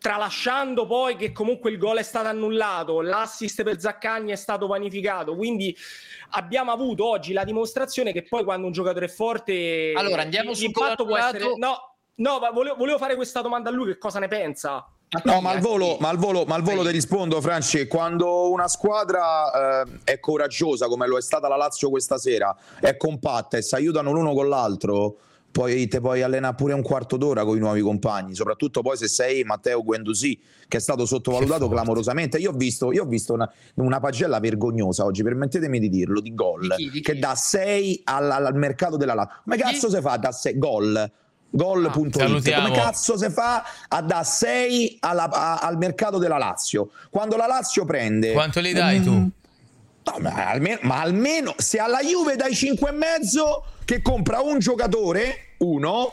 Tralasciando 0.00 0.84
poi 0.84 1.14
che 1.14 1.30
comunque 1.30 1.70
il 1.70 1.78
gol 1.78 1.98
è 1.98 2.02
stato 2.02 2.26
annullato, 2.26 3.02
l'assist 3.02 3.62
per 3.62 3.78
Zaccagni 3.78 4.32
è 4.32 4.36
stato 4.36 4.66
vanificato, 4.66 5.36
quindi 5.36 5.76
abbiamo 6.30 6.72
avuto 6.72 7.06
oggi 7.06 7.32
la 7.32 7.44
dimostrazione 7.44 8.12
che 8.12 8.24
poi 8.24 8.42
quando 8.42 8.66
un 8.66 8.72
giocatore 8.72 9.04
è 9.04 9.08
forte, 9.08 9.92
allora 9.94 10.22
andiamo 10.22 10.50
l'impatto 10.50 11.04
può 11.04 11.16
essere. 11.16 11.56
No, 11.56 11.98
no, 12.16 12.38
volevo, 12.52 12.74
volevo 12.74 12.98
fare 12.98 13.14
questa 13.14 13.42
domanda 13.42 13.70
a 13.70 13.72
lui: 13.72 13.92
che 13.92 13.98
cosa 13.98 14.18
ne 14.18 14.26
pensa? 14.26 14.92
No, 15.24 15.40
ma 15.40 15.50
al 15.50 15.58
volo, 15.58 15.96
ma 15.98 16.08
al 16.08 16.18
volo, 16.18 16.44
ma 16.44 16.54
al 16.54 16.62
volo 16.62 16.84
ti 16.84 16.92
rispondo, 16.92 17.40
Franci. 17.40 17.88
Quando 17.88 18.48
una 18.52 18.68
squadra 18.68 19.82
eh, 19.82 19.86
è 20.04 20.20
coraggiosa, 20.20 20.86
come 20.86 21.08
lo 21.08 21.18
è 21.18 21.20
stata 21.22 21.48
la 21.48 21.56
Lazio 21.56 21.90
questa 21.90 22.16
sera, 22.16 22.56
è 22.78 22.96
compatta 22.96 23.56
e 23.56 23.62
si 23.62 23.74
aiutano 23.74 24.12
l'uno 24.12 24.32
con 24.34 24.48
l'altro, 24.48 25.16
poi 25.50 25.88
te 25.88 26.00
puoi 26.00 26.22
allenare 26.22 26.54
pure 26.54 26.74
un 26.74 26.82
quarto 26.82 27.16
d'ora 27.16 27.44
con 27.44 27.56
i 27.56 27.58
nuovi 27.58 27.80
compagni, 27.80 28.36
soprattutto 28.36 28.82
poi 28.82 28.96
se 28.96 29.08
sei 29.08 29.42
Matteo 29.42 29.82
Guendouzi, 29.82 30.40
che 30.68 30.76
è 30.76 30.80
stato 30.80 31.04
sottovalutato 31.06 31.68
clamorosamente. 31.68 32.38
Io 32.38 32.50
ho 32.50 32.54
visto, 32.54 32.92
io 32.92 33.02
ho 33.02 33.06
visto 33.06 33.32
una, 33.32 33.52
una, 33.74 33.98
pagella 33.98 34.38
vergognosa 34.38 35.04
oggi, 35.04 35.24
permettetemi 35.24 35.80
di 35.80 35.88
dirlo, 35.88 36.20
di 36.20 36.32
gol, 36.36 36.68
di 36.76 36.84
chi, 36.84 36.84
di 36.84 36.90
chi? 36.90 37.00
che 37.00 37.18
dà 37.18 37.34
6 37.34 38.02
al, 38.04 38.30
al, 38.30 38.54
mercato 38.54 38.96
della 38.96 39.14
Lazio. 39.14 39.40
Come 39.42 39.56
cazzo 39.56 39.90
si 39.90 40.00
fa 40.00 40.16
da 40.18 40.30
6 40.30 40.56
gol? 40.56 41.12
Gol.it 41.52 42.20
ah, 42.20 42.62
come 42.62 42.70
cazzo 42.72 43.18
si 43.18 43.28
fa 43.28 43.64
a 43.88 44.00
dare 44.02 44.24
6 44.24 44.98
al 45.00 45.76
mercato 45.76 46.18
della 46.18 46.38
Lazio? 46.38 46.90
Quando 47.10 47.36
la 47.36 47.46
Lazio 47.46 47.84
prende 47.84 48.32
quanto 48.32 48.60
li 48.60 48.72
dai 48.72 48.98
um, 48.98 49.04
tu? 49.04 49.30
No, 50.02 50.18
ma, 50.20 50.48
almeno, 50.48 50.78
ma 50.82 51.00
almeno 51.00 51.54
se 51.58 51.78
alla 51.78 52.00
Juve 52.00 52.36
dai 52.36 52.54
5 52.54 52.88
e 52.88 52.92
mezzo 52.92 53.64
che 53.84 54.00
compra 54.00 54.40
un 54.40 54.58
giocatore 54.58 55.54
uno 55.58 56.12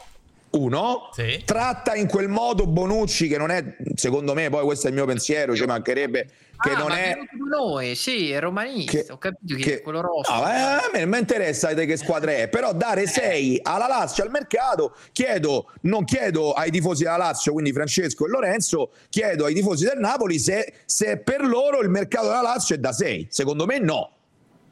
uno 0.52 1.10
sì. 1.12 1.42
tratta 1.46 1.96
in 1.96 2.08
quel 2.08 2.30
modo 2.30 2.68
Bonucci 2.68 3.28
che 3.28 3.38
non 3.38 3.52
è 3.52 3.76
secondo 3.96 4.34
me 4.34 4.50
poi 4.50 4.64
questo 4.64 4.88
è 4.88 4.90
il 4.90 4.96
mio 4.96 5.06
pensiero 5.06 5.56
ci 5.56 5.66
mancherebbe 5.66 6.28
che 6.60 6.72
ah, 6.72 6.78
non 6.78 6.92
è 6.92 7.16
noi 7.50 7.96
sì 7.96 8.32
è 8.32 8.40
romanista 8.40 8.92
che, 8.92 9.06
ho 9.10 9.18
capito 9.18 9.56
che, 9.56 9.62
che 9.62 9.74
è 9.76 9.82
quello 9.82 10.02
rosso 10.02 10.34
no, 10.34 10.50
eh, 10.50 10.54
a 10.54 10.90
me 10.92 11.02
non 11.02 11.10
mi 11.10 11.20
interessa 11.20 11.74
di 11.74 11.86
che 11.86 11.98
squadra 11.98 12.32
è 12.32 12.48
però 12.48 12.74
dare 12.74 13.06
6 13.06 13.56
eh. 13.58 13.62
alla 13.64 13.88
Lazio 13.88 14.24
al 14.24 14.32
mercato 14.32 14.96
chiedo 15.12 15.72
non 15.82 16.04
chiedo 16.06 16.54
ai 16.54 16.72
tifosi 16.72 17.04
della 17.04 17.18
Lazio 17.18 17.52
quindi 17.52 17.74
Francesco 17.74 18.26
e 18.26 18.30
Lorenzo 18.30 18.92
chiedo 19.10 19.46
ai 19.46 19.54
tifosi 19.54 19.86
del 19.86 20.00
Napoli 20.00 20.40
se, 20.40 20.74
se 20.86 21.18
per 21.18 21.46
loro 21.46 21.82
il 21.82 21.90
mercato 21.90 22.28
della 22.28 22.42
Lazio 22.42 22.76
è 22.76 22.80
da 22.80 22.92
6 22.92 23.28
secondo 23.30 23.66
me 23.66 23.80
no 23.80 24.17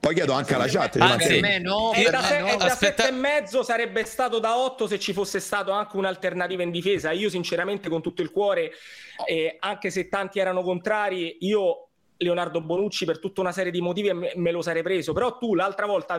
poi 0.06 0.14
chiedo 0.14 0.34
anche 0.34 0.54
alla 0.54 0.68
chat. 0.68 0.98
Anzi, 1.00 1.28
per 1.28 1.42
me 1.42 1.58
no, 1.58 1.90
per 1.92 2.12
da, 2.12 2.22
me 2.30 2.52
no. 2.52 2.58
da 2.58 2.70
sette 2.70 3.08
e 3.08 3.12
mezzo 3.12 3.64
sarebbe 3.64 4.06
stato 4.06 4.38
da 4.38 4.56
8 4.56 4.86
se 4.86 5.00
ci 5.00 5.14
fosse 5.14 5.40
stato 5.40 5.72
anche 5.72 5.98
un'alternativa 5.98 6.62
in 6.62 6.70
difesa. 6.70 7.10
Io 7.10 7.28
sinceramente 7.28 7.90
con 7.90 8.04
tutto 8.04 8.22
il 8.22 8.30
cuore, 8.30 8.72
eh, 9.26 9.58
anche 9.60 9.90
se 9.90 10.08
tanti 10.08 10.38
erano 10.38 10.62
contrari, 10.62 11.38
io 11.40 11.90
Leonardo 12.18 12.62
Bonucci 12.62 13.06
per 13.06 13.20
tutta 13.20 13.42
una 13.42 13.52
serie 13.52 13.72
di 13.72 13.82
motivi 13.82 14.14
me, 14.14 14.32
me 14.36 14.52
lo 14.52 14.62
sarei 14.62 14.84
preso. 14.84 15.14
Però 15.14 15.38
tu 15.38 15.54
l'altra 15.56 15.86
volta 15.86 16.16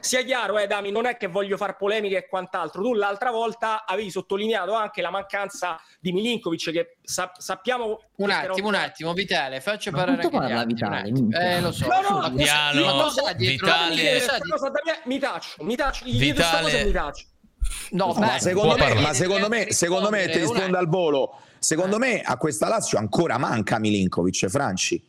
sia 0.00 0.22
chiaro 0.22 0.58
eh 0.58 0.66
Dami 0.66 0.90
non 0.90 1.06
è 1.06 1.16
che 1.16 1.26
voglio 1.26 1.56
far 1.56 1.76
polemiche 1.76 2.16
e 2.16 2.28
quant'altro. 2.28 2.82
Tu 2.82 2.94
l'altra 2.94 3.30
volta 3.30 3.84
avevi 3.84 4.10
sottolineato 4.10 4.72
anche 4.72 5.02
la 5.02 5.10
mancanza 5.10 5.80
di 5.98 6.12
Milinkovic 6.12 6.70
che 6.70 6.96
sa- 7.02 7.32
sappiamo 7.36 8.00
un 8.16 8.30
attimo 8.30 8.68
un 8.68 8.74
attimo 8.74 9.12
Vitale 9.12 9.60
faccio 9.60 9.90
parlare 9.90 10.22
anche 10.22 10.36
parla 10.36 10.64
Vitale? 10.64 11.08
eh 11.08 11.60
lo 11.60 11.72
so. 11.72 11.86
No 11.86 12.20
no 12.20 12.34
piano 12.34 13.10
Vitale. 13.36 14.20
mi 15.04 15.18
taccio 15.18 15.62
mi 15.62 15.76
taccio 15.76 16.04
Vitale. 16.04 16.84
mi 16.84 16.92
taccio. 16.92 17.24
No, 17.90 18.12
ma, 18.14 18.38
secondo 18.38 18.76
me, 18.76 18.94
ma 18.94 19.12
secondo 19.12 19.48
me, 19.48 19.72
secondo 19.72 20.10
me, 20.10 20.28
ti 20.28 20.38
rispondo 20.38 20.78
al 20.78 20.88
volo. 20.88 21.40
Secondo 21.60 21.98
me 21.98 22.22
a 22.22 22.36
questa 22.38 22.68
Lazio 22.68 22.98
ancora 22.98 23.38
manca 23.38 23.78
Milinkovic, 23.78 24.48
Franci. 24.48 25.00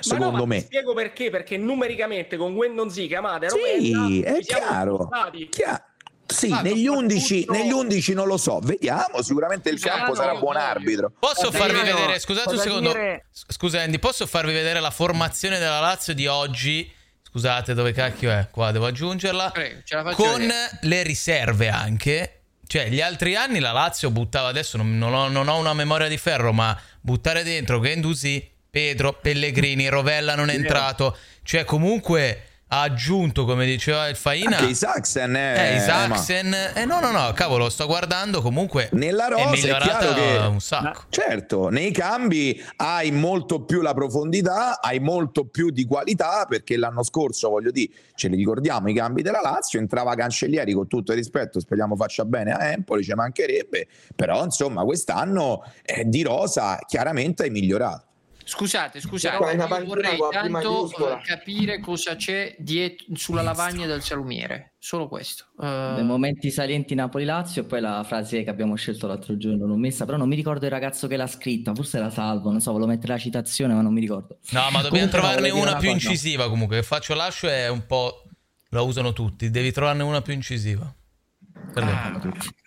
Secondo 0.00 0.30
ma 0.30 0.38
no, 0.38 0.46
me. 0.46 0.56
Ma 0.56 0.62
spiego 0.62 0.94
perché, 0.94 1.28
perché 1.28 1.56
numericamente 1.56 2.36
con 2.36 2.54
Gwendon 2.54 2.88
Zica, 2.88 3.18
Amade, 3.18 3.48
Sì, 3.50 4.22
è 4.22 4.38
chiaro. 4.38 5.08
chiaro. 5.50 5.82
Sì, 6.30 6.50
ah, 6.52 6.60
negli, 6.60 6.86
11, 6.86 7.46
negli 7.48 7.72
11 7.72 8.12
non 8.12 8.26
lo 8.26 8.36
so, 8.36 8.60
vediamo, 8.62 9.22
sicuramente 9.22 9.70
il 9.70 9.80
campo 9.80 10.14
sarà 10.14 10.34
buon 10.34 10.56
arbitro. 10.56 11.10
Posso 11.18 11.50
farvi 11.50 11.80
vedere, 11.80 12.18
scusate 12.20 12.50
un 12.50 12.58
secondo, 12.58 12.94
scusa 13.32 13.80
Andy, 13.80 13.98
posso 13.98 14.26
farvi 14.26 14.52
vedere 14.52 14.78
la 14.78 14.90
formazione 14.90 15.58
della 15.58 15.80
Lazio 15.80 16.12
di 16.12 16.26
oggi? 16.26 16.92
Scusate, 17.22 17.72
dove 17.72 17.92
cacchio 17.92 18.30
è? 18.30 18.48
Qua 18.50 18.70
devo 18.72 18.86
aggiungerla. 18.86 19.50
Prego, 19.52 19.80
con 20.12 20.38
vedere. 20.38 20.78
le 20.82 21.02
riserve 21.02 21.68
anche. 21.70 22.37
Cioè, 22.68 22.90
gli 22.90 23.00
altri 23.00 23.34
anni 23.34 23.60
la 23.60 23.72
Lazio 23.72 24.10
buttava, 24.10 24.48
adesso 24.48 24.76
non, 24.76 24.98
non, 24.98 25.14
ho, 25.14 25.28
non 25.28 25.48
ho, 25.48 25.56
una 25.56 25.72
memoria 25.72 26.06
di 26.06 26.18
ferro, 26.18 26.52
ma 26.52 26.78
buttare 27.00 27.42
dentro 27.42 27.80
Gendusi, 27.80 28.46
Pedro, 28.70 29.14
Pellegrini, 29.14 29.88
Rovella 29.88 30.34
non 30.34 30.50
è 30.50 30.54
entrato. 30.54 31.16
Cioè, 31.42 31.64
comunque 31.64 32.42
ha 32.70 32.82
aggiunto, 32.82 33.44
come 33.44 33.64
diceva 33.64 34.08
il 34.08 34.16
Faina, 34.16 34.58
anche 34.58 34.70
Isaacsen. 34.70 35.34
Eh, 35.34 35.72
eh 35.72 35.76
Isaacsen. 35.76 36.54
Eh, 36.74 36.84
no, 36.84 37.00
no, 37.00 37.10
no, 37.10 37.32
cavolo, 37.32 37.70
sto 37.70 37.86
guardando. 37.86 38.42
Comunque, 38.42 38.90
nella 38.92 39.28
rosa 39.28 39.66
è, 39.66 39.74
è 39.74 39.80
chiaro 39.80 40.14
che 40.14 40.36
un 40.46 40.60
sacco. 40.60 41.04
Certo, 41.08 41.68
nei 41.70 41.90
cambi 41.92 42.62
hai 42.76 43.10
molto 43.10 43.62
più 43.64 43.80
la 43.80 43.94
profondità, 43.94 44.80
hai 44.80 45.00
molto 45.00 45.46
più 45.46 45.70
di 45.70 45.86
qualità. 45.86 46.44
Perché 46.46 46.76
l'anno 46.76 47.02
scorso, 47.02 47.48
voglio 47.48 47.70
dire, 47.70 47.92
ce 48.14 48.28
li 48.28 48.36
ricordiamo 48.36 48.90
i 48.90 48.94
cambi 48.94 49.22
della 49.22 49.40
Lazio. 49.40 49.78
Entrava 49.78 50.14
Cancellieri 50.14 50.72
con 50.74 50.86
tutto 50.86 51.12
il 51.12 51.18
rispetto, 51.18 51.60
speriamo 51.60 51.96
faccia 51.96 52.26
bene 52.26 52.52
a 52.52 52.66
Empoli, 52.70 53.02
ci 53.02 53.14
mancherebbe. 53.14 53.88
Però, 54.14 54.44
insomma, 54.44 54.84
quest'anno 54.84 55.62
eh, 55.82 56.04
di 56.04 56.22
rosa 56.22 56.78
chiaramente 56.86 57.44
hai 57.44 57.50
migliorato. 57.50 58.07
Scusate, 58.48 58.98
scusate, 58.98 59.56
io 59.56 59.84
vorrei 59.84 60.16
tanto 60.30 60.90
capire 61.22 61.80
cosa 61.80 62.16
c'è 62.16 62.56
dietro, 62.58 63.08
sulla 63.14 63.42
lavagna 63.42 63.84
del 63.84 64.00
salumiere, 64.00 64.72
solo 64.78 65.06
questo. 65.06 65.48
Uh... 65.58 65.96
Dei 65.96 66.04
momenti 66.04 66.50
salienti 66.50 66.94
Napoli-Lazio 66.94 67.60
e 67.60 67.64
poi 67.66 67.82
la 67.82 68.02
frase 68.04 68.42
che 68.44 68.48
abbiamo 68.48 68.74
scelto 68.74 69.06
l'altro 69.06 69.36
giorno, 69.36 69.66
l'ho 69.66 69.76
messa, 69.76 70.06
però 70.06 70.16
non 70.16 70.28
mi 70.28 70.34
ricordo 70.34 70.64
il 70.64 70.70
ragazzo 70.70 71.06
che 71.08 71.16
l'ha 71.16 71.26
scritta, 71.26 71.74
forse 71.74 71.98
era 71.98 72.08
Salvo, 72.08 72.50
non 72.50 72.62
so, 72.62 72.72
volevo 72.72 72.90
mettere 72.90 73.12
la 73.12 73.18
citazione 73.18 73.74
ma 73.74 73.82
non 73.82 73.92
mi 73.92 74.00
ricordo. 74.00 74.38
No, 74.52 74.60
ma 74.70 74.80
dobbiamo 74.80 74.88
comunque, 74.90 75.10
trovarne 75.10 75.50
una, 75.50 75.70
una 75.70 75.76
più 75.76 75.92
cosa. 75.92 76.08
incisiva 76.08 76.48
comunque, 76.48 76.76
che 76.76 76.82
faccio 76.84 77.12
lascio 77.12 77.48
è 77.48 77.68
un 77.68 77.84
po'... 77.84 78.22
la 78.70 78.80
usano 78.80 79.12
tutti, 79.12 79.50
devi 79.50 79.72
trovarne 79.72 80.04
una 80.04 80.22
più 80.22 80.32
incisiva. 80.32 80.90
Ah. 81.74 82.20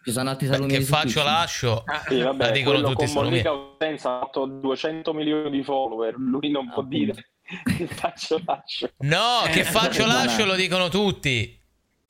Ci 0.03 0.11
sono 0.11 0.29
altri 0.29 0.47
saloni 0.47 0.73
che 0.73 0.81
faccio 0.81 1.23
lascio. 1.23 1.83
Ah, 1.85 2.03
sì, 2.07 2.21
vabbè, 2.21 2.45
la 2.45 2.51
dicono 2.51 2.81
tutti 2.81 3.05
con 3.11 3.23
Monica 3.23 3.53
Osenza 3.53 4.15
ha 4.15 4.19
fatto 4.19 4.45
200 4.45 5.13
milioni 5.13 5.49
di 5.49 5.63
follower 5.63 6.15
lui 6.17 6.49
non 6.49 6.67
ah, 6.67 6.73
può 6.73 6.83
appunto. 6.83 6.97
dire 6.97 7.31
che 7.77 7.87
faccio 7.93 8.41
lascio. 8.45 8.89
No 8.99 9.41
che 9.51 9.63
faccio 9.63 10.05
lascio 10.05 10.45
lo 10.45 10.55
dicono 10.55 10.89
tutti 10.89 11.60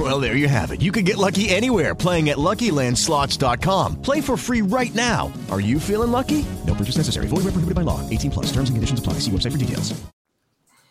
Well, 0.00 0.18
there 0.18 0.34
you 0.34 0.48
have 0.48 0.70
it. 0.70 0.80
You 0.80 0.92
can 0.92 1.04
get 1.04 1.18
lucky 1.18 1.50
anywhere 1.50 1.94
playing 1.94 2.30
at 2.30 2.38
LuckyLandSlots.com. 2.38 4.00
Play 4.00 4.22
for 4.22 4.38
free 4.38 4.62
right 4.62 4.94
now. 4.94 5.30
Are 5.50 5.60
you 5.60 5.78
feeling 5.78 6.10
lucky? 6.10 6.46
No 6.66 6.74
purchase 6.74 6.96
necessary. 6.96 7.26
Void 7.26 7.44
where 7.44 7.52
prohibited 7.52 7.74
by 7.74 7.82
law. 7.82 8.00
18 8.08 8.30
plus. 8.30 8.46
Terms 8.46 8.70
and 8.70 8.76
conditions 8.76 9.00
apply. 9.00 9.14
See 9.20 9.30
website 9.30 9.52
for 9.52 9.58
details. 9.58 9.92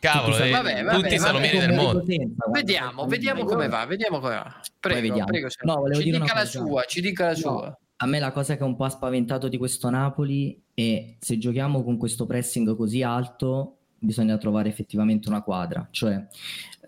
Cavolo, 0.01 0.37
tutti, 0.37 0.47
eh, 0.47 0.51
vabbè, 0.51 0.83
vabbè, 0.83 0.95
tutti 0.95 1.13
i 1.13 1.19
salumieri 1.19 1.59
del 1.59 1.73
mondo. 1.73 2.05
Vediamo, 2.53 3.05
vediamo 3.05 3.43
come 3.43 3.67
va, 3.67 3.85
vediamo 3.85 4.19
come 4.21 4.35
va. 4.35 4.61
Prego, 4.79 5.23
prego. 5.25 5.47
No, 5.63 5.83
ci 5.93 6.11
dica 6.11 6.33
la 6.33 6.45
sua, 6.45 6.83
ci 6.85 7.01
dica 7.01 7.25
la 7.25 7.35
sua. 7.35 7.77
A 7.97 8.05
me 8.05 8.19
la 8.19 8.31
cosa 8.31 8.55
che 8.55 8.63
ha 8.63 8.65
un 8.65 8.77
po' 8.77 8.87
spaventato 8.87 9.49
di 9.49 9.57
questo 9.57 9.89
Napoli 9.89 10.57
è 10.73 11.15
se 11.19 11.37
giochiamo 11.37 11.83
con 11.83 11.97
questo 11.97 12.25
pressing 12.25 12.77
così 12.77 13.03
alto 13.03 13.79
bisogna 13.99 14.37
trovare 14.37 14.69
effettivamente 14.69 15.27
una 15.27 15.41
quadra, 15.41 15.85
cioè 15.91 16.25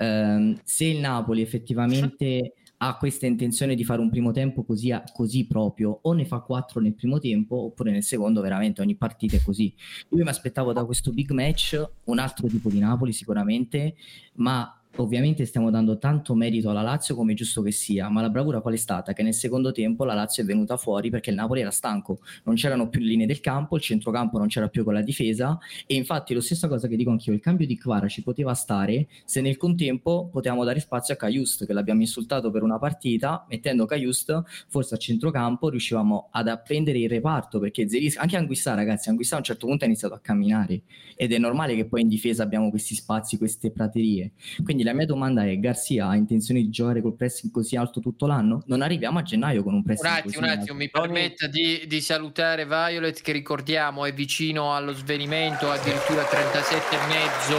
ehm, 0.01 0.59
se 0.63 0.85
il 0.85 0.99
Napoli 0.99 1.41
effettivamente 1.41 2.53
ha 2.83 2.97
questa 2.97 3.27
intenzione 3.27 3.75
di 3.75 3.83
fare 3.83 4.01
un 4.01 4.09
primo 4.09 4.31
tempo 4.31 4.63
così, 4.63 4.91
così, 5.13 5.45
proprio, 5.45 5.99
o 6.01 6.13
ne 6.13 6.25
fa 6.25 6.39
quattro 6.39 6.81
nel 6.81 6.95
primo 6.95 7.19
tempo, 7.19 7.65
oppure 7.65 7.91
nel 7.91 8.03
secondo, 8.03 8.41
veramente 8.41 8.81
ogni 8.81 8.95
partita 8.95 9.35
è 9.35 9.43
così. 9.43 9.71
Io 10.09 10.23
mi 10.23 10.29
aspettavo 10.29 10.73
da 10.73 10.83
questo 10.83 11.11
big 11.11 11.29
match 11.29 11.79
un 12.05 12.17
altro 12.17 12.47
tipo 12.47 12.69
di 12.69 12.79
Napoli 12.79 13.13
sicuramente, 13.13 13.93
ma 14.35 14.80
Ovviamente 14.97 15.45
stiamo 15.45 15.69
dando 15.69 15.97
tanto 15.97 16.35
merito 16.35 16.69
alla 16.69 16.81
Lazio 16.81 17.15
come 17.15 17.33
giusto 17.33 17.61
che 17.61 17.71
sia, 17.71 18.09
ma 18.09 18.19
la 18.19 18.29
bravura 18.29 18.59
qual 18.59 18.73
è 18.73 18.77
stata? 18.77 19.13
Che 19.13 19.23
nel 19.23 19.33
secondo 19.33 19.71
tempo 19.71 20.03
la 20.03 20.13
Lazio 20.13 20.43
è 20.43 20.45
venuta 20.45 20.75
fuori 20.75 21.09
perché 21.09 21.29
il 21.29 21.37
Napoli 21.37 21.61
era 21.61 21.71
stanco, 21.71 22.19
non 22.43 22.55
c'erano 22.55 22.89
più 22.89 22.99
linee 22.99 23.25
del 23.25 23.39
campo, 23.39 23.77
il 23.77 23.81
centrocampo 23.81 24.37
non 24.37 24.47
c'era 24.47 24.67
più 24.67 24.83
con 24.83 24.93
la 24.93 25.01
difesa 25.01 25.57
e 25.87 25.95
infatti 25.95 26.33
lo 26.33 26.41
stessa 26.41 26.67
cosa 26.67 26.89
che 26.89 26.97
dico 26.97 27.09
anch'io, 27.09 27.31
il 27.31 27.39
cambio 27.39 27.65
di 27.65 27.77
Kvara 27.77 28.09
ci 28.09 28.21
poteva 28.21 28.53
stare 28.53 29.07
se 29.23 29.39
nel 29.39 29.55
contempo 29.55 30.27
potevamo 30.29 30.65
dare 30.65 30.81
spazio 30.81 31.13
a 31.13 31.17
Caiust 31.17 31.65
che 31.65 31.71
l'abbiamo 31.71 32.01
insultato 32.01 32.51
per 32.51 32.61
una 32.61 32.77
partita, 32.77 33.45
mettendo 33.47 33.85
Caiust 33.85 34.43
forse 34.67 34.95
a 34.95 34.97
centrocampo 34.97 35.69
riuscivamo 35.69 36.27
ad 36.31 36.49
apprendere 36.49 36.99
il 36.99 37.09
reparto 37.09 37.59
perché 37.59 37.87
Zeris, 37.87 38.17
anche 38.17 38.35
Anguissà 38.35 38.73
ragazzi, 38.73 39.07
Anguissà 39.07 39.35
a 39.35 39.37
un 39.37 39.45
certo 39.45 39.67
punto 39.67 39.85
ha 39.85 39.87
iniziato 39.87 40.15
a 40.15 40.19
camminare 40.19 40.81
ed 41.15 41.31
è 41.31 41.37
normale 41.37 41.75
che 41.75 41.85
poi 41.85 42.01
in 42.01 42.09
difesa 42.09 42.43
abbiamo 42.43 42.69
questi 42.69 42.93
spazi, 42.93 43.37
queste 43.37 43.71
praterie. 43.71 44.31
Quindi 44.63 44.80
quindi 44.81 44.83
la 44.83 44.93
mia 44.93 45.05
domanda 45.05 45.45
è: 45.45 45.57
Garzia 45.57 46.07
ha 46.07 46.15
intenzione 46.15 46.61
di 46.61 46.69
giocare 46.69 47.01
col 47.01 47.15
pressing 47.15 47.51
così 47.51 47.75
alto 47.75 47.99
tutto 47.99 48.25
l'anno? 48.25 48.63
Non 48.65 48.81
arriviamo 48.81 49.19
a 49.19 49.21
gennaio 49.21 49.63
con 49.63 49.73
un 49.73 49.83
pressing 49.83 50.09
un 50.09 50.17
attimo, 50.17 50.33
così 50.33 50.43
un 50.43 50.59
attimo, 50.59 50.77
mi 50.77 50.89
permetta 50.89 51.47
di, 51.47 51.85
di, 51.87 52.01
salutare 52.01 52.65
Violet, 52.65 53.21
che 53.21 53.31
ricordiamo 53.31 54.05
è 54.05 54.13
vicino 54.13 54.75
allo 54.75 54.93
svenimento, 54.93 55.69
addirittura 55.69 56.23
37 56.23 56.95
e 56.95 57.07
mezzo. 57.07 57.57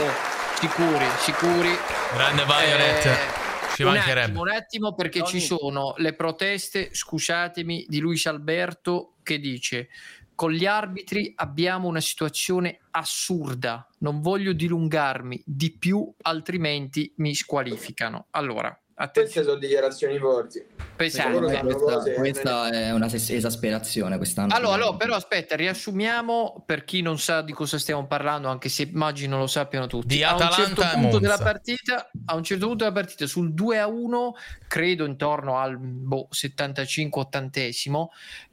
Sicuri, 0.59 1.05
sicuri. 1.17 1.69
Grande 2.13 2.43
Violet. 2.43 3.05
Eh, 3.05 3.41
ci 3.75 3.83
un 3.83 3.97
attimo, 3.97 4.41
un 4.41 4.49
attimo 4.49 4.93
perché 4.93 5.19
Tony. 5.19 5.31
ci 5.31 5.39
sono 5.39 5.93
le 5.97 6.13
proteste, 6.13 6.89
scusatemi, 6.91 7.85
di 7.87 7.99
Luis 7.99 8.25
Alberto 8.27 9.13
che 9.23 9.39
dice 9.39 9.87
con 10.35 10.51
gli 10.51 10.65
arbitri 10.65 11.31
abbiamo 11.35 11.87
una 11.87 12.01
situazione 12.01 12.79
assurda, 12.91 13.87
non 13.99 14.21
voglio 14.21 14.53
dilungarmi 14.53 15.41
di 15.45 15.77
più, 15.77 16.11
altrimenti 16.21 17.13
mi 17.17 17.33
squalificano. 17.33 18.27
Allora, 18.31 18.77
Attenzione. 18.95 19.27
Queste 19.27 19.43
sono 19.43 19.59
dichiarazioni 19.59 20.19
forti. 20.19 20.63
Pesante. 20.95 21.59
Questa, 21.59 22.13
questa, 22.13 22.69
è 22.69 22.91
una 22.91 23.07
esasperazione 23.11 24.17
quest'anno. 24.17 24.53
Allora, 24.53 24.75
allora, 24.75 24.97
però 24.97 25.15
aspetta, 25.15 25.55
riassumiamo 25.55 26.63
per 26.65 26.83
chi 26.83 27.01
non 27.01 27.17
sa 27.17 27.41
di 27.41 27.53
cosa 27.53 27.79
stiamo 27.79 28.05
parlando, 28.05 28.49
anche 28.49 28.69
se 28.69 28.83
immagino 28.83 29.39
lo 29.39 29.47
sappiano 29.47 29.87
tutti. 29.87 30.15
Di 30.15 30.23
a 30.23 30.33
Atalanta 30.33 30.59
un 30.59 30.75
certo 30.75 30.99
punto 30.99 31.19
della 31.19 31.37
partita, 31.39 32.11
a 32.25 32.35
un 32.35 32.43
certo 32.43 32.67
punto 32.67 32.83
della 32.83 32.95
partita 32.95 33.25
sul 33.25 33.53
2 33.53 33.79
a 33.79 33.87
1, 33.87 34.35
credo 34.67 35.05
intorno 35.05 35.57
al 35.57 35.79
boh, 35.79 36.27
75-80esimo, 36.31 37.97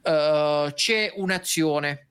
uh, 0.02 0.72
c'è 0.72 1.12
un'azione. 1.16 2.06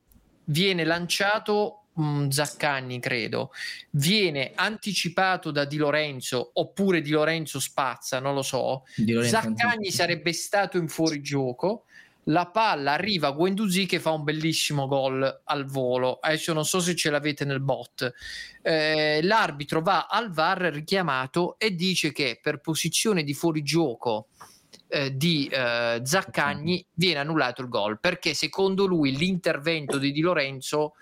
Viene 0.46 0.84
lanciato 0.84 1.86
Zaccagni, 2.30 3.00
credo, 3.00 3.52
viene 3.92 4.52
anticipato 4.56 5.52
da 5.52 5.66
Di 5.66 5.78
Lorenzo 5.78 6.52
oppure 6.54 7.02
Di 7.02 7.12
Lorenzo 7.12 7.60
spazza, 7.60 8.20
non 8.20 8.34
lo 8.34 8.42
so. 8.42 8.84
Zaccagni 9.24 9.92
sarebbe 9.92 10.34
stato 10.34 10.78
in 10.78 10.88
fuorigioco. 10.88 11.86
La 12.24 12.48
palla 12.48 12.92
arriva 12.94 13.30
a 13.30 13.32
Guendouzi 13.32 13.86
che 13.86 14.00
fa 14.00 14.12
un 14.12 14.24
bellissimo 14.24 14.88
gol 14.88 15.42
al 15.46 15.66
volo. 15.66 16.20
Adesso 16.22 16.54
non 16.54 16.66
so 16.66 16.80
se 16.80 16.96
ce 16.96 17.10
l'avete 17.10 17.44
nel 17.44 17.60
bot. 17.60 18.14
Eh, 18.62 19.22
l'arbitro 19.24 19.82
va 19.82 20.06
al 20.08 20.32
VAR 20.32 20.60
richiamato 20.72 21.58
e 21.58 21.74
dice 21.74 22.12
che 22.12 22.40
per 22.42 22.60
posizione 22.60 23.24
di 23.24 23.34
fuorigioco 23.34 24.28
eh, 24.90 25.16
di 25.16 25.48
eh, 25.48 26.02
Zaccagni 26.04 26.86
viene 26.94 27.20
annullato 27.20 27.62
il 27.62 27.70
gol 27.70 28.00
perché 28.00 28.34
secondo 28.34 28.86
lui 28.86 29.16
l'intervento 29.16 29.98
di 29.98 30.12
Di 30.12 30.22
Lorenzo 30.22 30.94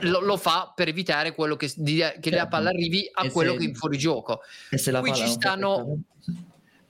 lo, 0.00 0.20
lo, 0.20 0.36
fa 0.36 0.72
per 0.74 0.88
evitare 0.88 1.34
quello 1.34 1.56
che, 1.56 1.70
di, 1.76 1.96
che 1.96 2.04
certo. 2.20 2.30
la 2.30 2.48
palla 2.48 2.68
arrivi 2.70 3.08
a 3.12 3.26
e 3.26 3.30
quello 3.30 3.52
se, 3.52 3.58
che 3.58 3.64
è 3.64 3.68
in 3.68 3.74
fuorigioco. 3.74 4.40
Qui 5.00 5.14
ci 5.14 5.26
stanno 5.26 6.02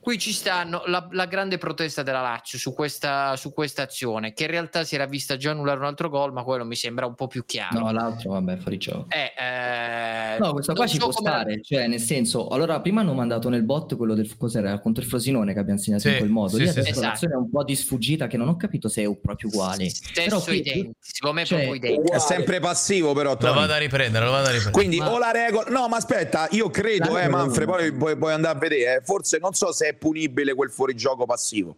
qui 0.01 0.18
ci 0.18 0.32
stanno 0.32 0.82
la, 0.86 1.07
la, 1.11 1.26
grande 1.26 1.59
protesta 1.59 2.03
della 2.03 2.22
Lazio 2.22 2.59
su 2.59 2.72
questa, 2.72 3.36
su 3.36 3.53
questa 3.53 3.82
azione, 3.82 4.32
che 4.32 4.44
in 4.44 4.51
realtà 4.51 4.82
si 4.84 4.94
era 4.94 5.07
vista 5.07 5.36
già 5.36 5.51
annullare 5.51 5.78
un 5.78 5.84
altro 5.84 6.09
gol, 6.09 6.32
ma 6.32 6.42
quello 6.42 6.64
mi 6.64 6.74
sembra 6.74 7.07
un 7.07 7.14
po' 7.14 7.26
più 7.26 7.44
chiaro. 7.44 7.78
No, 7.78 7.92
l'altro, 7.92 8.30
vabbè, 8.30 8.57
fuori 8.57 8.78
gioco. 8.78 9.07
Eh, 9.11 9.32
eh, 9.38 10.38
no, 10.38 10.53
questa 10.53 10.72
qua 10.72 10.86
ci 10.86 10.98
so 10.98 11.09
può 11.09 11.12
stare, 11.12 11.57
la... 11.57 11.61
cioè 11.62 11.86
nel 11.86 12.01
senso, 12.01 12.48
allora 12.48 12.80
prima 12.80 13.03
hanno 13.03 13.12
mandato 13.12 13.48
nel 13.51 13.62
bot 13.62 13.96
quello 13.96 14.14
del 14.14 14.36
cos'era 14.36 14.78
contro 14.80 15.03
il 15.03 15.09
Frosinone 15.09 15.53
che 15.53 15.59
abbiamo 15.59 15.78
segnato 15.78 16.03
sì, 16.03 16.11
in 16.11 16.16
quel 16.16 16.30
modo. 16.30 16.57
Sì, 16.57 16.62
Lì 16.62 16.68
sì, 16.70 16.78
adesso 16.78 17.01
sì. 17.01 17.07
l'azione 17.07 17.34
è 17.34 17.36
un 17.36 17.51
po' 17.51 17.62
di 17.62 17.76
sfuggita 17.76 18.26
che 18.26 18.36
non 18.36 18.48
ho 18.48 18.57
capito 18.57 18.88
se 18.88 19.03
è 19.03 19.16
proprio 19.16 19.48
uguale. 19.48 19.90
Stesso 19.90 20.28
però 20.28 20.40
qui, 20.40 20.59
identico, 20.59 20.94
secondo 20.98 21.36
me 21.36 21.44
cioè, 21.44 21.59
proprio 21.59 21.88
identico. 21.88 22.16
È 22.16 22.18
sempre 22.18 22.59
passivo 22.61 23.12
però. 23.12 23.36
Tony. 23.36 23.53
Lo 23.53 23.61
vado 23.61 23.72
a 23.74 23.78
riprendere, 23.78 24.24
lo 24.24 24.30
vado 24.30 24.48
a 24.48 24.53
riprendere. 24.53 24.72
Quindi 24.72 24.98
ma... 24.98 25.12
o 25.12 25.18
la 25.18 25.30
regola... 25.30 25.68
No, 25.70 25.88
ma 25.88 25.96
aspetta, 25.96 26.48
io 26.53 26.70
credo, 26.70 27.18
eh, 27.18 27.28
Manfred, 27.28 27.68
poi 27.68 28.16
puoi, 28.16 28.32
andare 28.32 28.57
a 28.57 28.59
vedere, 28.59 28.96
eh. 28.96 29.01
forse 29.03 29.38
non 29.38 29.53
so 29.53 29.72
se 29.72 29.89
è 29.91 29.95
punibile 29.95 30.55
quel 30.55 30.70
fuorigioco 30.70 31.26
passivo. 31.26 31.76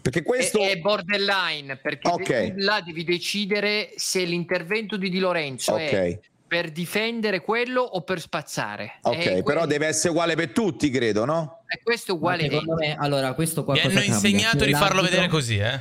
Perché 0.00 0.22
questo 0.22 0.60
è, 0.60 0.70
è 0.70 0.76
borderline 0.78 1.76
perché 1.76 2.08
okay. 2.08 2.52
là 2.56 2.80
devi 2.80 3.04
decidere 3.04 3.92
se 3.96 4.22
l'intervento 4.24 4.96
di 4.96 5.10
Di 5.10 5.18
Lorenzo 5.18 5.72
okay. 5.72 6.12
è 6.12 6.20
per 6.48 6.70
difendere 6.70 7.42
quello 7.42 7.82
o 7.82 8.00
per 8.00 8.20
spazzare. 8.20 9.00
Ok, 9.02 9.16
è 9.16 9.42
però 9.42 9.66
deve 9.66 9.86
essere 9.86 10.10
uguale 10.10 10.34
per 10.34 10.50
tutti, 10.50 10.88
credo, 10.88 11.26
no? 11.26 11.62
E 11.66 11.80
questo 11.82 12.12
è 12.12 12.14
uguale. 12.14 12.48
Me, 12.48 12.96
allora, 12.98 13.34
questo 13.34 13.64
qua 13.64 13.74
Mi 13.74 13.80
hanno 13.80 14.00
insegnato 14.00 14.64
di 14.64 14.72
farlo 14.72 15.02
vedere 15.02 15.28
così, 15.28 15.58
eh? 15.58 15.80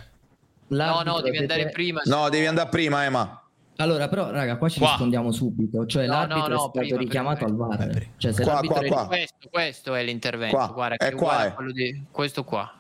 No, 0.68 1.01
no, 1.03 1.22
devi 1.22 1.38
andare 1.38 1.70
prima. 1.70 2.01
No, 2.05 2.28
devi 2.28 2.45
andare 2.45 2.68
prima, 2.68 3.05
Emma. 3.05 3.47
Allora, 3.78 4.07
però, 4.07 4.32
raga, 4.32 4.57
qua 4.57 4.69
ci 4.69 4.80
qua. 4.80 4.89
rispondiamo 4.89 5.32
subito. 5.32 5.86
Cioè, 5.86 6.07
no, 6.07 6.13
l'arbitro 6.13 6.41
no, 6.41 6.47
no, 6.47 6.55
è 6.55 6.57
stato 6.57 6.80
prima, 6.80 6.97
richiamato 6.97 7.45
prima, 7.45 7.67
al 7.67 7.78
VAR. 7.78 8.07
Cioè, 8.17 8.32
se 8.34 8.43
qua, 8.43 8.61
qua, 8.65 8.82
qua. 8.84 9.07
Questo, 9.07 9.49
questo, 9.49 9.95
è 9.95 10.03
l'intervento. 10.03 10.55
Qua. 10.55 10.67
Guarda, 10.67 10.95
è, 10.95 11.09
è 11.09 11.13
qua, 11.13 11.45
è. 11.45 11.55
Eh. 11.61 11.71
Di... 11.73 12.03
questo 12.11 12.43
qua 12.43 12.71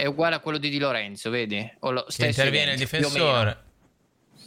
è 0.00 0.06
uguale 0.06 0.36
a 0.36 0.38
quello 0.40 0.58
di 0.58 0.70
Di 0.70 0.78
Lorenzo, 0.78 1.30
vedi? 1.30 1.70
O 1.80 1.90
lo 1.90 2.06
interviene 2.18 2.72
il 2.72 2.78
difensore. 2.78 3.68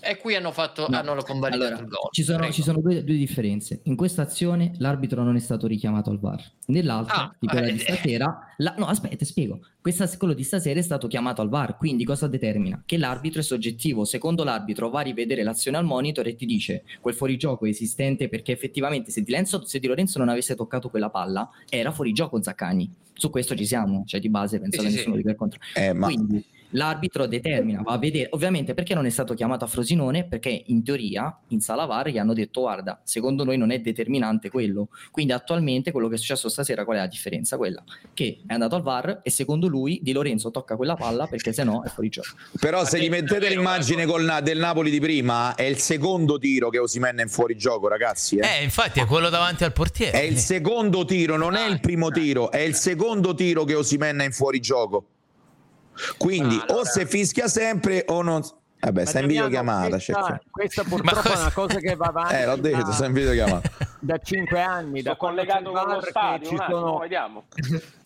E 0.06 0.18
qui 0.18 0.36
hanno, 0.36 0.52
fatto, 0.52 0.88
no. 0.90 0.98
hanno 0.98 1.16
convalidato 1.24 1.68
allora, 1.68 1.82
il 1.82 1.88
gol. 1.88 2.10
Ci 2.12 2.24
sono, 2.24 2.52
ci 2.52 2.62
sono 2.62 2.82
due, 2.82 3.04
due, 3.06 3.16
differenze. 3.16 3.80
In 3.84 3.96
questa 3.96 4.22
azione 4.22 4.74
l'arbitro 4.80 5.24
non 5.24 5.38
è 5.38 5.40
stato 5.40 5.66
richiamato 5.66 6.10
al 6.10 6.20
VAR. 6.20 6.44
Nell'altra, 6.68 7.16
ah, 7.16 7.36
di 7.40 7.48
quella 7.48 7.68
eh, 7.68 7.72
di 7.72 7.80
stasera, 7.80 8.54
la, 8.58 8.76
no, 8.78 8.88
aspetta, 8.88 9.24
spiego. 9.24 9.62
Questa, 9.82 10.06
quello 10.18 10.34
di 10.34 10.44
stasera 10.44 10.78
è 10.78 10.84
stato 10.84 11.08
chiamato 11.08 11.42
al 11.42 11.48
VAR. 11.48 11.78
Quindi 11.78 12.04
cosa 12.04 12.28
determina? 12.28 12.84
Che 12.86 12.98
l'arbitro 12.98 13.40
è 13.40 13.44
soggettivo. 13.44 14.04
Secondo 14.04 14.44
l'arbitro 14.44 14.90
va 14.90 15.00
a 15.00 15.04
rivedere 15.04 15.42
l'azione 15.42 15.78
al 15.78 15.86
monitor 15.86 16.28
e 16.28 16.36
ti 16.36 16.46
dice 16.46 16.84
quel 17.00 17.14
fuorigioco 17.14 17.66
è 17.66 17.70
esistente 17.70 18.28
perché 18.28 18.52
effettivamente 18.52 19.10
se 19.10 19.22
Di, 19.22 19.32
Lorenzo, 19.32 19.64
se 19.66 19.80
di 19.80 19.88
Lorenzo 19.88 20.20
non 20.20 20.28
avesse 20.28 20.54
toccato 20.56 20.90
quella 20.90 21.10
palla 21.10 21.50
era 21.70 21.92
fuorigioco 21.92 22.42
Zaccagni. 22.42 22.94
Su 23.14 23.30
questo 23.30 23.56
ci 23.56 23.66
siamo, 23.66 24.04
cioè 24.06 24.20
di 24.20 24.30
base 24.30 24.60
penso 24.60 24.82
sì, 24.82 24.88
che 24.88 24.94
nessuno 24.94 25.16
sì. 25.16 25.22
di 25.22 25.28
per 25.28 25.36
contro. 25.36 25.60
Eh, 25.76 25.94
ma... 25.94 26.08
Quindi 26.08 26.44
l'arbitro 26.74 27.26
determina, 27.26 27.82
va 27.82 27.94
a 27.94 27.98
vedere, 27.98 28.28
ovviamente 28.32 28.74
perché 28.74 28.94
non 28.94 29.06
è 29.06 29.10
stato 29.10 29.34
chiamato 29.34 29.66
a 29.66 29.68
Frosinone? 29.68 30.26
Perché 30.26 30.64
in 30.68 30.84
teoria 30.84 31.36
in 31.50 31.60
sala 31.60 31.86
VAR 31.86 32.10
gli 32.10 32.18
hanno 32.18 32.34
detto 32.34 32.62
guarda, 32.62 33.02
secondo 33.04 33.44
noi 33.44 33.58
non 33.58 33.72
è 33.72 33.80
determinante 33.80 34.50
quello, 34.50 34.90
quindi 35.12 35.34
attualmente 35.34 35.92
quello 35.92 36.08
che 36.08 36.16
è 36.16 36.18
successo 36.18 36.50
stasera 36.50 36.84
qual 36.86 36.98
è 36.98 37.00
la 37.00 37.08
differenza? 37.08 37.58
Quella 37.58 37.84
che 38.14 38.42
è 38.46 38.54
andato 38.54 38.76
al 38.76 38.82
VAR 38.82 39.22
e 39.24 39.30
secondo 39.30 39.68
lui 39.68 40.00
Di 40.02 40.12
Lorenzo 40.12 40.52
tocca 40.52 40.76
quella 40.76 40.96
palla 40.96 41.28
perché 41.28 41.54
se 41.54 41.64
no 41.64 41.84
è 41.84 41.90
fuori 41.90 42.10
gioco. 42.10 42.30
Però 42.60 42.86
se 42.86 43.00
gli 43.00 43.10
mettete 43.10 43.50
l'immagine 43.50 44.06
col, 44.06 44.40
del 44.44 44.60
Napoli 44.60 44.92
di 44.92 45.00
prima 45.00 45.56
è 45.56 45.64
il 45.64 45.78
secondo 45.78 46.38
tiro 46.38 46.70
che 46.70 46.80
Osimen 46.80 47.18
è 47.18 47.22
in 47.24 47.30
fuori 47.30 47.56
gioco 47.56 47.88
ragazzi. 47.88 48.38
Eh? 48.38 48.60
eh 48.60 48.64
infatti 48.64 49.00
è 49.00 49.06
quello 49.06 49.30
davanti 49.30 49.64
al 49.64 49.74
portiere. 49.74 50.20
È 50.20 50.22
il 50.22 50.38
secondo 50.38 51.06
tiro, 51.06 51.38
non 51.38 51.56
è 51.56 51.68
il 51.68 51.80
primo 51.80 52.10
tiro, 52.10 52.52
è 52.52 52.60
il 52.60 52.76
secondo 52.76 53.34
tiro 53.34 53.64
che 53.64 53.76
Osimen 53.76 54.20
è 54.20 54.26
in 54.26 54.32
fuori 54.32 54.60
gioco. 54.60 55.06
Quindi 56.18 56.56
ah, 56.56 56.66
allora... 56.68 56.82
o 56.82 56.86
se 56.86 57.06
fischia 57.06 57.48
sempre 57.48 58.06
o 58.08 58.22
non... 58.22 58.42
Vabbè, 58.80 59.06
sta 59.06 59.20
in 59.20 59.28
videochiamata. 59.28 59.90
Questa, 59.92 60.42
questa 60.52 60.84
purtroppo 60.84 61.22
cosa... 61.22 61.36
è 61.36 61.40
una 61.40 61.52
cosa 61.54 61.78
che 61.80 61.96
va 61.96 62.06
avanti. 62.08 62.36
Eh, 62.36 62.46
l'ho 62.46 62.56
detto, 62.58 62.92
sta 62.92 63.06
in 63.06 63.14
videochiamata. 63.14 63.70
Da 64.04 64.18
cinque 64.18 64.60
anni. 64.60 65.00
Sto 65.00 65.10
da 65.10 65.16
collegato 65.16 65.72
con 65.72 65.88
lo 65.88 66.02
stadio, 66.02 66.50
ci 66.50 66.58
sono... 66.68 66.98
vediamo. 66.98 67.46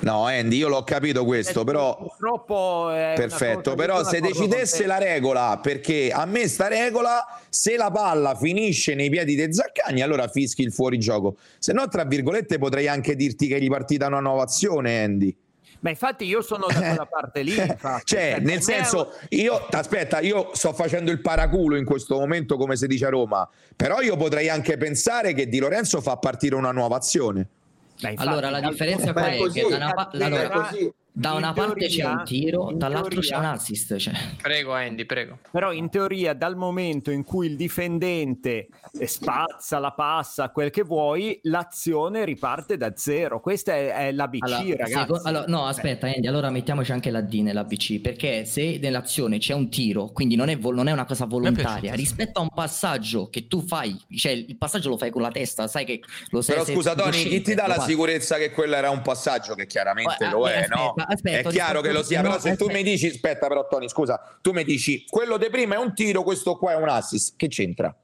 No, 0.00 0.26
Andy, 0.26 0.56
io 0.56 0.68
l'ho 0.68 0.84
capito 0.84 1.24
questo, 1.24 1.64
però 1.64 1.96
purtroppo 1.96 2.90
è 2.90 3.14
perfetto. 3.16 3.74
Però 3.74 4.04
se 4.04 4.20
decidesse 4.20 4.86
la 4.86 4.98
regola, 4.98 5.58
perché 5.60 6.10
a 6.12 6.24
me 6.24 6.46
sta 6.48 6.68
regola, 6.68 7.24
se 7.48 7.76
la 7.76 7.90
palla 7.90 8.34
finisce 8.36 8.94
nei 8.94 9.10
piedi 9.10 9.34
dei 9.34 9.52
Zaccagni, 9.52 10.02
allora 10.02 10.28
fischi 10.28 10.62
il 10.62 10.72
fuorigioco. 10.72 11.36
Se 11.58 11.72
no, 11.72 11.88
tra 11.88 12.04
virgolette, 12.04 12.58
potrei 12.58 12.88
anche 12.88 13.16
dirti 13.16 13.46
che 13.46 13.60
gli 13.60 13.68
partita 13.68 14.06
una 14.06 14.20
nuova 14.20 14.44
azione, 14.44 15.02
Andy. 15.02 15.36
Ma 15.82 15.90
infatti 15.90 16.24
io 16.24 16.42
sono 16.42 16.66
da 16.68 16.74
quella 16.74 17.06
parte 17.06 17.42
lì. 17.42 17.56
Infatti. 17.58 18.04
cioè, 18.04 18.38
nel 18.40 18.62
senso, 18.62 19.14
io 19.30 19.66
aspetta, 19.68 20.20
io 20.20 20.50
sto 20.52 20.72
facendo 20.72 21.10
il 21.10 21.20
paraculo 21.20 21.76
in 21.76 21.84
questo 21.84 22.18
momento, 22.18 22.56
come 22.56 22.76
si 22.76 22.86
dice 22.86 23.06
a 23.06 23.08
Roma, 23.10 23.48
però 23.74 24.00
io 24.00 24.16
potrei 24.16 24.48
anche 24.48 24.76
pensare 24.76 25.32
che 25.32 25.48
Di 25.48 25.58
Lorenzo 25.58 26.00
fa 26.00 26.16
partire 26.16 26.54
una 26.54 26.70
nuova 26.70 26.96
azione. 26.96 27.48
Beh, 28.00 28.10
infatti, 28.10 28.28
allora 28.28 28.50
la 28.50 28.60
differenza 28.60 29.12
qual 29.12 29.24
è? 29.24 29.36
Così, 29.38 29.60
che 29.60 29.68
da 29.68 29.76
una, 29.76 30.08
allora, 30.12 30.70
da 31.14 31.34
una 31.34 31.52
parte 31.52 31.88
c'è 31.88 32.04
un 32.04 32.24
tiro, 32.24 32.72
dall'altro 32.74 33.20
teoria, 33.20 33.30
c'è 33.30 33.36
un 33.36 33.44
assist. 33.44 33.96
Cioè. 33.96 34.14
Prego, 34.40 34.72
Andy, 34.72 35.04
prego. 35.04 35.38
Però 35.50 35.72
in 35.72 35.90
teoria, 35.90 36.32
dal 36.32 36.56
momento 36.56 37.10
in 37.10 37.22
cui 37.24 37.46
il 37.48 37.56
difendente 37.56 38.68
spazza, 39.04 39.78
la 39.78 39.92
passa, 39.92 40.50
quel 40.50 40.70
che 40.70 40.82
vuoi, 40.82 41.38
l'azione 41.42 42.24
riparte 42.24 42.76
da 42.76 42.92
zero. 42.96 43.40
Questa 43.40 43.74
è, 43.74 44.08
è 44.08 44.12
l'ABC, 44.12 44.42
allora, 44.42 44.76
ragazzi. 44.76 44.92
Seco- 44.92 45.20
allora, 45.22 45.44
no, 45.48 45.66
aspetta, 45.66 46.06
Andy, 46.06 46.26
allora 46.26 46.50
mettiamoci 46.50 46.92
anche 46.92 47.10
la 47.10 47.20
D 47.20 47.34
nell'ABC, 47.34 48.00
perché 48.00 48.44
se 48.44 48.78
nell'azione 48.80 49.38
c'è 49.38 49.54
un 49.54 49.68
tiro, 49.68 50.08
quindi 50.08 50.34
non 50.34 50.48
è, 50.48 50.58
vol- 50.58 50.74
non 50.74 50.88
è 50.88 50.92
una 50.92 51.04
cosa 51.04 51.26
volontaria, 51.26 51.94
rispetto 51.94 52.38
a 52.38 52.42
un 52.42 52.50
passaggio 52.50 53.28
che 53.28 53.46
tu 53.48 53.60
fai, 53.60 53.98
cioè 54.16 54.32
il 54.32 54.56
passaggio 54.56 54.88
lo 54.88 54.96
fai 54.96 55.10
con 55.10 55.22
la 55.22 55.30
testa, 55.30 55.68
sai 55.68 55.84
che 55.84 56.00
lo 56.30 56.40
sai. 56.40 56.56
Però 56.56 56.66
scusa, 56.66 56.94
Tony, 56.94 57.24
chi 57.24 57.42
ti 57.42 57.54
dà 57.54 57.66
la 57.66 57.80
sicurezza 57.80 58.36
che 58.36 58.50
quello 58.50 58.74
era 58.74 58.90
un 58.90 59.02
passaggio 59.02 59.54
che 59.54 59.66
chiaramente 59.66 60.28
lo 60.30 60.48
è, 60.48 60.60
aspetta, 60.60 60.74
no? 60.74 60.94
Aspetta, 61.06 61.48
è 61.48 61.52
chiaro 61.52 61.80
che 61.80 61.92
lo 61.92 62.02
sia, 62.02 62.22
però 62.22 62.38
se 62.38 62.56
tu 62.56 62.68
mi 62.70 62.82
dici, 62.82 63.08
aspetta 63.08 63.48
però 63.48 63.66
Tony, 63.68 63.88
scusa, 63.88 64.38
tu 64.40 64.52
mi 64.52 64.64
dici 64.64 65.04
quello 65.08 65.36
di 65.36 65.48
prima 65.50 65.74
è 65.74 65.78
un 65.78 65.94
tiro, 65.94 66.22
questo 66.22 66.56
qua 66.56 66.72
è 66.72 66.76
un 66.76 66.88
assist, 66.88 67.34
che 67.36 67.48
c'entra? 67.48 67.94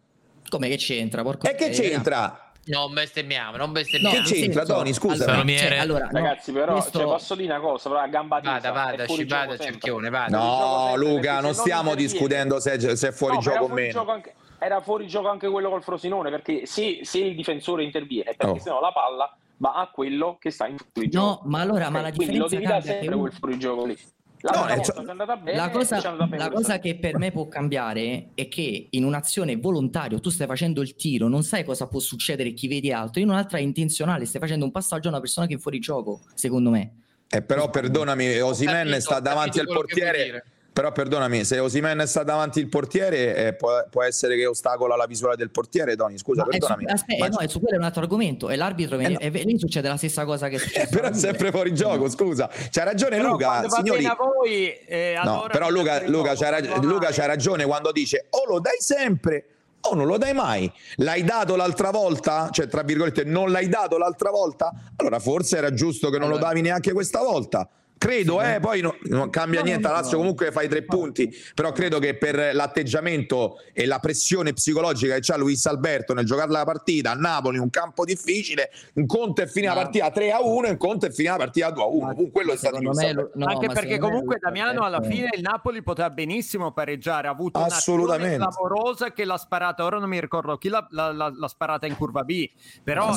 Come 0.49 0.69
che 0.69 0.77
c'entra? 0.77 1.23
Porco 1.23 1.49
e 1.49 1.55
che 1.55 1.71
c'entra? 1.71 2.49
Non 2.69 2.93
bestemmiamo, 2.93 3.57
non 3.57 3.73
bestemmiamo. 3.73 4.17
No, 4.17 4.23
che 4.23 4.31
c'entra, 4.31 4.65
Tony? 4.65 4.93
Scusa, 4.93 5.25
allora, 5.25 5.57
cioè, 5.57 5.77
allora, 5.79 6.09
Ragazzi, 6.11 6.53
però 6.53 6.73
questo... 6.73 6.99
cioè, 6.99 7.09
posso 7.09 7.35
dire 7.35 7.55
una 7.55 7.61
cosa: 7.61 7.89
però 7.89 8.01
a 8.03 8.07
gamba 8.09 8.41
vada, 8.41 8.71
vada, 8.73 9.07
ci 9.07 9.25
vada, 9.25 9.57
cerchione, 9.57 10.11
vada. 10.11 10.37
No, 10.37 10.95
Luca, 10.97 11.41
non 11.41 11.55
stiamo 11.55 11.95
discutendo 11.95 12.61
se, 12.61 12.97
se, 12.97 13.09
è 13.09 13.13
fuori 13.13 13.37
no, 13.37 13.41
gioco 13.41 13.65
o 13.65 13.69
meno. 13.69 14.05
Anche, 14.05 14.35
era 14.59 14.81
fuori 14.81 15.07
gioco 15.07 15.29
anche 15.29 15.49
quello 15.49 15.71
col 15.71 15.83
Frosinone, 15.83 16.31
perché 16.31 16.67
se, 16.67 17.01
se 17.03 17.19
il 17.19 17.35
difensore 17.35 17.85
interviene, 17.85 18.35
perché 18.37 18.59
oh. 18.59 18.59
sennò 18.59 18.81
la 18.81 18.93
palla 18.93 19.35
va 19.59 19.75
a 19.75 19.91
quello 19.93 20.37
che 20.41 20.51
sta 20.51 20.67
in 20.67 20.77
fuorigioco. 20.93 21.25
No, 21.25 21.51
ma 21.51 21.61
allora, 21.61 21.91
ma 21.91 22.01
la 22.01 22.11
differenza 22.11 22.17
Quindi 22.17 22.39
lo 22.39 22.49
devi 22.49 22.65
dare 22.65 22.83
sempre 22.83 23.17
quel 23.17 23.33
fuorigioco 23.33 23.85
lì. 23.85 23.99
La, 24.41 24.53
no, 24.53 24.61
cosa, 24.77 24.93
cioè, 24.93 25.05
bene, 25.05 25.57
la, 25.57 25.71
cosa, 25.71 26.17
la 26.17 26.51
cosa, 26.51 26.79
che 26.79 26.97
per 26.97 27.19
me 27.19 27.33
può 27.33 27.49
cambiare 27.49 28.31
è 28.35 28.47
che 28.47 28.87
in 28.91 29.03
un'azione 29.03 29.57
volontaria 29.57 30.21
tu 30.21 30.31
stai 30.31 30.47
facendo 30.47 30.81
il 30.81 30.95
tiro, 30.95 31.27
non 31.27 31.43
sai 31.43 31.65
cosa 31.65 31.89
può 31.89 31.99
succedere 31.99 32.53
chi 32.53 32.69
vedi 32.69 32.93
altro, 32.93 33.21
in 33.21 33.31
un'altra 33.31 33.59
è 33.59 33.63
intenzionale, 33.63 34.27
stai 34.27 34.41
facendo 34.41 34.65
un 34.65 34.71
passaggio 34.71 35.09
a 35.09 35.11
una 35.11 35.21
persona 35.21 35.49
che 35.49 35.55
è 35.55 35.59
fuori 35.59 35.81
gioco, 35.81 36.21
secondo 36.35 36.71
me. 36.71 37.03
Eh, 37.29 37.43
però 37.43 37.69
perdonami, 37.69 38.39
Osimen 38.39 39.01
sta 39.01 39.19
davanti 39.19 39.59
al 39.59 39.67
portiere 39.67 40.45
però 40.79 40.93
perdonami, 40.93 41.45
se 41.45 41.59
Osimen 41.59 42.07
sta 42.07 42.23
davanti 42.23 42.61
il 42.61 42.69
portiere, 42.69 43.35
eh, 43.35 43.55
può, 43.55 43.85
può, 43.91 44.05
essere 44.05 44.37
che 44.37 44.47
ostacola 44.47 44.95
la 44.95 45.07
visuale 45.07 45.35
del 45.35 45.51
portiere, 45.51 45.97
Tony, 45.97 46.17
scusa, 46.17 46.43
Ma 46.43 46.51
perdonami. 46.51 46.85
Su, 46.87 46.95
aspetta, 46.95 47.25
Ma... 47.25 47.29
no, 47.31 47.39
è 47.39 47.49
su 47.49 47.59
quello 47.59 47.75
è 47.75 47.79
un 47.79 47.85
altro 47.85 48.03
argomento, 48.03 48.49
e 48.49 48.55
l'arbitro, 48.55 48.97
eh, 48.97 49.09
no. 49.09 49.19
e 49.19 49.29
lì 49.29 49.59
succede 49.59 49.89
la 49.89 49.97
stessa 49.97 50.25
cosa 50.25 50.47
che 50.47 50.59
succede. 50.63 50.87
però 50.87 51.09
è 51.09 51.15
sempre 51.15 51.51
fuori 51.51 51.75
gioco, 51.75 52.09
scusa. 52.09 52.49
C'ha 52.71 52.85
ragione 52.85 53.17
però 53.17 53.31
Luca, 53.33 53.69
signori. 53.69 54.07
Voi, 54.17 54.73
eh, 54.87 55.17
allora 55.17 55.37
no, 55.37 55.47
però 55.51 55.69
Luca, 55.69 56.07
Luca, 56.07 56.37
c'ha 56.37 56.49
rag- 56.49 56.85
Luca 56.85 57.09
c'ha 57.11 57.27
ragione 57.27 57.65
quando 57.65 57.91
dice 57.91 58.27
o 58.31 58.49
lo 58.49 58.61
dai 58.61 58.77
sempre 58.79 59.47
o 59.81 59.95
non 59.97 60.07
lo 60.07 60.17
dai 60.17 60.33
mai. 60.33 60.73
L'hai 60.99 61.25
dato 61.25 61.57
l'altra 61.57 61.91
volta? 61.91 62.51
Cioè, 62.53 62.69
tra 62.69 62.83
virgolette, 62.83 63.25
non 63.25 63.51
l'hai 63.51 63.69
dato 63.69 63.99
l'altra 63.99 64.31
volta? 64.31 64.73
Allora 64.95 65.19
forse 65.19 65.57
era 65.57 65.75
giusto 65.75 66.09
che 66.09 66.19
non 66.19 66.29
allora. 66.29 66.41
lo 66.41 66.47
davi 66.47 66.61
neanche 66.61 66.93
questa 66.93 67.19
volta. 67.19 67.69
Credo, 67.99 68.41
eh, 68.41 68.61
poi 68.61 68.81
no, 68.81 68.97
non 69.03 69.29
cambia 69.29 69.61
niente. 69.61 69.89
Lazio 69.89 70.17
comunque 70.17 70.53
fai 70.53 70.69
tre 70.69 70.83
punti, 70.83 71.35
però 71.55 71.73
credo 71.73 71.99
che 71.99 72.17
per 72.17 72.55
l'atteggiamento 72.55 73.57
e 73.73 73.87
la 73.87 73.99
pressione 73.99 74.53
psicologica 74.53 75.15
che 75.15 75.21
c'ha 75.21 75.37
Luis 75.37 75.67
Alberto 75.67 76.15
nel 76.15 76.25
giocare 76.25 76.51
la 76.51 76.65
partita 76.65 77.11
a 77.11 77.15
Napoli, 77.15 77.59
un 77.59 77.71
campo 77.71 78.05
difficile, 78.05 78.71
un 78.95 79.07
conto 79.07 79.43
è 79.43 79.47
finita 79.47 79.75
la 79.75 79.83
partita 79.83 80.11
3 80.11 80.33
a 80.33 80.41
1 80.43 80.67
e 80.67 80.71
un 80.71 80.77
conto 80.77 81.07
è 81.07 81.11
finita 81.11 81.33
la 81.33 81.39
partita 81.39 81.71
2 81.71 81.83
a 81.83 81.87
1. 81.87 81.99
Comunque 81.99 82.31
quello 82.31 82.53
è 82.53 82.57
stato 82.57 82.81
me, 82.81 83.31
no, 83.35 83.47
Anche 83.47 83.69
perché 83.69 83.99
comunque 83.99 84.39
Damiano 84.41 84.85
alla 84.85 85.03
fine 85.03 85.31
il 85.35 85.43
Napoli 85.43 85.83
poteva 85.83 86.11
benissimo 86.11 86.73
pareggiare, 86.73 87.27
ha 87.27 87.33
avuto 87.33 87.59
una 87.59 88.17
clamorosa 88.17 89.13
che 89.13 89.25
l'ha 89.25 89.37
sparata, 89.37 89.85
ora 89.85 89.99
non 89.99 90.09
mi 90.09 90.21
ricordo 90.21 90.57
chi 90.57 90.69
l'ha, 90.69 90.87
l'ha, 90.91 91.13
l'ha 91.13 91.49
sparata 91.49 91.87
in 91.87 91.97
curva 91.97 92.23
B, 92.23 92.49
però 92.85 93.17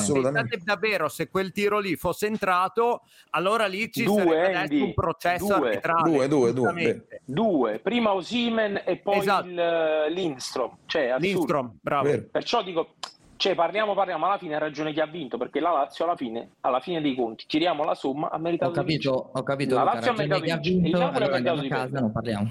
davvero 0.64 1.08
se 1.08 1.28
quel 1.28 1.52
tiro 1.52 1.78
lì 1.78 1.94
fosse 1.96 2.26
entrato, 2.26 3.02
allora 3.30 3.66
lì 3.66 3.90
ci 3.92 4.04
Due, 4.04 4.22
sarebbe 4.22 4.71
quindi, 4.76 4.88
un 4.88 4.94
processo 4.94 5.46
due, 5.46 5.68
arbitrale. 5.68 6.10
Due, 6.10 6.28
due, 6.28 6.52
due, 6.52 7.06
due. 7.24 7.78
Prima 7.78 8.12
Osimen 8.12 8.82
e 8.84 8.96
poi 8.96 9.18
esatto. 9.18 9.46
il, 9.48 10.06
uh, 10.08 10.12
Lindstrom. 10.12 10.76
Cioè, 10.86 11.14
Lindstrom, 11.18 11.76
bravo. 11.80 12.08
Vero. 12.08 12.24
Perciò 12.30 12.62
dico, 12.62 12.94
cioè, 13.36 13.54
parliamo, 13.54 13.94
parliamo, 13.94 14.26
alla 14.26 14.38
fine 14.38 14.54
ha 14.54 14.58
ragione 14.58 14.92
chi 14.92 15.00
ha 15.00 15.06
vinto, 15.06 15.36
perché 15.36 15.58
la 15.58 15.70
Lazio 15.70 16.04
alla 16.04 16.16
fine, 16.16 16.50
alla 16.60 16.80
fine 16.80 17.00
dei 17.00 17.14
conti, 17.14 17.44
tiriamo 17.46 17.82
la 17.84 17.94
somma, 17.94 18.30
ha 18.30 18.38
meritato 18.38 18.70
ho 18.70 18.74
capito, 18.74 19.30
Ho 19.32 19.42
capito, 19.42 19.74
la 19.74 19.82
Lazio 19.82 20.12
ha 20.12 20.14
meritato 20.14 20.40
di 20.42 20.52
vincere. 20.52 20.88
Il 20.88 20.96
Napoli 20.96 21.24
ha 21.24 21.28
meritato 21.28 21.60
di 21.60 21.68
casa, 21.68 22.00
non 22.00 22.12
parliamo. 22.12 22.50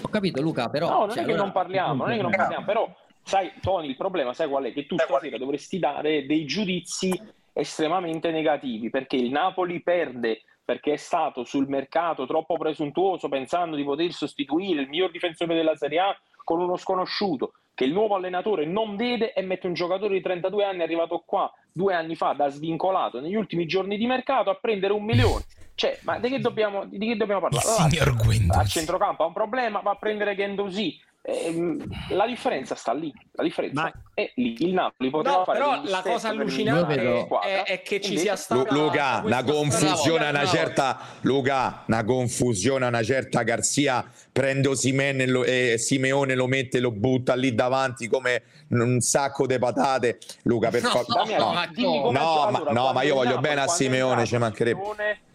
Ho 0.00 0.08
capito 0.08 0.40
Luca, 0.40 0.68
però... 0.68 0.88
No, 0.88 0.98
non 0.98 1.08
cioè, 1.10 1.22
è 1.22 1.24
che 1.24 1.32
allora... 1.32 1.42
non 1.42 1.52
parliamo, 1.52 2.04
non 2.04 2.12
è 2.12 2.16
che 2.16 2.22
non 2.22 2.30
parliamo, 2.30 2.64
però... 2.64 2.94
Sai, 3.24 3.52
Tony, 3.60 3.88
il 3.88 3.96
problema, 3.96 4.32
sai 4.34 4.48
qual 4.48 4.64
è? 4.64 4.72
Che 4.72 4.86
tu 4.86 4.96
stasera 4.98 5.38
dovresti 5.38 5.78
dare 5.78 6.26
dei 6.26 6.44
giudizi 6.44 7.20
estremamente 7.52 8.30
negativi, 8.30 8.90
perché 8.90 9.16
il 9.16 9.30
Napoli 9.30 9.80
perde 9.80 10.42
perché 10.64 10.92
è 10.92 10.96
stato 10.96 11.44
sul 11.44 11.68
mercato 11.68 12.26
troppo 12.26 12.56
presuntuoso 12.56 13.28
pensando 13.28 13.76
di 13.76 13.84
poter 13.84 14.12
sostituire 14.12 14.82
il 14.82 14.88
miglior 14.88 15.10
difensore 15.10 15.54
della 15.54 15.76
Serie 15.76 15.98
A 15.98 16.16
con 16.44 16.60
uno 16.60 16.76
sconosciuto 16.76 17.52
che 17.74 17.84
il 17.84 17.92
nuovo 17.92 18.14
allenatore 18.14 18.66
non 18.66 18.96
vede 18.96 19.32
e 19.32 19.42
mette 19.42 19.66
un 19.66 19.74
giocatore 19.74 20.14
di 20.14 20.20
32 20.20 20.64
anni 20.64 20.82
arrivato 20.82 21.22
qua 21.24 21.50
due 21.72 21.94
anni 21.94 22.14
fa 22.14 22.32
da 22.32 22.48
svincolato 22.48 23.20
negli 23.20 23.34
ultimi 23.34 23.66
giorni 23.66 23.96
di 23.96 24.06
mercato 24.06 24.50
a 24.50 24.54
prendere 24.54 24.92
un 24.92 25.04
milione. 25.04 25.44
Cioè, 25.74 25.98
ma 26.02 26.18
di 26.18 26.28
che 26.28 26.38
dobbiamo, 26.38 26.84
di 26.84 27.06
che 27.06 27.16
dobbiamo 27.16 27.40
parlare? 27.40 27.66
Allora, 27.66 28.60
a 28.60 28.64
centrocampo 28.64 29.22
ha 29.22 29.26
un 29.26 29.32
problema, 29.32 29.80
va 29.80 29.92
a 29.92 29.96
prendere 29.96 30.36
Gendosi 30.36 31.00
la 31.24 32.26
differenza 32.26 32.74
sta 32.74 32.92
lì, 32.92 33.12
la 33.32 33.44
differenza 33.44 33.82
Ma... 33.82 33.92
è 34.12 34.32
lì. 34.34 34.64
Il 34.64 34.74
Napoli 34.74 35.08
poteva 35.08 35.36
no, 35.36 35.44
fare 35.44 35.58
però 35.58 35.80
la 35.84 36.02
cosa 36.02 36.30
allucinante 36.30 37.28
è, 37.42 37.62
è, 37.62 37.82
che 37.82 38.00
ci 38.00 38.18
sia 38.18 38.34
stata 38.34 38.74
Luca, 38.74 39.22
una 39.24 39.44
confusione 39.44 40.26
a 40.26 40.30
una 40.30 40.46
certa 40.46 40.98
Luca, 41.20 41.84
una 41.86 42.02
confusione 42.02 42.86
a 42.86 42.88
una 42.88 43.04
certa 43.04 43.44
Garzia 43.44 44.04
prende 44.32 44.66
Osimene 44.66 45.24
e 45.44 45.78
Simeone 45.78 46.34
lo 46.34 46.48
mette 46.48 46.80
lo 46.80 46.90
butta 46.90 47.36
lì 47.36 47.54
davanti 47.54 48.08
come 48.08 48.42
un 48.70 49.00
sacco 49.00 49.46
di 49.46 49.58
patate. 49.58 50.18
Luca, 50.42 50.70
per 50.70 50.80
favore. 50.80 51.36
No, 51.36 51.52
no, 51.52 52.10
no, 52.10 52.50
ma, 52.50 52.62
no, 52.72 52.92
ma 52.92 53.02
io 53.02 53.14
voglio 53.14 53.38
bene 53.38 53.60
a 53.60 53.68
Simeone, 53.68 54.26
ci 54.26 54.36
mancherebbe. 54.38 55.30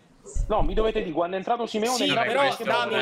No, 0.48 0.62
mi 0.62 0.74
dovete 0.74 1.02
dire 1.02 1.14
quando 1.14 1.36
è 1.36 1.40
entrato 1.40 1.66
Simeone. 1.66 2.06
Sì, 2.06 2.14
però 2.14 2.56
Dami, 2.64 2.96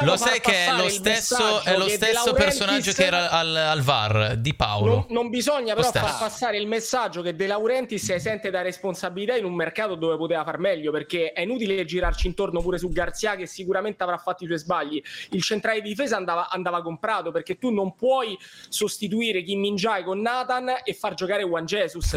lo 0.00 0.16
sai 0.16 0.40
che 0.40 0.66
è 0.66 0.72
lo 0.72 0.88
stesso, 0.88 1.62
è 1.62 1.76
lo 1.76 1.88
stesso 1.88 2.32
personaggio 2.32 2.92
che 2.92 3.04
era 3.04 3.30
al, 3.30 3.54
al 3.54 3.82
VAR 3.82 4.36
di 4.36 4.54
Paolo. 4.54 4.94
Non, 4.94 5.06
non 5.08 5.28
bisogna 5.30 5.74
però 5.74 5.90
far 5.90 6.18
passare 6.18 6.58
il 6.58 6.66
messaggio 6.66 7.22
che 7.22 7.34
De 7.34 7.46
Laurentiis 7.46 8.02
si 8.02 8.18
sente 8.18 8.50
da 8.50 8.62
responsabilità 8.62 9.36
in 9.36 9.44
un 9.44 9.54
mercato 9.54 9.94
dove 9.94 10.16
poteva 10.16 10.44
far 10.44 10.58
meglio 10.58 10.90
perché 10.90 11.32
è 11.32 11.42
inutile 11.42 11.84
girarci 11.84 12.26
intorno 12.26 12.60
pure 12.60 12.78
su 12.78 12.88
Garzia 12.90 13.36
che 13.36 13.46
sicuramente 13.46 14.02
avrà 14.02 14.18
fatto 14.18 14.44
i 14.44 14.46
suoi 14.46 14.58
sbagli. 14.58 15.02
Il 15.30 15.42
centrale 15.42 15.80
di 15.80 15.88
difesa 15.88 16.16
andava, 16.16 16.48
andava 16.48 16.82
comprato 16.82 17.30
perché 17.30 17.58
tu 17.58 17.70
non 17.70 17.94
puoi 17.94 18.38
sostituire 18.68 19.42
Kim 19.42 19.60
Min 19.60 19.76
Jae 19.76 20.02
con 20.04 20.20
Nathan 20.20 20.72
e 20.84 20.94
far 20.94 21.14
giocare 21.14 21.42
Juan 21.44 21.66
Jesus. 21.66 22.12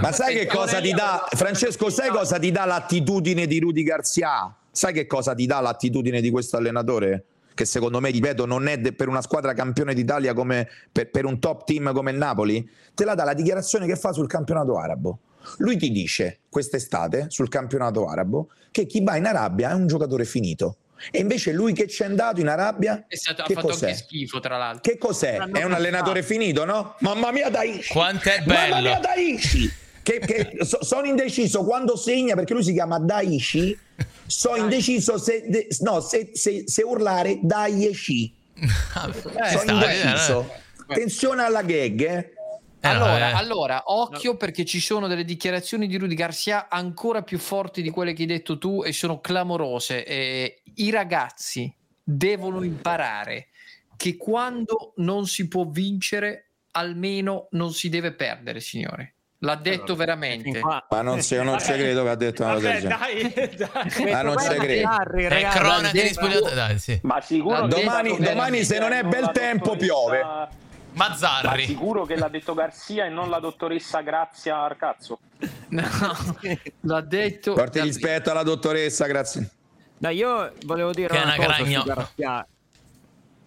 Ma 0.00 0.12
sai 0.12 0.34
che 0.34 0.46
cosa 0.46 0.80
ti 0.80 0.92
dà 0.92 1.26
Francesco? 1.30 1.90
Sai 1.90 2.10
cosa 2.10 2.38
ti 2.38 2.50
dà 2.50 2.64
l'attitudine? 2.64 2.91
L'attitudine 2.92 3.46
di 3.46 3.58
Rudy 3.58 3.82
Garzia, 3.82 4.54
sai 4.70 4.92
che 4.92 5.06
cosa 5.06 5.34
ti 5.34 5.46
dà 5.46 5.60
l'attitudine 5.60 6.20
di 6.20 6.30
questo 6.30 6.58
allenatore? 6.58 7.24
Che 7.54 7.64
secondo 7.64 8.00
me, 8.00 8.10
ripeto, 8.10 8.44
non 8.44 8.66
è 8.66 8.78
de- 8.78 8.92
per 8.92 9.08
una 9.08 9.22
squadra 9.22 9.54
campione 9.54 9.94
d'Italia 9.94 10.34
come 10.34 10.68
per, 10.90 11.10
per 11.10 11.24
un 11.24 11.38
top 11.38 11.64
team 11.64 11.92
come 11.94 12.10
il 12.10 12.18
Napoli, 12.18 12.68
te 12.94 13.04
la 13.04 13.14
dà 13.14 13.24
la 13.24 13.34
dichiarazione 13.34 13.86
che 13.86 13.96
fa 13.96 14.12
sul 14.12 14.26
campionato 14.26 14.78
arabo. 14.78 15.20
Lui 15.58 15.76
ti 15.76 15.90
dice 15.90 16.40
quest'estate 16.50 17.26
sul 17.28 17.48
campionato 17.48 18.06
arabo 18.06 18.50
che 18.70 18.84
chi 18.86 19.02
va 19.02 19.16
in 19.16 19.24
Arabia 19.24 19.70
è 19.70 19.74
un 19.74 19.86
giocatore 19.86 20.24
finito. 20.24 20.76
E 21.10 21.18
invece 21.18 21.52
lui 21.52 21.72
che 21.72 21.86
c'è 21.86 22.04
andato 22.04 22.40
in 22.40 22.48
Arabia 22.48 23.06
è 23.08 23.16
stato, 23.16 23.42
che 23.42 23.52
ha 23.52 23.56
fatto 23.56 23.68
cos'è? 23.68 23.88
anche 23.88 23.98
schifo, 23.98 24.38
tra 24.38 24.56
l'altro. 24.56 24.92
Che 24.92 24.98
cos'è? 24.98 25.38
È 25.38 25.64
un 25.64 25.72
allenatore 25.72 26.22
finito, 26.22 26.64
no? 26.64 26.94
Mamma 27.00 27.32
mia, 27.32 27.48
dai! 27.48 27.82
Quanto 27.88 28.28
è 28.28 28.42
bello! 28.42 28.74
Mamma 28.74 28.88
mia, 28.88 28.98
dai! 28.98 29.80
Che, 30.02 30.18
che 30.18 30.64
so, 30.64 30.82
sono 30.82 31.06
indeciso 31.06 31.64
quando 31.64 31.96
segna 31.96 32.34
perché 32.34 32.52
lui 32.52 32.64
si 32.64 32.72
chiama 32.72 32.98
Daishi 32.98 33.78
sono 34.26 34.56
indeciso 34.56 35.18
se, 35.18 35.44
de, 35.48 35.68
no, 35.80 36.00
se, 36.00 36.30
se, 36.32 36.64
se, 36.66 36.82
urlare 36.82 37.38
Daishi 37.42 38.34
eh, 38.54 39.56
sono 39.56 39.72
indeciso 39.72 40.48
eh. 40.50 40.92
attenzione 40.92 41.42
alla 41.42 41.62
gag 41.62 42.30
eh. 42.84 42.88
Allora, 42.88 43.30
eh. 43.30 43.32
allora, 43.34 43.82
occhio 43.86 44.36
perché 44.36 44.64
ci 44.64 44.80
sono 44.80 45.06
delle 45.06 45.24
dichiarazioni 45.24 45.86
di 45.86 45.96
Rudy 45.96 46.16
Garcia 46.16 46.68
ancora 46.68 47.22
più 47.22 47.38
forti 47.38 47.80
di 47.80 47.90
quelle 47.90 48.12
che 48.12 48.22
hai 48.22 48.28
detto 48.28 48.58
tu 48.58 48.82
e 48.84 48.92
sono 48.92 49.20
clamorose. 49.20 50.04
Eh, 50.04 50.62
I 50.74 50.90
ragazzi 50.90 51.72
devono 52.02 52.64
imparare 52.64 53.50
che 53.96 54.16
quando 54.16 54.94
non 54.96 55.28
si 55.28 55.46
può 55.46 55.64
vincere, 55.64 56.54
almeno 56.72 57.46
non 57.52 57.72
si 57.72 57.88
deve 57.88 58.14
perdere, 58.14 58.58
signore. 58.58 59.14
L'ha 59.44 59.56
detto 59.56 59.92
allora, 59.92 59.96
veramente. 59.96 60.60
Ma 60.60 61.02
non, 61.02 61.20
ci 61.20 61.34
non 61.34 61.58
ci 61.58 61.72
credo 61.72 62.04
che 62.04 62.08
ha 62.10 62.14
detto 62.14 62.44
una 62.44 62.54
cosa 62.54 62.70
del 62.70 62.80
genere. 62.80 64.10
Ma 64.12 64.22
non 64.22 64.38
ci 64.38 64.48
credo. 64.54 64.90
È 65.16 65.48
cronaca 65.48 65.90
di 65.90 66.08
spogliatoio. 66.08 66.54
Dai, 66.54 66.78
sì. 66.78 67.00
Ma 67.02 67.20
sicuro 67.20 67.66
domani, 67.66 68.16
domani 68.18 68.62
se 68.62 68.78
non 68.78 68.92
è 68.92 69.02
bel 69.02 69.32
tempo 69.32 69.74
piove. 69.76 70.24
Mazzarri. 70.92 71.62
Ma 71.62 71.66
sicuro 71.66 72.04
che 72.04 72.16
l'ha 72.16 72.28
detto 72.28 72.54
Garzia 72.54 73.06
e 73.06 73.08
non 73.08 73.30
la 73.30 73.40
dottoressa 73.40 74.00
Grazia 74.02 74.58
Arcazzo. 74.58 75.18
No, 75.68 75.88
l'ha 76.80 77.00
detto. 77.00 77.54
Porti 77.54 77.80
rispetto 77.80 78.30
alla 78.30 78.44
dottoressa, 78.44 79.06
grazie. 79.06 79.50
No, 79.98 80.08
io 80.10 80.52
volevo 80.66 80.92
dire 80.92 81.08
che 81.08 81.16
una, 81.16 81.34
una 81.34 81.46
cosa 81.46 82.46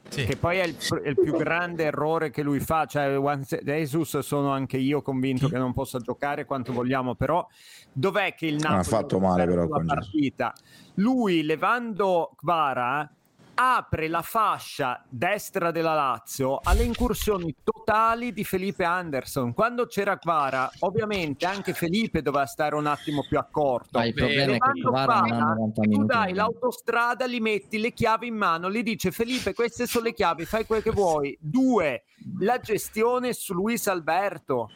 sì. 0.10 0.26
Che 0.26 0.38
poi 0.38 0.58
è 0.58 0.66
il, 0.66 0.76
il, 1.06 1.16
più 1.20 1.36
grande 1.36 1.86
errore 1.86 2.30
che 2.30 2.42
lui 2.42 2.60
fa. 2.60 2.86
Cioè, 2.86 3.16
Juan 3.16 3.44
Jesus 3.64 4.20
sono 4.20 4.52
anche 4.52 4.78
io 4.78 5.02
convinto 5.02 5.48
che 5.48 5.58
non 5.58 5.74
possa 5.74 6.00
giocare 6.00 6.46
quanto 6.46 6.74
vogliamo, 6.74 7.16
però 7.16 7.46
dov'è 7.92 8.34
che 8.36 8.48
il 8.48 8.56
Napoli 8.56 8.80
ha 8.80 8.84
fatto 8.84 9.20
male 9.20 9.46
però 9.46 9.68
con 9.68 9.86
partita? 9.86 10.54
Lui 10.96 11.44
levando 11.44 12.34
Kvara 12.36 13.10
apre 13.56 14.08
la 14.08 14.22
fascia 14.22 15.04
destra 15.10 15.72
della 15.72 15.94
Lazio 15.94 16.60
alle 16.62 16.84
incursioni 16.84 17.56
totali 17.64 18.34
di 18.34 18.44
Felipe 18.44 18.84
Anderson. 18.84 19.54
Quando 19.54 19.88
c'era 19.88 20.18
Quara, 20.18 20.70
ovviamente 20.80 21.46
anche 21.46 21.74
Felipe 21.74 22.22
doveva 22.22 22.46
stare 22.46 22.76
un 22.76 22.86
attimo 22.86 23.26
più 23.28 23.38
accorto. 23.38 23.98
Ah, 23.98 24.06
il 24.06 24.14
problema 24.14 24.56
è 24.56 24.60
che 24.60 24.82
Quara 24.82 25.20
non 25.22 25.32
ha 25.32 25.54
90 25.54 25.82
minuti. 25.82 26.00
Tu 26.00 26.06
dai 26.06 26.34
l'autostrada, 26.34 27.28
gli 27.28 27.40
metti 27.40 27.80
le 27.80 27.94
chiavi 27.94 28.28
in 28.28 28.36
mano, 28.36 28.70
gli 28.70 28.84
dice 28.84 29.12
Felipe 29.12 29.54
queste 29.54 29.88
sono 29.88 30.06
le 30.06 30.14
chiavi, 30.14 30.46
fai 30.46 30.66
quel 30.66 30.84
che 30.84 30.92
vuoi. 30.92 31.38
Due, 31.40 32.04
la 32.40 32.60
gestione 32.60 33.34
su 33.34 33.54
Luis 33.54 33.88
Alberto 33.88 34.70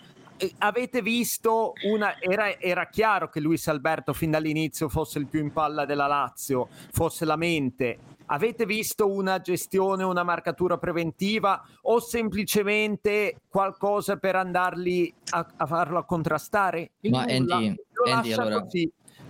avete 0.60 1.02
visto 1.02 1.74
una 1.86 2.20
era, 2.20 2.58
era, 2.60 2.88
chiaro 2.88 3.30
che 3.30 3.40
Luis 3.40 3.68
Alberto 3.68 4.14
fin 4.14 4.32
dall'inizio 4.32 4.90
fosse 4.90 5.20
il 5.20 5.28
più 5.28 5.40
in 5.40 5.52
palla 5.52 5.86
della 5.86 6.08
Lazio, 6.08 6.70
fosse 6.92 7.26
la 7.26 7.36
mente 7.36 8.18
Avete 8.32 8.66
visto 8.68 9.10
una 9.10 9.42
gestione, 9.42 10.04
una 10.04 10.22
marcatura 10.22 10.78
preventiva 10.78 11.64
o 11.84 12.00
semplicemente 12.00 13.42
qualcosa 13.50 14.18
per 14.18 14.36
andarli 14.36 15.12
a, 15.32 15.48
a 15.58 15.66
farlo 15.66 16.04
contrastare? 16.06 16.92
Il 17.00 17.10
Ma 17.10 17.22
Andy, 17.22 17.76
Andy, 18.08 18.34
allora. 18.34 18.68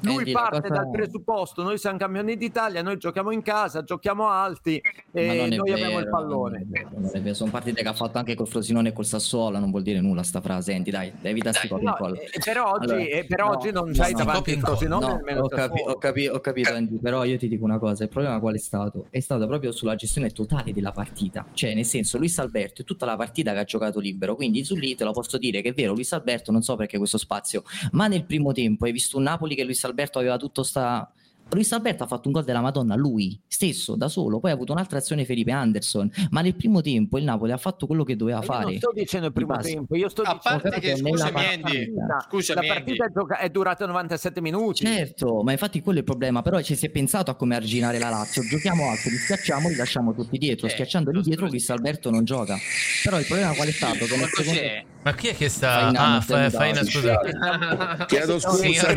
Lui 0.01 0.17
Andy, 0.19 0.31
parte 0.31 0.61
cosa... 0.61 0.73
dal 0.73 0.89
presupposto, 0.89 1.63
noi 1.63 1.77
siamo 1.77 1.97
campioni 1.97 2.37
d'Italia, 2.37 2.81
noi 2.81 2.97
giochiamo 2.97 3.31
in 3.31 3.41
casa, 3.41 3.83
giochiamo 3.83 4.29
alti 4.29 4.81
e 5.11 5.47
noi 5.47 5.49
vero, 5.49 5.63
abbiamo 5.63 5.99
il 5.99 6.09
pallone. 6.09 6.65
Vero, 6.67 7.33
sono 7.33 7.51
partite 7.51 7.81
che 7.81 7.87
ha 7.87 7.93
fatto 7.93 8.17
anche 8.17 8.35
col 8.35 8.47
Frosinone 8.47 8.89
e 8.89 8.93
col 8.93 9.05
Sassuolo, 9.05 9.59
non 9.59 9.69
vuol 9.71 9.83
dire 9.83 9.99
nulla 9.99 10.23
sta 10.23 10.41
frase, 10.41 10.71
Senti, 10.71 10.91
dai, 10.91 11.11
evita 11.21 11.51
sti 11.51 11.67
no, 11.69 11.97
eh, 12.13 12.39
Per 12.43 12.59
oggi, 12.59 12.91
allora, 12.91 13.03
eh, 13.03 13.25
per 13.27 13.39
no, 13.39 13.49
oggi 13.49 13.71
non 13.71 13.91
c'hai 13.91 14.11
no, 14.11 14.17
davanti 14.17 14.51
il 14.51 14.59
Frosinone 14.59 15.33
no, 15.33 15.41
ho, 15.41 15.47
capi- 15.47 15.83
ho, 15.85 15.97
capi- 15.97 16.27
ho, 16.27 16.39
capito 16.39 16.73
Andy, 16.73 16.97
però 16.99 17.23
io 17.25 17.37
ti 17.37 17.47
dico 17.47 17.65
una 17.65 17.79
cosa, 17.79 18.03
il 18.03 18.09
problema 18.09 18.39
qual 18.39 18.55
è 18.55 18.59
stato? 18.59 19.07
È 19.09 19.19
stato 19.19 19.47
proprio 19.47 19.71
sulla 19.71 19.95
gestione 19.95 20.29
totale 20.29 20.71
della 20.73 20.91
partita, 20.91 21.45
cioè 21.53 21.73
nel 21.73 21.85
senso 21.85 22.17
Luis 22.17 22.37
Alberto 22.39 22.83
è 22.83 22.85
tutta 22.85 23.05
la 23.05 23.15
partita 23.15 23.51
che 23.53 23.59
ha 23.59 23.63
giocato 23.63 23.99
libero, 23.99 24.35
quindi 24.35 24.63
su 24.63 24.75
lì 24.75 24.95
te 24.95 25.03
lo 25.03 25.11
posso 25.11 25.37
dire 25.37 25.61
che 25.61 25.69
è 25.69 25.73
vero, 25.73 25.93
Luis 25.93 26.13
Alberto 26.13 26.51
non 26.51 26.61
so 26.61 26.75
perché 26.75 26.97
questo 26.97 27.17
spazio, 27.17 27.63
ma 27.91 28.07
nel 28.07 28.25
primo 28.25 28.53
tempo 28.53 28.85
hai 28.85 28.91
visto 28.91 29.17
un 29.17 29.23
Napoli 29.23 29.55
che 29.55 29.63
Luis 29.63 29.83
Alberto 29.83 29.88
aveva 30.19 30.37
tutto 30.37 30.63
sta 30.63 31.11
Luis 31.51 31.71
Alberto 31.71 32.03
ha 32.03 32.07
fatto 32.07 32.27
un 32.27 32.33
gol 32.33 32.43
della 32.43 32.61
Madonna 32.61 32.95
lui 32.95 33.39
stesso 33.47 33.95
da 33.95 34.07
solo, 34.07 34.39
poi 34.39 34.51
ha 34.51 34.53
avuto 34.53 34.71
un'altra 34.71 34.99
azione 34.99 35.25
Felipe 35.25 35.51
Anderson, 35.51 36.09
ma 36.29 36.41
nel 36.41 36.55
primo 36.55 36.81
tempo 36.81 37.17
il 37.17 37.23
Napoli 37.23 37.51
ha 37.51 37.57
fatto 37.57 37.87
quello 37.87 38.03
che 38.03 38.15
doveva 38.15 38.41
fare. 38.41 38.65
Non 38.65 38.77
sto 38.77 38.91
dicendo 38.93 39.27
il 39.27 39.33
primo 39.33 39.57
tempo, 39.57 39.95
io 39.95 40.09
sto 40.09 40.21
a 40.21 40.33
dicendo 40.35 40.61
parte 40.61 40.79
che, 40.79 40.95
scusami 40.95 41.45
Andy, 41.45 41.93
scusami 42.27 42.67
la 42.67 42.73
partita 42.73 43.03
Andy. 43.05 43.35
è 43.39 43.49
durata 43.49 43.85
97 43.85 44.41
minuti. 44.41 44.85
Certo, 44.85 45.41
ma 45.43 45.51
infatti 45.51 45.81
quello 45.81 45.97
è 45.97 46.01
il 46.01 46.07
problema, 46.07 46.41
però 46.41 46.61
ci 46.61 46.75
si 46.75 46.85
è 46.85 46.89
pensato 46.89 47.31
a 47.31 47.35
come 47.35 47.55
arginare 47.55 47.99
la 47.99 48.09
Lazio, 48.09 48.43
giochiamo 48.43 48.89
alto, 48.89 49.09
li 49.09 49.17
schiacciamo, 49.17 49.69
li 49.69 49.75
lasciamo 49.75 50.13
tutti 50.13 50.37
dietro, 50.37 50.67
certo. 50.67 50.83
schiacciandoli 50.83 51.21
dietro 51.21 51.47
Luis 51.47 51.69
Alberto 51.69 52.09
non 52.09 52.23
gioca. 52.23 52.57
Però 53.03 53.19
il 53.19 53.25
problema 53.25 53.53
qual 53.53 53.67
è 53.67 53.71
stato? 53.71 54.05
Che 54.05 54.15
nel 54.15 54.29
secondo... 54.29 54.59
Ma 55.01 55.13
chi 55.13 55.27
è 55.29 55.35
che 55.35 55.47
sta? 55.47 55.79
Faina, 55.79 56.15
ah, 56.15 56.21
fa, 56.21 56.49
Faina, 56.49 56.83
scusate. 56.83 58.05
Chiedo 58.07 58.37
scusa. 58.37 58.93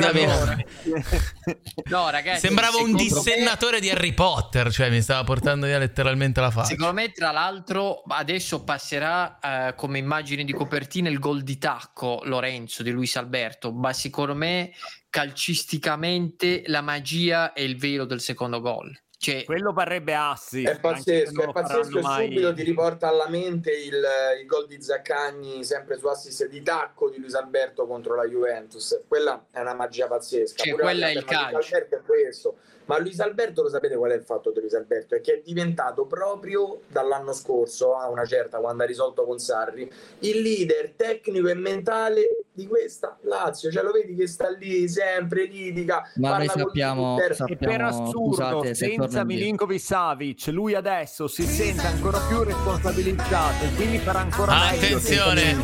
no, 1.90 2.10
ragazzi, 2.10 2.41
sembrava 2.42 2.78
un 2.78 2.96
dissennatore 2.96 3.78
di 3.78 3.88
Harry 3.88 4.14
Potter, 4.14 4.72
cioè 4.72 4.90
mi 4.90 5.00
stava 5.00 5.22
portando 5.22 5.66
via 5.66 5.78
letteralmente 5.78 6.40
la 6.40 6.50
faccia. 6.50 6.70
Secondo 6.70 6.94
me, 6.94 7.12
tra 7.12 7.30
l'altro, 7.30 8.02
adesso 8.08 8.64
passerà 8.64 9.38
eh, 9.38 9.74
come 9.76 9.98
immagine 9.98 10.42
di 10.42 10.52
copertina 10.52 11.08
il 11.08 11.20
gol 11.20 11.42
di 11.42 11.56
tacco 11.58 12.20
Lorenzo 12.24 12.82
di 12.82 12.90
Luis 12.90 13.14
Alberto, 13.14 13.72
ma 13.72 13.92
secondo 13.92 14.34
me 14.34 14.72
calcisticamente 15.08 16.64
la 16.66 16.80
magia 16.80 17.52
è 17.52 17.60
il 17.60 17.76
velo 17.76 18.06
del 18.06 18.20
secondo 18.20 18.60
gol. 18.60 18.92
Cioè, 19.22 19.44
quello 19.44 19.72
parrebbe 19.72 20.16
assi. 20.16 20.64
È 20.64 20.80
pazzesco, 20.80 21.42
è 21.42 21.52
pazzesco 21.52 21.98
e 21.98 22.02
mai... 22.02 22.24
subito 22.24 22.52
ti 22.54 22.64
riporta 22.64 23.06
alla 23.06 23.28
mente 23.28 23.70
il, 23.70 24.02
il 24.40 24.46
gol 24.46 24.66
di 24.66 24.82
Zaccagni 24.82 25.62
sempre 25.62 25.96
su 25.96 26.08
assist 26.08 26.48
di 26.48 26.60
tacco 26.60 27.08
di 27.08 27.20
Luis 27.20 27.34
Alberto 27.34 27.86
contro 27.86 28.16
la 28.16 28.26
Juventus. 28.26 29.00
Quella 29.06 29.46
è 29.52 29.60
una 29.60 29.74
magia 29.74 30.08
pazzesca. 30.08 30.64
Cioè, 30.64 30.74
quella 30.74 31.06
è 31.06 31.12
il 31.12 31.24
calcio. 31.24 31.76
È 31.76 32.00
questo. 32.04 32.56
Ma 32.92 32.98
Luis 32.98 33.20
Alberto, 33.20 33.62
lo 33.62 33.70
sapete 33.70 33.96
qual 33.96 34.10
è 34.10 34.16
il 34.16 34.22
fatto 34.22 34.50
di 34.50 34.60
Luis 34.60 34.74
Alberto? 34.74 35.14
È 35.14 35.22
che 35.22 35.36
è 35.36 35.40
diventato 35.42 36.04
proprio 36.04 36.82
dall'anno 36.88 37.32
scorso, 37.32 37.96
a 37.96 38.10
una 38.10 38.26
certa, 38.26 38.58
quando 38.58 38.82
ha 38.82 38.86
risolto 38.86 39.24
con 39.24 39.38
Sarri, 39.38 39.90
il 40.18 40.42
leader 40.42 40.92
tecnico 40.94 41.48
e 41.48 41.54
mentale 41.54 42.44
di 42.52 42.66
questa 42.66 43.16
Lazio. 43.22 43.70
Cioè 43.70 43.82
lo 43.82 43.92
vedi 43.92 44.14
che 44.14 44.26
sta 44.26 44.50
lì 44.50 44.86
sempre, 44.88 45.44
litiga. 45.44 46.02
Ma 46.16 46.36
noi 46.36 46.48
sappiamo, 46.48 47.16
sappiamo, 47.32 47.56
per 47.58 47.80
assurdo, 47.80 48.34
scusate, 48.34 48.74
se 48.74 48.74
senza 48.74 49.02
senza 49.04 49.24
Milinkovic 49.24 49.80
Savic 49.80 50.46
lui 50.48 50.74
adesso 50.74 51.26
si 51.28 51.44
sente 51.44 51.86
ancora 51.86 52.18
più 52.28 52.42
responsabilizzato 52.42 53.64
e 53.64 53.74
quindi 53.74 53.96
farà 54.00 54.18
ancora 54.18 54.68
meglio 54.70 54.98
attenzione 54.98 55.56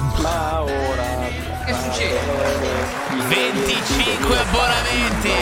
ma 0.00 0.62
ora 0.62 1.28
che 1.64 1.74
succede? 1.74 2.20
25 3.28 4.38
abbonamenti 4.38 5.32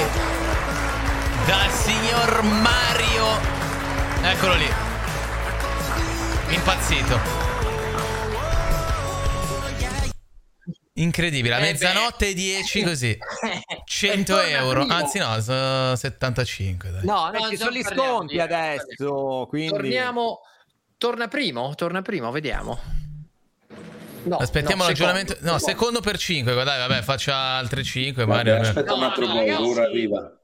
dal 1.47 1.71
signor 1.71 2.43
Mario. 2.43 3.27
Eccolo 4.23 4.55
lì. 4.55 4.67
Impazzito. 6.55 7.51
Incredibile, 10.95 11.55
a 11.55 11.59
eh 11.59 11.73
mezzanotte 11.73 12.29
e 12.29 12.35
10 12.35 12.83
così. 12.83 13.19
100 13.85 14.41
euro, 14.41 14.85
anzi 14.87 15.19
no, 15.19 15.41
75 15.97 16.91
dai. 16.91 17.05
No, 17.05 17.31
no, 17.31 17.49
ci 17.49 17.57
sono 17.57 17.71
gli 17.71 17.83
sconti 17.83 18.39
adesso, 18.39 19.47
quindi... 19.49 19.71
Torniamo, 19.71 20.41
torna 20.99 21.29
primo, 21.29 21.75
torna 21.75 22.03
primo, 22.03 22.31
vediamo. 22.31 22.79
No, 24.25 24.37
Aspettiamo 24.37 24.83
no, 24.83 24.89
l'aggiornamento. 24.89 25.37
No, 25.41 25.59
secondo 25.59 26.01
per 26.01 26.17
5, 26.17 26.55
dai, 26.55 26.79
vabbè, 26.87 27.03
faccia 27.03 27.35
altre 27.35 27.83
5. 27.83 28.25
Vabbè, 28.25 28.37
Mario. 28.37 28.61
Aspetta 28.61 28.95
un 28.95 29.03
altro 29.03 29.27
po', 29.27 29.69
ora 29.69 29.83
arriva. 29.83 30.37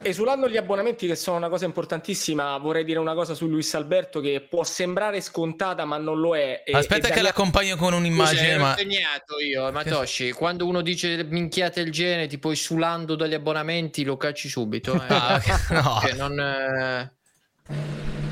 Esulando 0.00 0.48
gli 0.48 0.56
abbonamenti 0.56 1.08
che 1.08 1.16
sono 1.16 1.38
una 1.38 1.48
cosa 1.48 1.64
importantissima, 1.64 2.56
vorrei 2.58 2.84
dire 2.84 3.00
una 3.00 3.14
cosa 3.14 3.34
su 3.34 3.48
Luis 3.48 3.74
Alberto 3.74 4.20
che 4.20 4.46
può 4.48 4.62
sembrare 4.62 5.20
scontata 5.20 5.84
ma 5.84 5.96
non 5.96 6.20
lo 6.20 6.36
è. 6.36 6.62
E, 6.64 6.72
Aspetta 6.72 7.08
e 7.08 7.10
che 7.10 7.20
l'accompagno 7.20 7.74
con 7.76 7.92
un'immagine. 7.94 8.58
Ma... 8.58 8.76
segnato 8.76 9.40
io, 9.40 9.72
Matoshi, 9.72 10.30
quando 10.30 10.66
uno 10.66 10.82
dice 10.82 11.24
minchiate 11.24 11.80
il 11.80 11.90
genere, 11.90 12.28
tipo 12.28 12.52
esulando 12.52 13.16
dagli 13.16 13.34
abbonamenti, 13.34 14.04
lo 14.04 14.16
cacci 14.16 14.48
subito. 14.48 14.94
Eh. 14.94 15.06
ah, 15.08 15.42
no. 15.70 15.98
Cioè, 16.00 16.12
non, 16.12 16.38
eh... 16.38 17.12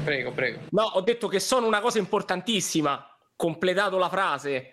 Prego, 0.05 0.31
prego. 0.31 0.61
No, 0.71 0.83
ho 0.85 1.01
detto 1.01 1.27
che 1.27 1.41
sono 1.41 1.67
una 1.67 1.81
cosa 1.81 1.99
importantissima. 1.99 3.16
Completato 3.37 3.99
la 3.99 4.09
frase 4.09 4.73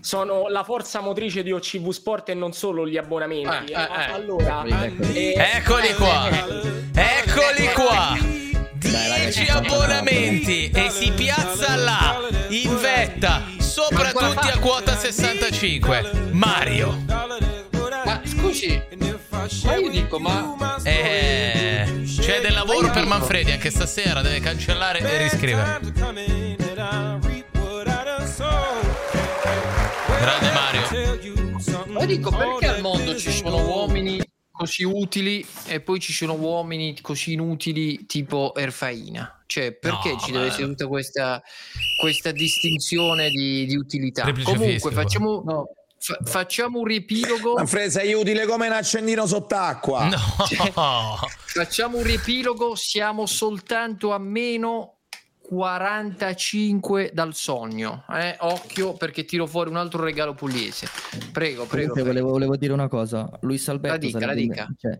sono 0.00 0.48
la 0.48 0.64
forza 0.64 1.00
motrice 1.00 1.44
di 1.44 1.52
OCV 1.52 1.90
Sport 1.90 2.30
e 2.30 2.34
non 2.34 2.52
solo 2.52 2.88
gli 2.88 2.96
abbonamenti. 2.96 3.72
Eh, 3.72 3.80
eh, 3.80 3.82
eh. 3.82 4.12
Allora, 4.12 4.64
eh, 4.64 5.34
eccoli 5.36 5.94
qua, 5.94 6.28
eccoli 6.92 7.72
qua. 7.72 8.40
10 8.74 9.50
abbonamenti 9.50 10.70
e 10.70 10.90
si 10.90 11.12
piazza 11.12 11.76
là 11.76 12.28
in 12.48 12.76
vetta, 12.80 13.44
soprattutto 13.58 14.48
a 14.48 14.58
quota 14.58 14.96
65. 14.96 16.30
Mario. 16.32 17.04
Ma 18.04 18.20
scusi, 18.24 18.82
ma 19.64 19.76
io 19.76 19.90
dico, 19.90 20.18
ma 20.18 20.76
eh, 20.82 22.02
c'è 22.04 22.40
del 22.40 22.52
lavoro 22.52 22.90
per 22.90 23.06
Manfredi 23.06 23.52
anche 23.52 23.70
stasera, 23.70 24.20
deve 24.22 24.40
cancellare 24.40 24.98
e 24.98 25.18
riscrivere. 25.18 25.80
Grande 30.20 30.50
Mario. 30.52 31.90
Ma 31.92 32.04
dico 32.04 32.30
perché 32.30 32.66
al 32.66 32.80
mondo 32.80 33.16
ci 33.16 33.30
sono 33.30 33.64
uomini 33.64 34.20
così 34.50 34.84
utili 34.84 35.44
e 35.66 35.80
poi 35.80 35.98
ci 35.98 36.12
sono 36.12 36.34
uomini 36.34 37.00
così 37.00 37.32
inutili 37.32 38.06
tipo 38.06 38.54
Erfaina? 38.54 39.42
Cioè, 39.46 39.72
perché 39.72 40.12
no, 40.12 40.18
ci 40.18 40.32
deve 40.32 40.46
essere 40.46 40.66
tutta 40.66 40.86
questa, 40.86 41.42
questa 42.00 42.30
distinzione 42.30 43.28
di, 43.28 43.66
di 43.66 43.76
utilità? 43.76 44.32
Comunque, 44.42 44.90
facciamo. 44.92 45.42
No. 45.44 45.68
Fa- 45.98 46.18
facciamo 46.24 46.78
un 46.78 46.84
riepilogo. 46.84 47.54
Manfred, 47.54 47.90
sei 47.90 48.12
utile 48.14 48.46
come 48.46 48.66
un 48.66 48.72
accendino 48.72 49.26
sott'acqua. 49.26 50.06
No. 50.06 50.18
Cioè, 50.46 50.72
facciamo 51.44 51.98
un 51.98 52.02
riepilogo. 52.02 52.74
Siamo 52.74 53.26
soltanto 53.26 54.12
a 54.12 54.18
meno 54.18 55.01
45 55.52 57.10
dal 57.12 57.34
sogno. 57.34 58.04
Eh? 58.08 58.36
Occhio 58.38 58.94
perché 58.94 59.26
tiro 59.26 59.46
fuori 59.46 59.68
un 59.68 59.76
altro 59.76 60.02
regalo 60.02 60.32
pugliese. 60.32 60.86
Prego, 61.30 61.66
prego. 61.66 61.92
prego. 61.92 62.08
Volevo, 62.08 62.30
volevo, 62.30 62.56
dire 62.56 62.72
una 62.72 62.88
cosa. 62.88 63.28
Luis 63.42 63.68
Alberto, 63.68 63.96
la 63.96 63.98
dica, 63.98 64.26
la 64.26 64.34
dica. 64.34 64.74
Cioè, 64.74 64.98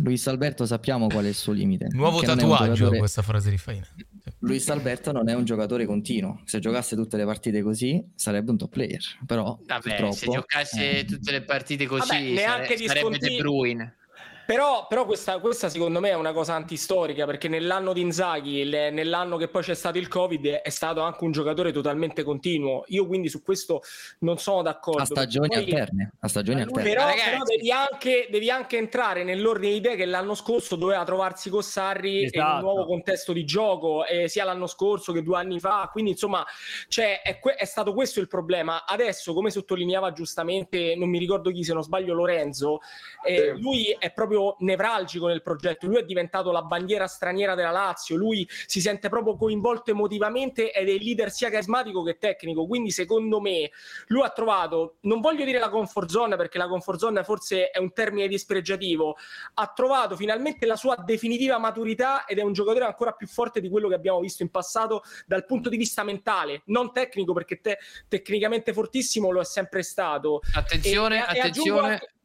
Luis 0.00 0.26
Alberto 0.26 0.66
sappiamo 0.66 1.06
qual 1.06 1.24
è 1.24 1.28
il 1.28 1.34
suo 1.34 1.54
limite. 1.54 1.86
Nuovo 1.92 2.20
tatuaggio 2.20 2.74
giocatore... 2.74 2.98
questa 2.98 3.22
frase 3.22 3.48
di 3.48 3.56
Faina. 3.56 3.86
Luis 4.40 4.68
Alberto 4.68 5.12
non 5.12 5.30
è 5.30 5.34
un 5.34 5.46
giocatore 5.46 5.86
continuo. 5.86 6.42
Se 6.44 6.58
giocasse 6.58 6.94
tutte 6.94 7.16
le 7.16 7.24
partite 7.24 7.62
così 7.62 8.04
sarebbe 8.14 8.50
un 8.50 8.58
top 8.58 8.72
player. 8.72 9.02
Però 9.24 9.58
Vabbè, 9.64 10.12
se 10.12 10.26
giocasse 10.28 10.98
eh... 10.98 11.04
tutte 11.06 11.30
le 11.30 11.40
partite 11.40 11.86
così 11.86 12.06
Vabbè, 12.06 12.32
neanche 12.34 12.76
sare- 12.76 13.00
sarebbe 13.00 13.16
De 13.16 13.36
Bruyne. 13.38 13.96
Però, 14.46 14.86
però 14.86 15.04
questa, 15.04 15.40
questa, 15.40 15.68
secondo 15.68 15.98
me 15.98 16.10
è 16.10 16.14
una 16.14 16.32
cosa 16.32 16.54
antistorica 16.54 17.26
perché 17.26 17.48
nell'anno 17.48 17.92
di 17.92 18.00
Inzaghi, 18.00 18.64
le, 18.64 18.90
nell'anno 18.90 19.36
che 19.36 19.48
poi 19.48 19.62
c'è 19.62 19.74
stato 19.74 19.98
il 19.98 20.06
Covid, 20.06 20.46
è 20.46 20.70
stato 20.70 21.00
anche 21.00 21.24
un 21.24 21.32
giocatore 21.32 21.72
totalmente 21.72 22.22
continuo. 22.22 22.84
Io 22.88 23.06
quindi 23.06 23.28
su 23.28 23.42
questo 23.42 23.82
non 24.20 24.38
sono 24.38 24.62
d'accordo. 24.62 25.02
A 25.02 25.04
stagioni 25.04 25.48
poi, 25.48 25.56
alterne. 25.56 26.12
A 26.20 26.28
stagioni 26.28 26.60
alterne. 26.60 26.88
Però, 26.88 27.04
però 27.06 27.42
devi, 27.44 27.70
anche, 27.72 28.28
devi, 28.30 28.48
anche, 28.48 28.76
entrare 28.76 29.24
nell'ordine 29.24 29.72
di 29.72 29.78
idee 29.78 29.96
che 29.96 30.04
l'anno 30.04 30.34
scorso 30.34 30.76
doveva 30.76 31.02
trovarsi 31.02 31.50
con 31.50 31.64
Sarri 31.64 32.22
esatto. 32.22 32.36
in 32.36 32.42
un 32.42 32.48
esatto. 32.50 32.64
nuovo 32.64 32.86
contesto 32.86 33.32
di 33.32 33.44
gioco, 33.44 34.06
eh, 34.06 34.28
sia 34.28 34.44
l'anno 34.44 34.68
scorso 34.68 35.12
che 35.12 35.24
due 35.24 35.38
anni 35.38 35.58
fa. 35.58 35.88
Quindi 35.90 36.12
insomma 36.12 36.44
cioè, 36.86 37.20
è, 37.22 37.40
è 37.40 37.64
stato 37.64 37.92
questo 37.94 38.20
il 38.20 38.28
problema. 38.28 38.84
Adesso, 38.86 39.34
come 39.34 39.50
sottolineava 39.50 40.12
giustamente, 40.12 40.94
non 40.94 41.08
mi 41.08 41.18
ricordo 41.18 41.50
chi, 41.50 41.64
se 41.64 41.72
non 41.72 41.82
sbaglio 41.82 42.14
Lorenzo, 42.14 42.78
eh, 43.24 43.56
lui 43.56 43.94
è 43.98 44.12
proprio 44.12 44.35
proprio 44.36 44.56
nevralgico 44.60 45.26
nel 45.26 45.42
progetto. 45.42 45.86
Lui 45.86 45.96
è 45.96 46.04
diventato 46.04 46.52
la 46.52 46.62
bandiera 46.62 47.06
straniera 47.06 47.54
della 47.54 47.70
Lazio. 47.70 48.16
Lui 48.16 48.46
si 48.66 48.80
sente 48.80 49.08
proprio 49.08 49.36
coinvolto 49.36 49.90
emotivamente 49.90 50.72
ed 50.72 50.88
è 50.88 50.92
il 50.92 51.02
leader 51.02 51.30
sia 51.30 51.48
carismatico 51.48 52.02
che 52.02 52.18
tecnico. 52.18 52.66
Quindi, 52.66 52.90
secondo 52.90 53.40
me, 53.40 53.70
lui 54.08 54.22
ha 54.22 54.30
trovato, 54.30 54.96
non 55.02 55.20
voglio 55.20 55.44
dire 55.44 55.58
la 55.58 55.70
comfort 55.70 56.10
zone 56.10 56.36
perché 56.36 56.58
la 56.58 56.68
comfort 56.68 56.98
zone 56.98 57.24
forse 57.24 57.70
è 57.70 57.78
un 57.78 57.92
termine 57.92 58.28
dispregiativo, 58.28 59.16
ha 59.54 59.72
trovato 59.74 60.16
finalmente 60.16 60.66
la 60.66 60.76
sua 60.76 60.96
definitiva 61.04 61.58
maturità 61.58 62.26
ed 62.26 62.38
è 62.38 62.42
un 62.42 62.52
giocatore 62.52 62.84
ancora 62.84 63.12
più 63.12 63.26
forte 63.26 63.60
di 63.60 63.68
quello 63.68 63.88
che 63.88 63.94
abbiamo 63.94 64.20
visto 64.20 64.42
in 64.42 64.50
passato 64.50 65.02
dal 65.26 65.46
punto 65.46 65.68
di 65.68 65.76
vista 65.76 66.02
mentale, 66.02 66.62
non 66.66 66.92
tecnico 66.92 67.32
perché 67.32 67.60
te, 67.60 67.78
tecnicamente 68.08 68.72
fortissimo 68.72 69.30
lo 69.30 69.40
è 69.40 69.44
sempre 69.44 69.82
stato. 69.82 70.40
Attenzione, 70.52 71.16
e, 71.16 71.38
attenzione. 71.38 71.94
E 71.94 72.15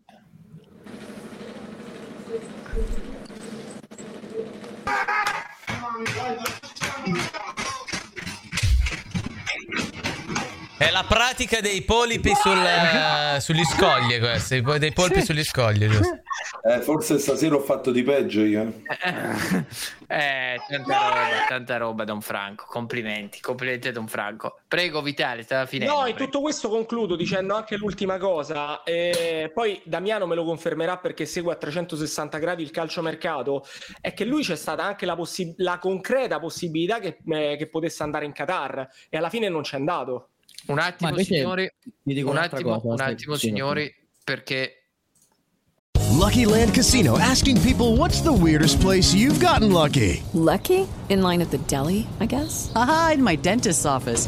I'm 6.03 7.60
È 10.81 10.89
la 10.89 11.05
pratica 11.07 11.61
dei 11.61 11.83
polipi 11.83 12.33
sul, 12.33 12.57
uh, 12.57 13.39
sugli 13.39 13.63
scogli, 13.65 14.17
questi, 14.17 14.63
dei 14.79 14.91
polpi 14.91 15.21
sugli 15.21 15.43
scogli, 15.43 15.87
giusto? 15.87 16.21
Eh, 16.63 16.81
forse 16.81 17.19
stasera 17.19 17.53
ho 17.53 17.59
fatto 17.59 17.91
di 17.91 18.01
peggio 18.01 18.41
io. 18.41 18.81
Eh, 20.11 20.59
tanta 20.67 20.97
roba, 20.97 21.45
tanta 21.47 21.77
roba, 21.77 22.03
Don 22.03 22.19
Franco. 22.19 22.65
Complimenti, 22.67 23.39
complimenti 23.39 23.87
a 23.87 23.91
Don 23.93 24.09
Franco. 24.09 24.59
Prego, 24.67 25.01
Vitale, 25.01 25.43
stava 25.43 25.65
finendo. 25.65 25.93
No, 25.93 26.05
in 26.05 26.17
tutto 26.17 26.41
questo 26.41 26.67
concludo 26.67 27.15
dicendo 27.15 27.55
anche 27.55 27.77
l'ultima 27.77 28.17
cosa. 28.17 28.83
Eh, 28.83 29.49
poi 29.53 29.81
Damiano 29.85 30.25
me 30.25 30.35
lo 30.35 30.43
confermerà 30.43 30.97
perché 30.97 31.25
segue 31.25 31.53
a 31.53 31.55
360 31.55 32.39
gradi 32.39 32.61
il 32.61 32.71
calciomercato. 32.71 33.65
È 34.01 34.13
che 34.13 34.25
lui 34.25 34.43
c'è 34.43 34.57
stata 34.57 34.83
anche 34.83 35.05
la, 35.05 35.15
possi- 35.15 35.53
la 35.59 35.77
concreta 35.77 36.39
possibilità 36.39 36.99
che, 36.99 37.19
eh, 37.25 37.55
che 37.55 37.69
potesse 37.69 38.03
andare 38.03 38.25
in 38.25 38.33
Qatar 38.33 38.89
e 39.09 39.15
alla 39.15 39.29
fine 39.29 39.47
non 39.47 39.61
c'è 39.61 39.77
andato. 39.77 40.30
Un 40.67 40.79
attimo, 40.79 41.17
signori. 41.17 41.69
Un 42.03 42.37
attimo, 42.37 42.79
cosa, 42.79 42.93
un 42.93 43.01
attimo, 43.01 43.35
signori, 43.35 43.93
perché. 44.23 44.75
Lucky 46.11 46.45
Land 46.45 46.73
Casino 46.73 47.17
asking 47.17 47.59
people 47.61 47.95
what's 47.95 48.21
the 48.21 48.31
weirdest 48.31 48.79
place 48.79 49.13
you've 49.13 49.39
gotten 49.39 49.71
lucky? 49.71 50.21
Lucky? 50.33 50.87
In 51.09 51.21
line 51.21 51.41
at 51.41 51.49
the 51.51 51.57
deli, 51.67 52.05
I 52.19 52.25
guess? 52.25 52.71
Aha, 52.75 53.13
in 53.15 53.23
my 53.23 53.35
dentist's 53.35 53.85
office. 53.85 54.27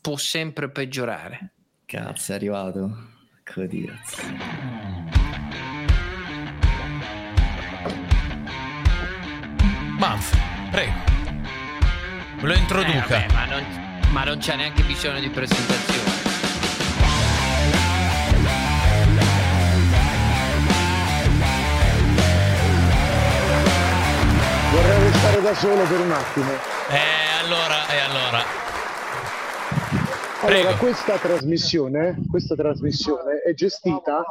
può 0.00 0.16
sempre 0.16 0.70
peggiorare. 0.70 1.52
Cazzo, 1.84 2.32
è 2.32 2.34
arrivato. 2.36 3.08
Codizio. 3.44 4.22
Prego. 10.70 10.92
Lo 12.42 12.54
introduca. 12.54 13.24
Eh, 13.24 13.26
vabbè, 13.26 13.32
ma, 13.32 13.44
non, 13.46 13.64
ma 14.12 14.24
non 14.24 14.38
c'è 14.38 14.54
neanche 14.54 14.82
bisogno 14.84 15.18
di 15.18 15.28
presentazione. 15.28 16.10
Vorrei 24.70 25.02
restare 25.02 25.42
da 25.42 25.54
solo 25.54 25.82
per 25.82 26.00
un 26.00 26.12
attimo. 26.12 26.50
Eh, 26.88 27.42
allora, 27.42 27.88
e 27.88 27.98
allora. 27.98 28.69
Allora, 30.42 30.74
questa 30.76 31.18
trasmissione, 31.18 32.18
questa 32.30 32.54
trasmissione 32.54 33.42
è 33.44 33.52
gestita 33.52 34.24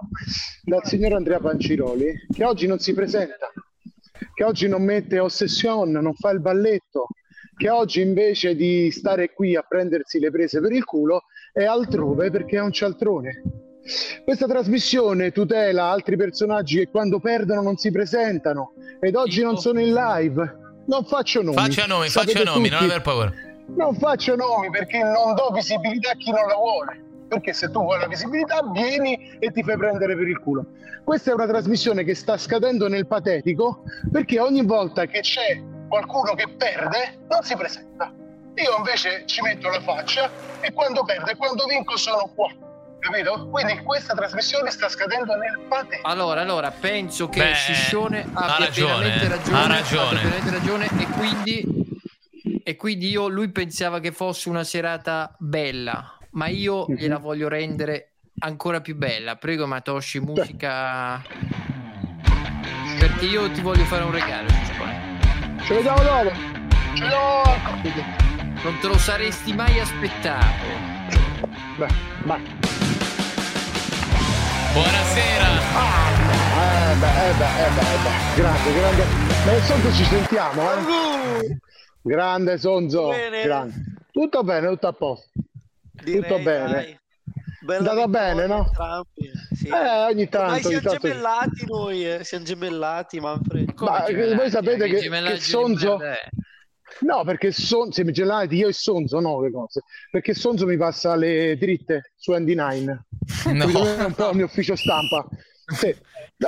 dal 0.64 0.84
signor 0.84 1.14
Andrea 1.14 1.40
Panciroli, 1.40 2.26
che 2.34 2.44
oggi 2.44 2.65
non 2.65 2.80
si 2.80 2.94
presenta, 2.94 3.52
che 4.34 4.44
oggi 4.44 4.68
non 4.68 4.84
mette 4.84 5.19
ossession, 5.19 5.91
non 5.91 6.14
fa 6.15 6.31
il 6.31 6.41
balletto, 6.41 7.07
che 7.56 7.69
oggi 7.69 8.02
invece 8.02 8.56
di 8.56 8.90
stare 8.91 9.34
qui 9.34 9.56
a 9.56 9.61
prendersi 9.61 10.19
le 10.19 10.31
prese 10.31 10.60
per 10.60 10.72
il 10.72 10.84
culo 10.84 11.23
è 11.53 11.64
altrove 11.64 12.31
perché 12.31 12.57
è 12.57 12.61
un 12.61 12.72
cialtrone. 12.72 13.41
Questa 14.23 14.48
trasmissione 14.48 15.31
tutela 15.31 15.86
altri 15.86 16.15
personaggi 16.15 16.77
che 16.77 16.90
quando 16.90 17.19
perdono 17.19 17.61
non 17.61 17.77
si 17.77 17.91
presentano 17.91 18.73
ed 18.99 19.15
oggi 19.15 19.41
non 19.44 19.57
sono 19.57 19.80
in 19.80 19.94
live. 19.94 20.57
Non 20.88 21.06
faccio 21.06 21.44
nomi. 21.44 21.56
Faccia 21.56 21.86
nomi, 21.86 22.10
Sapete 22.10 22.40
faccia 22.40 22.52
nomi, 22.52 22.69
tutti. 22.69 22.73
non 22.81 22.90
aver 22.90 23.02
paura. 23.02 23.31
Non 23.75 23.95
faccio 23.95 24.35
nomi 24.35 24.69
perché 24.69 25.01
non 25.01 25.35
do 25.35 25.51
visibilità 25.53 26.11
a 26.11 26.15
chi 26.15 26.31
non 26.31 26.47
la 26.47 26.55
vuole. 26.55 27.03
Perché 27.27 27.53
se 27.53 27.69
tu 27.69 27.81
vuoi 27.83 27.99
la 27.99 28.07
visibilità, 28.07 28.61
vieni 28.71 29.37
e 29.39 29.51
ti 29.51 29.61
fai 29.63 29.77
prendere 29.77 30.15
per 30.15 30.27
il 30.27 30.39
culo. 30.39 30.65
Questa 31.03 31.31
è 31.31 31.33
una 31.33 31.47
trasmissione 31.47 32.03
che 32.03 32.15
sta 32.15 32.37
scadendo 32.37 32.87
nel 32.87 33.05
patetico 33.07 33.83
perché 34.11 34.39
ogni 34.39 34.63
volta 34.65 35.05
che 35.05 35.21
c'è 35.21 35.61
qualcuno 35.87 36.33
che 36.33 36.47
perde, 36.57 37.19
non 37.29 37.41
si 37.43 37.55
presenta. 37.55 38.11
Io 38.55 38.75
invece 38.77 39.23
ci 39.25 39.41
metto 39.41 39.69
la 39.69 39.79
faccia 39.81 40.29
e 40.59 40.71
quando 40.73 41.03
perdo 41.03 41.31
e 41.31 41.35
quando 41.35 41.65
vinco 41.65 41.97
sono 41.97 42.29
qua. 42.35 42.51
Capito? 42.99 43.47
Quindi 43.49 43.81
questa 43.83 44.13
trasmissione 44.13 44.71
sta 44.71 44.89
scadendo 44.89 45.33
nel 45.35 45.59
patetico. 45.69 46.07
Allora, 46.07 46.41
allora, 46.41 46.69
penso 46.71 47.29
che 47.29 47.39
Beh, 47.39 47.53
Sciscione 47.53 48.25
ha 48.33 48.41
abbia 48.55 48.65
ragione, 48.65 49.09
pienamente 49.09 49.27
ragione, 49.29 49.57
ha 49.57 49.67
ragione. 49.67 50.19
pienamente 50.19 50.49
ragione 50.51 50.85
e 50.85 51.05
quindi 51.17 51.78
e 52.69 52.75
quindi 52.75 53.09
io 53.09 53.27
lui 53.29 53.49
pensava 53.49 53.99
che 53.99 54.11
fosse 54.11 54.47
una 54.47 54.63
serata 54.63 55.35
bella, 55.39 56.19
ma 56.33 56.49
io 56.49 56.85
Mhm. 56.87 56.95
gliela 56.97 57.17
voglio 57.17 57.47
rendere 57.47 58.11
ancora 58.41 58.79
più 58.79 58.95
bella. 58.95 59.37
Prego 59.37 59.65
Matoshi, 59.65 60.19
musica 60.19 61.19
perché 62.99 63.25
io 63.25 63.49
ti 63.49 63.61
voglio 63.61 63.85
fare 63.85 64.03
un 64.03 64.11
regalo. 64.11 64.49
Ci 65.63 65.73
vediamo 65.73 66.03
dopo. 66.03 66.31
Vediamo 66.93 67.41
dopo. 67.43 68.61
Non 68.61 68.77
te 68.79 68.87
lo 68.87 68.97
saresti 68.99 69.51
mai 69.53 69.79
aspettato. 69.79 70.65
Beh, 71.75 71.87
vai. 72.25 72.41
Buonasera. 74.73 75.47
Eh 76.61 76.95
beh, 76.99 77.29
eh 77.29 77.33
beh, 77.33 77.65
eh 77.65 77.69
beh, 77.73 77.81
eh 77.81 77.97
beh. 78.03 78.35
Grande, 78.35 78.73
grande. 78.75 79.03
Ma 79.45 79.51
nel 79.53 79.61
Sonzo 79.63 79.91
ci 79.91 80.03
sentiamo, 80.03 80.71
eh? 80.71 81.57
Grande 82.01 82.57
Sonzo. 82.57 83.09
Bene. 83.09 83.43
Grande. 83.43 83.73
Tutto 84.11 84.43
bene, 84.43 84.67
tutto 84.67 84.88
a 84.88 84.93
posto. 84.93 85.30
Direi, 86.03 86.21
tutto 86.21 86.39
bene. 86.39 86.71
dai. 86.71 86.99
Bella 87.61 87.89
Andata 87.91 88.05
vittoria, 88.05 88.34
bene, 88.34 88.47
no? 88.47 88.65
entrambi, 88.65 89.31
sì. 89.53 89.67
Eh, 89.67 89.71
ogni 89.71 90.07
Ormai 90.07 90.30
tanto, 90.30 90.51
ogni 90.51 90.61
siamo 90.61 90.81
tanto. 90.81 91.07
gemellati 91.07 91.65
noi, 91.67 92.09
eh, 92.09 92.23
siamo 92.23 92.45
gemellati, 92.45 93.19
Manfred. 93.19 93.73
Ma 93.80 94.05
eh, 94.05 94.35
voi 94.35 94.49
sapete 94.49 94.88
che, 94.88 95.09
che 95.09 95.39
Sonzo... 95.39 95.99
No, 97.01 97.23
perché 97.23 97.51
Son... 97.51 97.91
siamo 97.91 98.11
gelati 98.11 98.55
io 98.55 98.69
e 98.69 98.73
Sonzo, 98.73 99.19
no, 99.19 99.41
le 99.41 99.51
cose. 99.51 99.81
Perché 100.09 100.34
Sonzo 100.34 100.65
mi 100.65 100.77
passa 100.77 101.15
le 101.15 101.57
dritte 101.57 102.13
su 102.15 102.31
Andy 102.31 102.55
9. 102.55 102.84
No. 102.84 103.05
È 103.43 104.03
un 104.03 104.13
po' 104.15 104.30
il 104.30 104.35
mio 104.35 104.45
ufficio 104.45 104.76
stampa. 104.76 105.27
Sì. 105.73 105.95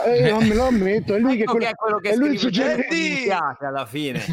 Eh, 0.06 0.30
non 0.30 0.46
me 0.48 0.56
lo 0.56 0.66
ammetto, 0.66 1.16
è 1.16 1.20
lui 1.20 1.36
che, 1.38 1.44
Ecco 1.44 1.58
che 1.58 1.70
è 1.70 1.76
quello 1.76 2.00
che 2.00 2.10
è 2.12 2.16
lui 2.16 2.34
il 2.34 2.40
suggeritore. 2.40 3.38
alla 3.60 3.86
fine. 3.86 4.20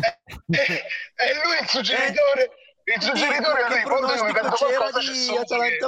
È 0.48 1.32
lui 1.44 1.58
il 1.60 1.68
suggeritore. 1.68 2.50
Il 2.84 3.02
suggeritore 3.02 3.66
è 3.66 3.68
lui. 3.68 3.82
Quando 3.82 4.14
io 4.14 4.24
mi 4.24 4.32
perdo 4.32 4.50
qualcosa 4.56 5.00
c'è. 5.00 5.78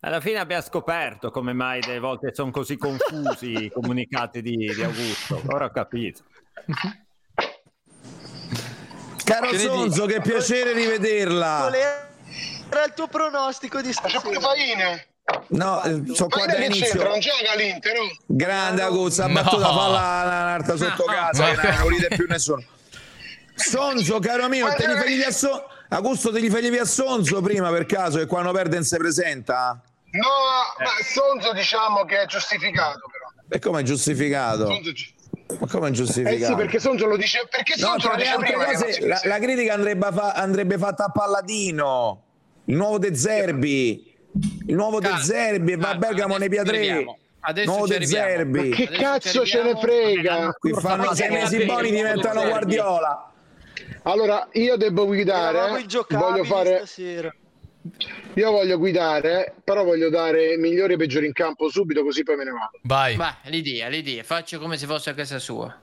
Alla 0.00 0.20
fine 0.20 0.38
abbiamo 0.38 0.62
scoperto 0.62 1.30
come 1.30 1.52
mai 1.52 1.80
delle 1.80 1.98
volte 1.98 2.34
sono 2.34 2.50
così 2.50 2.76
confusi 2.76 3.64
i 3.64 3.70
comunicati 3.70 4.40
di, 4.40 4.72
di 4.74 4.82
Augusto. 4.82 5.42
Ora 5.48 5.66
ho 5.66 5.70
capito. 5.70 6.22
Caro 9.24 9.48
Che 9.48 9.58
Sonzo, 9.58 10.06
che 10.06 10.20
piacere 10.20 10.72
rivederla. 10.72 11.56
Qual 11.60 11.74
era 11.74 12.84
il 12.84 12.92
tuo 12.94 13.08
pronostico 13.08 13.80
di 13.80 13.92
stasera? 13.92 14.20
C'è 14.20 14.26
pure 14.26 14.40
Faine. 14.40 15.06
No, 15.48 15.82
eh, 15.84 16.02
so 16.14 16.26
qua 16.28 16.44
da 16.44 16.56
inizio. 16.62 17.02
Non 17.02 17.18
gioca 17.18 17.54
l'Inter, 17.56 17.96
oh. 17.98 18.08
Grande 18.26 18.82
Aguzzo, 18.82 19.22
ha 19.22 19.26
No. 19.26 19.32
battuta 19.34 19.66
falla 19.72 19.98
un'altra 20.42 20.76
sotto 20.76 21.04
No. 21.06 21.12
casa, 21.12 21.50
che 21.54 21.70
non 21.78 21.88
ride 21.88 22.08
più 22.08 22.26
nessuno. 22.28 22.62
Sonzo, 23.54 24.18
caro 24.18 24.48
mio, 24.48 24.72
te 24.74 24.86
li 24.86 24.94
fai 24.94 25.14
via 25.16 25.30
so- 25.30 25.66
Augusto, 25.88 26.30
te 26.32 26.40
li 26.40 26.50
fai 26.50 26.68
via 26.70 26.84
Sonzo 26.84 27.40
prima 27.40 27.70
per 27.70 27.86
caso 27.86 28.18
che 28.18 28.26
quando 28.26 28.50
perde 28.52 28.74
non 28.76 28.84
si 28.84 28.96
presenta? 28.96 29.80
No, 30.10 30.28
ma 30.78 30.90
Sonzo 31.02 31.52
diciamo 31.52 32.04
che 32.04 32.22
è 32.22 32.26
giustificato 32.26 33.00
però. 33.10 33.24
E 33.48 33.58
come 33.60 33.80
è 33.80 33.82
giustificato? 33.84 34.66
Sonzo 34.66 34.92
Ma 35.60 35.66
come 35.68 35.86
è 35.86 35.90
Eh 35.90 35.94
giustificato? 35.94 36.44
sì, 36.46 36.54
perché 36.54 36.80
Sonzo 36.80 37.06
lo 37.06 37.16
dice 37.16 37.46
perché 37.48 37.74
No, 37.78 37.86
Sonzo 37.86 38.08
tra 38.08 38.10
lo 38.12 38.16
le 38.18 38.24
dice 38.24 38.36
prima 38.38 38.64
cose, 38.64 39.06
la, 39.06 39.20
la 39.24 39.38
critica 39.38 39.74
andrebbe, 39.74 40.08
fa- 40.12 40.32
andrebbe 40.32 40.78
fatta 40.78 41.04
a 41.04 41.10
Palladino, 41.10 42.22
il 42.66 42.76
nuovo 42.76 42.98
De 42.98 43.14
Zerbi, 43.14 44.13
il 44.66 44.74
nuovo 44.74 45.00
De 45.00 45.16
Zerbi, 45.20 45.72
e 45.72 45.76
va 45.76 45.90
a 45.90 45.94
Bergamo 45.96 46.36
nei 46.36 46.48
Pia 46.48 46.62
3. 46.62 46.76
arriviamo. 46.76 47.18
Adesso 47.40 47.70
Nuovo 47.70 47.86
De. 47.86 48.06
Zerbi. 48.06 48.68
Ma 48.70 48.74
che 48.74 48.84
Adesso 48.86 49.00
cazzo 49.02 49.44
ce 49.44 49.62
ne 49.62 49.76
frega? 49.76 50.52
Qui 50.58 50.72
fanno 50.72 51.14
sei 51.14 51.30
mesi 51.30 51.64
buoni 51.64 51.90
diventano. 51.90 52.42
Guardiola. 52.42 53.32
Allora, 54.04 54.48
io 54.52 54.76
devo 54.76 55.06
guidare, 55.06 55.84
voglio 56.08 56.44
fare 56.44 56.78
stasera. 56.78 57.34
io 58.34 58.50
voglio 58.50 58.78
guidare, 58.78 59.54
però 59.62 59.84
voglio 59.84 60.10
dare 60.10 60.56
migliori 60.56 60.94
e 60.94 60.96
peggiori 60.96 61.26
in 61.26 61.32
campo 61.32 61.68
subito 61.68 62.02
così 62.02 62.22
poi 62.22 62.36
me 62.36 62.44
ne 62.44 62.50
vado. 62.50 62.78
Vai. 62.82 63.16
Va, 63.16 63.38
l'idea, 63.44 63.88
l'idea, 63.88 64.22
faccio 64.22 64.58
come 64.58 64.76
se 64.76 64.86
fosse 64.86 65.10
a 65.10 65.14
casa 65.14 65.38
sua. 65.38 65.74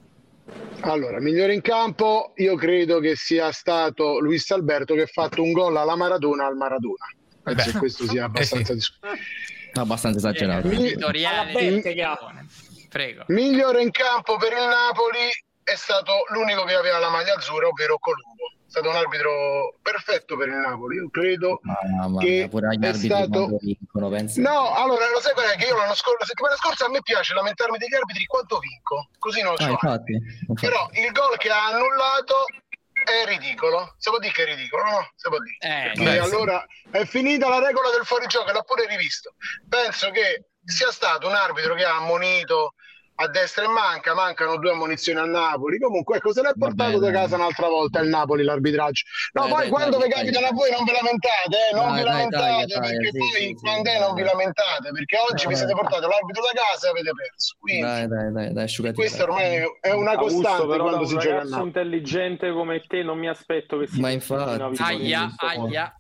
Allora, 0.82 1.19
migliore 1.19 1.53
in 1.53 1.61
campo, 1.61 2.34
io 2.36 2.56
credo 2.56 2.99
che 2.99 3.15
sia 3.15 3.52
stato 3.52 4.19
Luis 4.19 4.49
Alberto 4.52 4.95
che 4.95 5.03
ha 5.03 5.07
fatto 5.07 5.44
un 5.44 5.52
gol 5.52 5.78
alla 5.78 5.95
Maradona 5.95 6.45
al 6.48 6.56
Maradona. 6.56 7.06
Penso 7.44 7.66
Beh. 7.66 7.72
che 7.72 7.78
questo 7.78 8.08
sia 8.08 8.26
abbastanza 8.26 8.74
discutibile. 8.74 9.20
Abbastanza 9.74 10.18
esagerato. 10.18 10.68
Mi- 10.68 10.76
Editoriale. 10.88 11.52
Alla 11.52 11.60
Bettega. 11.60 12.18
Prego. 12.90 13.24
Migliore 13.28 13.82
in 13.82 13.92
campo 13.92 14.38
per 14.38 14.52
il 14.52 14.68
Napoli 14.68 15.30
è 15.64 15.76
stato 15.76 16.12
l'unico 16.34 16.64
che 16.66 16.74
aveva 16.74 17.00
la 17.00 17.10
maglia 17.10 17.36
azzurra, 17.36 17.68
ovvero 17.68 17.98
Colombo. 18.00 18.52
È 18.68 18.70
stato 18.72 18.90
un 18.90 18.96
arbitro 18.96 19.76
perfetto 19.82 20.36
per 20.38 20.48
il 20.50 20.56
Napoli. 20.56 20.96
Io 20.98 21.10
credo 21.10 21.60
Mamma 21.64 22.20
che 22.22 22.30
mia, 22.30 22.48
pure 22.48 22.68
agli 22.68 22.84
è 22.84 22.88
arbitri 22.88 23.08
stato- 23.08 23.58
vincono, 23.62 24.10
pensa. 24.10 24.42
No, 24.42 24.74
allora 24.76 25.10
lo 25.10 25.20
sai 25.22 25.34
qual 25.34 25.48
è? 25.48 25.56
Che 25.58 25.68
io 25.68 25.76
l'anno 25.78 25.94
scorso, 25.96 26.18
la 26.20 26.26
settimana 26.26 26.56
scorsa 26.56 26.86
a 26.86 26.90
me 26.90 27.00
piace 27.02 27.34
lamentarmi 27.34 27.78
degli 27.78 27.96
arbitri 27.96 28.26
quanto 28.26 28.60
vinco, 28.60 29.08
così 29.20 29.42
non 29.42 29.54
Ah, 29.58 29.64
so. 29.64 29.70
infatti, 29.72 30.12
infatti. 30.14 30.68
Però 30.68 30.90
il 30.94 31.12
gol 31.12 31.38
che 31.38 31.50
ha 31.50 31.68
annullato 31.68 32.46
è 33.03 33.26
ridicolo. 33.26 33.95
Può 34.02 34.19
dire 34.19 34.34
che 34.34 34.44
è 34.44 34.45
ridicolo, 34.45 34.84
no? 34.84 35.11
Si 35.15 35.30
può 35.30 35.38
dire. 35.40 35.57
Eh, 35.60 35.94
beh, 35.95 36.19
allora 36.19 36.65
è 36.91 37.06
finita 37.06 37.48
la 37.49 37.60
regola 37.60 37.90
del 37.91 38.06
fuorigioco 38.06 38.52
l'ha 38.52 38.61
pure 38.61 38.88
rivisto. 38.88 39.36
Penso 39.68 40.11
che 40.11 40.45
sia 40.64 40.91
stato 40.91 41.28
un 41.28 41.34
arbitro 41.34 41.73
che 41.76 41.86
ha 41.86 41.95
ammonito 41.95 42.76
a 43.22 43.27
destra 43.27 43.65
e 43.65 43.68
manca, 43.68 44.14
mancano 44.14 44.57
due 44.57 44.72
ammonizioni 44.72 45.19
al 45.19 45.30
Napoli. 45.30 45.80
Comunque, 45.80 46.18
ecco, 46.18 46.34
se 46.34 46.41
l'è 46.41 46.52
portato 46.57 46.99
da 46.99 47.11
casa 47.11 47.35
un'altra 47.35 47.68
volta 47.68 47.99
il 47.99 48.10
Napoli 48.10 48.43
l'arbitraggio. 48.43 49.03
No, 49.34 49.41
Dai, 49.43 49.52
poi 49.52 49.61
dai, 49.61 49.69
quando 49.69 49.98
dai, 49.98 50.07
vi 50.07 50.14
capitano 50.14 50.48
a 50.48 50.52
voi 50.53 50.72
non 50.72 50.84
vi 50.84 50.91
lamentate, 50.91 51.57
eh, 51.72 51.76
non 51.76 51.85
Dai, 51.91 51.98
vi 51.98 52.03
lamentate, 52.03 52.65
dai, 52.65 52.65
dai, 52.65 52.80
perché 52.98 53.10
sì, 53.11 53.18
poi 53.18 53.30
sì, 53.30 53.38
sì, 53.48 53.53
quando 53.61 53.81
dai, 53.84 53.99
non 53.99 54.14
vi 54.15 54.23
lamentate, 54.23 54.89
perché 54.91 55.18
oggi 55.30 55.43
vi 55.48 55.53
Dai. 55.53 55.57
siete 55.57 55.73
portato 55.73 56.07
l'arbitro 56.07 56.43
da 56.43 56.53
casa 56.61 56.88
e 56.88 56.89
avete 56.89 57.11
perso. 57.14 57.56
Quindi 57.60 57.81
Dai, 57.81 58.07
dai, 58.07 58.31
dai, 58.31 58.53
dai, 58.53 58.64
asciugati. 58.64 58.95
questa 58.95 59.23
ormai 59.23 59.61
è 59.80 59.91
una 59.91 60.11
Augusto, 60.11 60.41
costante 60.41 60.68
però, 60.68 60.84
da 60.84 60.89
quando 60.89 61.06
si 61.07 61.18
gioca 61.18 61.41
a 61.41 61.43
Napoli. 61.43 61.65
intelligente 61.68 62.52
come 62.52 62.81
te 62.88 63.03
non 63.03 63.18
mi 63.18 63.30
aspetto 63.30 63.77
che 63.77 63.88
si 63.88 63.99
Ma 63.99 64.10
infatti. 64.10 64.81
Aia, 64.81 65.34
aia. 65.38 65.95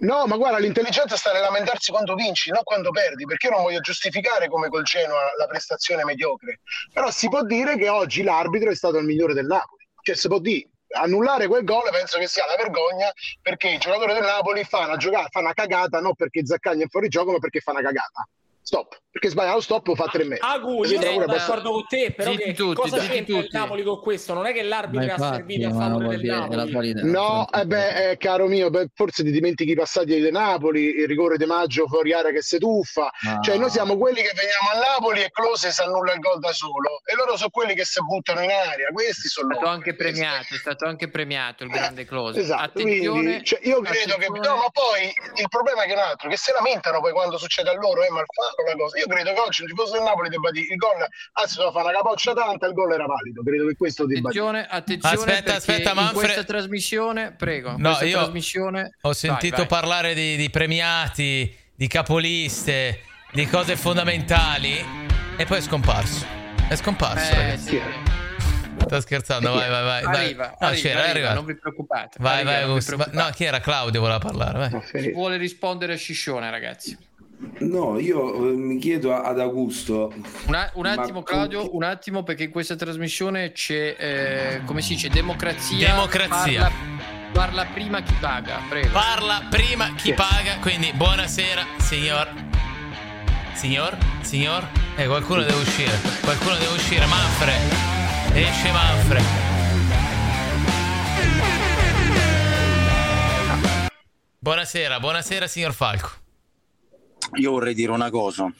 No, 0.00 0.26
ma 0.26 0.36
guarda, 0.36 0.58
l'intelligenza 0.58 1.16
sta 1.16 1.32
nel 1.32 1.40
lamentarsi 1.42 1.90
quando 1.90 2.14
vinci, 2.14 2.50
non 2.50 2.62
quando 2.62 2.90
perdi, 2.90 3.24
perché 3.24 3.48
io 3.48 3.54
non 3.54 3.62
voglio 3.62 3.80
giustificare 3.80 4.48
come 4.48 4.68
col 4.68 4.84
Genoa 4.84 5.32
la 5.36 5.46
prestazione 5.46 6.04
mediocre. 6.04 6.60
Però 6.92 7.10
si 7.10 7.28
può 7.28 7.42
dire 7.42 7.76
che 7.76 7.88
oggi 7.88 8.22
l'arbitro 8.22 8.70
è 8.70 8.76
stato 8.76 8.98
il 8.98 9.04
migliore 9.04 9.34
del 9.34 9.46
Napoli. 9.46 9.88
Cioè, 10.02 10.14
si 10.14 10.28
può 10.28 10.38
dire, 10.38 10.68
annullare 10.90 11.48
quel 11.48 11.64
gol 11.64 11.90
penso 11.90 12.18
che 12.18 12.28
sia 12.28 12.46
la 12.46 12.54
vergogna 12.56 13.10
perché 13.42 13.68
i 13.68 13.78
giocatori 13.78 14.14
del 14.14 14.22
Napoli 14.22 14.64
fanno 14.64 14.86
una, 14.86 14.96
giocata, 14.96 15.28
fanno 15.30 15.46
una 15.46 15.54
cagata 15.54 16.00
non 16.00 16.14
perché 16.14 16.46
Zaccagni 16.46 16.84
è 16.84 16.88
fuori 16.88 17.08
gioco, 17.08 17.32
ma 17.32 17.38
perché 17.38 17.60
fa 17.60 17.72
una 17.72 17.82
cagata. 17.82 18.26
stop. 18.62 19.00
Perché 19.18 19.30
sbaglia 19.30 19.54
lo 19.54 19.60
stop 19.60 19.96
fa 19.96 20.04
tre 20.04 20.22
metri. 20.22 20.46
Agu, 20.48 20.84
io 20.84 21.02
sono 21.02 21.26
d'accordo 21.26 21.72
con 21.72 21.86
te, 21.88 22.12
però 22.16 22.32
che 22.36 22.54
tutti, 22.54 22.74
cosa 22.74 22.98
c'entra 22.98 23.38
il 23.38 23.48
Napoli 23.50 23.82
con 23.82 24.00
questo? 24.00 24.32
Non 24.32 24.46
è 24.46 24.52
che 24.52 24.62
l'arbitro 24.62 25.14
ha 25.14 25.32
servito 25.34 25.66
a 25.66 25.72
favore 25.72 26.16
del 26.18 26.46
Napoli. 26.48 26.92
No, 27.02 27.48
eh 27.52 27.66
beh, 27.66 28.10
eh, 28.10 28.16
caro 28.16 28.46
mio, 28.46 28.70
beh, 28.70 28.90
forse 28.94 29.24
ti 29.24 29.32
dimentichi 29.32 29.72
i 29.72 29.74
passaggi 29.74 30.20
di 30.20 30.30
Napoli, 30.30 31.00
il 31.00 31.08
rigore 31.08 31.36
di 31.36 31.46
Maggio 31.46 31.88
fuori 31.88 32.12
area 32.12 32.30
che 32.30 32.42
si 32.42 32.58
tuffa. 32.58 33.10
Ah. 33.26 33.40
Cioè, 33.40 33.56
noi 33.56 33.70
siamo 33.70 33.98
quelli 33.98 34.22
che 34.22 34.30
veniamo 34.36 34.70
a 34.72 34.92
Napoli 34.92 35.22
e 35.22 35.30
Close 35.32 35.72
si 35.72 35.82
annulla 35.82 36.12
il 36.12 36.20
gol 36.20 36.38
da 36.38 36.52
solo. 36.52 37.00
E 37.04 37.16
loro 37.16 37.36
sono 37.36 37.50
quelli 37.50 37.74
che 37.74 37.84
si 37.84 38.00
buttano 38.00 38.40
in 38.40 38.50
aria. 38.50 38.86
Questi 38.92 39.26
sono 39.26 39.50
è 39.50 39.54
stato 39.56 39.68
anche 39.68 39.96
premiato, 39.96 40.54
è 40.54 40.58
stato 40.58 40.84
anche 40.84 41.08
premiato 41.08 41.64
il 41.64 41.70
grande 41.70 42.04
Close. 42.04 42.38
Esatto, 42.38 42.80
quindi, 42.82 43.42
cioè, 43.42 43.58
io 43.64 43.80
credo 43.80 44.14
attenzione. 44.14 44.40
che 44.40 44.48
no, 44.48 44.54
ma 44.54 44.68
poi 44.70 45.12
il 45.34 45.48
problema 45.48 45.82
è 45.82 45.86
che 45.88 45.94
un 45.94 45.98
altro 45.98 46.28
che 46.28 46.36
se 46.36 46.52
lamentano 46.52 47.00
poi 47.00 47.10
quando 47.10 47.36
succede 47.36 47.70
a 47.70 47.74
loro 47.74 48.02
è 48.02 48.08
malfatto 48.10 48.62
la 48.64 48.76
cosa. 48.76 48.98
Io 48.98 49.06
credo 49.08 49.32
che 49.32 49.40
oggi 49.40 49.62
un 49.62 49.68
tifoso 49.68 49.92
del 49.94 50.02
Napoli 50.02 50.28
debba 50.28 50.50
dire 50.50 50.66
il 50.70 50.76
gol, 50.76 51.06
anzi 51.32 51.56
doveva 51.56 51.72
fare 51.72 51.88
una 51.88 51.96
capoccia 51.96 52.34
tanta, 52.34 52.66
il 52.66 52.72
gol 52.74 52.92
era 52.92 53.06
valido. 53.06 53.42
Credo 53.42 53.66
che 53.66 53.76
questo 53.76 54.06
debba 54.06 54.28
attenzione, 54.28 54.60
dire. 54.60 54.72
Attenzione, 54.72 55.32
aspetta, 55.32 55.54
aspetta, 55.56 55.94
Manfred. 55.94 56.14
In 56.14 56.20
questa 56.20 56.44
trasmissione, 56.44 57.32
prego. 57.32 57.74
No, 57.76 57.98
io 58.02 58.18
trasmissione... 58.18 58.96
ho 59.00 59.12
sentito 59.12 59.56
vai, 59.56 59.66
vai. 59.66 59.80
parlare 59.80 60.14
di, 60.14 60.36
di 60.36 60.50
premiati, 60.50 61.56
di 61.74 61.86
capoliste, 61.86 63.00
di 63.32 63.46
cose 63.46 63.76
fondamentali 63.76 64.84
e 65.36 65.44
poi 65.44 65.58
è 65.58 65.60
scomparso. 65.60 66.24
È 66.68 66.76
scomparso, 66.76 67.32
eh, 67.32 67.36
ragazzi. 67.36 67.68
Sì. 67.68 68.16
Sto 68.80 69.00
scherzando, 69.00 69.52
vai, 69.52 69.68
vai, 69.68 69.82
vai. 69.82 70.04
Arriva, 70.04 70.56
no, 70.58 70.66
arriva, 70.66 71.04
arriva, 71.04 71.32
non 71.34 71.44
vi 71.44 71.56
preoccupate. 71.56 72.16
Vai, 72.20 72.36
arriva, 72.36 72.50
vai, 72.50 72.62
Augusto. 72.62 72.96
No, 73.12 73.30
chi 73.34 73.44
era 73.44 73.60
Claudio? 73.60 74.00
Voleva 74.00 74.18
parlare. 74.18 74.70
Vai. 74.70 75.12
Vuole 75.12 75.36
rispondere 75.36 75.94
a 75.94 75.96
Sciscione, 75.96 76.50
ragazzi. 76.50 76.96
No, 77.60 77.98
io 77.98 78.48
eh, 78.48 78.52
mi 78.52 78.78
chiedo 78.78 79.14
ad 79.14 79.38
Augusto. 79.38 80.12
Una, 80.46 80.70
un 80.74 80.86
attimo, 80.86 81.22
Claudio, 81.22 81.60
con... 81.62 81.76
un 81.76 81.82
attimo, 81.84 82.22
perché 82.24 82.44
in 82.44 82.50
questa 82.50 82.74
trasmissione 82.74 83.52
c'è, 83.52 83.96
eh, 83.98 84.60
come 84.64 84.82
si 84.82 84.94
dice, 84.94 85.08
democrazia. 85.08 85.88
Democrazia. 85.88 86.62
Parla, 86.62 87.32
parla, 87.32 87.66
prima 87.72 88.02
chi 88.02 88.14
paga, 88.20 88.60
prego. 88.68 88.90
Parla 88.90 89.46
prima 89.48 89.94
chi 89.94 90.12
paga, 90.14 90.58
quindi 90.60 90.90
buonasera, 90.92 91.64
signor. 91.78 92.28
Signor? 93.54 93.96
Signor? 94.20 94.66
Eh, 94.96 95.06
qualcuno 95.06 95.42
deve 95.42 95.60
uscire. 95.60 95.92
Qualcuno 96.22 96.54
deve 96.56 96.72
uscire. 96.74 97.06
Manfre. 97.06 97.52
Esce 98.34 98.70
Manfre. 98.72 99.22
Buonasera, 104.40 105.00
buonasera, 105.00 105.46
signor 105.46 105.72
Falco. 105.72 106.26
Io 107.34 107.50
vorrei 107.50 107.74
dire 107.74 107.92
una 107.92 108.10
cosa. 108.10 108.52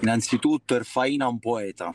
Innanzitutto 0.00 0.74
Erfaina 0.74 1.26
è 1.26 1.28
un 1.28 1.38
poeta. 1.38 1.94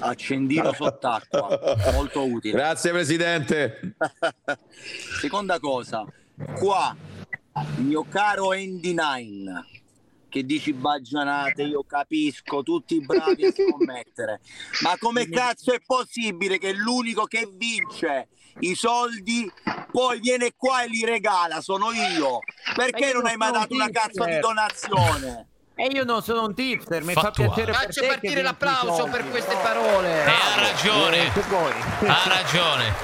Accendino 0.00 0.72
sott'acqua, 0.74 1.76
molto 1.92 2.24
utile. 2.24 2.54
Grazie 2.54 2.90
Presidente. 2.90 3.96
Seconda 5.20 5.60
cosa, 5.60 6.04
qua, 6.58 6.96
mio 7.76 8.04
caro 8.08 8.50
Andy 8.50 8.94
Nine, 8.94 9.64
che 10.28 10.44
dici 10.44 10.72
baggianate, 10.72 11.62
io 11.62 11.84
capisco, 11.84 12.64
tutti 12.64 13.00
bravi 13.00 13.46
a 13.46 13.52
scommettere, 13.52 14.40
ma 14.82 14.96
come 14.98 15.28
cazzo 15.28 15.72
è 15.72 15.80
possibile 15.84 16.58
che 16.58 16.72
l'unico 16.72 17.24
che 17.24 17.48
vince 17.54 18.28
i 18.60 18.74
soldi 18.74 19.50
poi 19.90 20.20
viene 20.20 20.54
qua 20.56 20.82
e 20.82 20.88
li 20.88 21.04
regala, 21.04 21.60
sono 21.60 21.92
io. 21.92 22.40
Perché 22.74 23.12
non 23.12 23.26
hai 23.26 23.36
mai 23.36 23.52
dato 23.52 23.74
una 23.74 23.90
cazzo 23.90 24.24
di 24.24 24.38
donazione? 24.38 25.48
E 25.76 25.86
io 25.86 26.04
non 26.04 26.22
sono 26.22 26.44
un 26.44 26.54
tipster, 26.54 27.02
mi 27.02 27.14
fa 27.14 27.32
piacere 27.32 27.72
Faccio 27.72 28.00
per 28.00 28.10
partire 28.10 28.42
l'applauso 28.42 29.06
per 29.06 29.28
queste 29.28 29.56
parole. 29.56 30.24
E 30.24 30.30
ha 30.30 30.54
ragione. 30.56 31.32
Ha 32.06 32.22
ragione. 32.26 32.94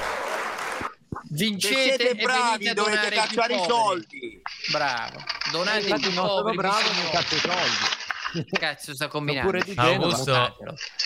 Vincete 1.31 1.95
siete 1.97 2.15
bravi, 2.15 2.73
dovete 2.73 3.09
cacciare 3.09 3.55
i 3.55 3.63
soldi. 3.67 4.41
Bravo. 4.71 5.23
Donate 5.51 5.87
i 5.87 5.89
non 5.89 6.27
sono 6.27 6.53
bravo, 6.53 6.91
non 6.93 7.09
caccio 7.11 7.35
i 7.35 7.39
soldi. 7.39 8.49
Cazzo 8.51 8.93
sta 8.93 9.07
combinando. 9.07 9.57
Augusto, 9.75 10.57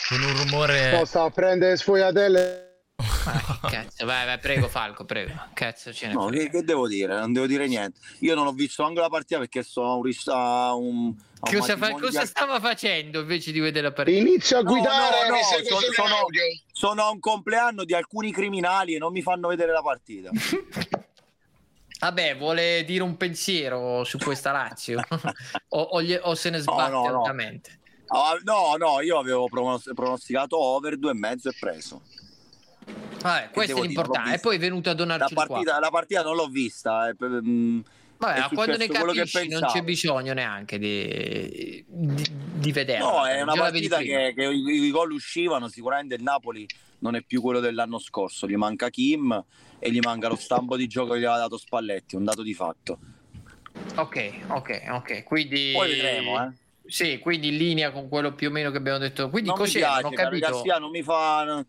con 0.10 0.22
un 0.22 0.38
rumore... 0.38 1.04
Sta 1.06 1.24
a 1.24 1.30
prendere 1.32 1.78
sfogliatelle 1.78 2.65
Cazzo, 3.26 4.06
vai, 4.06 4.26
vai, 4.26 4.40
prego 4.40 4.68
Falco, 4.68 5.04
prego. 5.04 5.34
Cazzo, 5.54 5.92
ce 5.92 6.08
no, 6.08 6.28
che, 6.28 6.50
che, 6.50 6.64
devo 6.64 6.88
dire? 6.88 7.18
Non 7.20 7.34
devo 7.34 7.48
dire 7.48 7.68
niente. 7.68 8.00
Io 8.20 8.36
non 8.36 8.48
ho 8.48 8.52
visto 8.52 8.84
anche 8.84 9.00
la 9.00 9.10
partita 9.10 9.40
perché 9.40 9.64
sono 9.64 9.92
a 9.92 9.96
un, 9.96 10.12
a 10.28 10.76
un 10.76 11.16
cosa, 11.40 11.76
fa, 11.76 11.92
cosa 11.92 12.26
stava 12.26 12.60
facendo 12.60 13.22
invece 13.22 13.52
di 13.52 13.60
vedere 13.60 13.88
la 13.88 13.94
partita? 13.94 14.20
Inizio 14.20 14.60
a 14.60 14.64
guidare, 14.64 15.28
no, 15.28 15.36
no, 15.36 15.38
no, 15.38 15.44
sono, 15.44 15.80
sono, 15.92 16.26
sono 16.72 17.04
a 17.04 17.10
un 17.10 17.20
compleanno 17.20 17.84
di 17.84 17.94
alcuni 17.94 18.32
criminali 18.32 18.96
e 18.96 19.00
non 19.00 19.12
mi 19.12 19.22
fanno 19.22 19.48
vedere 19.48 19.72
la 19.72 19.82
partita. 19.82 20.30
Vabbè, 21.98 22.38
vuole 22.38 22.84
dire 22.86 23.02
un 23.02 23.18
pensiero 23.18 24.04
su 24.04 24.18
questa 24.20 24.52
Lazio 24.52 25.02
o, 25.70 25.82
o, 25.82 26.02
gli, 26.04 26.16
o, 26.22 26.36
se 26.36 26.50
ne 26.52 26.60
sbatte 26.60 26.92
no, 26.92 27.08
no, 27.08 27.18
altamente? 27.20 27.80
No. 28.44 28.76
no, 28.76 29.02
io 29.02 29.18
avevo 29.18 29.48
pronosticato 29.48 30.60
over 30.60 30.98
due 30.98 31.12
e 31.12 31.16
mezzo 31.16 31.50
e 31.50 31.56
preso. 31.60 32.04
Vabbè, 33.26 33.50
questo 33.50 33.78
è 33.78 33.82
l'importante. 33.82 34.36
E 34.36 34.40
poi 34.40 34.58
è 34.58 34.60
venuto 34.60 34.92
a 34.92 34.94
donarci 34.94 35.34
la 35.34 35.46
partita, 35.48 35.80
la 35.80 35.90
partita 35.90 36.22
non 36.22 36.36
l'ho 36.36 36.46
vista. 36.46 37.10
Eh, 37.10 37.16
mh, 37.18 37.84
Vabbè, 38.18 38.54
quando 38.54 38.78
ne 38.78 38.88
capisci 38.88 39.48
non 39.48 39.62
c'è 39.66 39.82
bisogno 39.82 40.34
neanche 40.34 40.78
di, 40.78 41.84
di, 41.88 42.24
di 42.54 42.72
vederla. 42.72 43.06
No, 43.06 43.26
è 43.26 43.42
una 43.42 43.54
Già 43.54 43.62
partita 43.62 43.98
che, 43.98 44.34
che, 44.36 44.44
i, 44.44 44.84
i 44.84 44.92
gol 44.92 45.12
uscivano. 45.12 45.68
Sicuramente 45.70 46.14
il 46.14 46.22
Napoli 46.22 46.68
non 47.00 47.16
è 47.16 47.24
più 47.24 47.42
quello 47.42 47.60
dell'anno 47.60 47.98
scorso. 47.98 48.48
Gli 48.48 48.56
manca 48.56 48.90
Kim 48.92 49.44
e 49.80 49.92
gli 49.92 50.00
manca 50.02 50.28
lo 50.28 50.36
stampo 50.36 50.78
di 50.78 50.86
gioco 50.86 51.14
che 51.14 51.20
gli 51.20 51.26
aveva 51.26 51.40
dato 51.40 51.58
Spalletti. 51.58 52.16
Un 52.16 52.26
dato 52.26 52.44
di 52.44 52.54
fatto. 52.54 53.00
Ok, 53.96 54.34
ok, 54.50 54.84
ok. 54.92 55.24
Quindi... 55.24 55.72
Poi 55.74 55.90
vedremo, 55.90 56.44
eh. 56.44 56.52
Sì, 56.86 57.18
quindi 57.18 57.48
in 57.48 57.58
linea 57.58 57.92
con 57.92 58.08
quello 58.08 58.36
più 58.36 58.50
o 58.50 58.52
meno 58.52 58.70
che 58.70 58.78
abbiamo 58.78 59.00
detto. 59.00 59.30
Quindi 59.32 59.50
non 59.50 59.58
cos'è? 59.58 59.80
Mi 59.80 59.86
piace, 59.86 60.02
non 60.04 60.14
capito. 60.14 60.64
Non 60.80 60.92
mi 60.92 61.02
fa 61.02 61.66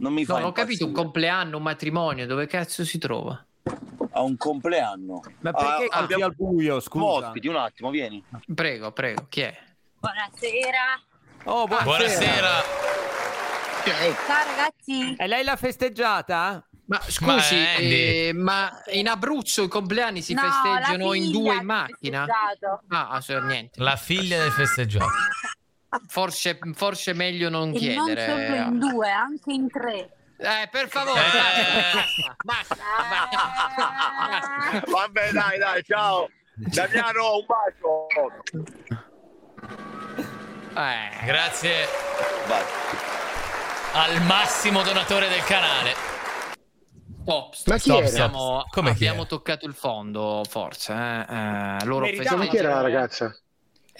non 0.00 0.12
mi 0.14 0.24
fa 0.24 0.38
non 0.38 0.48
ho 0.48 0.52
capito 0.52 0.86
un 0.86 0.92
compleanno, 0.92 1.58
un 1.58 1.62
matrimonio, 1.62 2.26
dove 2.26 2.46
cazzo 2.46 2.84
si 2.84 2.98
trova? 2.98 3.44
A 4.12 4.22
un 4.22 4.36
compleanno. 4.36 5.20
Ma 5.40 5.52
perché 5.52 5.86
ah, 5.90 5.98
abbiamo 5.98 6.24
al 6.24 6.34
buio, 6.34 6.80
scusa? 6.80 7.28
Ospiti, 7.28 7.48
un 7.48 7.56
attimo, 7.56 7.90
vieni. 7.90 8.22
Prego, 8.52 8.92
prego, 8.92 9.26
chi 9.28 9.42
è? 9.42 9.56
Buonasera. 9.98 11.00
Oh, 11.44 11.66
buonasera. 11.66 12.48
buonasera. 13.84 14.14
Ciao 14.26 14.46
ragazzi. 14.46 15.16
E 15.16 15.26
lei 15.26 15.44
l'ha 15.44 15.56
festeggiata? 15.56 16.64
Ma 16.86 17.00
scusi, 17.06 17.54
ma, 17.54 17.76
eh, 17.76 18.32
ma 18.34 18.82
in 18.90 19.06
Abruzzo 19.06 19.62
i 19.62 19.68
compleanni 19.68 20.22
si 20.22 20.34
no, 20.34 20.40
festeggiano 20.40 21.12
in 21.12 21.30
due 21.30 21.54
in 21.54 21.64
macchina? 21.64 22.26
Ah, 22.88 23.10
ah 23.10 23.40
niente. 23.42 23.80
La 23.80 23.96
figlia 23.96 24.38
del 24.38 24.50
festeggiato. 24.50 25.06
Forse, 26.06 26.58
forse 26.74 27.12
meglio 27.14 27.48
non 27.48 27.70
e 27.70 27.78
chiedere. 27.78 28.26
Non 28.26 28.46
solo 28.46 28.54
in 28.54 28.78
due, 28.78 29.10
anche 29.10 29.52
in 29.52 29.68
tre. 29.68 30.10
Eh, 30.38 30.68
per 30.70 30.88
favore, 30.88 31.20
eh. 31.20 32.32
basta, 32.44 32.76
basta, 34.30 34.84
Vabbè, 34.86 35.32
dai, 35.32 35.58
dai, 35.58 35.82
ciao. 35.82 36.30
Damiano, 36.54 37.36
un 37.36 37.46
bacio. 37.46 38.08
Eh. 40.76 41.26
Grazie 41.26 41.88
al 43.92 44.22
massimo 44.22 44.82
donatore 44.82 45.28
del 45.28 45.42
canale. 45.44 45.94
Stop, 47.22 47.54
stop, 47.54 47.78
stop, 47.78 48.04
Abbiamo, 48.04 48.64
Come 48.70 48.90
abbiamo 48.90 49.26
toccato 49.26 49.66
il 49.66 49.74
fondo, 49.74 50.42
forse. 50.48 50.92
Eh? 50.92 51.26
Eh, 51.28 51.84
loro 51.84 52.06
chi 52.06 52.56
era 52.56 52.74
la 52.74 52.80
ragazza? 52.80 53.36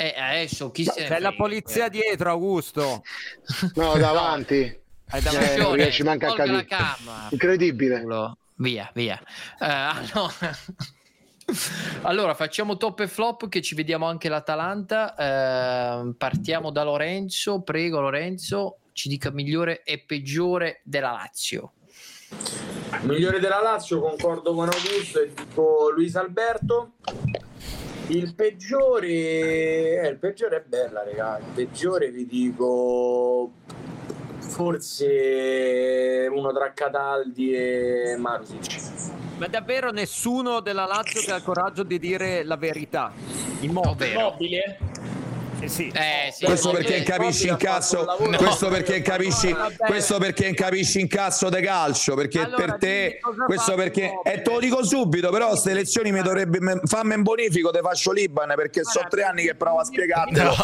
Eh, 0.01 0.15
adesso 0.17 0.71
chi 0.71 0.85
se 0.85 1.05
C'è 1.05 1.19
la 1.19 1.35
polizia 1.35 1.91
dietro, 1.91 2.31
Augusto. 2.31 3.03
No, 3.75 3.93
davanti. 4.01 4.81
Hai 5.11 5.21
davanti. 5.21 5.83
Eh, 5.83 5.91
ci 5.91 6.03
manca 6.03 6.31
a 6.31 6.35
capire. 6.35 6.67
Incredibile. 7.29 8.03
Via, 8.55 8.91
via. 8.95 9.21
Uh, 9.59 9.67
allora... 9.67 10.57
allora, 12.09 12.35
facciamo 12.35 12.79
top 12.79 13.01
e 13.01 13.09
flop 13.09 13.51
che 13.51 13.61
ci 13.61 13.75
vediamo 13.75 14.07
anche 14.07 14.31
l'Atalanta. 14.31 16.01
Uh, 16.01 16.17
partiamo 16.17 16.71
da 16.71 16.83
Lorenzo. 16.83 17.61
Prego, 17.61 18.01
Lorenzo, 18.01 18.79
ci 18.95 19.11
dica 19.11 19.31
migliore 19.31 19.83
e 19.83 19.99
peggiore 19.99 20.81
della 20.83 21.11
Lazio. 21.11 21.73
Migliore 23.03 23.39
della 23.39 23.61
Lazio, 23.61 24.01
concordo 24.01 24.55
con 24.55 24.71
Augusto 24.71 25.21
e 25.21 25.35
dico 25.35 25.91
Luis 25.91 26.17
Alberto. 26.17 26.93
Il 28.11 28.35
peggiore, 28.35 29.07
eh, 29.07 30.09
il 30.09 30.17
peggiore 30.19 30.57
è 30.57 30.63
bella, 30.67 31.05
raga. 31.05 31.39
Il 31.39 31.45
peggiore 31.55 32.11
vi 32.11 32.27
dico 32.27 33.53
forse 34.41 36.29
uno 36.29 36.53
tra 36.53 36.73
Cataldi 36.73 37.53
e 37.53 38.17
Marusic. 38.19 39.13
Ma 39.39 39.47
davvero 39.47 39.93
nessuno 39.93 40.59
della 40.59 40.87
Lazio 40.87 41.21
che 41.21 41.31
ha 41.31 41.37
il 41.37 41.45
coraggio 41.45 41.85
di 41.85 42.01
dire 42.01 42.43
la 42.43 42.57
verità? 42.57 43.13
Immobile. 43.61 44.11
Immobile? 44.11 44.79
Eh 45.63 45.69
sì. 45.69 45.93
Eh, 45.95 46.33
sì, 46.33 46.45
questo 46.45 46.71
perché 46.71 47.03
capisci 47.03 47.49
in 47.49 47.57
cazzo 47.57 48.05
No. 48.19 48.37
questo 48.37 48.69
perché 48.69 49.03
capisci 49.03 49.55
questo 49.87 50.19
perché 50.19 50.53
capisci 50.55 51.01
in 51.01 51.09
cazzo 51.09 51.49
de 51.49 51.61
calcio 51.61 52.15
perché 52.15 52.41
Allora, 52.41 52.65
per 52.65 52.77
te 52.79 53.19
questo 53.47 53.75
perché 53.75 54.13
e 54.25 54.43
te 54.43 54.51
lo 54.51 54.59
dico 54.59 54.85
subito 54.85 55.31
però 55.31 55.49
queste 55.49 55.71
elezioni 55.73 56.13
mi 56.13 56.23
dovrebbe 56.23 56.81
fammi 56.85 57.15
un 57.15 57.23
bonifico 57.23 57.71
te 57.71 57.81
faccio 57.81 58.13
Liban 58.13 58.53
perché 58.57 58.85
sono 58.85 59.07
tre 59.09 59.23
anni 59.25 59.43
che 59.45 59.55
provo 59.55 59.79
a 59.81 59.85
spiegartelo 59.85 60.55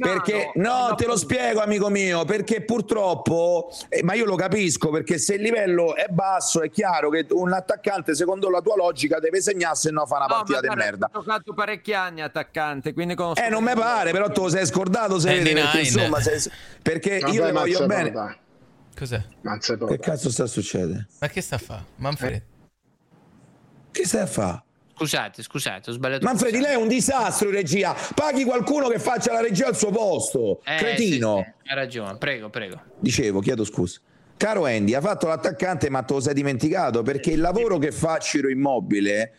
perché 0.00 0.50
no 0.56 0.94
te 0.96 1.06
lo 1.06 1.16
spiego 1.16 1.60
amico 1.60 1.88
mio 1.88 2.24
perché 2.24 2.62
purtroppo 2.62 3.70
eh, 3.88 4.02
ma 4.02 4.14
io 4.14 4.24
lo 4.24 4.36
capisco 4.36 4.90
perché 4.90 5.18
se 5.18 5.34
il 5.34 5.42
livello 5.42 5.94
è 5.94 6.06
basso 6.08 6.62
è 6.62 6.70
chiaro 6.70 7.08
che 7.10 7.26
un 7.30 7.52
attaccante 7.52 8.14
secondo 8.14 8.50
la 8.50 8.60
tua 8.60 8.76
logica 8.76 9.18
deve 9.18 9.40
segnare 9.40 9.76
se 9.76 9.90
no 9.90 10.04
fa 10.06 10.16
una 10.16 10.24
No, 10.26 10.34
partita 10.42 10.60
di 10.60 10.68
merda. 10.74 11.08
Ho 11.12 11.20
giocato 11.20 11.54
parecchi 11.54 11.92
anni 11.94 12.20
attaccante, 12.20 12.92
quindi 12.92 13.14
conosco. 13.14 13.40
eh 13.42 13.48
non 13.48 13.62
mi 13.62 13.72
pare 13.74 14.10
però 14.10 14.25
tu 14.30 14.48
sei 14.48 14.66
scordato 14.66 15.18
se 15.18 15.30
Andy 15.30 15.52
perché, 15.52 15.80
insomma 15.80 16.20
se- 16.20 16.50
perché 16.82 17.18
Vabbè, 17.20 17.32
io 17.32 17.44
le 17.44 17.52
voglio 17.52 17.78
però, 17.78 17.86
bene 17.86 18.10
dai. 18.10 18.36
Cos'è? 18.96 19.22
Però, 19.42 19.86
che 19.86 19.98
cazzo 19.98 20.30
sta 20.30 20.46
succedendo? 20.46 21.04
Ma 21.20 21.28
che 21.28 21.40
sta 21.40 21.56
a 21.56 21.58
fa? 21.58 21.84
Manfred? 21.96 22.42
Che 23.90 24.06
stai 24.06 24.22
a 24.22 24.26
fare? 24.26 24.62
Scusate, 24.98 25.42
scusate, 25.42 25.90
ho 25.90 25.92
sbagliato. 25.92 26.24
Manfredi, 26.24 26.58
lei 26.58 26.72
è 26.72 26.76
un 26.76 26.88
disastro 26.88 27.48
in 27.48 27.54
regia. 27.54 27.94
Paghi 28.14 28.44
qualcuno 28.44 28.88
che 28.88 28.98
faccia 28.98 29.30
la 29.34 29.42
regia 29.42 29.66
al 29.66 29.76
suo 29.76 29.90
posto. 29.90 30.62
Eh, 30.64 30.76
Cretino. 30.76 31.44
sì, 31.44 31.52
sì, 31.62 31.68
hai 31.68 31.74
ragione, 31.74 32.16
prego, 32.16 32.48
prego. 32.48 32.80
Dicevo, 32.98 33.40
chiedo 33.40 33.64
scusa. 33.64 34.00
Caro 34.38 34.64
Andy, 34.64 34.94
ha 34.94 35.02
fatto 35.02 35.26
l'attaccante, 35.26 35.90
ma 35.90 36.02
te 36.02 36.14
lo 36.14 36.20
sei 36.20 36.32
dimenticato 36.32 37.02
perché 37.02 37.30
il 37.30 37.40
lavoro 37.40 37.76
che 37.76 37.92
fa 37.92 38.18
Ciro 38.18 38.48
Immobile, 38.48 39.32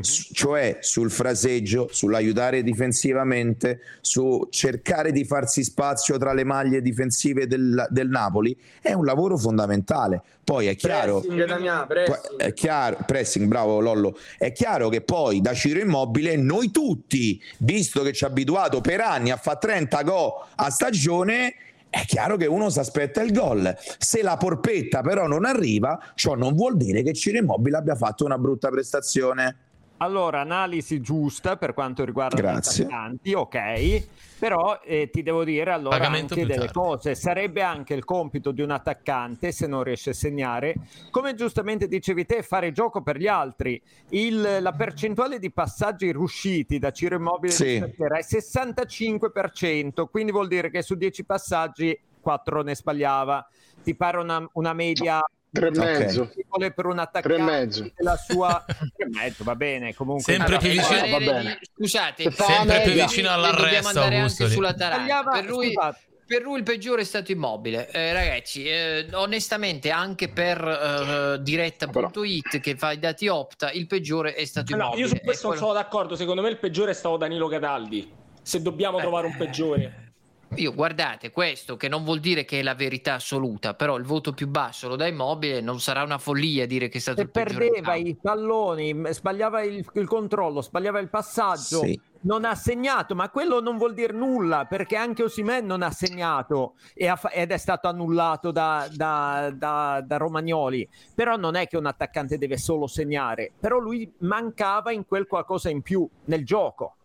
cioè 0.00 0.78
sul 0.80 1.10
fraseggio, 1.10 1.88
sull'aiutare 1.90 2.62
difensivamente, 2.62 3.80
su 4.00 4.46
cercare 4.50 5.12
di 5.12 5.24
farsi 5.24 5.62
spazio 5.62 6.16
tra 6.16 6.32
le 6.32 6.44
maglie 6.44 6.80
difensive 6.80 7.46
del, 7.46 7.86
del 7.90 8.08
Napoli, 8.08 8.56
è 8.80 8.92
un 8.92 9.04
lavoro 9.04 9.36
fondamentale. 9.36 10.22
Poi 10.44 10.66
è 10.66 10.74
chiaro. 10.74 11.20
Pressing, 11.20 11.86
pressing. 11.86 12.36
È 12.36 12.52
chiaro, 12.52 12.98
pressing, 13.06 13.46
bravo 13.46 13.80
Lollo. 13.80 14.16
È 14.38 14.50
chiaro 14.52 14.88
che 14.88 15.02
poi 15.02 15.40
da 15.40 15.54
Ciro 15.54 15.80
Immobile 15.80 16.36
noi 16.36 16.70
tutti, 16.70 17.40
visto 17.58 18.02
che 18.02 18.12
ci 18.12 18.24
ha 18.24 18.28
abituato 18.28 18.80
per 18.80 19.00
anni 19.00 19.30
a 19.30 19.36
fare 19.36 19.58
30 19.60 20.02
gol 20.02 20.32
a 20.56 20.70
stagione, 20.70 21.54
è 21.92 22.06
chiaro 22.06 22.38
che 22.38 22.46
uno 22.46 22.70
si 22.70 22.78
aspetta 22.78 23.20
il 23.20 23.34
gol. 23.34 23.76
Se 23.98 24.22
la 24.22 24.38
porpetta 24.38 25.02
però 25.02 25.26
non 25.26 25.44
arriva, 25.44 26.00
ciò 26.14 26.34
non 26.34 26.54
vuol 26.54 26.78
dire 26.78 27.02
che 27.02 27.12
Ciro 27.12 27.36
Immobile 27.36 27.76
abbia 27.76 27.94
fatto 27.94 28.24
una 28.24 28.38
brutta 28.38 28.70
prestazione. 28.70 29.71
Allora, 30.02 30.40
analisi 30.40 31.00
giusta 31.00 31.56
per 31.56 31.74
quanto 31.74 32.04
riguarda 32.04 32.34
Grazie. 32.34 32.82
gli 32.82 32.86
attaccanti, 32.88 33.34
ok, 33.34 34.06
però 34.40 34.80
eh, 34.82 35.10
ti 35.10 35.22
devo 35.22 35.44
dire 35.44 35.70
allora 35.70 35.96
Pagamento 35.96 36.34
anche 36.34 36.44
delle 36.44 36.66
tardi. 36.66 36.72
cose. 36.72 37.14
Sarebbe 37.14 37.62
anche 37.62 37.94
il 37.94 38.04
compito 38.04 38.50
di 38.50 38.62
un 38.62 38.72
attaccante, 38.72 39.52
se 39.52 39.68
non 39.68 39.84
riesce 39.84 40.10
a 40.10 40.14
segnare, 40.14 40.74
come 41.10 41.34
giustamente 41.36 41.86
dicevi 41.86 42.26
te, 42.26 42.42
fare 42.42 42.72
gioco 42.72 43.00
per 43.02 43.16
gli 43.16 43.28
altri. 43.28 43.80
Il- 44.08 44.58
la 44.60 44.72
percentuale 44.72 45.38
di 45.38 45.52
passaggi 45.52 46.10
riusciti 46.10 46.80
da 46.80 46.90
Ciro 46.90 47.14
Immobile 47.14 47.52
Sì. 47.52 47.76
stasera 47.76 48.18
è 48.18 48.22
65%, 48.22 50.06
quindi 50.08 50.32
vuol 50.32 50.48
dire 50.48 50.68
che 50.70 50.82
su 50.82 50.96
10 50.96 51.24
passaggi 51.24 51.96
4 52.20 52.62
ne 52.62 52.74
sbagliava. 52.74 53.46
Ti 53.84 53.94
pare 53.94 54.18
una, 54.18 54.44
una 54.54 54.72
media 54.72 55.20
Tre 55.52 55.66
e 55.66 55.70
mezzo. 55.70 56.32
Vuole 56.48 56.72
per 56.72 56.86
un 56.86 56.92
Tre 56.92 57.00
e 57.00 57.04
attaccante 57.04 57.42
mezzo. 57.42 57.90
la 57.96 58.16
sua 58.16 58.64
tre 58.66 58.76
e 58.96 59.06
mezzo, 59.08 59.44
va 59.44 59.54
bene 59.54 59.94
comunque 59.94 60.32
Sempre 60.32 60.56
più 60.56 60.68
il 60.70 60.80
vicino- 60.80 61.08
va 61.08 61.18
bene. 61.18 61.58
Scusate, 61.76 62.30
Sempre 62.30 62.80
più 62.82 62.92
vicino 62.92 63.30
all'arresto, 63.30 63.62
dobbiamo 63.64 63.88
andare 63.88 64.16
Augusto, 64.16 64.42
anche 64.44 64.54
sulla 64.54 64.72
Taranta. 64.74 65.30
Per 65.30 65.44
lui, 65.44 65.72
scusate. 65.72 65.98
per 66.26 66.42
lui 66.42 66.56
il 66.56 66.62
peggiore 66.62 67.02
è 67.02 67.04
stato 67.04 67.32
immobile. 67.32 67.90
Eh, 67.90 68.12
ragazzi, 68.14 68.64
eh, 68.64 69.06
onestamente, 69.12 69.90
anche 69.90 70.30
per 70.30 70.58
eh, 70.66 71.42
diretta.it 71.42 72.60
che 72.60 72.74
fa 72.76 72.92
i 72.92 72.98
dati 72.98 73.28
opta, 73.28 73.70
il 73.72 73.86
peggiore 73.86 74.32
è 74.34 74.44
stato 74.46 74.74
No, 74.74 74.82
immobile. 74.84 75.02
io 75.02 75.08
su 75.08 75.20
questo 75.22 75.48
non 75.48 75.56
quello- 75.58 75.70
sono 75.72 75.78
d'accordo. 75.84 76.16
Secondo 76.16 76.40
me 76.40 76.48
il 76.48 76.58
peggiore 76.58 76.92
è 76.92 76.94
stato 76.94 77.18
Danilo 77.18 77.48
Cataldi. 77.48 78.10
Se 78.42 78.62
dobbiamo 78.62 78.98
trovare 78.98 79.26
un 79.26 79.36
peggiore. 79.36 80.11
Io 80.56 80.74
guardate, 80.74 81.30
questo 81.30 81.76
che 81.76 81.88
non 81.88 82.04
vuol 82.04 82.20
dire 82.20 82.44
che 82.44 82.60
è 82.60 82.62
la 82.62 82.74
verità 82.74 83.14
assoluta, 83.14 83.74
però 83.74 83.96
il 83.96 84.04
voto 84.04 84.32
più 84.32 84.48
basso 84.48 84.86
lo 84.86 84.96
dà 84.96 85.06
immobile, 85.06 85.60
non 85.62 85.80
sarà 85.80 86.02
una 86.02 86.18
follia 86.18 86.66
dire 86.66 86.88
che 86.88 86.98
è 86.98 87.00
stato 87.00 87.18
se 87.18 87.22
il 87.24 87.30
peggiore. 87.30 87.64
in 87.64 87.70
perdeva 87.72 87.94
i 87.94 88.16
palloni, 88.20 88.94
sbagliava 89.10 89.62
il, 89.62 89.84
il 89.94 90.06
controllo, 90.06 90.60
sbagliava 90.60 90.98
il 90.98 91.08
passaggio, 91.08 91.80
Sì. 91.80 91.98
non 92.22 92.44
ha 92.44 92.54
segnato, 92.54 93.14
ma 93.14 93.30
quello 93.30 93.60
non 93.60 93.78
vuol 93.78 93.94
dire 93.94 94.12
nulla 94.12 94.66
perché 94.66 94.94
anche 94.94 95.22
Osimen 95.22 95.64
non 95.64 95.80
ha 95.82 95.90
segnato 95.90 96.74
e 96.94 97.10
ed 97.32 97.50
è 97.50 97.56
stato 97.56 97.88
annullato 97.88 98.50
da, 98.50 98.86
da- 98.92 99.50
da- 99.54 100.02
da 100.04 100.16
Romagnoli. 100.18 100.86
Però 101.14 101.36
non 101.36 101.54
è 101.54 101.66
che 101.66 101.78
un 101.78 101.86
attaccante 101.86 102.36
deve 102.36 102.58
solo 102.58 102.86
segnare, 102.86 103.52
però 103.58 103.78
lui 103.78 104.10
mancava 104.18 104.92
in 104.92 105.06
quel 105.06 105.26
qualcosa 105.26 105.70
in 105.70 105.80
più 105.80 106.06
nel 106.26 106.44
gioco. 106.44 106.96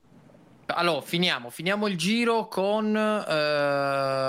Allora, 0.70 1.02
finiamo, 1.02 1.50
finiamo 1.50 1.88
il 1.88 1.98
giro 1.98 2.48
con 2.50 2.96
eh, 2.96 3.30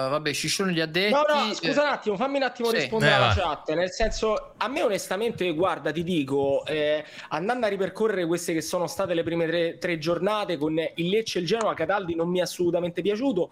vabbè, 0.09 0.33
Sciscione 0.33 0.73
gli 0.73 0.81
addetti. 0.81 1.13
No, 1.13 1.25
no, 1.27 1.51
eh, 1.51 1.55
scusa 1.55 1.83
un 1.83 1.89
attimo, 1.89 2.17
fammi 2.17 2.37
un 2.37 2.45
attimo 2.45 2.69
Sì. 2.69 2.77
rispondere 2.77 3.11
Eh, 3.11 3.15
alla 3.15 3.35
chat. 3.35 3.73
Nel 3.75 3.91
senso, 3.91 4.53
a 4.57 4.69
me 4.69 4.83
onestamente, 4.83 5.53
guarda, 5.53 5.91
ti 5.91 6.05
dico, 6.05 6.65
eh, 6.67 7.05
andando 7.31 7.67
a 7.67 7.69
ripercorrere 7.69 8.25
queste 8.27 8.53
che 8.53 8.61
sono 8.61 8.87
state 8.87 9.15
le 9.15 9.25
prime 9.25 9.47
tre, 9.47 9.79
tre 9.79 9.99
giornate 9.99 10.57
con 10.57 10.79
il 10.95 11.09
Lecce 11.09 11.39
e 11.39 11.41
il 11.41 11.47
Genoa, 11.49 11.75
Cataldi 11.75 12.15
non 12.15 12.29
mi 12.29 12.39
è 12.39 12.43
assolutamente 12.43 13.03
piaciuto 13.03 13.51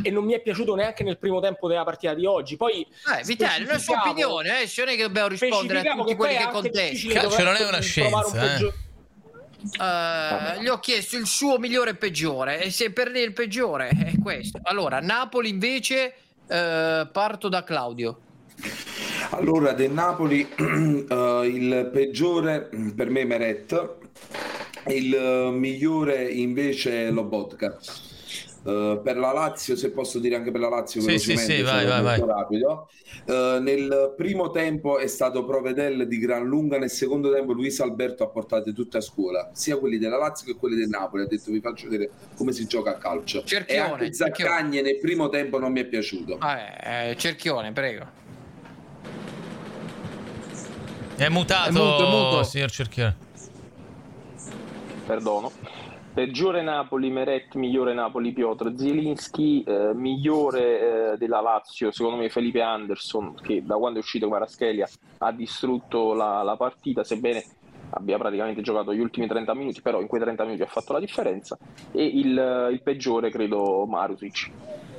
e 0.00 0.10
non 0.10 0.24
mi 0.24 0.32
è 0.34 0.40
piaciuto 0.40 0.74
neanche 0.76 1.02
nel 1.02 1.18
primo 1.18 1.40
tempo 1.40 1.66
della 1.66 1.84
partita 1.84 2.14
di 2.14 2.24
oggi. 2.24 2.56
Poi, 2.56 2.82
Eh, 2.82 3.24
Vitale, 3.24 3.64
è 3.64 3.66
la 3.66 3.78
sua 3.78 4.00
opinione, 4.00 4.62
eh, 4.62 4.70
non 4.76 4.88
è 4.88 4.96
che 4.96 5.02
dobbiamo 5.02 5.28
rispondere 5.28 5.80
a 5.80 5.92
tutti 5.92 6.06
che 6.10 6.16
quelli 6.16 6.36
che 6.36 6.48
contestano. 6.50 7.22
dover 7.28 7.44
non 7.44 7.56
è 7.56 7.66
una 7.66 7.80
scienza, 7.80 8.54
eh. 8.56 8.72
Eh, 9.80 10.62
gli 10.62 10.68
ho 10.68 10.78
chiesto 10.78 11.16
il 11.16 11.26
suo 11.26 11.58
migliore 11.58 11.90
e 11.90 11.94
peggiore 11.96 12.62
e 12.62 12.70
se 12.70 12.92
per 12.92 13.10
lei 13.10 13.24
il 13.24 13.32
peggiore 13.32 13.88
è 13.88 14.12
questo. 14.22 14.60
Allora, 14.62 15.00
Napoli 15.00 15.48
invece 15.48 16.14
eh, 16.46 17.08
parto 17.10 17.48
da 17.48 17.64
Claudio. 17.64 18.20
Allora, 19.30 19.72
del 19.72 19.90
Napoli 19.90 20.46
eh, 20.56 21.40
il 21.44 21.90
peggiore 21.92 22.70
mm, 22.74 22.90
per 22.90 23.10
me 23.10 23.24
Meret, 23.24 23.96
il 24.86 25.50
migliore 25.52 26.28
invece 26.28 27.08
è 27.08 27.10
Lobotka. 27.10 27.76
Eh, 28.64 29.00
per 29.02 29.16
la 29.16 29.32
Lazio, 29.32 29.76
se 29.76 29.90
posso 29.90 30.18
dire 30.18 30.34
anche 30.34 30.50
per 30.50 30.60
la 30.60 30.68
Lazio, 30.68 31.00
Sì, 31.00 31.06
velocemente, 31.06 31.52
sì, 31.52 31.56
sì, 31.58 31.62
vai, 31.62 31.86
vai, 31.86 32.02
molto 32.02 32.26
rapido. 32.26 32.88
Eh, 33.24 33.58
nel 33.60 34.14
primo 34.16 34.50
tempo 34.50 34.98
è 34.98 35.06
stato 35.06 35.44
Provedel 35.44 36.06
di 36.08 36.18
gran 36.18 36.44
lunga, 36.44 36.78
nel 36.78 36.90
secondo 36.90 37.32
tempo 37.32 37.52
Luis 37.52 37.78
Alberto 37.80 38.24
ha 38.24 38.28
portato 38.28 38.72
tutte 38.72 38.96
a 38.98 39.00
scuola, 39.00 39.50
sia 39.52 39.76
quelli 39.78 39.98
della 39.98 40.18
Lazio 40.18 40.46
che 40.52 40.58
quelli 40.58 40.76
del 40.76 40.88
Napoli. 40.88 41.22
Ha 41.22 41.26
detto 41.26 41.50
vi 41.50 41.60
faccio 41.60 41.88
vedere 41.88 42.10
come 42.36 42.52
si 42.52 42.66
gioca 42.66 42.90
a 42.90 42.94
calcio. 42.94 43.42
Cerchione, 43.44 43.80
e 43.80 43.82
anche 43.82 44.12
cerchione. 44.12 44.50
Zaccagne 44.50 44.82
nel 44.82 44.98
primo 44.98 45.28
tempo 45.28 45.58
non 45.58 45.72
mi 45.72 45.80
è 45.80 45.84
piaciuto. 45.86 46.38
Eh, 46.40 47.10
eh, 47.10 47.16
Cerchione, 47.16 47.72
prego. 47.72 48.06
È 51.16 51.28
mutato, 51.28 51.68
È 51.68 51.72
muto, 51.72 52.06
è 52.06 52.10
muto. 52.10 52.42
signor 52.44 52.70
Cerchione. 52.70 53.16
perdono. 55.06 55.50
Peggiore 56.18 56.62
Napoli, 56.62 57.10
Meret, 57.10 57.54
migliore 57.54 57.94
Napoli, 57.94 58.32
Piotr 58.32 58.74
Zielinski, 58.74 59.62
eh, 59.62 59.94
migliore 59.94 61.12
eh, 61.12 61.16
della 61.16 61.40
Lazio, 61.40 61.92
secondo 61.92 62.18
me 62.18 62.28
Felipe 62.28 62.60
Anderson, 62.60 63.36
che 63.40 63.62
da 63.64 63.76
quando 63.76 64.00
è 64.00 64.02
uscito 64.02 64.26
Kvaratskhelia 64.26 64.88
ha 65.18 65.30
distrutto 65.30 66.14
la, 66.14 66.42
la 66.42 66.56
partita, 66.56 67.04
sebbene 67.04 67.44
abbia 67.90 68.18
praticamente 68.18 68.62
giocato 68.62 68.92
gli 68.92 68.98
ultimi 68.98 69.28
30 69.28 69.54
minuti, 69.54 69.80
però 69.80 70.00
in 70.00 70.08
quei 70.08 70.20
30 70.20 70.42
minuti 70.42 70.62
ha 70.62 70.66
fatto 70.66 70.92
la 70.92 70.98
differenza. 70.98 71.56
E 71.92 72.04
il, 72.04 72.68
il 72.72 72.80
peggiore, 72.82 73.30
credo, 73.30 73.86
Marusic. 73.86 74.50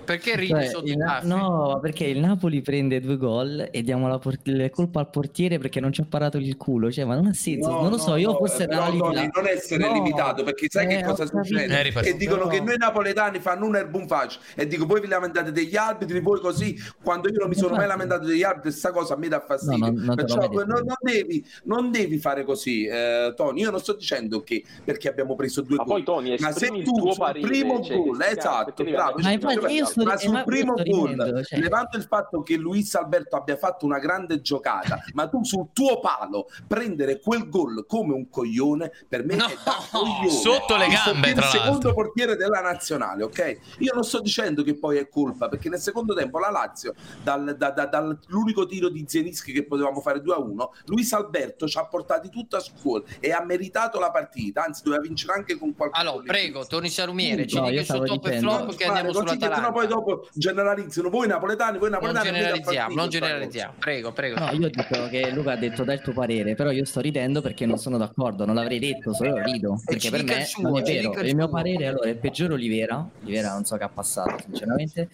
Perché 0.10 0.36
ridi 0.36 0.48
Cioè, 0.54 0.66
sotto 0.66 0.96
Na- 0.96 1.06
baffi? 1.06 1.28
no, 1.28 1.80
perché 1.82 2.06
il 2.06 2.20
Napoli 2.20 2.62
prende 2.62 3.00
due 3.00 3.16
gol 3.18 3.68
e 3.72 3.84
diamo 3.84 4.08
la, 4.08 4.18
por- 4.18 4.40
la 4.46 4.70
colpa 4.72 5.02
al 5.02 5.10
portiere 5.12 5.60
perché 5.60 5.80
non 5.80 5.94
ci 5.94 6.02
ha 6.02 6.06
parato 6.10 6.38
il 6.38 6.58
culo. 6.58 6.92
Cioè, 6.92 7.06
ma 7.06 7.14
non 7.14 7.28
ha 7.28 7.34
senso. 7.34 7.70
No, 7.70 7.76
non 7.82 7.84
lo 7.92 7.98
no, 7.98 7.98
so, 7.98 8.16
io 8.16 8.32
no, 8.32 8.38
forse 8.38 8.64
eh, 8.64 8.68
però, 8.68 8.82
analizzo 8.82 9.04
Tony, 9.04 9.16
la- 9.16 9.30
non 9.34 9.48
essere 9.48 9.86
No, 9.88 9.94
limitato 9.94 10.44
perché 10.44 10.66
sai 10.68 10.86
eh, 10.86 10.98
che 10.98 11.04
cosa 11.04 11.26
succede? 11.28 11.80
Eh, 11.82 11.92
che 12.02 12.16
dicono 12.18 12.48
Però- 12.48 12.50
che 12.50 12.60
noi 12.62 12.78
napoletani 12.78 13.40
fanno 13.40 13.66
un 13.68 13.76
erbo 13.76 13.98
un 14.00 14.08
faccio 14.08 14.40
e 14.56 14.66
dico 14.66 14.86
voi 14.88 15.00
vi 15.02 15.08
lamentate 15.08 15.52
degli 15.52 15.76
arbitri 15.76 16.20
voi 16.22 16.40
così 16.40 16.76
quando 17.04 17.30
io 17.30 17.38
non 17.40 17.50
mi 17.50 17.56
sono 17.56 17.76
mai 17.76 17.86
lamentato 17.88 18.26
degli 18.26 18.42
arbitri 18.44 18.70
questa 18.72 18.92
cosa 18.92 19.14
a 19.14 19.18
me 19.18 19.28
dà 19.28 19.40
fastidio 19.40 19.92
No, 19.92 20.04
non- 20.06 20.16
Perciò 20.16 20.38
non, 20.50 20.66
non 20.66 20.84
devi, 21.02 21.46
non 21.66 21.92
devi 21.92 22.18
fare 22.18 22.44
così 22.44 22.86
eh, 22.86 23.34
Tony 23.36 23.62
io 23.62 23.70
non 23.72 23.80
sto 23.80 23.94
dicendo 23.94 24.42
che 24.42 24.64
perché 24.84 25.08
abbiamo 25.10 25.36
preso 25.36 25.62
due 25.62 25.78
Ma 25.78 25.84
gol 25.84 25.94
poi 25.94 26.04
Tony, 26.04 26.30
ma 26.40 26.52
se 26.52 26.66
esprimi 26.66 26.80
il 26.80 26.86
tu 26.86 26.94
tuo 26.94 27.14
parere, 27.16 27.48
primo 27.48 27.82
cioè, 27.84 27.98
gol 27.98 28.22
esatto 28.22 28.84
bravo 28.84 29.14
Ma 29.18 29.24
ci 29.24 29.34
infatti 29.34 29.74
io 29.74 29.86
altro. 29.86 29.99
Sto, 30.02 30.10
ma 30.10 30.18
sul 30.18 30.32
ma 30.32 30.44
primo 30.44 30.74
gol, 30.74 31.44
cioè... 31.46 31.60
levando 31.60 31.98
il 31.98 32.04
fatto 32.04 32.42
che 32.42 32.56
Luis 32.56 32.94
Alberto 32.96 33.36
abbia 33.36 33.58
fatto 33.58 33.86
una 33.86 34.00
grande 34.00 34.42
giocata, 34.42 35.00
ma 35.14 35.28
tu 35.28 35.44
sul 35.44 35.68
tuo 35.74 36.00
palo 36.00 36.48
prendere 36.68 37.20
quel 37.20 37.50
gol 37.50 37.86
come 37.88 38.14
un 38.14 38.30
coglione, 38.30 38.92
per 39.08 39.26
me 39.26 39.36
no, 39.36 39.46
è 39.48 39.58
da 39.64 39.78
coglione. 39.92 40.30
Sotto 40.30 40.76
le 40.78 40.88
gambe, 40.88 41.34
tra 41.34 41.46
Il 41.46 41.52
secondo 41.52 41.94
portiere 41.94 42.36
della 42.36 42.62
nazionale, 42.62 43.24
ok? 43.24 43.58
Io 43.80 43.94
non 43.94 44.04
sto 44.04 44.22
dicendo 44.22 44.64
che 44.64 44.76
poi 44.76 44.98
è 44.98 45.10
colpa, 45.10 45.48
perché 45.48 45.70
nel 45.70 45.80
secondo 45.80 46.14
tempo 46.14 46.40
la 46.40 46.50
Lazio, 46.50 46.94
dal, 47.24 47.56
da, 47.58 47.72
da, 47.72 47.86
dall'unico 47.86 48.66
tiro 48.66 48.90
di 48.90 49.04
Zienischi 49.08 49.52
che 49.52 49.66
potevamo 49.66 50.02
fare 50.02 50.22
2 50.22 50.34
a 50.34 50.40
1, 50.40 50.74
Luis 50.86 51.12
Alberto 51.14 51.68
ci 51.68 51.78
ha 51.78 51.86
portati 51.86 52.30
tutto 52.30 52.56
a 52.58 52.60
scuola 52.60 53.04
e 53.20 53.32
ha 53.32 53.44
meritato 53.44 54.00
la 54.00 54.12
partita, 54.12 54.64
anzi 54.64 54.84
doveva 54.84 55.02
vincere 55.02 55.34
anche 55.34 55.58
con 55.58 55.76
qualcosa. 55.76 56.02
Allora, 56.02 56.24
prego, 56.24 56.66
Tony 56.66 56.90
Salumiere, 56.90 57.48
ci 57.48 57.60
no, 57.60 57.70
dica 57.70 57.84
su 57.84 58.04
top 58.04 58.28
e 58.28 58.40
flop 58.40 58.76
che 58.76 58.86
andiamo 58.86 59.14
sulla 59.14 59.36
Talanta. 59.36 59.72
poi 59.72 59.88
dopo 59.90 60.30
generalizzano 60.34 61.10
voi 61.10 61.28
napoletani, 61.28 61.78
voi 61.78 61.90
napoletani. 61.90 62.30
Non 62.30 62.38
generalizziamo, 62.38 62.96
non 62.96 63.10
generalizziamo. 63.10 63.74
Prego, 63.78 64.14
prego. 64.14 64.40
No, 64.40 64.52
io 64.52 64.70
dico 64.70 65.10
che 65.10 65.32
Luca 65.32 65.52
ha 65.52 65.58
detto 65.58 65.84
dai 65.84 65.96
il 65.96 66.02
tuo 66.02 66.14
parere, 66.14 66.56
però 66.56 66.72
io 66.72 66.86
sto 66.86 67.02
ridendo 67.02 67.42
perché 67.42 67.66
non 67.66 67.78
sono 67.78 67.98
d'accordo, 67.98 68.46
non 68.46 68.56
l'avrei 68.56 68.80
detto, 68.80 69.14
solo 69.14 69.42
rido, 69.44 69.82
perché 69.84 70.10
per 70.10 70.24
me 70.24 70.46
suo, 70.46 70.70
non 70.70 70.78
è 70.80 70.82
vero. 70.84 71.14
Il, 71.20 71.28
il 71.28 71.36
mio 71.36 71.50
parere 71.50 71.88
allora 71.88 72.06
è 72.06 72.12
il 72.12 72.18
peggiore 72.18 72.54
Olivera, 72.54 73.06
Olivera 73.24 73.52
non 73.52 73.66
so 73.66 73.76
che 73.76 73.84
ha 73.84 73.90
passato 73.90 74.38
sinceramente, 74.46 75.10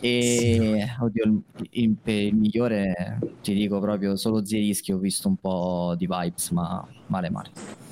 e 0.00 0.86
oddio, 1.00 1.24
il, 1.24 1.42
il, 1.70 1.96
il 2.04 2.34
migliore 2.36 3.18
ti 3.42 3.54
dico 3.54 3.80
proprio 3.80 4.16
solo 4.16 4.44
Zierischi, 4.44 4.92
ho 4.92 4.98
visto 4.98 5.28
un 5.28 5.36
po' 5.36 5.94
di 5.96 6.06
vibes, 6.06 6.50
ma 6.50 6.86
male 7.06 7.30
male. 7.30 7.86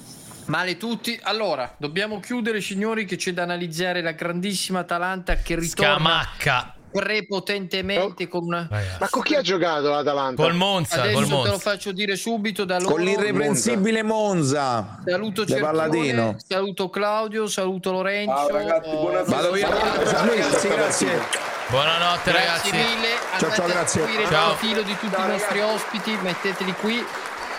Male 0.46 0.76
tutti. 0.76 1.18
Allora, 1.22 1.74
dobbiamo 1.76 2.20
chiudere, 2.20 2.60
signori, 2.60 3.04
che 3.04 3.16
c'è 3.16 3.32
da 3.32 3.42
analizzare 3.42 4.00
la 4.00 4.12
grandissima 4.12 4.80
Atalanta 4.80 5.34
che 5.36 5.56
ritorna 5.56 5.94
Scamacca. 5.94 6.74
prepotentemente 6.92 8.24
oh. 8.24 8.28
con 8.28 8.44
una... 8.44 8.68
Ma 9.00 9.08
con 9.10 9.22
chi 9.22 9.34
ha 9.34 9.42
giocato 9.42 9.90
l'Atalanta? 9.90 10.42
Col 10.42 10.54
Monza. 10.54 11.02
Adesso 11.02 11.14
col 11.14 11.26
Monza. 11.26 11.44
te 11.44 11.50
lo 11.50 11.58
faccio 11.58 11.92
dire 11.92 12.14
subito 12.14 12.64
da 12.64 12.78
loro. 12.78 12.94
Con 12.94 13.02
l'irreprensibile 13.02 14.04
Monza. 14.04 15.00
Saluto 15.04 15.44
Certone, 15.44 16.36
saluto 16.46 16.90
Claudio, 16.90 17.46
saluto 17.48 17.90
Lorenzo. 17.90 18.34
Ciao 18.34 18.50
ragazzi, 18.50 18.90
buona 18.90 19.22
Vado 19.22 19.50
via. 19.50 19.68
Grazie, 19.68 20.68
grazie. 20.68 21.54
Buonanotte 21.68 22.30
grazie 22.30 22.46
ragazzi. 22.46 22.70
Mille. 22.70 23.08
Ciao, 23.38 23.50
ciao, 23.50 23.66
grazie. 23.66 24.02
il 24.02 24.28
profilo 24.28 24.82
di 24.82 24.96
tutti 24.96 25.20
i 25.20 25.26
nostri 25.26 25.60
ospiti, 25.60 26.16
metteteli 26.22 26.72
qui. 26.74 27.04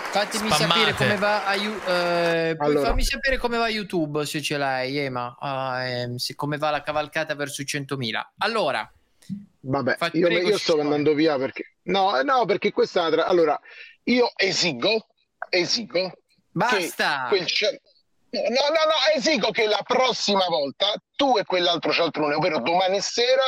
Fatemi 0.10 0.50
Spammate. 0.50 0.94
sapere 0.94 0.94
come 0.94 1.16
va 1.18 1.46
a 1.46 1.56
eh, 1.56 2.56
puoi 2.56 2.70
Allora. 2.70 2.86
farmi 2.88 3.04
sapere 3.04 3.38
come 3.38 3.58
va 3.58 3.68
YouTube 3.68 4.26
se 4.26 4.42
ce 4.42 4.58
l'hai, 4.58 4.98
Ema. 4.98 5.36
Ehm, 5.84 6.16
se- 6.16 6.36
come 6.36 6.58
va 6.58 6.70
la 6.70 6.82
cavalcata 6.82 7.36
verso 7.36 7.62
i 7.62 7.66
100.000. 7.66 8.22
Allora, 8.40 8.90
Vabbè, 9.60 9.98
io, 10.14 10.28
io 10.30 10.58
sto 10.58 10.80
andando 10.80 11.14
via 11.14 11.38
perché... 11.38 11.74
No, 11.84 12.22
no, 12.22 12.46
perché 12.46 12.72
questa 12.72 13.10
tra- 13.10 13.26
Allora, 13.28 13.60
io 14.04 14.32
esigo, 14.36 15.08
esigo... 15.50 16.14
Basta! 16.52 17.26
Quel 17.28 17.46
No, 18.30 18.40
no, 18.40 18.84
no, 18.86 19.16
esigo 19.16 19.52
che 19.52 19.68
la 19.68 19.82
prossima 19.86 20.46
volta 20.48 20.94
tu 21.16 21.38
e 21.38 21.44
quell'altro 21.46 21.92
cialtrone, 21.92 22.36
ovvero 22.36 22.60
domani 22.60 23.00
sera, 23.02 23.44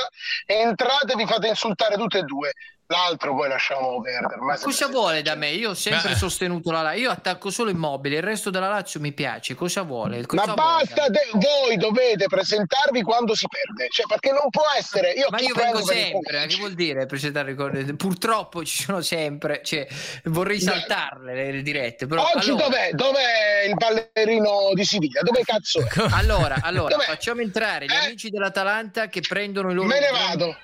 entrate 0.46 1.14
e 1.14 1.16
vi 1.16 1.26
fate 1.26 1.48
insultare 1.48 1.96
tutte 1.96 2.20
e 2.20 2.24
due. 2.24 2.54
L'altro 2.92 3.36
poi 3.36 3.48
lasciamo 3.50 4.02
perdere. 4.02 4.42
Ma 4.42 4.56
se- 4.56 4.64
cosa 4.64 4.88
vuole 4.88 5.22
da 5.22 5.36
me? 5.36 5.50
Io 5.52 5.70
ho 5.70 5.74
sempre 5.76 6.10
Beh. 6.10 6.16
sostenuto 6.16 6.72
la 6.72 6.82
Lazio. 6.82 7.02
Io 7.02 7.12
attacco 7.12 7.52
solo 7.52 7.70
immobile, 7.70 8.16
il 8.16 8.24
resto 8.24 8.50
della 8.50 8.68
Lazio 8.68 9.00
mi 9.00 9.12
piace. 9.14 9.54
Cosa 9.54 9.84
vuole? 9.84 10.26
Cosa 10.26 10.44
Ma 10.48 10.54
vuole 10.56 10.86
basta, 10.86 11.08
de- 11.08 11.30
voi 11.34 11.78
dovete 11.78 12.26
presentarvi 12.26 13.04
quando 13.04 13.36
si 13.36 13.46
perde, 13.48 13.90
cioè 13.92 14.08
perché 14.08 14.32
non 14.32 14.50
può 14.50 14.64
essere. 14.76 15.12
Io 15.12 15.28
Ma 15.30 15.40
io 15.40 15.54
vengo 15.54 15.84
sempre, 15.84 16.32
politici? 16.32 16.48
che 16.56 16.62
vuol 16.62 16.74
dire 16.74 17.06
presentare 17.06 17.50
ricordi? 17.50 17.94
Purtroppo 17.96 18.66
ci 18.66 18.82
sono 18.82 19.02
sempre, 19.02 19.62
cioè, 19.64 19.86
vorrei 20.24 20.60
saltarle 20.60 21.36
le, 21.36 21.52
le 21.52 21.62
dirette. 21.62 22.08
Però, 22.08 22.24
Oggi 22.34 22.50
allora, 22.50 22.64
dov'è? 22.66 22.90
Dov'è 22.94 23.66
il 23.68 23.76
ballerino 23.76 24.72
di 24.74 24.84
Siviglia? 24.84 25.22
Dove 25.22 25.44
cazzo 25.44 25.80
è? 25.82 25.86
allora, 26.18 26.56
allora 26.64 26.96
Dov'è? 26.96 27.06
facciamo 27.06 27.42
entrare 27.42 27.86
gli 27.86 27.92
Eh? 27.94 28.06
amici 28.08 28.30
dell'Atalanta 28.32 29.10
che 29.10 29.22
prendono 29.22 29.70
i 29.70 29.76
loro. 29.76 29.88
Me 29.88 30.00
ne 30.00 30.10
vado. 30.10 30.58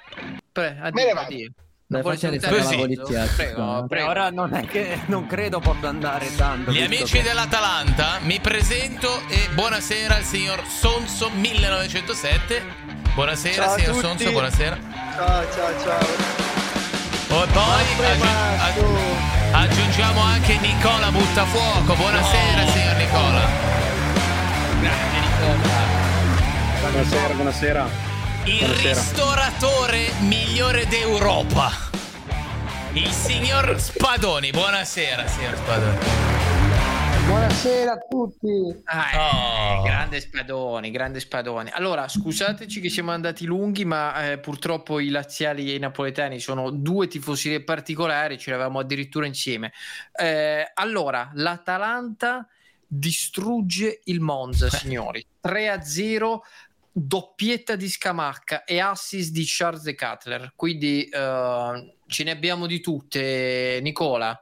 Pre- 0.52 0.78
addio, 0.82 0.92
Me 0.92 1.06
ne 1.06 1.14
vado. 1.14 1.28
addio. 1.28 1.52
Dai, 1.88 2.02
Non 2.02 2.02
vuole 2.02 2.18
faccia 2.18 2.28
salutare 2.30 2.56
restare 2.56 2.78
la 2.78 2.82
il 2.91 2.95
polizia, 2.98 3.20
mezzo? 3.22 3.36
Prego, 3.36 3.86
prego. 3.88 4.10
Ora 4.10 4.30
non 4.32 4.53
è 4.56 4.66
che 4.66 4.99
non 5.06 5.28
credo 5.28 5.60
possa 5.60 5.88
andare 5.88 6.36
tanto. 6.36 6.72
Gli 6.72 6.82
amici 6.82 7.18
che- 7.18 7.22
dell'Atalanta, 7.22 8.18
mi 8.22 8.40
presento 8.40 9.22
e 9.28 9.49
buonasera 9.53 10.16
al 10.16 10.24
signor 10.24 10.64
Sonso 10.66 11.30
1907. 11.30 12.64
Buonasera 13.14 13.66
Ciao 13.68 13.78
signor 13.78 13.91
tutti. 13.94 14.07
Sonso, 14.07 14.32
buonasera. 14.32 14.78
Ciao, 15.16 15.52
ciao, 15.53 15.80
ciao. 15.84 16.07
Oh, 17.38 17.44
e 17.44 17.48
poi 17.48 18.06
aggiung- 18.06 18.60
aggi- 18.62 19.52
aggiungiamo 19.52 20.22
anche 20.22 20.57
Nicola 20.57 21.12
Buttafuoco. 21.12 21.94
Buonasera 21.94 22.68
signor 22.72 22.95
Nicola. 22.95 23.41
Grande 24.82 25.20
Nicola. 25.20 26.90
Buonasera, 26.90 27.34
buonasera. 27.36 28.05
Il 28.46 28.60
Buonasera. 28.60 28.90
ristoratore 28.94 30.12
migliore 30.22 30.86
d'Europa. 30.86 31.70
Il 32.94 33.10
signor 33.10 33.80
Spadoni. 33.80 34.52
Buonasera 34.52 35.26
signor 35.28 35.56
Spadoni. 35.56 35.98
Buonasera 37.26 37.92
a 37.94 37.98
tutti. 38.08 38.82
Ah, 38.86 39.10
eh, 39.12 39.18
Oh. 39.18 39.82
Grande 39.84 40.20
Spadoni, 40.20 40.92
grande 40.92 41.20
Spadoni. 41.20 41.72
Allora, 41.74 42.08
scusateci 42.08 42.80
che 42.82 42.90
siamo 42.90 43.12
andati 43.12 43.46
lunghi, 43.46 43.84
ma 43.84 44.32
eh, 44.32 44.38
purtroppo 44.38 45.00
i 45.00 45.10
laziali 45.10 45.72
e 45.72 45.76
i 45.76 45.80
napoletani 45.80 46.40
sono 46.40 46.70
due 46.70 47.08
tifoserie 47.08 47.64
particolari, 47.64 48.38
ce 48.38 48.52
l'avevamo 48.52 48.78
addirittura 48.80 49.26
insieme. 49.26 49.74
Eh, 50.14 50.72
allora, 50.76 51.32
l'Atalanta 51.34 52.48
distrugge 52.88 54.02
il 54.06 54.20
Monza, 54.20 54.70
signori. 54.72 55.26
3-0, 55.46 56.40
doppietta 56.98 57.76
di 57.76 57.90
Scamacca 57.90 58.64
e 58.64 58.80
assist 58.80 59.34
di 59.34 59.44
Charles 59.46 59.84
de 59.84 59.96
Cutler. 59.96 60.54
Quindi 60.56 61.04
eh, 61.10 61.96
ce 62.08 62.24
ne 62.24 62.32
abbiamo 62.32 62.68
di 62.68 62.80
tutte, 62.80 63.80
Nicola. 63.82 64.40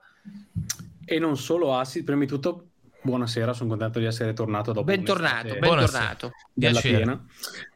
E 1.03 1.17
non 1.19 1.35
solo 1.35 1.75
assist, 1.75 2.05
prima 2.05 2.19
di 2.21 2.27
tutto, 2.27 2.67
buonasera, 3.01 3.53
sono 3.53 3.69
contento 3.69 3.97
di 3.97 4.05
essere 4.05 4.33
tornato 4.33 4.71
dopo 4.71 4.85
Bentornato, 4.85 5.55
bentornato. 5.57 6.31
Piacere. 6.53 7.05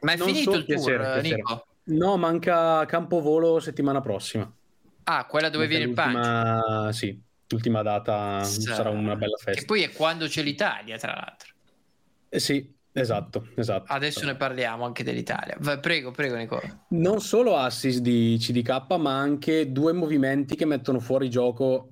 Ma 0.01 0.11
è 0.11 0.15
Non 0.15 0.27
finito 0.27 0.51
so- 0.51 0.57
il 0.57 0.65
tour, 0.65 0.75
piacere, 0.77 1.03
eh, 1.03 1.11
piacere. 1.21 1.35
Nico? 1.37 1.67
No, 1.85 2.17
manca 2.17 2.85
Campovolo 2.85 3.59
settimana 3.59 3.99
prossima. 3.99 4.49
Ah, 5.05 5.25
quella 5.25 5.49
dove 5.49 5.65
viene 5.67 5.85
il 5.85 5.93
punch. 5.93 6.13
L'ultima- 6.13 6.89
Sì, 6.91 7.19
l'ultima 7.47 7.81
data 7.81 8.43
Sa- 8.43 8.75
sarà 8.75 8.89
una 8.91 9.15
bella 9.15 9.37
Che 9.37 9.43
festa. 9.43 9.65
poi 9.65 9.81
è 9.81 9.91
quando 9.91 10.27
c'è 10.27 10.43
l'Italia, 10.43 10.97
tra 10.97 11.13
l'altro. 11.13 11.53
Eh 12.29 12.39
sì, 12.39 12.75
esatto, 13.01 13.47
esatto. 13.55 13.91
Adesso 13.91 14.25
ne 14.25 14.35
parliamo 14.35 14.85
anche 14.85 15.03
dell'Italia. 15.03 15.55
Va- 15.59 15.79
prego, 15.79 16.11
prego, 16.11 16.35
Nicola. 16.35 16.85
Non 16.89 17.21
solo 17.21 17.57
assist 17.57 17.99
di 17.99 18.37
CDK, 18.39 18.95
ma 18.97 19.17
anche 19.17 19.71
due 19.71 19.93
movimenti 19.93 20.55
che 20.55 20.65
mettono 20.65 20.99
fuori 20.99 21.29
gioco 21.29 21.89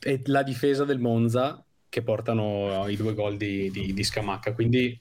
e 0.00 0.20
la 0.26 0.42
difesa 0.42 0.84
del 0.84 0.98
Monza 0.98 1.62
che 1.88 2.02
portano 2.02 2.88
i 2.88 2.96
due 2.96 3.14
gol 3.14 3.36
di, 3.36 3.70
di, 3.70 3.92
di 3.92 4.04
Scamacca. 4.04 4.52
Quindi 4.52 5.00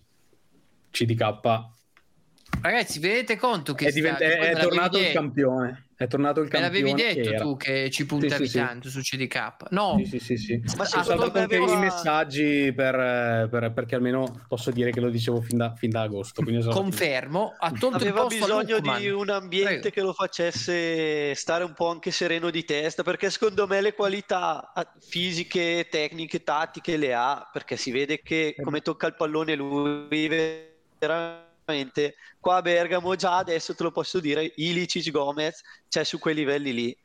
CDK 0.91 1.71
Ragazzi, 2.61 2.99
vi 2.99 3.07
rendete 3.07 3.35
conto 3.35 3.73
che 3.73 3.87
è, 3.87 3.91
divent- 3.91 4.19
è- 4.19 4.51
è 4.51 4.61
tornato 4.61 4.97
il 4.99 5.11
campione. 5.11 5.87
È 6.03 6.07
tornato 6.07 6.41
il 6.41 6.49
Me 6.51 6.59
l'avevi 6.59 6.89
campione. 6.89 7.13
detto 7.13 7.29
era. 7.29 7.39
tu 7.39 7.55
che 7.55 7.89
ci 7.89 8.05
puntavi 8.05 8.33
Sì, 8.33 8.43
sì, 8.43 8.49
sì. 8.49 8.57
tanto 8.57 8.89
su 8.89 8.99
CDK. 8.99 9.53
No, 9.69 9.95
Sì, 10.03 10.05
sì, 10.05 10.19
sì, 10.19 10.37
sì. 10.37 10.61
Ma 10.75 10.83
saltato 10.83 11.31
me 11.31 11.39
anche 11.39 11.55
aveva- 11.55 11.71
i 11.73 11.77
messaggi 11.77 12.73
per, 12.75 13.47
per- 13.49 13.71
perché 13.73 13.95
almeno 13.95 14.43
posso 14.49 14.69
dire 14.71 14.91
che 14.91 14.99
lo 14.99 15.09
dicevo 15.09 15.39
fin 15.39 15.57
da, 15.57 15.73
fin 15.75 15.91
da 15.91 16.01
agosto. 16.01 16.43
confermo. 16.43 17.55
Ha 17.57 17.71
tolto 17.71 18.03
il 18.03 18.09
Aveva 18.09 18.25
bisogno 18.25 18.79
di 18.79 19.09
un 19.09 19.29
ambiente 19.29 19.79
Prego. 19.79 19.89
che 19.91 20.01
lo 20.01 20.11
facesse 20.13 21.33
stare 21.35 21.63
un 21.63 21.73
po' 21.73 21.87
anche 21.89 22.11
sereno 22.11 22.49
di 22.49 22.65
testa, 22.65 23.01
perché 23.03 23.29
secondo 23.29 23.65
me 23.65 23.79
le 23.79 23.93
qualità 23.93 24.73
ah, 24.73 24.85
fisiche, 24.99 25.87
tecniche, 25.89 26.43
tattiche 26.43 26.97
le 26.97 27.13
ha, 27.13 27.49
perché 27.49 27.77
si 27.77 27.91
vede 27.91 28.21
che 28.21 28.55
come 28.61 28.81
tocca 28.81 29.07
il 29.07 29.15
pallone 29.15 29.55
lui 29.55 30.27
veramente 30.27 31.51
qua 32.39 32.55
a 32.55 32.61
Bergamo 32.61 33.15
già 33.15 33.37
adesso 33.37 33.73
te 33.75 33.83
lo 33.83 33.91
posso 33.91 34.19
dire, 34.19 34.51
Ilicic 34.55 35.11
Gomez 35.11 35.61
c'è 35.89 36.03
su 36.03 36.19
quei 36.19 36.35
livelli 36.35 36.73
lì. 36.73 36.97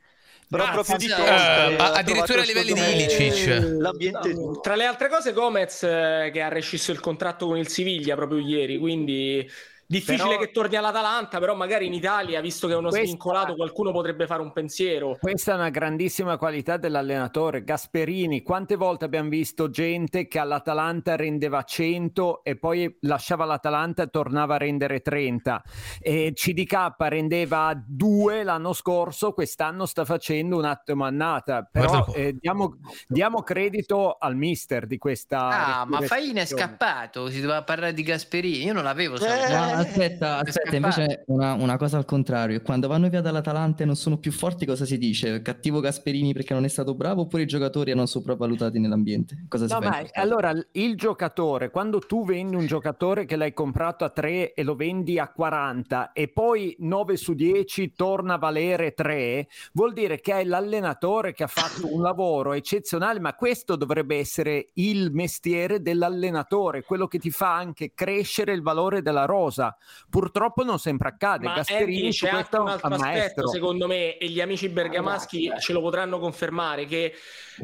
Però 0.49 0.63
Grazie, 0.63 0.83
proprio 0.83 0.97
di 0.97 1.13
testa, 1.13 1.69
eh, 1.69 1.99
addirittura 1.99 2.41
a 2.41 2.45
livelli 2.45 2.73
di 2.73 2.91
Ilicic. 2.91 3.77
L'ambiente 3.77 4.35
Tra 4.61 4.75
le 4.75 4.85
altre 4.85 5.07
cose, 5.07 5.31
Gomez 5.31 5.83
eh, 5.83 6.31
che 6.33 6.41
ha 6.41 6.47
rescisso 6.47 6.91
il 6.91 6.99
contratto 6.99 7.45
con 7.45 7.57
il 7.57 7.67
Siviglia 7.67 8.15
proprio 8.15 8.39
ieri, 8.39 8.79
quindi 8.79 9.47
Difficile 9.91 10.35
però... 10.35 10.39
che 10.41 10.51
torni 10.51 10.75
all'Atalanta, 10.75 11.39
però 11.39 11.55
magari 11.55 11.87
in 11.87 11.93
Italia, 11.93 12.41
visto 12.41 12.67
che 12.67 12.73
è 12.73 12.75
uno 12.75 12.89
questa... 12.89 13.07
svincolato, 13.07 13.55
qualcuno 13.55 13.91
potrebbe 13.91 14.27
fare 14.27 14.43
un 14.43 14.51
pensiero. 14.51 15.17
Questa 15.19 15.53
è 15.53 15.55
una 15.55 15.71
grandissima 15.71 16.37
qualità 16.37 16.77
dell'allenatore. 16.77 17.63
Gasperini, 17.63 18.43
quante 18.43 18.75
volte 18.75 19.05
abbiamo 19.05 19.29
visto 19.29 19.71
gente 19.71 20.27
che 20.27 20.37
all'Atalanta 20.37 21.15
rendeva 21.15 21.63
100 21.63 22.43
e 22.43 22.55
poi 22.55 22.97
lasciava 23.01 23.45
l'Atalanta 23.45 24.03
e 24.03 24.09
tornava 24.09 24.53
a 24.53 24.57
rendere 24.59 24.99
30. 25.01 25.63
E 25.99 26.33
CDK 26.35 26.93
rendeva 26.99 27.73
2 27.75 28.43
l'anno 28.43 28.73
scorso, 28.73 29.33
quest'anno 29.33 29.87
sta 29.87 30.05
facendo 30.05 30.55
un 30.55 30.65
attimo 30.65 31.03
annata. 31.03 31.63
Però 31.63 32.05
eh, 32.13 32.35
diamo, 32.39 32.77
diamo, 33.07 33.41
credito 33.41 34.17
al 34.19 34.35
mister 34.35 34.85
di 34.85 34.99
questa... 34.99 35.79
Ah, 35.79 35.85
ma 35.85 35.99
Faina 36.01 36.41
è 36.41 36.45
scappato, 36.45 37.31
si 37.31 37.41
doveva 37.41 37.63
parlare 37.63 37.93
di 37.93 38.03
Gasperini, 38.03 38.65
io 38.65 38.73
non 38.73 38.83
l'avevo. 38.83 39.15
Eh 39.15 39.78
aspetta, 39.79 40.37
aspetta, 40.39 40.75
invece 40.75 41.23
una, 41.27 41.53
una, 41.53 41.77
cosa 41.77 41.97
al 41.97 42.05
contrario. 42.05 42.61
Quando 42.61 42.87
vanno 42.87 43.09
via 43.09 43.21
dall'Atalanta 43.21 43.83
e 43.83 43.85
non 43.85 43.95
sono 43.95 44.17
più 44.17 44.31
forti, 44.31 44.65
cosa 44.65 44.85
si 44.85 44.97
dice? 44.97 45.41
Cattivo 45.41 45.79
Gasperini 45.79 46.33
perché 46.33 46.53
non 46.53 46.65
è 46.65 46.67
stato 46.67 46.93
bravo 46.95 47.21
oppure 47.21 47.43
i 47.43 47.45
giocatori 47.45 47.91
erano 47.91 48.05
sopravvalutati 48.05 48.79
nell'ambiente? 48.79 49.45
Cosa 49.47 49.67
si 49.67 49.73
no, 49.73 49.79
ma 49.79 50.01
allora 50.13 50.53
il 50.73 50.95
giocatore, 50.95 51.69
quando 51.69 51.99
tu 51.99 52.25
vendi 52.25 52.55
un 52.55 52.65
giocatore 52.65 53.25
che 53.25 53.35
l'hai 53.35 53.53
comprato 53.53 54.05
a 54.05 54.09
3 54.09 54.53
e 54.53 54.63
lo 54.63 54.75
vendi 54.75 55.19
a 55.19 55.29
40 55.29 56.11
e 56.11 56.27
poi 56.27 56.75
9 56.79 57.17
su 57.17 57.33
10 57.33 57.93
torna 57.93 58.35
a 58.35 58.37
valere 58.37 58.93
3, 58.93 59.47
vuol 59.73 59.93
dire 59.93 60.19
che 60.19 60.33
è 60.33 60.43
l'allenatore 60.43 61.33
che 61.33 61.43
ha 61.43 61.47
fatto 61.47 61.93
un 61.93 62.01
lavoro 62.01 62.53
eccezionale, 62.53 63.19
ma 63.19 63.33
questo 63.35 63.75
dovrebbe 63.75 64.17
essere 64.17 64.69
il 64.73 65.11
mestiere 65.11 65.81
dell'allenatore, 65.81 66.83
quello 66.83 67.07
che 67.07 67.19
ti 67.19 67.31
fa 67.31 67.55
anche 67.55 67.93
crescere 67.93 68.53
il 68.53 68.61
valore 68.61 69.01
della 69.01 69.25
rosa 69.25 69.68
Purtroppo 70.09 70.63
non 70.63 70.79
sempre 70.79 71.09
accade. 71.09 71.45
Ma 71.45 71.55
Gasperini 71.55 72.11
c'è 72.11 72.29
anche 72.29 72.57
un 72.57 72.67
altro 72.67 72.93
aspetto, 72.93 73.47
secondo 73.47 73.87
me, 73.87 74.17
e 74.17 74.27
gli 74.27 74.41
amici 74.41 74.69
bergamaschi 74.69 75.51
ce 75.59 75.73
lo 75.73 75.81
potranno 75.81 76.19
confermare, 76.19 76.85
che 76.85 77.13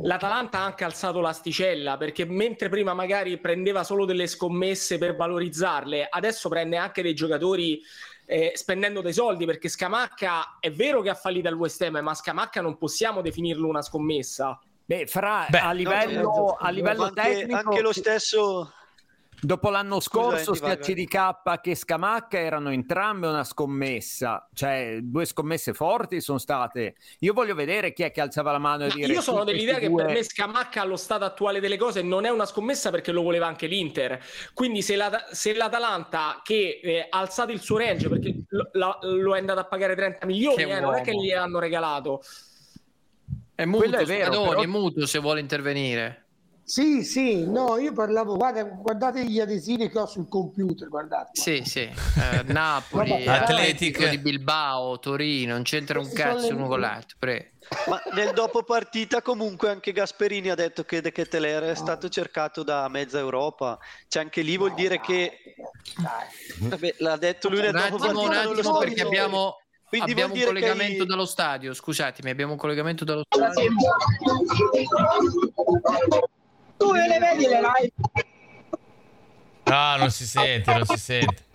l'Atalanta 0.02 0.60
ha 0.60 0.65
anche 0.65 0.84
alzato 0.84 1.19
l'asticella, 1.19 1.98
perché 1.98 2.26
mentre 2.26 2.69
prima 2.69 2.94
magari 2.94 3.38
prendeva 3.38 3.84
solo 3.84 4.06
delle 4.06 4.27
scommesse 4.27 4.98
per 4.98 5.15
valorizzarle, 5.15 6.07
adesso 6.10 6.49
prende 6.49 6.77
anche 6.77 7.02
dei 7.02 7.14
giocatori 7.14 7.82
eh, 8.26 8.53
spendendo 8.56 9.02
dei 9.02 9.14
soldi 9.14 9.45
perché 9.45 9.69
Scamacca 9.69 10.57
è 10.60 10.72
vero 10.72 11.02
che 11.02 11.10
ha 11.10 11.15
fallito 11.15 11.48
al 11.48 11.53
West 11.53 11.82
Ham, 11.82 11.99
ma 11.99 12.14
Scamacca 12.14 12.61
non 12.61 12.77
possiamo 12.77 13.22
definirlo 13.22 13.68
una 13.68 13.82
scommessa. 13.82 14.60
Beh, 14.86 15.07
fra 15.07 15.48
Beh, 15.49 15.60
a 15.60 15.72
livello, 15.72 16.22
no, 16.22 16.57
a 16.60 16.69
livello 16.69 17.03
anche, 17.03 17.22
tecnico, 17.22 17.57
anche 17.57 17.82
lo 17.82 17.91
stesso 17.91 18.72
Dopo 19.46 19.70
l'anno 19.70 20.00
scorso, 20.00 20.56
sia 20.56 20.76
CDK 20.76 21.62
che 21.62 21.76
Scamacca 21.76 22.40
erano 22.40 22.72
entrambe 22.72 23.28
una 23.28 23.44
scommessa, 23.44 24.50
cioè 24.54 24.98
due 25.04 25.26
scommesse 25.26 25.74
forti 25.74 26.20
sono 26.20 26.40
state. 26.40 26.96
Io 27.20 27.32
voglio 27.34 27.54
vedere 27.54 27.94
chi 27.94 28.02
è 28.02 28.12
che 28.12 28.22
alzava 28.22 28.52
la 28.52 28.58
mano 28.58 28.86
e 28.86 28.90
dire. 28.90 29.14
Io 29.14 29.22
sono 29.22 29.44
dell'idea 29.44 29.78
che 29.78 29.92
per 29.92 30.08
me 30.08 30.24
Scamacca 30.24 30.82
allo 30.82 30.96
stato 30.96 31.26
attuale 31.26 31.60
delle 31.60 31.78
cose 31.78 32.02
non 32.02 32.26
è 32.26 32.30
una 32.30 32.46
scommessa 32.46 32.90
perché 32.90 33.12
lo 33.12 33.22
voleva 33.22 33.46
anche 33.46 33.68
l'Inter. 33.68 34.20
Quindi 34.56 34.82
se, 34.82 34.96
la, 34.96 35.28
se 35.32 35.54
l'Atalanta 35.54 36.42
che 36.44 36.80
eh, 36.82 37.08
ha 37.08 37.20
alzato 37.20 37.52
il 37.52 37.62
suo 37.62 37.78
range 37.78 38.10
perché 38.10 38.36
lo, 38.50 38.70
la, 38.74 38.98
lo, 39.04 39.36
è 39.36 39.40
andato 39.40 39.60
a 39.60 39.66
pagare 39.66 39.96
30 39.96 40.26
milioni, 40.26 40.64
eh, 40.64 40.80
non 40.80 40.96
è 40.96 41.02
che 41.02 41.14
gli 41.14 41.32
hanno 41.32 41.60
regalato. 41.60 42.24
È 43.54 43.64
muto, 43.66 43.96
è 43.96 44.06
vero, 44.06 44.32
però... 44.32 44.62
è 44.62 44.66
muto 44.66 45.06
se 45.06 45.20
vuole 45.20 45.40
intervenire. 45.40 46.24
Sì, 46.68 47.04
sì, 47.04 47.46
no, 47.48 47.78
io 47.78 47.94
parlavo, 47.94 48.38
guarda, 48.38 48.64
guardate 48.64 49.24
gli 49.24 49.40
adesivi 49.40 49.88
che 49.88 50.00
ho 50.00 50.08
sul 50.08 50.28
computer, 50.28 50.88
guardate. 50.88 51.40
Sì, 51.40 51.62
sì, 51.64 51.82
eh, 51.82 52.42
Napoli, 52.52 53.28
Atletico 53.28 54.08
di 54.08 54.18
Bilbao, 54.18 54.98
Torino, 54.98 55.54
non 55.54 55.62
c'entra 55.62 56.00
un 56.00 56.12
cazzo 56.12 56.56
uno 56.56 56.66
con 56.66 56.80
l'altro, 56.80 57.18
prego. 57.20 57.50
Ma 57.88 58.02
nel 58.14 58.34
dopo 58.34 58.64
partita 58.64 59.22
comunque 59.22 59.70
anche 59.70 59.92
Gasperini 59.92 60.50
ha 60.50 60.56
detto 60.56 60.84
che 60.86 61.02
De 61.02 61.12
Keteler 61.12 61.64
è 61.64 61.76
stato 61.76 62.10
cercato 62.10 62.64
da 62.64 62.88
mezza 62.90 63.20
Europa. 63.20 63.78
Cioè 64.08 64.24
anche 64.24 64.42
lì 64.42 64.58
vuol 64.58 64.74
dire 64.74 65.00
che... 65.00 65.56
Vabbè, 66.62 66.96
l'ha 67.00 67.18
detto 67.18 67.50
lui 67.50 67.62
nel 67.62 67.76
un 67.76 67.82
dopo 67.90 68.04
attimo, 68.04 68.24
partita. 68.24 68.50
Un 68.50 68.58
attimo 68.58 68.78
perché 68.80 69.02
abbiamo... 69.02 69.58
Quindi 69.88 70.12
abbiamo 70.12 70.34
un 70.34 70.44
collegamento 70.44 71.04
hai... 71.04 71.08
dallo 71.08 71.26
stadio, 71.26 71.74
scusatemi, 71.74 72.32
abbiamo 72.32 72.54
un 72.54 72.58
collegamento 72.58 73.06
dallo 73.06 73.24
stadio. 73.28 73.72
Tu 76.77 76.93
le 76.93 77.19
vedi 77.19 77.45
le 77.47 77.61
live? 77.61 77.91
No, 79.65 79.97
non 79.97 80.11
si 80.11 80.26
sente, 80.26 80.73
non 80.73 80.85
si 80.85 80.97
sente. 80.97 81.45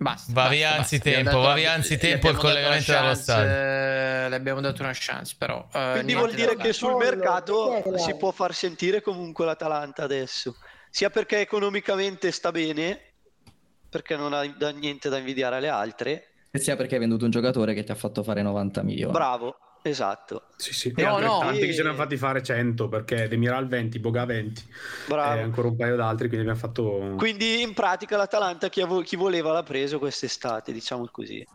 Basta, 0.00 0.32
va 0.32 0.48
via 0.48 0.74
anzitempo, 0.74 1.40
va 1.40 1.54
via 1.54 1.72
anzitempo 1.72 2.28
il 2.28 2.36
collegamento 2.36 2.92
dallo 2.92 3.14
stadio. 3.14 3.50
Eh, 3.50 4.28
le 4.28 4.36
abbiamo 4.36 4.60
dato 4.60 4.82
una 4.82 4.92
chance, 4.94 5.34
però. 5.36 5.66
Eh, 5.72 5.90
Quindi 5.94 6.14
vuol 6.14 6.32
dire 6.34 6.56
che 6.56 6.72
sul 6.72 6.94
mercato 6.96 7.82
si 7.96 8.14
può 8.16 8.30
far 8.30 8.54
sentire 8.54 9.00
comunque 9.00 9.44
l'Atalanta 9.44 10.04
adesso, 10.04 10.56
sia 10.90 11.10
perché 11.10 11.40
economicamente 11.40 12.30
sta 12.30 12.52
bene, 12.52 13.14
perché 13.88 14.16
non 14.16 14.32
ha 14.32 14.42
niente 14.72 15.08
da 15.08 15.18
invidiare 15.18 15.56
alle 15.56 15.68
altre, 15.68 16.28
e 16.50 16.58
sia 16.60 16.76
perché 16.76 16.94
hai 16.94 17.00
venduto 17.00 17.24
un 17.24 17.30
giocatore 17.30 17.74
che 17.74 17.84
ti 17.84 17.92
ha 17.92 17.94
fatto 17.94 18.22
fare 18.22 18.40
90 18.40 18.82
milioni. 18.82 19.12
Bravo, 19.12 19.58
Esatto. 19.88 20.44
Sì, 20.56 20.74
sì. 20.74 20.92
E 20.94 21.02
no, 21.02 21.18
no, 21.18 21.38
tanti 21.38 21.60
e... 21.60 21.66
che 21.66 21.74
ce 21.74 21.82
ne 21.82 21.88
hanno 21.88 21.96
fatti 21.96 22.16
fare 22.16 22.42
100 22.42 22.88
perché 22.88 23.28
Demiral 23.28 23.66
20, 23.66 23.98
Boga 23.98 24.24
20 24.24 24.62
Bravo. 25.06 25.38
e 25.38 25.42
ancora 25.42 25.68
un 25.68 25.76
paio 25.76 25.96
d'altri, 25.96 26.28
quindi 26.28 26.48
abbiamo 26.48 26.58
fatto... 26.58 27.14
Quindi 27.16 27.62
in 27.62 27.74
pratica 27.74 28.16
l'Atalanta 28.16 28.68
chi, 28.68 28.82
vo- 28.82 29.00
chi 29.00 29.16
voleva 29.16 29.52
l'ha 29.52 29.62
preso 29.62 29.98
quest'estate, 29.98 30.72
diciamo 30.72 31.08
così. 31.10 31.46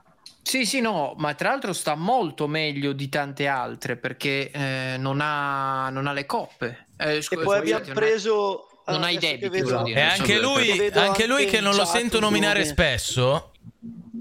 Sì, 0.42 0.66
sì, 0.66 0.82
no, 0.82 1.14
ma 1.18 1.34
tra 1.36 1.50
l'altro 1.50 1.74
sta 1.74 1.96
molto 1.96 2.48
meglio 2.48 2.92
di 2.92 3.08
tante 3.08 3.48
altre 3.48 3.96
perché 3.96 4.52
eh, 4.52 4.96
non, 4.98 5.20
ha, 5.22 5.90
non, 5.90 6.08
ha, 6.08 6.12
le 6.12 6.26
coppe. 6.26 6.88
Eh, 6.98 7.22
scusa, 7.22 7.42
e 7.42 7.44
poi 7.44 7.58
abbiamo 7.58 7.94
preso... 7.94 8.68
Non 8.86 9.04
ha 9.04 9.10
i 9.10 9.18
debiti, 9.18 9.60
E 9.94 10.02
anche 10.02 10.42
lui, 10.42 10.90
anche 10.92 11.26
lui 11.26 11.46
che 11.46 11.62
non 11.62 11.74
lo 11.74 11.86
sento 11.86 12.20
nominare 12.20 12.66
spesso, 12.66 13.52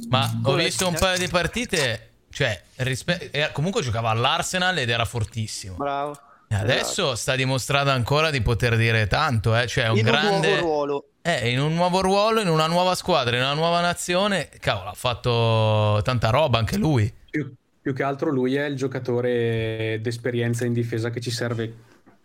ma 0.08 0.30
ho 0.44 0.54
visto 0.54 0.86
un 0.86 0.94
paio 0.94 1.18
di 1.18 1.26
partite 1.26 2.11
cioè, 2.32 2.60
rispe- 2.76 3.50
comunque 3.52 3.82
giocava 3.82 4.10
all'Arsenal 4.10 4.78
ed 4.78 4.88
era 4.88 5.04
fortissimo. 5.04 5.76
Bravo. 5.76 6.18
E 6.48 6.54
adesso 6.54 7.02
esatto. 7.02 7.14
sta 7.14 7.36
dimostrando 7.36 7.90
ancora 7.90 8.30
di 8.30 8.40
poter 8.42 8.76
dire 8.76 9.06
tanto, 9.06 9.56
eh? 9.56 9.66
cioè 9.66 9.88
un 9.88 9.98
in 9.98 10.04
grande... 10.04 10.52
un 10.52 10.58
nuovo 10.58 10.60
ruolo. 10.60 11.06
Eh, 11.22 11.50
in 11.50 11.60
un 11.60 11.74
nuovo 11.74 12.00
ruolo, 12.00 12.40
in 12.40 12.48
una 12.48 12.66
nuova 12.66 12.94
squadra, 12.94 13.36
in 13.36 13.42
una 13.42 13.54
nuova 13.54 13.80
nazione. 13.80 14.48
Cavolo, 14.60 14.90
ha 14.90 14.94
fatto 14.94 16.00
tanta 16.02 16.30
roba 16.30 16.58
anche 16.58 16.76
lui. 16.76 17.12
Più, 17.30 17.54
più 17.80 17.94
che 17.94 18.02
altro 18.02 18.30
lui 18.30 18.56
è 18.56 18.64
il 18.64 18.76
giocatore 18.76 19.98
d'esperienza 20.02 20.64
in 20.64 20.72
difesa 20.72 21.10
che 21.10 21.20
ci 21.20 21.30
serve 21.30 21.74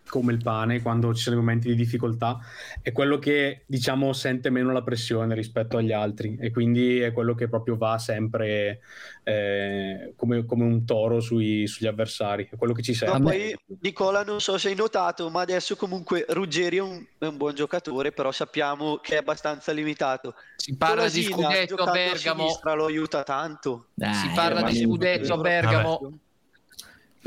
come 0.08 0.32
il 0.32 0.42
pane 0.42 0.82
quando 0.82 1.14
ci 1.14 1.22
sono 1.22 1.36
i 1.36 1.38
momenti 1.38 1.68
di 1.68 1.74
difficoltà, 1.74 2.38
è 2.82 2.92
quello 2.92 3.18
che 3.18 3.62
diciamo 3.66 4.12
sente 4.12 4.50
meno 4.50 4.72
la 4.72 4.82
pressione 4.82 5.34
rispetto 5.34 5.76
agli 5.76 5.92
altri 5.92 6.36
e 6.40 6.50
quindi 6.50 7.00
è 7.00 7.12
quello 7.12 7.34
che 7.34 7.48
proprio 7.48 7.76
va 7.76 7.98
sempre 7.98 8.80
eh, 9.22 10.14
come, 10.16 10.44
come, 10.46 10.64
un 10.64 10.84
toro 10.84 11.20
sui, 11.20 11.66
sugli 11.66 11.86
avversari, 11.86 12.48
è 12.50 12.56
quello 12.56 12.72
che 12.72 12.82
ci 12.82 12.94
serve. 12.94 13.18
No, 13.18 13.24
poi 13.24 13.56
Nicola 13.80 14.24
non 14.24 14.40
so 14.40 14.56
se 14.58 14.68
hai 14.68 14.74
notato, 14.74 15.28
ma 15.28 15.42
adesso 15.42 15.76
comunque 15.76 16.24
Ruggeri 16.28 16.78
è 16.78 16.82
un, 16.82 17.04
è 17.18 17.26
un 17.26 17.36
buon 17.36 17.54
giocatore, 17.54 18.12
però 18.12 18.32
sappiamo 18.32 18.96
che 18.96 19.14
è 19.14 19.18
abbastanza 19.18 19.72
limitato. 19.72 20.34
Si 20.56 20.76
parla 20.76 20.96
Colasina, 20.96 21.36
di 21.36 21.42
scudetto 21.42 21.74
a 21.74 21.90
Bergamo. 21.90 22.58
A 22.62 22.74
lo 22.74 22.86
aiuta 22.86 23.22
tanto. 23.22 23.88
Dai, 23.94 24.14
si 24.14 24.30
parla 24.34 24.62
di 24.62 24.76
scudetto 24.76 25.34
a 25.34 25.36
Bergamo. 25.38 25.98
Vabbè 26.00 26.16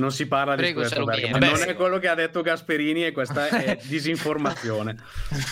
non 0.01 0.11
si 0.11 0.27
parla 0.27 0.55
Prego, 0.55 0.81
di 0.81 0.89
Bergamo. 0.89 1.37
Beh, 1.37 1.45
non 1.45 1.61
è 1.61 1.75
quello 1.75 1.99
che 1.99 2.07
ha 2.07 2.15
detto 2.15 2.41
Gasperini 2.41 3.05
e 3.05 3.11
questa 3.11 3.47
è 3.47 3.77
disinformazione. 3.85 4.97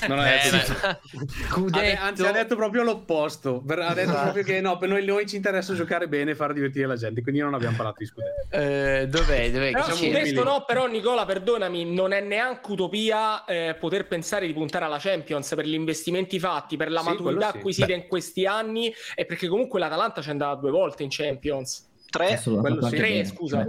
Non 0.07 0.19
ha 0.19 0.23
detto... 0.23 1.79
Eh, 1.79 1.93
anzi, 1.93 2.25
ha 2.25 2.31
detto 2.31 2.55
proprio 2.55 2.83
l'opposto. 2.83 3.63
Ha 3.65 3.93
detto 3.93 3.99
esatto. 3.99 4.21
proprio 4.23 4.43
che 4.43 4.59
no, 4.59 4.77
per 4.77 4.89
noi, 4.89 5.05
noi, 5.05 5.27
ci 5.27 5.35
interessa 5.35 5.73
giocare 5.75 6.07
bene 6.07 6.31
e 6.31 6.35
far 6.35 6.53
divertire 6.53 6.87
la 6.87 6.95
gente, 6.95 7.21
quindi 7.21 7.41
non 7.41 7.53
abbiamo 7.53 7.75
parlato 7.75 7.97
di 7.99 8.05
scudetto. 8.05 8.47
Eh, 8.49 9.07
dov'è? 9.07 9.51
dov'è? 9.51 9.71
Però 9.71 9.91
su 9.91 10.09
questo 10.09 10.43
no, 10.43 10.63
però 10.65 10.87
Nicola, 10.87 11.25
perdonami, 11.25 11.85
non 11.85 12.11
è 12.11 12.21
neanche 12.21 12.71
utopia 12.71 13.45
eh, 13.45 13.75
poter 13.79 14.07
pensare 14.07 14.47
di 14.47 14.53
puntare 14.53 14.85
alla 14.85 14.99
Champions 14.99 15.53
per 15.55 15.65
gli 15.65 15.75
investimenti 15.75 16.39
fatti, 16.39 16.75
per 16.75 16.91
la 16.91 17.01
sì, 17.01 17.09
maturità 17.09 17.51
sì. 17.51 17.57
acquisita 17.57 17.87
Beh. 17.87 17.93
in 17.93 18.07
questi 18.07 18.45
anni 18.45 18.93
e 19.15 19.25
perché 19.25 19.47
comunque 19.47 19.79
l'Atalanta 19.79 20.21
ci 20.21 20.29
è 20.29 20.31
andata 20.31 20.55
due 20.59 20.71
volte 20.71 21.03
in 21.03 21.09
Champions. 21.11 21.88
Tre, 22.09 22.41
quello 22.41 22.87
sì. 22.87 22.95
Tre, 22.95 23.25
scusa. 23.25 23.65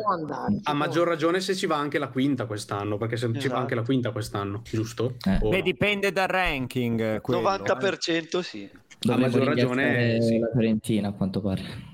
A 0.62 0.72
maggior 0.72 1.06
ragione 1.06 1.40
se 1.40 1.54
ci 1.54 1.66
va 1.66 1.76
anche 1.76 1.98
la 1.98 2.08
quinta 2.08 2.46
quest'anno, 2.46 2.96
perché 2.96 3.16
se 3.16 3.26
esatto. 3.26 3.40
ci 3.40 3.48
va 3.48 3.58
anche 3.58 3.74
la 3.74 3.82
quinta 3.82 4.10
quest'anno, 4.12 4.62
giusto? 4.64 5.16
Eh. 5.26 5.38
Beh, 5.46 5.62
dipende 5.62 6.10
dal 6.10 6.28
ranking. 6.28 7.20
Quello, 7.20 7.42
90% 7.42 8.40
sì. 8.40 8.70
A 9.08 9.16
maggior 9.16 9.44
ragione 9.44 10.22
sì. 10.22 10.38
la 10.38 10.48
Fiorentina, 10.52 11.08
a 11.08 11.12
quanto 11.12 11.40
pare. 11.40 11.88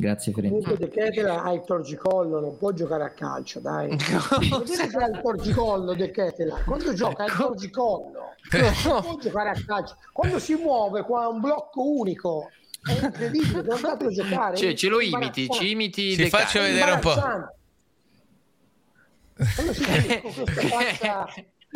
Grazie. 0.00 0.32
Comunque 0.32 0.76
De 0.78 0.88
Ketela 0.88 1.42
ha 1.42 1.52
il 1.52 1.62
torgicollo, 1.64 2.40
non 2.40 2.56
può 2.56 2.72
giocare 2.72 3.04
a 3.04 3.10
calcio, 3.10 3.60
dai. 3.60 3.88
Vedete 3.88 4.86
che 4.88 4.96
ha 4.96 5.08
il 5.08 5.20
torgicollo 5.22 5.94
De 5.94 6.10
Ketela? 6.10 6.62
Quando 6.64 6.94
gioca 6.94 7.24
ha 7.24 7.26
il 7.26 7.36
torgicollo, 7.36 8.32
non 8.50 9.02
può 9.02 9.18
giocare 9.18 9.50
a 9.50 9.62
calcio. 9.66 9.96
Quando 10.12 10.38
si 10.38 10.54
muove 10.54 11.02
qua 11.02 11.24
è 11.24 11.26
un 11.26 11.40
blocco 11.40 11.86
unico. 11.86 12.48
È 12.82 12.92
incredibile, 12.92 13.62
guardatelo 13.62 14.10
giocare. 14.10 14.56
Cioè, 14.56 14.74
ce 14.74 14.88
lo 14.88 15.00
imiti, 15.00 15.48
ci 15.50 15.70
imiti 15.70 16.10
Ci 16.10 16.16
De 16.16 16.28
faccio 16.28 16.60
vedere 16.60 16.92
un 16.92 17.00
po'. 17.00 17.14
Quando 19.54 19.72
si 19.72 19.84
vede 19.84 20.20
con 20.20 20.32
questa 20.32 20.60
faccia 20.68 21.26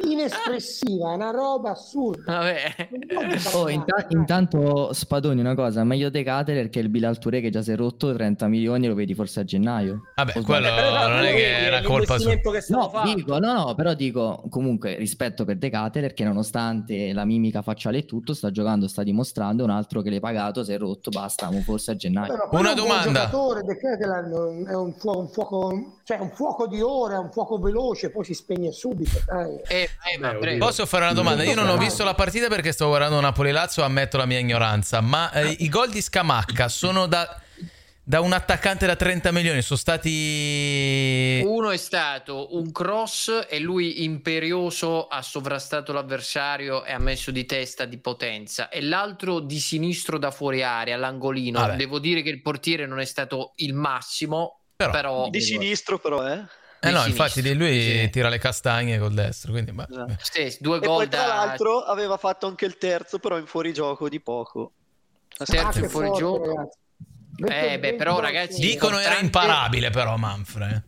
inespressiva, 0.02 1.12
è 1.12 1.14
una 1.14 1.30
roba 1.30 1.70
assurda. 1.70 2.32
Vabbè. 2.32 2.88
Oh, 3.54 3.68
inta- 3.68 4.06
intanto 4.08 4.92
Spadoni 4.92 5.40
una 5.40 5.54
cosa, 5.54 5.84
meglio 5.84 6.10
De 6.10 6.22
Caterer 6.22 6.68
che 6.68 6.80
il 6.80 6.88
Bilal 6.88 7.18
Touré 7.18 7.40
che 7.40 7.50
già 7.50 7.62
si 7.62 7.72
è 7.72 7.76
rotto 7.76 8.12
30 8.14 8.48
milioni 8.48 8.88
lo 8.88 8.94
vedi 8.94 9.14
forse 9.14 9.40
a 9.40 9.44
gennaio. 9.44 10.02
Vabbè, 10.16 10.32
quello 10.42 10.66
sbaglio? 10.66 11.08
non 11.08 11.24
è 11.24 11.32
che 11.34 11.56
è 11.58 11.70
la 11.70 11.82
colpa 11.82 12.18
sua. 12.18 12.34
No, 12.68 12.90
dico, 13.14 13.38
no, 13.38 13.52
no, 13.52 13.74
però 13.74 13.94
dico 13.94 14.42
comunque 14.48 14.96
rispetto 14.96 15.44
per 15.44 15.56
De 15.56 15.70
Caterer 15.70 16.12
che 16.12 16.24
nonostante 16.24 17.12
la 17.12 17.24
mimica 17.24 17.62
facciale 17.62 17.98
e 17.98 18.04
tutto 18.04 18.34
sta 18.34 18.50
giocando, 18.50 18.88
sta 18.88 19.02
dimostrando 19.02 19.64
un 19.64 19.70
altro 19.70 20.02
che 20.02 20.10
l'hai 20.10 20.20
pagato, 20.20 20.64
si 20.64 20.72
è 20.72 20.78
rotto, 20.78 21.10
basta, 21.10 21.50
forse 21.62 21.92
a 21.92 21.96
gennaio. 21.96 22.32
Però 22.32 22.48
quello 22.48 22.68
è 22.70 22.80
un 22.80 23.02
giocatore, 23.02 23.62
De 23.62 23.78
non- 24.28 24.66
è 24.68 24.74
un 24.74 24.92
fuoco, 24.92 25.18
un 25.18 25.28
fuoco, 25.28 25.92
cioè 26.04 26.18
un 26.18 26.30
fuoco 26.30 26.66
di 26.66 26.80
ore, 26.80 27.14
è 27.14 27.18
un 27.18 27.30
fuoco 27.30 27.58
veloce, 27.58 28.10
poi 28.10 28.24
si 28.24 28.34
spegne 28.34 28.72
subito. 28.72 29.18
dai. 29.26 29.60
Posso 30.58 30.86
fare 30.86 31.04
una 31.04 31.12
domanda? 31.12 31.42
Io 31.44 31.54
non 31.54 31.68
ho 31.68 31.76
visto 31.76 32.04
la 32.04 32.14
partita 32.14 32.48
perché 32.48 32.72
sto 32.72 32.86
guardando 32.86 33.20
Napoli-Lazio, 33.20 33.82
ammetto 33.82 34.16
la 34.16 34.26
mia 34.26 34.38
ignoranza, 34.38 35.00
ma 35.00 35.30
eh, 35.32 35.56
i 35.58 35.68
gol 35.68 35.90
di 35.90 36.00
Scamacca 36.00 36.68
sono 36.68 37.06
da, 37.06 37.40
da 38.02 38.20
un 38.20 38.32
attaccante 38.32 38.86
da 38.86 38.96
30 38.96 39.32
milioni, 39.32 39.62
sono 39.62 39.78
stati... 39.78 41.40
Uno 41.44 41.70
è 41.70 41.76
stato 41.76 42.54
un 42.56 42.70
cross 42.70 43.46
e 43.48 43.58
lui 43.58 44.04
imperioso 44.04 45.06
ha 45.06 45.22
sovrastato 45.22 45.92
l'avversario 45.92 46.84
e 46.84 46.92
ha 46.92 46.98
messo 46.98 47.30
di 47.30 47.46
testa 47.46 47.86
di 47.86 47.98
potenza 47.98 48.68
e 48.68 48.82
l'altro 48.82 49.40
di 49.40 49.58
sinistro 49.58 50.18
da 50.18 50.30
fuori 50.30 50.62
area, 50.62 50.94
all'angolino. 50.96 51.60
Vabbè. 51.60 51.76
Devo 51.76 51.98
dire 51.98 52.22
che 52.22 52.30
il 52.30 52.42
portiere 52.42 52.86
non 52.86 53.00
è 53.00 53.06
stato 53.06 53.52
il 53.56 53.72
massimo, 53.72 54.60
però... 54.76 55.28
Di 55.30 55.40
sinistro 55.40 55.98
però, 55.98 56.28
eh. 56.28 56.62
Eh 56.84 56.90
no, 56.90 57.04
infatti 57.06 57.54
lui 57.54 58.08
tira 58.10 58.28
le 58.28 58.38
castagne 58.38 58.98
col 58.98 59.14
destro, 59.14 59.52
quindi 59.52 59.72
beh. 59.72 59.86
Sì, 60.18 60.56
due 60.60 60.76
E 60.76 60.80
gol 60.80 60.96
poi 60.96 61.08
tra 61.08 61.22
da... 61.22 61.26
l'altro 61.34 61.80
aveva 61.80 62.16
fatto 62.16 62.46
anche 62.46 62.64
il 62.66 62.76
terzo, 62.78 63.18
però 63.18 63.38
in 63.38 63.46
fuorigioco 63.46 64.08
di 64.08 64.20
poco. 64.20 64.72
Terzo 65.36 65.78
in 65.78 65.84
Ah, 65.84 65.88
fuori 65.88 66.10
che 66.10 66.16
gioco. 66.18 66.44
forte, 66.44 66.54
ragazzi. 66.54 66.78
Eh 67.72 67.78
beh, 67.78 67.94
però 67.94 68.20
ragazzi... 68.20 68.60
Dicono 68.60 68.98
era 68.98 69.18
importante- 69.18 69.24
imparabile 69.24 69.90
però 69.90 70.16
Manfred. 70.16 70.82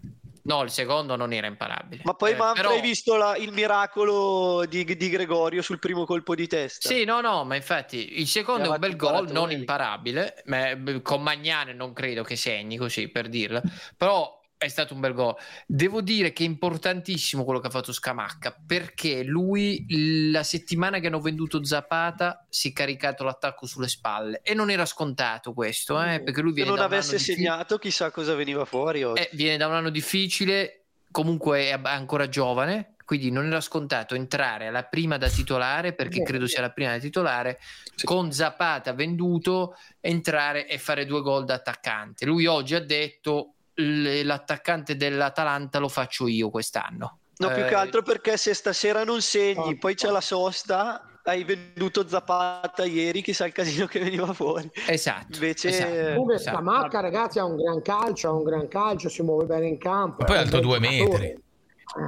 No, 0.47 0.63
il 0.63 0.71
secondo 0.71 1.17
non 1.17 1.33
era 1.33 1.49
imparabile. 1.49 2.03
Ma 2.05 2.15
poi 2.15 2.31
Eh, 2.31 2.37
Manfred, 2.37 2.67
però- 2.67 2.77
hai 2.77 2.81
visto 2.81 3.17
la- 3.17 3.37
il 3.37 3.51
miracolo 3.51 4.65
di, 4.67 4.85
di 4.85 5.09
Gregorio 5.11 5.61
sul 5.61 5.81
primo 5.81 6.05
colpo 6.05 6.37
di 6.37 6.47
testa? 6.47 6.89
Sì, 6.89 7.03
no, 7.05 7.21
no, 7.21 7.43
ma 7.43 7.57
infatti 7.57 8.21
il 8.21 8.29
secondo 8.29 8.67
è 8.67 8.69
un 8.69 8.79
bel 8.79 8.95
gol, 8.95 9.29
non 9.33 9.51
imparabile, 9.51 10.43
ma 10.45 10.69
eh, 10.71 11.03
con 11.03 11.23
Magnane 11.23 11.73
non 11.73 11.93
credo 11.93 12.23
che 12.23 12.37
segni 12.37 12.77
così 12.77 13.09
per 13.09 13.29
dirla, 13.29 13.61
però 13.97 14.41
è 14.59 14.69
stato 14.69 14.95
un 14.95 15.01
bel 15.01 15.13
gol. 15.13 15.35
Devo 15.67 16.01
dire 16.01 16.33
che 16.33 16.43
è 16.45 16.47
importantissimo 16.47 17.45
quello 17.45 17.61
che 17.61 17.67
ha 17.67 17.71
fatto 17.71 17.93
Scamacca, 17.93 18.57
perché 18.67 19.23
lui 19.23 19.85
la 20.31 20.43
settimana 20.43 20.99
che 20.99 21.09
hanno 21.09 21.21
venduto 21.21 21.63
Zapata 21.65 22.47
si 22.49 22.71
è 22.71 22.73
caricato 22.73 23.23
l'attacco 23.25 23.67
sulle 23.67 23.89
spalle 23.89 24.41
e 24.43 24.55
non 24.55 24.71
era 24.71 24.87
scontato 24.87 25.53
questo, 25.53 26.01
eh, 26.03 26.23
perché 26.23 26.41
lui 26.41 26.51
Se 26.51 26.55
viene 26.57 26.71
non 26.71 26.79
da 26.79 26.87
un 26.87 26.93
avesse 26.93 27.19
segnato, 27.19 27.79
chissà 27.79 28.11
cosa 28.11 28.35
veniva 28.35 28.65
fuori 28.65 29.03
oggi. 29.05 29.21
eh, 29.23 29.31
viene 29.33 29.57
da 29.57 29.67
un 29.67 29.75
anno 29.75 29.91
difficile, 29.91 30.85
comunque 31.11 31.69
è 31.71 31.79
ancora 31.83 32.29
giovane, 32.29 32.95
quindi 33.05 33.31
non 33.31 33.47
era 33.47 33.61
scontato 33.61 34.15
entrare 34.17 34.67
alla 34.67 34.83
prima 34.83 35.17
da 35.17 35.29
titolare, 35.29 35.93
perché 35.95 36.23
credo 36.25 36.47
sia 36.49 36.61
la 36.61 36.71
prima 36.71 36.91
da 36.91 36.99
titolare, 36.99 37.59
con 38.03 38.33
Zapata 38.33 38.93
venduto, 38.95 39.77
entrare 40.01 40.67
e 40.67 40.77
fare 40.79 41.07
due 41.07 41.21
gol 41.21 41.45
da 41.45 41.55
attaccante. 41.55 42.27
Lui 42.27 42.47
oggi 42.47 42.75
ha 42.75 42.81
detto 42.85 43.39
"L- 43.39 43.56
l'attaccante 43.77 44.97
dell'Atalanta 44.97 45.79
lo 45.79 45.89
faccio 45.89 46.27
io 46.27 46.51
quest'anno. 46.51 47.19
No, 47.39 47.49
più 47.49 47.65
Eh, 47.65 47.69
che 47.69 47.75
altro 47.75 48.03
perché 48.03 48.37
se 48.37 48.55
stasera 48.55 49.05
non 49.05 49.21
segni, 49.21 49.77
poi 49.77 49.95
c'è 49.95 50.09
la 50.09 50.23
sosta, 50.23 51.19
hai 51.25 51.45
venduto 51.45 52.09
Zapata 52.09 52.85
ieri, 52.85 53.21
chissà 53.21 53.45
il 53.45 53.53
casino 53.53 53.87
che 53.87 53.99
veniva 53.99 54.33
fuori. 54.33 54.71
Esatto. 54.87 55.35
Invece... 55.35 56.13
Comunque 56.15 56.39
Scamacca, 56.39 57.01
ragazzi, 57.01 57.39
ha 57.39 57.45
un 57.45 57.57
gran 57.57 57.83
calcio, 57.83 58.29
ha 58.29 58.33
un 58.33 58.45
gran 58.45 58.69
calcio, 58.69 59.11
si 59.11 59.23
muove 59.23 59.45
bene 59.45 59.67
in 59.67 59.77
campo. 59.79 60.17
Ma 60.21 60.25
poi 60.25 60.37
è 60.37 60.39
un 60.39 60.45
alto 60.45 60.59
bel 60.59 60.67
due 60.67 60.79
metri. 60.79 61.45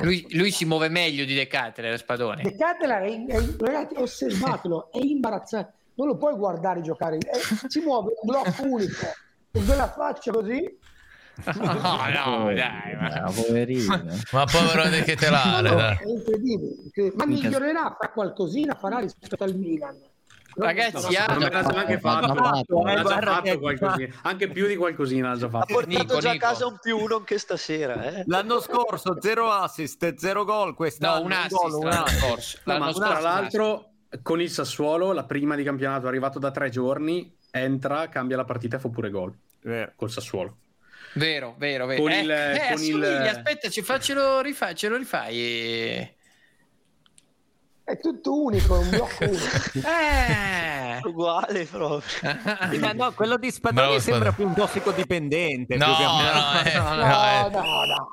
Lui, 0.00 0.26
lui 0.30 0.50
si 0.50 0.64
muove 0.64 0.88
meglio 0.88 1.24
di 1.24 1.34
De 1.34 1.46
Cattere, 1.46 1.96
Spadone. 1.98 2.42
De 2.42 2.56
è, 2.56 3.42
ragazzi, 3.58 3.94
osservatelo, 3.96 4.90
è 4.90 4.98
imbarazzante. 4.98 5.72
Non 5.94 6.06
lo 6.06 6.16
puoi 6.16 6.34
guardare 6.34 6.80
giocare, 6.80 7.18
è- 7.18 7.38
si 7.68 7.80
muove 7.80 8.12
un 8.20 8.30
blocco 8.30 8.62
unico, 8.62 9.06
con 9.52 9.64
quella 9.66 9.90
faccia 9.90 10.30
così. 10.30 10.78
No, 11.44 12.42
no, 12.42 12.52
dai. 12.54 12.96
Ma 12.98 13.30
poverino. 13.34 14.02
Ma 14.32 14.44
povero 14.44 14.88
De 14.88 15.02
Ketelare, 15.02 15.68
No, 15.70 15.74
dai. 15.76 15.96
è 15.96 16.06
incredibile. 16.06 17.12
Ma 17.14 17.26
migliorerà, 17.26 17.96
fa 17.98 18.10
qualcosina, 18.10 18.74
farà 18.74 18.98
rispetto 18.98 19.42
al 19.44 19.54
Milan. 19.54 19.96
Ragazzi, 20.56 21.14
ha- 21.14 21.38
l'ha 21.38 21.46
anche 21.60 22.00
fatto, 22.00 22.26
l'ha 22.26 22.34
fatto, 22.34 22.82
l'ha 22.82 22.92
eh, 22.94 23.02
fatto 23.60 23.96
che- 23.96 24.12
anche 24.22 24.48
più 24.48 24.66
di 24.66 24.74
qualcosina 24.74 25.28
l'ha 25.28 25.36
già 25.36 25.46
Ha 25.46 25.50
fatto. 25.50 25.72
portato 25.74 26.02
Nico, 26.02 26.18
già 26.18 26.32
Nico. 26.32 26.44
a 26.44 26.48
casa 26.48 26.66
un 26.66 26.78
più 26.80 26.98
uno 26.98 27.16
anche 27.16 27.38
stasera. 27.38 28.02
Eh. 28.02 28.24
L'anno 28.26 28.58
scorso 28.60 29.16
zero 29.20 29.50
assist, 29.52 30.16
zero 30.16 30.44
gol. 30.44 30.74
Quest'anno 30.74 31.18
No, 31.20 31.24
un 31.26 31.32
assist 31.32 31.54
gol, 31.54 31.72
un 31.74 31.84
l'anno 31.88 32.02
assist. 32.02 32.18
scorso. 32.24 32.58
No, 32.64 32.72
L'anno 32.72 32.92
scorso 32.92 33.08
tra 33.10 33.20
l'altro 33.20 33.90
con 34.22 34.40
il 34.40 34.50
Sassuolo, 34.50 35.12
la 35.12 35.24
prima 35.24 35.54
di 35.54 35.62
campionato, 35.62 36.08
arrivato 36.08 36.40
da 36.40 36.50
tre 36.50 36.70
giorni, 36.70 37.32
entra, 37.52 38.08
cambia 38.08 38.36
la 38.36 38.44
partita 38.44 38.76
e 38.76 38.80
fa 38.80 38.88
pure 38.88 39.10
gol. 39.10 39.32
Col 39.94 40.10
Sassuolo. 40.10 40.56
Vero, 41.18 41.54
vero, 41.58 41.86
vero. 41.86 42.00
Con 42.02 42.10
eh, 42.12 42.20
il- 42.20 42.30
eh, 42.30 42.68
con 42.72 42.82
il- 42.82 43.04
aspetta, 43.04 43.68
ci 43.68 43.82
faccelo 43.82 44.40
rifai, 44.40 44.74
ce 44.74 44.88
lo 44.88 44.96
rifai. 44.96 45.36
eh. 45.38 46.14
È 47.84 47.98
tutto 47.98 48.42
unico, 48.42 48.76
è 48.76 48.78
un 48.80 48.90
blocco 48.90 49.24
unico. 49.24 49.46
Eh. 49.88 51.00
Uguale 51.04 51.64
proprio. 51.64 52.02
Eh, 52.72 52.92
no, 52.92 53.12
quello 53.12 53.36
di 53.38 53.50
Spadoni 53.50 53.86
Bravo, 53.86 54.00
sembra 54.00 54.32
più 54.32 54.46
un 54.46 54.54
tossicodipendente. 54.54 55.76
No, 55.76 55.86
più 55.86 55.94
che- 55.94 56.02
no, 56.02 56.62
eh, 56.64 56.76
No, 56.76 56.94
no, 56.94 57.06
No, 57.06 57.46
eh. 57.46 57.50
no, 57.50 57.84
no. 57.84 58.08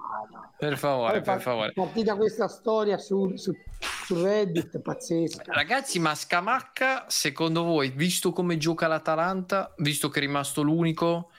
Per 0.58 0.78
favore, 0.78 1.22
Poi 1.22 1.34
per 1.34 1.42
favore. 1.42 1.74
Partita 1.74 2.16
questa 2.16 2.48
storia 2.48 2.98
su, 2.98 3.36
su, 3.36 3.52
su 4.06 4.24
Reddit, 4.24 4.80
pazzesca. 4.80 5.44
Ragazzi, 5.52 6.00
ma 6.00 6.16
Scamacca, 6.16 7.04
secondo 7.10 7.64
voi, 7.64 7.90
visto 7.90 8.32
come 8.32 8.56
gioca 8.58 8.88
l'Atalanta, 8.88 9.74
visto 9.80 10.08
che 10.08 10.20
è 10.20 10.22
rimasto 10.22 10.62
l'unico, 10.62 11.30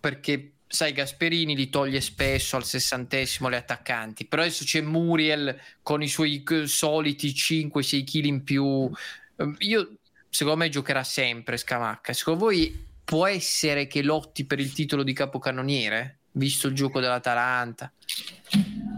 perché 0.00 0.53
sai, 0.66 0.92
Gasperini 0.92 1.54
li 1.54 1.70
toglie 1.70 2.00
spesso 2.00 2.56
al 2.56 2.64
sessantesimo 2.64 3.48
le 3.48 3.56
attaccanti, 3.56 4.26
però 4.26 4.42
adesso 4.42 4.64
c'è 4.64 4.80
Muriel 4.80 5.58
con 5.82 6.02
i 6.02 6.08
suoi 6.08 6.42
eh, 6.42 6.66
soliti 6.66 7.28
5-6 7.28 8.04
kg 8.04 8.24
in 8.24 8.44
più. 8.44 8.90
Eh, 9.36 9.52
Io, 9.58 9.92
secondo 10.28 10.58
me, 10.58 10.68
giocherà 10.68 11.04
sempre 11.04 11.56
Scamacca. 11.56 12.12
Secondo 12.12 12.44
voi 12.44 12.86
può 13.04 13.26
essere 13.26 13.86
che 13.86 14.02
lotti 14.02 14.44
per 14.44 14.58
il 14.58 14.72
titolo 14.72 15.02
di 15.02 15.12
capocannoniere, 15.12 16.18
visto 16.32 16.66
il 16.68 16.74
gioco 16.74 17.00
dell'Atalanta? 17.00 17.92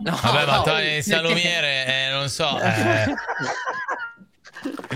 No, 0.05 0.19
Vabbè, 0.23 0.47
ma 0.47 0.63
no, 0.65 0.81
il 0.81 1.03
salumiere, 1.03 1.87
eh, 1.87 2.11
non 2.11 2.29
so. 2.29 2.59
eh. 2.61 3.07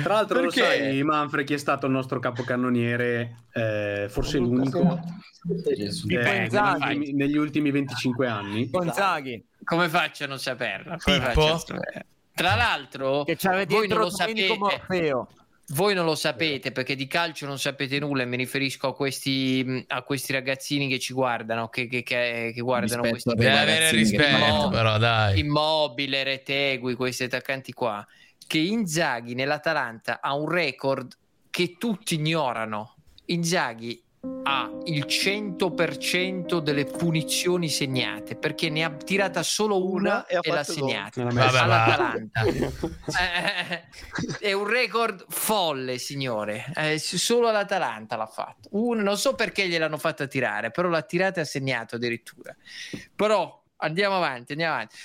Tra 0.02 0.14
l'altro 0.14 0.40
Perché? 0.40 0.60
lo 0.60 0.66
sai, 0.66 1.02
Manfred, 1.02 1.46
chi 1.46 1.54
è 1.54 1.58
stato 1.58 1.86
il 1.86 1.92
nostro 1.92 2.18
capocannoniere, 2.18 3.44
eh, 3.52 4.06
forse 4.08 4.38
l'unico 4.38 5.00
Tipo 5.42 5.70
eh, 5.70 6.48
negli, 6.48 6.54
ultimi, 6.54 7.12
negli 7.12 7.36
ultimi 7.36 7.70
25 7.70 8.26
anni. 8.26 8.68
Gonzaghi. 8.70 9.42
Come 9.64 9.88
faccio 9.88 10.24
a 10.24 10.26
non 10.26 10.38
saperla? 10.38 10.96
Saperla? 10.98 11.58
Tra 12.34 12.54
l'altro, 12.54 13.24
Che 13.24 13.36
voi 13.66 13.88
non 13.88 13.98
lo 13.98 14.10
sapete. 14.10 14.56
Morfeo. 14.56 15.28
Voi 15.72 15.94
non 15.94 16.04
lo 16.04 16.16
sapete 16.16 16.72
perché 16.72 16.96
di 16.96 17.06
calcio 17.06 17.46
non 17.46 17.56
sapete 17.58 18.00
nulla 18.00 18.22
e 18.22 18.26
mi 18.26 18.36
riferisco 18.36 18.88
a 18.88 18.94
questi, 18.94 19.84
a 19.86 20.02
questi 20.02 20.32
ragazzini 20.32 20.88
che 20.88 20.98
ci 20.98 21.12
guardano, 21.12 21.68
che, 21.68 21.86
che- 21.86 22.02
che- 22.02 22.50
che 22.52 22.60
guardano 22.60 23.02
Rispetto 23.02 23.34
questi 23.34 23.34
Deve 23.34 23.58
avere 23.58 23.90
rispetto, 23.92 24.68
però, 24.68 24.98
dai. 24.98 25.38
Immobile, 25.38 26.24
Retegui, 26.24 26.94
questi 26.94 27.22
attaccanti 27.24 27.72
qua, 27.72 28.04
che 28.50 28.58
Inzaghi 28.58 29.34
nell'Atalanta 29.34 30.18
ha 30.20 30.34
un 30.34 30.48
record 30.48 31.16
che 31.50 31.76
tutti 31.78 32.16
ignorano. 32.16 32.96
Inzaghi 33.26 34.02
ha 34.42 34.68
il 34.86 35.06
100% 35.06 36.58
delle 36.58 36.84
punizioni 36.84 37.68
segnate 37.68 38.34
perché 38.34 38.68
ne 38.68 38.82
ha 38.82 38.90
tirata 38.90 39.44
solo 39.44 39.88
una, 39.88 40.26
una 40.26 40.26
e, 40.26 40.40
e 40.42 40.50
l'ha 40.50 40.64
segnata 40.64 41.22
all'Atalanta. 41.22 42.42
eh, 42.42 43.84
è 44.40 44.52
un 44.52 44.66
record 44.66 45.26
folle, 45.28 45.98
signore. 45.98 46.72
Eh, 46.74 46.98
solo 46.98 47.46
all'Atalanta 47.46 48.16
l'ha 48.16 48.26
fatto. 48.26 48.68
Una, 48.72 49.02
non 49.02 49.16
so 49.16 49.36
perché 49.36 49.68
gliel'hanno 49.68 49.96
fatta 49.96 50.26
tirare, 50.26 50.72
però 50.72 50.88
l'ha 50.88 51.02
tirata 51.02 51.38
e 51.38 51.42
ha 51.44 51.46
segnato 51.46 51.94
addirittura. 51.94 52.52
Però 53.14 53.62
andiamo 53.76 54.16
avanti, 54.16 54.52
andiamo 54.52 54.74
avanti. 54.74 54.96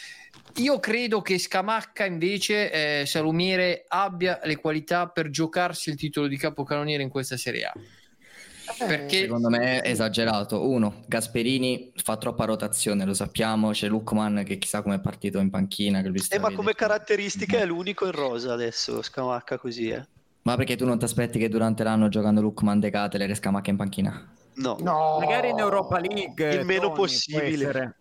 Io 0.57 0.79
credo 0.79 1.21
che 1.21 1.37
Scamacca 1.37 2.05
invece, 2.05 3.01
eh, 3.01 3.05
Salumiere, 3.05 3.83
abbia 3.87 4.39
le 4.43 4.55
qualità 4.55 5.07
per 5.07 5.29
giocarsi 5.29 5.89
il 5.89 5.97
titolo 5.97 6.27
di 6.27 6.37
capocannoniere 6.37 7.03
in 7.03 7.09
questa 7.09 7.35
Serie 7.35 7.65
A. 7.65 7.73
Eh, 7.75 8.85
Perché... 8.85 9.19
Secondo 9.21 9.49
me 9.49 9.81
è 9.81 9.89
esagerato. 9.89 10.67
Uno, 10.67 11.03
Gasperini 11.07 11.91
fa 11.95 12.17
troppa 12.17 12.45
rotazione, 12.45 13.05
lo 13.05 13.13
sappiamo. 13.13 13.71
C'è 13.71 13.87
Lukman 13.87 14.43
che 14.45 14.57
chissà 14.57 14.81
come 14.81 14.95
è 14.95 14.99
partito 14.99 15.39
in 15.39 15.49
panchina. 15.49 16.01
Che 16.01 16.07
lui 16.07 16.21
eh, 16.29 16.39
ma 16.39 16.51
come 16.51 16.73
caratteristiche 16.73 17.59
è 17.59 17.65
l'unico 17.65 18.05
in 18.05 18.11
rosa 18.11 18.53
adesso, 18.53 19.01
Scamacca 19.01 19.57
così, 19.57 19.89
eh. 19.89 20.07
Ma 20.43 20.55
perché 20.55 20.75
tu 20.75 20.85
non 20.85 20.99
ti 20.99 21.05
aspetti 21.05 21.39
che 21.39 21.49
durante 21.49 21.83
l'anno 21.83 22.07
giocando 22.07 22.39
Lukman, 22.39 22.79
De 22.79 22.91
Catler 22.91 23.29
e 23.29 23.35
Scamacca 23.35 23.71
in 23.71 23.77
panchina? 23.77 24.33
No. 24.55 24.77
no. 24.79 25.17
Magari 25.19 25.49
in 25.49 25.59
Europa 25.59 25.99
League. 25.99 26.53
Il 26.53 26.65
meno 26.65 26.87
Tony, 26.87 26.95
possibile. 26.95 27.95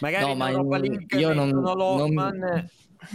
Magari 0.00 0.24
no, 0.24 0.32
in 0.32 0.38
ma 0.38 0.50
Europa 0.50 0.78
League 0.78 1.18
io 1.18 1.32
non, 1.32 1.48
non, 1.50 2.68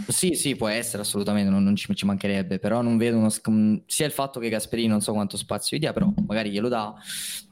sì, 0.08 0.34
sì, 0.34 0.56
può 0.56 0.68
essere 0.68 1.02
assolutamente, 1.02 1.50
non, 1.50 1.62
non 1.62 1.76
ci, 1.76 1.94
ci, 1.94 2.04
mancherebbe, 2.04 2.58
però 2.58 2.82
non 2.82 2.96
vedo 2.96 3.18
uno, 3.18 3.30
sia 3.86 4.06
il 4.06 4.12
fatto 4.12 4.40
che 4.40 4.48
Gasperini 4.48 4.88
non 4.88 5.00
so 5.00 5.12
quanto 5.12 5.36
spazio 5.36 5.76
gli 5.76 5.80
dia, 5.80 5.92
però 5.92 6.12
magari 6.26 6.50
glielo 6.50 6.68
dà, 6.68 6.94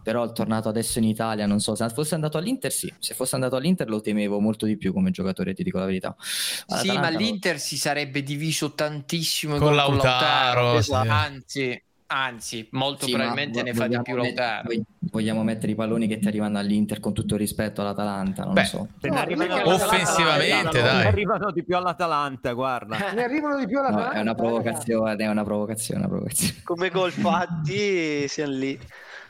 però 0.02 0.24
è 0.24 0.32
tornato 0.32 0.68
adesso 0.68 0.98
in 0.98 1.04
Italia, 1.04 1.46
non 1.46 1.60
so, 1.60 1.74
se 1.74 1.88
fosse 1.90 2.14
andato 2.14 2.38
all'Inter 2.38 2.72
sì, 2.72 2.92
se 2.98 3.14
fosse 3.14 3.34
andato 3.34 3.56
all'Inter 3.56 3.88
lo 3.88 4.00
temevo 4.00 4.40
molto 4.40 4.66
di 4.66 4.76
più 4.76 4.92
come 4.92 5.10
giocatore, 5.10 5.54
ti 5.54 5.62
dico 5.62 5.78
la 5.78 5.86
verità. 5.86 6.16
Sì, 6.18 6.92
ma 6.92 7.10
l'Inter 7.10 7.60
si 7.60 7.76
sarebbe 7.76 8.22
diviso 8.22 8.72
tantissimo 8.72 9.58
con, 9.58 9.68
con 9.68 9.76
Lautaro, 9.76 10.72
Lautaro 10.72 10.82
sì. 10.82 10.92
anzi 10.92 11.84
Anzi, 12.14 12.68
molto 12.72 13.06
sì, 13.06 13.12
probabilmente 13.12 13.62
ne 13.62 13.72
fa 13.72 13.86
di 13.86 13.98
più 14.02 14.16
Lautaro. 14.16 14.68
Met- 14.68 14.82
vogliamo 15.10 15.42
mettere 15.42 15.72
i 15.72 15.74
palloni 15.74 16.06
che 16.06 16.18
ti 16.18 16.28
arrivano 16.28 16.58
all'Inter 16.58 17.00
con 17.00 17.14
tutto 17.14 17.34
il 17.34 17.40
rispetto 17.40 17.80
all'Atalanta, 17.80 18.44
non 18.44 18.52
Beh, 18.52 18.64
so. 18.64 18.88
No, 19.00 19.72
offensivamente, 19.72 20.82
dai. 20.82 20.98
Ne 20.98 21.06
arrivano 21.06 21.50
di 21.50 21.64
più 21.64 21.74
all'Atalanta, 21.74 22.52
guarda. 22.52 23.12
Ne 23.12 23.24
arrivano 23.24 23.58
di 23.58 23.66
più 23.66 23.78
all'Atalanta. 23.78 24.12
No, 24.12 24.18
è 24.18 24.20
una 24.20 24.34
provocazione, 24.34 25.16
è 25.16 25.26
una 25.26 25.42
provocazione, 25.42 26.00
una 26.00 26.08
provocazione. 26.08 26.60
Come 26.64 26.90
gol 26.90 27.12
fatti 27.12 28.28
siamo 28.28 28.52
lì. 28.52 28.78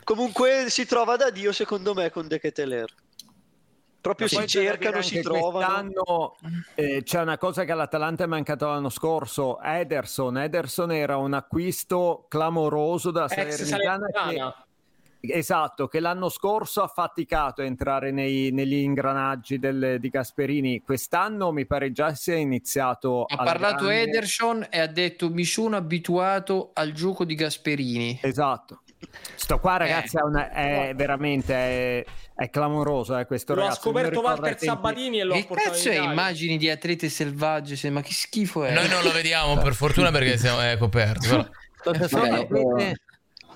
Comunque 0.03 0.65
si 0.67 0.85
trova 0.85 1.15
da 1.15 1.29
Dio 1.29 1.53
secondo 1.53 1.93
me 1.93 2.11
con 2.11 2.27
De 2.27 2.37
Keteler 2.37 2.93
proprio 4.03 4.27
si 4.27 4.45
cercano, 4.47 5.01
si 5.01 5.21
trovano. 5.21 6.35
Eh, 6.75 7.03
c'è 7.03 7.21
una 7.21 7.37
cosa 7.37 7.63
che 7.63 7.71
all'Atalanta 7.71 8.25
è 8.25 8.27
mancato 8.27 8.67
l'anno 8.67 8.89
scorso, 8.89 9.61
Ederson. 9.61 10.39
Ederson 10.39 10.91
era 10.91 11.15
un 11.15 11.33
acquisto 11.33 12.25
clamoroso 12.27 13.11
da 13.11 13.29
Salernitana 13.29 14.07
che... 14.07 14.53
Esatto, 15.25 15.87
che 15.87 16.01
l'anno 16.01 16.27
scorso 16.27 16.83
ha 16.83 16.87
faticato 16.87 17.61
a 17.61 17.63
entrare 17.63 18.11
nei, 18.11 18.51
negli 18.51 18.73
ingranaggi 18.73 19.57
del, 19.57 19.95
di 19.97 20.09
Gasperini. 20.09 20.81
Quest'anno 20.81 21.53
mi 21.53 21.65
pare 21.65 21.93
già 21.93 22.13
sia 22.13 22.35
iniziato. 22.35 23.23
Ha 23.23 23.37
parlato 23.37 23.85
grande... 23.85 24.01
Ederson 24.01 24.67
e 24.69 24.81
ha 24.81 24.87
detto: 24.87 25.29
Mi 25.29 25.45
sono 25.45 25.77
abituato 25.77 26.71
al 26.73 26.91
gioco 26.91 27.23
di 27.23 27.35
Gasperini. 27.35 28.19
Esatto. 28.21 28.81
Sto 29.35 29.59
qua, 29.59 29.77
ragazzi, 29.77 30.17
eh. 30.17 30.19
è, 30.19 30.23
una, 30.23 30.51
è 30.51 30.93
veramente 30.95 31.53
è, 31.53 32.05
è 32.35 32.49
clamoroso 32.49 33.17
eh, 33.17 33.25
questo 33.25 33.53
L'ho 33.53 33.61
ragazzo. 33.61 33.81
scoperto 33.81 34.21
Walter 34.21 34.57
Sabatini 34.57 35.19
e 35.19 35.23
l'ho 35.23 35.33
che 35.35 35.45
portato 35.45 35.69
cazzo 35.71 35.89
è 35.89 35.99
immagini 35.99 36.57
di 36.57 36.69
atlete 36.69 37.09
selvagge? 37.09 37.89
Ma 37.89 38.01
che 38.01 38.13
schifo 38.13 38.63
è? 38.63 38.73
Noi 38.73 38.87
non 38.87 39.03
lo 39.03 39.11
vediamo 39.11 39.57
per 39.57 39.73
fortuna 39.73 40.11
perché 40.11 40.37
siamo 40.37 40.61
è 40.61 40.77
coperto. 40.77 41.49
Però... 41.83 41.97
Vabbè, 42.09 42.93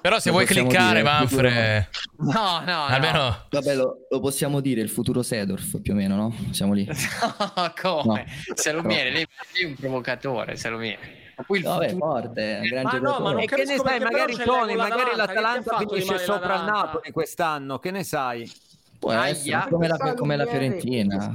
però 0.02 0.20
se 0.20 0.32
vuoi 0.32 0.46
cliccare, 0.46 1.00
dire, 1.00 1.04
Manfre... 1.04 1.90
Futuro... 1.92 2.40
No, 2.40 2.64
no, 2.66 2.86
Almeno... 2.86 3.18
no. 3.18 3.46
Vabbè, 3.50 3.76
lo, 3.76 4.08
lo, 4.10 4.20
possiamo 4.20 4.60
dire, 4.60 4.82
il 4.82 4.90
futuro 4.90 5.24
Sedorf, 5.24 5.82
più 5.82 5.94
o 5.94 5.96
meno, 5.96 6.16
no? 6.16 6.36
Siamo 6.52 6.74
lì. 6.74 6.86
no, 6.88 7.74
come? 7.82 8.26
No. 8.48 8.56
Salumiere, 8.56 9.12
lei 9.12 9.28
è 9.54 9.66
un 9.66 9.76
provocatore, 9.76 10.56
Salumiere. 10.56 11.27
Ma 11.38 11.44
poi 11.44 11.58
il 11.60 11.64
Vabbè, 11.64 11.90
futuro... 11.90 12.12
forte, 12.12 12.60
un 12.64 12.82
ma 12.82 12.92
no, 12.98 13.20
ma 13.20 13.32
non 13.32 13.42
e 13.42 13.46
che 13.46 13.64
ne 13.64 13.78
sai, 13.78 14.00
magari 14.00 14.36
Tony, 14.36 14.76
magari 14.76 15.16
l'Atalanta 15.16 15.78
finisce 15.78 16.18
sopra 16.18 16.56
il 16.56 16.64
Napoli 16.64 17.12
quest'anno, 17.12 17.78
che 17.78 17.92
ne 17.92 18.04
sai? 18.04 18.52
Può 18.98 19.12
essere, 19.12 19.68
come 19.70 19.88
la, 19.88 20.14
come 20.16 20.36
la 20.36 20.46
Fiorentina. 20.48 21.32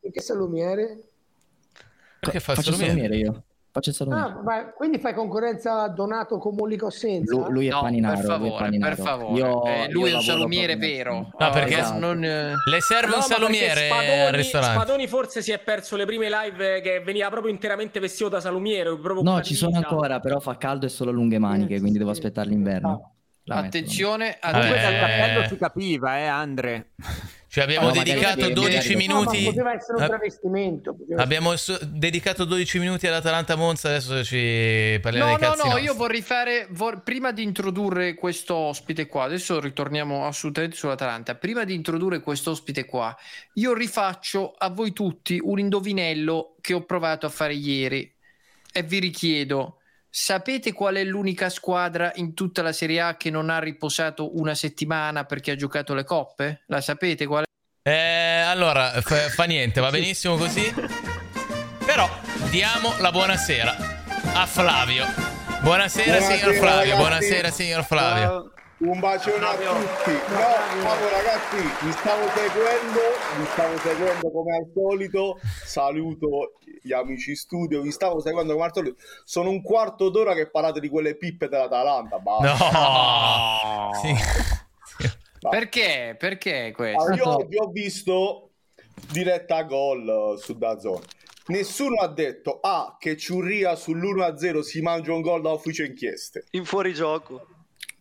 Perché 0.00 0.20
Salumiere? 0.20 0.98
Perché 2.18 2.40
fa 2.40 2.52
il 2.52 2.62
Salumiere 2.62 3.16
io? 3.16 3.44
Faccio 3.72 3.88
il 3.88 3.94
salumiere. 3.96 4.26
Ah, 4.26 4.42
ma 4.42 4.72
quindi 4.72 4.98
fai 4.98 5.14
concorrenza 5.14 5.80
a 5.84 5.88
Donato 5.88 6.36
con 6.36 6.54
Mollico 6.54 6.90
senza? 6.90 7.34
Lui, 7.34 7.50
lui 7.50 7.66
è 7.68 7.70
no, 7.70 7.80
paninaro. 7.80 8.16
Per 8.16 8.24
favore, 8.26 8.48
lui 8.48 8.54
è 8.54 8.60
paninaro. 8.60 8.94
per 8.94 9.04
favore. 9.04 9.38
Io, 9.38 9.64
eh, 9.64 9.90
lui 9.90 10.02
io 10.02 10.08
è 10.08 10.14
un 10.16 10.20
salumiere 10.20 10.76
vero. 10.76 11.30
No, 11.38 11.50
perché 11.50 11.78
esatto. 11.78 11.98
non, 11.98 12.20
le 12.20 12.80
serve 12.80 13.10
no, 13.12 13.16
un 13.16 13.22
salumiere 13.22 13.86
Spadoni, 13.86 14.20
al 14.20 14.32
ristorante. 14.34 14.74
Spadoni 14.74 15.06
forse 15.08 15.40
si 15.40 15.52
è 15.52 15.58
perso 15.58 15.96
le 15.96 16.04
prime 16.04 16.28
live 16.28 16.82
che 16.82 17.00
veniva 17.00 17.30
proprio 17.30 17.50
interamente 17.50 17.98
vestito 17.98 18.28
da 18.28 18.40
salumiere. 18.40 18.94
no, 19.22 19.40
ci 19.40 19.54
sono 19.54 19.78
ancora, 19.78 20.20
però 20.20 20.38
fa 20.38 20.58
caldo 20.58 20.84
e 20.84 20.90
solo 20.90 21.10
lunghe 21.10 21.38
maniche, 21.38 21.80
quindi 21.80 21.96
devo 21.96 22.10
aspettare 22.10 22.50
l'inverno. 22.50 23.14
No. 23.44 23.56
Attenzione, 23.56 24.38
comunque 24.40 24.80
dal 24.80 24.94
cappello 24.94 25.48
si 25.48 25.56
capiva, 25.56 26.18
eh, 26.18 26.26
Andre. 26.26 26.90
Cioè 27.52 27.64
abbiamo 27.64 27.88
no, 27.88 27.92
dedicato 27.92 28.48
12 28.48 28.96
minuti. 28.96 29.44
No, 29.44 29.50
poteva 29.50 29.74
essere 29.74 29.98
un 29.98 30.06
travestimento. 30.06 30.96
Abbiamo 31.16 31.54
so- 31.56 31.78
dedicato 31.82 32.46
12 32.46 32.78
minuti 32.78 33.06
all'Atalanta 33.06 33.56
Monza. 33.56 33.88
Adesso 33.88 34.24
ci 34.24 34.98
parliamo 35.02 35.32
no, 35.32 35.36
dei 35.36 35.46
cazzi. 35.48 35.58
No, 35.58 35.64
no, 35.64 35.70
nostri. 35.70 35.84
io 35.84 35.94
vorrei 35.94 36.22
fare. 36.22 36.66
Vor- 36.70 37.02
prima 37.02 37.30
di 37.30 37.42
introdurre 37.42 38.14
questo 38.14 38.54
ospite 38.54 39.06
qua, 39.06 39.24
adesso 39.24 39.60
ritorniamo 39.60 40.24
assolutamente 40.24 40.76
sull'Atalanta. 40.76 41.34
Prima 41.34 41.64
di 41.64 41.74
introdurre 41.74 42.20
questo 42.20 42.52
ospite 42.52 42.86
qua, 42.86 43.14
io 43.54 43.74
rifaccio 43.74 44.54
a 44.56 44.70
voi 44.70 44.94
tutti 44.94 45.38
un 45.42 45.58
indovinello 45.58 46.56
che 46.60 46.72
ho 46.72 46.84
provato 46.84 47.26
a 47.26 47.28
fare 47.28 47.52
ieri 47.52 48.10
e 48.72 48.82
vi 48.82 48.98
richiedo 48.98 49.81
Sapete 50.14 50.74
qual 50.74 50.96
è 50.96 51.04
l'unica 51.04 51.48
squadra 51.48 52.12
in 52.16 52.34
tutta 52.34 52.60
la 52.60 52.72
Serie 52.72 53.00
A 53.00 53.16
che 53.16 53.30
non 53.30 53.48
ha 53.48 53.58
riposato 53.58 54.38
una 54.38 54.54
settimana 54.54 55.24
perché 55.24 55.52
ha 55.52 55.56
giocato 55.56 55.94
le 55.94 56.04
coppe? 56.04 56.64
La 56.66 56.82
sapete 56.82 57.24
qual 57.24 57.44
è? 57.44 57.88
Eh, 57.88 58.40
allora, 58.40 59.00
fa, 59.00 59.16
fa 59.30 59.44
niente, 59.44 59.80
va 59.80 59.88
benissimo 59.88 60.36
così. 60.36 60.70
Però 61.86 62.06
diamo 62.50 62.94
la 62.98 63.10
buonasera 63.10 63.74
a 64.34 64.44
Flavio. 64.44 65.06
Buonasera, 65.62 66.18
buonasera 66.18 66.20
signor 66.20 66.54
Flavio. 66.56 66.76
Ragazzi. 66.76 66.96
Buonasera, 66.96 67.50
signor 67.50 67.84
Flavio. 67.86 68.52
Un 68.84 68.98
bacione 68.98 69.44
a 69.44 69.54
tutti. 69.54 70.10
No, 70.10 70.80
bravo 70.80 71.08
ragazzi, 71.08 71.84
mi 71.84 71.92
stavo 71.92 72.26
seguendo, 72.30 73.00
mi 73.38 73.44
stavo 73.44 73.78
seguendo 73.78 74.30
come 74.32 74.56
al 74.56 74.70
solito. 74.74 75.38
Saluto 75.64 76.54
gli 76.82 76.92
amici 76.92 77.36
studio, 77.36 77.80
vi 77.80 77.92
stavo 77.92 78.20
seguendo 78.20 78.54
come 78.54 78.64
al 78.64 78.72
solito. 78.74 78.96
Sono 79.24 79.50
un 79.50 79.62
quarto 79.62 80.08
d'ora 80.08 80.34
che 80.34 80.50
parlate 80.50 80.80
di 80.80 80.88
quelle 80.88 81.16
pippe 81.16 81.46
dell'Atalanta. 81.46 82.18
Basta. 82.18 82.70
No. 83.62 83.90
sì. 84.02 84.14
Perché? 85.48 86.16
Perché 86.18 86.72
questo? 86.74 87.02
Allora, 87.02 87.14
io 87.14 87.36
oggi 87.36 87.56
ho 87.58 87.70
visto 87.70 88.50
diretta 89.12 89.62
gol 89.62 90.34
su 90.38 90.58
Dazon. 90.58 91.00
Nessuno 91.46 92.00
ha 92.00 92.08
detto 92.08 92.58
ah, 92.60 92.96
che 92.98 93.16
Ciurria 93.16 93.74
sull'1-0 93.74 94.60
si 94.60 94.80
mangia 94.80 95.12
un 95.12 95.20
gol 95.20 95.40
da 95.40 95.52
ufficio 95.52 95.84
inchieste. 95.84 96.46
In 96.50 96.64
fuorigioco 96.64 97.46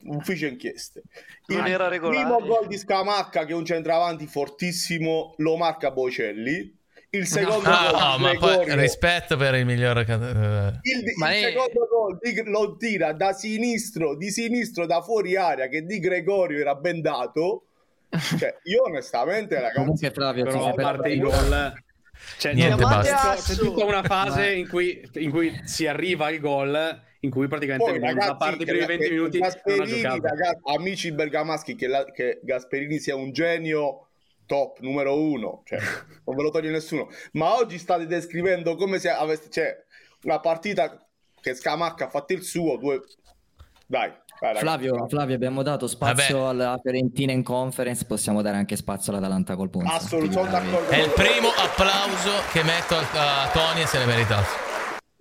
ufficio 0.06 0.46
inchieste. 0.46 1.04
Il 1.48 1.66
era 1.66 1.90
primo 1.90 2.40
gol 2.40 2.68
di 2.68 2.78
Scamacca 2.78 3.46
che 3.46 3.52
è 3.52 3.56
un 3.56 3.66
centravanti 3.66 4.28
fortissimo 4.28 5.34
lo 5.38 5.58
marca 5.58 5.92
Bocelli. 5.92 6.80
Il 7.14 7.28
secondo 7.28 7.70
no, 7.70 7.78
gol 7.92 8.00
no, 8.00 8.18
ma 8.20 8.34
poi 8.38 8.76
rispetto 8.76 9.36
per 9.36 9.56
il 9.56 9.66
migliore 9.66 10.02
uh... 10.02 10.80
il, 10.82 11.04
il 11.04 11.26
è... 11.26 11.42
secondo 11.50 11.88
gol 11.90 12.18
di, 12.22 12.42
lo 12.46 12.78
tira 12.78 13.12
da 13.12 13.34
sinistro, 13.34 14.16
di 14.16 14.32
sinistro 14.32 14.86
da 14.86 15.02
fuori 15.02 15.36
area 15.36 15.68
che 15.68 15.84
di 15.84 16.00
Gregorio 16.00 16.60
era 16.60 16.76
bendato. 16.76 17.66
Cioè, 18.10 18.58
io 18.64 18.84
onestamente 18.84 19.60
ragazzi, 19.60 20.10
Flavio, 20.10 20.44
però 20.46 20.68
a 20.68 20.74
parte 20.74 21.10
i 21.10 21.20
gol 21.20 21.74
cioè, 22.38 22.54
Niente, 22.54 22.84
basta. 22.84 23.36
C'è 23.36 23.56
tutta 23.56 23.86
una 23.86 24.04
fase 24.04 24.52
in 24.52 24.68
cui, 24.68 25.02
in 25.14 25.32
cui 25.32 25.60
si 25.66 25.88
arriva 25.88 26.28
al 26.28 26.40
gol 26.40 27.02
in 27.24 27.30
cui 27.30 27.48
praticamente 27.48 27.92
Poi, 27.92 28.00
ragazzi, 28.00 28.30
a 28.30 28.36
parte 28.36 28.64
i 28.64 28.66
primi 28.66 28.86
20 28.86 29.10
minuti 29.10 29.40
Gasperini, 29.40 30.02
ragazzi, 30.02 30.60
amici 30.64 31.12
bergamaschi 31.12 31.76
che, 31.76 31.88
la, 31.88 32.04
che 32.06 32.40
Gasperini 32.42 32.98
sia 33.00 33.16
un 33.16 33.32
genio 33.32 34.08
top 34.46 34.80
numero 34.80 35.20
uno 35.20 35.62
cioè, 35.66 35.80
non 36.26 36.36
ve 36.36 36.42
lo 36.42 36.50
toglie 36.50 36.72
nessuno 36.72 37.10
ma 37.34 37.56
oggi 37.56 37.78
state 37.78 38.08
descrivendo 38.08 38.76
come 38.76 38.98
se 38.98 39.10
aveste 39.10 39.50
cioè, 39.50 39.76
una 40.24 40.40
partita 40.40 41.08
che 41.40 41.54
Scamacca 41.54 42.06
ha 42.06 42.10
fatto 42.10 42.34
il 42.34 42.44
suo 42.44 42.78
due 42.78 43.02
dai 43.86 44.12
Flavio, 44.58 45.06
Flavio, 45.08 45.36
abbiamo 45.36 45.62
dato 45.62 45.86
spazio 45.86 46.40
Vabbè. 46.40 46.50
alla 46.50 46.80
Fiorentina 46.82 47.32
in 47.32 47.44
conference, 47.44 48.06
possiamo 48.06 48.42
dare 48.42 48.58
anche 48.58 48.76
spazio 48.76 49.12
all'Atalanta 49.12 49.56
col 49.56 49.70
Ponza. 49.70 49.94
Assolutamente 49.94 50.50
d'accordo. 50.50 50.90
È 50.90 50.98
il 50.98 51.12
primo 51.12 51.50
applauso 51.50 52.32
che 52.52 52.64
metto 52.64 52.96
a, 52.96 53.44
a 53.44 53.52
Tony 53.52 53.84
e 53.84 53.86
se 53.86 54.00
ne 54.00 54.06
meritato. 54.06 54.71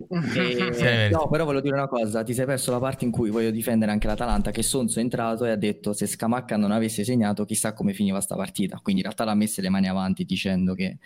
E- 0.09 0.69
merita. 0.71 1.17
no, 1.17 1.27
però 1.29 1.45
voglio 1.45 1.61
dire 1.61 1.75
una 1.75 1.87
cosa: 1.87 2.23
ti 2.23 2.33
sei 2.33 2.45
perso 2.45 2.71
la 2.71 2.79
parte 2.79 3.05
in 3.05 3.11
cui 3.11 3.29
voglio 3.29 3.51
difendere 3.51 3.91
anche 3.91 4.07
l'Atalanta. 4.07 4.51
Che 4.51 4.63
Sonso 4.63 4.99
è 4.99 5.01
entrato 5.01 5.45
e 5.45 5.51
ha 5.51 5.55
detto 5.55 5.93
se 5.93 6.07
Scamacca 6.07 6.57
non 6.57 6.71
avesse 6.71 7.03
segnato, 7.03 7.45
chissà 7.45 7.73
come 7.73 7.93
finiva 7.93 8.19
sta 8.21 8.35
partita. 8.35 8.79
Quindi 8.81 9.01
in 9.01 9.07
realtà 9.07 9.25
l'ha 9.25 9.35
messa 9.35 9.61
le 9.61 9.69
mani 9.69 9.87
avanti 9.87 10.25
dicendo 10.25 10.73
che 10.73 10.97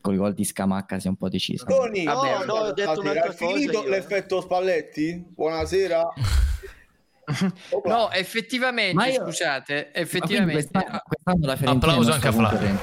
con 0.00 0.14
i 0.14 0.16
gol 0.16 0.34
di 0.34 0.44
Scamacca 0.44 0.98
si 0.98 1.06
è 1.06 1.10
un 1.10 1.16
po' 1.16 1.28
deciso. 1.28 1.64
Tony, 1.64 2.04
Vabbè, 2.04 2.44
no, 2.44 2.52
ho 2.52 2.72
detto 2.72 3.00
un'altra 3.00 3.32
finito 3.32 3.72
io, 3.72 3.84
eh. 3.84 3.88
l'effetto 3.88 4.40
Spalletti? 4.40 5.24
Buonasera. 5.34 6.08
No, 7.84 8.10
effettivamente, 8.10 9.10
io- 9.10 9.22
scusate, 9.22 9.92
effettivamente... 9.92 10.52
quest'anno, 10.70 11.02
quest'anno 11.04 11.46
la 11.46 11.56
Fiorentina 11.56 11.92
Applauso 11.92 12.12
anche 12.12 12.28
a 12.28 12.32
Flavio. 12.32 12.78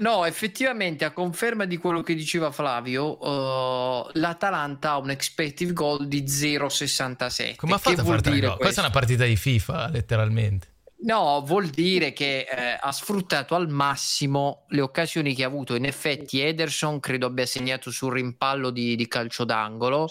No, 0.00 0.24
effettivamente, 0.24 1.04
a 1.04 1.12
conferma 1.12 1.64
di 1.64 1.76
quello 1.76 2.02
che 2.02 2.14
diceva 2.14 2.50
Flavio, 2.50 3.18
eh, 3.20 4.10
l'Atalanta 4.14 4.92
ha 4.92 4.98
un 4.98 5.10
expected 5.10 5.72
goal 5.72 6.06
di 6.06 6.24
0,67. 6.24 7.56
Come 7.56 7.74
ha 7.74 7.76
Che 7.76 7.82
fatto 7.82 8.00
a 8.00 8.04
vuol 8.04 8.20
fare 8.22 8.34
dire? 8.34 8.56
Questa 8.56 8.80
è 8.80 8.84
una 8.84 8.92
partita 8.92 9.24
di 9.24 9.36
FIFA, 9.36 9.88
letteralmente. 9.90 10.76
No, 11.00 11.44
vuol 11.46 11.68
dire 11.68 12.12
che 12.12 12.40
eh, 12.40 12.76
ha 12.80 12.90
sfruttato 12.90 13.54
al 13.54 13.68
massimo 13.68 14.64
le 14.70 14.80
occasioni 14.80 15.32
che 15.32 15.44
ha 15.44 15.46
avuto. 15.46 15.76
In 15.76 15.84
effetti, 15.84 16.40
Ederson 16.40 16.98
credo 16.98 17.26
abbia 17.26 17.46
segnato 17.46 17.92
sul 17.92 18.12
rimpallo 18.14 18.70
di, 18.70 18.96
di 18.96 19.06
calcio 19.06 19.44
d'angolo. 19.44 20.10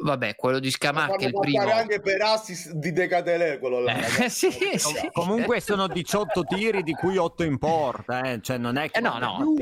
Vabbè, 0.00 0.36
quello 0.36 0.58
di 0.58 0.70
Scamacca 0.70 1.16
è 1.16 1.26
il 1.26 1.38
primo. 1.38 1.70
anche 1.70 2.00
per 2.00 2.22
assist 2.22 2.72
di 2.72 2.92
Decatele 2.92 3.58
quello 3.58 3.80
là. 3.80 3.94
Eh, 3.94 4.28
sì, 4.30 4.50
sì. 4.50 5.10
Comunque 5.12 5.60
sono 5.60 5.86
18 5.86 6.44
tiri 6.44 6.82
di 6.82 6.92
cui 6.92 7.16
8 7.16 7.44
in 7.44 7.58
porta, 7.58 8.22
eh. 8.22 8.40
cioè 8.40 8.58
non 8.58 8.76
è 8.76 8.90
che... 8.90 8.98
Eh, 8.98 9.02
no, 9.02 9.18
no. 9.18 9.54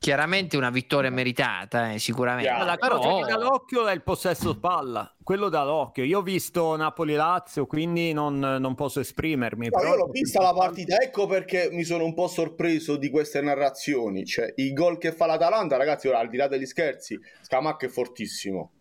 Chiaramente 0.00 0.56
una 0.56 0.70
vittoria 0.70 1.10
meritata, 1.10 1.90
eh, 1.92 1.98
sicuramente. 1.98 2.50
Ma 2.50 2.62
la 2.62 2.76
Però- 2.76 2.98
cosa 2.98 3.26
che 3.26 3.32
dà 3.32 3.36
l'occhio 3.38 3.86
è 3.88 3.92
il 3.92 4.02
possesso 4.02 4.56
palla, 4.58 5.12
quello 5.24 5.48
dà 5.48 5.64
l'occhio. 5.64 6.04
Io 6.04 6.18
ho 6.20 6.22
visto 6.22 6.76
Napoli-Lazio, 6.76 7.66
quindi 7.66 8.12
non, 8.12 8.38
non 8.38 8.74
posso 8.76 9.00
esprimermi. 9.00 9.68
No, 9.68 9.76
però- 9.76 9.90
io 9.90 9.96
l'ho 9.96 10.10
vista 10.12 10.40
la 10.40 10.54
partita, 10.54 10.98
ecco 10.98 11.26
perché 11.26 11.68
mi 11.72 11.82
sono 11.82 12.04
un 12.04 12.14
po' 12.14 12.28
sorpreso 12.28 12.96
di 12.96 13.10
queste 13.10 13.40
narrazioni. 13.40 14.24
Cioè, 14.24 14.52
i 14.56 14.72
gol 14.72 14.98
che 14.98 15.10
fa 15.12 15.26
l'Atalanta, 15.26 15.76
ragazzi, 15.76 16.06
ora 16.06 16.20
al 16.20 16.28
di 16.28 16.36
là 16.36 16.46
degli 16.46 16.66
scherzi, 16.66 17.18
Scamacca 17.42 17.86
è 17.86 17.88
fortissimo. 17.88 18.72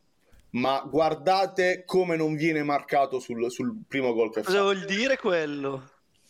Ma 0.51 0.81
guardate 0.87 1.83
come 1.83 2.15
non 2.15 2.35
viene 2.35 2.61
marcato 2.63 3.19
sul, 3.19 3.49
sul 3.51 3.75
primo 3.87 4.13
gol 4.13 4.31
che 4.31 4.43
Cosa 4.43 4.57
fa. 4.57 4.63
vuol 4.63 4.85
dire 4.85 5.17
quello? 5.17 5.89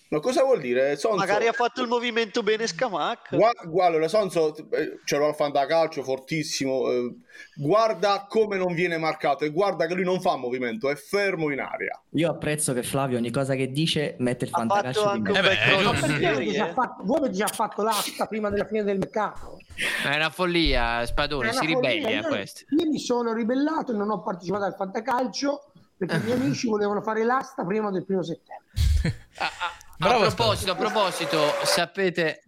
Ma 0.09 0.19
cosa 0.21 0.43
vuol 0.43 0.61
dire? 0.61 0.95
Sonso, 0.95 1.17
Magari 1.17 1.47
ha 1.47 1.51
fatto 1.53 1.81
il 1.81 1.87
movimento 1.89 2.41
bene 2.43 2.65
Scamacca. 2.65 3.35
Gua- 3.65 3.85
allora, 3.85 4.07
Sonso, 4.07 4.55
c'era 5.03 5.27
il 5.27 5.35
fantacalcio 5.35 6.01
fortissimo. 6.03 6.89
eh, 6.89 7.13
guarda 7.55 8.25
come 8.29 8.55
non 8.57 8.73
viene 8.73 8.97
marcato 8.97 9.43
e 9.43 9.49
guarda 9.49 9.85
che 9.85 9.93
lui 9.93 10.05
non 10.05 10.21
fa 10.21 10.37
movimento, 10.37 10.89
è 10.89 10.95
fermo 10.95 11.51
in 11.51 11.59
aria. 11.59 12.01
Io 12.11 12.29
apprezzo 12.29 12.73
che 12.73 12.83
Flavio 12.83 13.17
ogni 13.17 13.31
cosa 13.31 13.53
che 13.55 13.69
dice 13.69 14.15
mette 14.19 14.45
il 14.45 14.51
fantacalcio 14.51 15.11
di 15.13 15.19
mezzo. 15.21 15.39
un 15.39 15.45
Eh 15.45 15.49
beh, 15.49 15.83
Voi 17.03 17.17
avete 17.17 17.31
già 17.35 17.47
fatto- 17.47 17.83
l'asta 17.83 18.25
prima 18.27 18.49
della 18.49 18.65
fine 18.65 18.83
del 18.83 18.97
mercato. 18.99 19.57
È 20.03 20.15
una 20.15 20.29
follia, 20.29 21.05
Spadone, 21.05 21.51
si 21.51 21.57
follia. 21.57 21.75
ribelli 21.75 22.15
a 22.15 22.21
Io- 22.21 22.27
questo. 22.27 22.63
Io 22.69 22.89
mi 22.89 22.99
sono 22.99 23.33
ribellato 23.33 23.91
e 23.91 23.95
non 23.95 24.09
ho 24.09 24.21
partecipato 24.21 24.63
al 24.63 24.73
fantacalcio 24.75 25.71
perché 25.97 26.15
i 26.15 26.21
miei 26.21 26.37
amici 26.39 26.67
volevano 26.67 27.01
fare 27.01 27.23
l'asta 27.23 27.65
prima 27.65 27.91
del 27.91 28.05
primo 28.05 28.23
settembre. 28.23 28.65
Bravo, 29.97 30.23
a 30.25 30.31
proposito, 30.33 30.71
a 30.71 30.75
proposito, 30.75 31.37
sapete... 31.63 32.41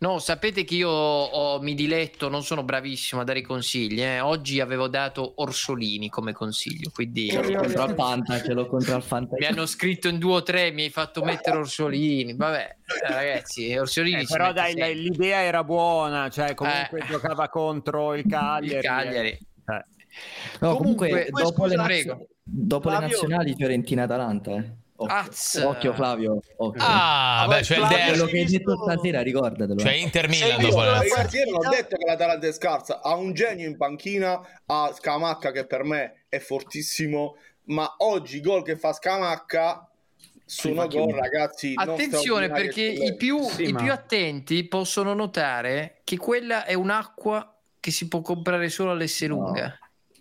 No, 0.00 0.18
sapete 0.18 0.64
che 0.64 0.76
io 0.76 0.88
ho- 0.88 1.60
mi 1.60 1.74
diletto, 1.74 2.30
non 2.30 2.42
sono 2.42 2.62
bravissimo 2.62 3.20
a 3.20 3.24
dare 3.24 3.40
i 3.40 3.42
consigli. 3.42 4.00
eh. 4.00 4.20
Oggi 4.20 4.58
avevo 4.58 4.88
dato 4.88 5.34
Orsolini 5.42 6.08
come 6.08 6.32
consiglio, 6.32 6.88
quindi 6.90 7.28
Ce 7.28 7.42
l'ho 7.42 7.58
contro 7.60 7.82
al 7.82 7.94
Fanta, 7.94 8.40
ce 8.42 8.52
l'ho 8.54 8.66
contro 8.66 8.94
al 8.94 9.02
Fanta. 9.02 9.36
mi 9.38 9.44
hanno 9.44 9.66
scritto 9.66 10.08
in 10.08 10.18
due 10.18 10.36
o 10.36 10.42
tre, 10.42 10.70
mi 10.70 10.84
hai 10.84 10.90
fatto 10.90 11.22
mettere 11.22 11.58
Orsolini. 11.58 12.34
Vabbè, 12.34 12.76
eh, 13.04 13.12
ragazzi, 13.12 13.76
Orsolini 13.76 14.22
Eh, 14.22 14.26
però 14.26 14.54
dai, 14.54 14.68
sempre. 14.72 14.94
l'idea 14.94 15.42
era 15.42 15.64
buona, 15.64 16.30
cioè 16.30 16.54
comunque 16.54 17.00
Eh. 17.00 17.04
giocava 17.06 17.50
contro 17.50 18.14
il 18.14 18.24
Cagliari. 18.26 18.76
Il 18.76 18.80
Cagliari. 18.82 19.28
Eh. 19.28 19.84
No, 20.60 20.76
comunque, 20.76 21.08
Comunque, 21.08 21.30
dopo, 21.42 21.64
le, 21.66 21.72
scusa, 21.72 21.76
naz- 21.76 21.86
prego. 21.86 22.26
dopo 22.42 22.88
le 22.88 22.98
nazionali 23.00 23.54
Fiorentina-Atalanta, 23.54 24.50
eh. 24.56 24.70
Occhio, 25.02 25.68
occhio 25.68 25.94
Flavio, 25.94 26.40
occhio. 26.56 26.82
Ah, 26.84 27.46
beh, 27.48 27.60
il 27.60 27.64
Flavio, 27.64 27.88
derby. 27.88 28.08
Quello 28.10 28.26
che 28.26 28.38
hai 28.38 28.44
detto 28.44 28.76
stasera, 28.82 29.22
ricordatelo. 29.22 29.82
C'è 29.82 29.92
eh. 29.92 29.98
Inter 29.98 30.28
Milan 30.28 30.60
dopo 30.60 30.78
la 30.78 30.84
la 30.84 30.90
non 30.92 31.06
ho 31.06 31.08
partita? 31.08 31.68
detto 31.70 31.96
che 31.96 32.04
l'Atalanta 32.04 32.46
è 32.46 32.52
scarsa, 32.52 33.00
ha 33.00 33.14
un 33.14 33.32
genio 33.32 33.66
in 33.66 33.76
panchina, 33.78 34.40
ha 34.66 34.92
Scamacca 34.94 35.52
che 35.52 35.64
per 35.64 35.84
me 35.84 36.24
è 36.28 36.38
fortissimo, 36.38 37.36
ma 37.64 37.94
oggi 37.98 38.36
i 38.36 38.40
gol 38.40 38.62
che 38.62 38.76
fa 38.76 38.92
Scamacca 38.92 39.88
sono 40.44 40.86
gol, 40.86 41.14
ragazzi. 41.14 41.72
Attenzione 41.76 42.50
perché 42.50 42.82
i 42.82 43.16
più, 43.16 43.42
Sì, 43.42 43.68
i 43.68 43.72
ma- 43.72 43.82
più 43.82 43.92
attenti 43.92 44.64
possono 44.64 45.14
notare 45.14 46.00
che 46.04 46.18
quella 46.18 46.64
è 46.64 46.74
un'acqua 46.74 47.56
che 47.80 47.90
si 47.90 48.06
può 48.08 48.20
comprare 48.20 48.68
solo 48.68 48.90
all'Esselunga. 48.90 49.78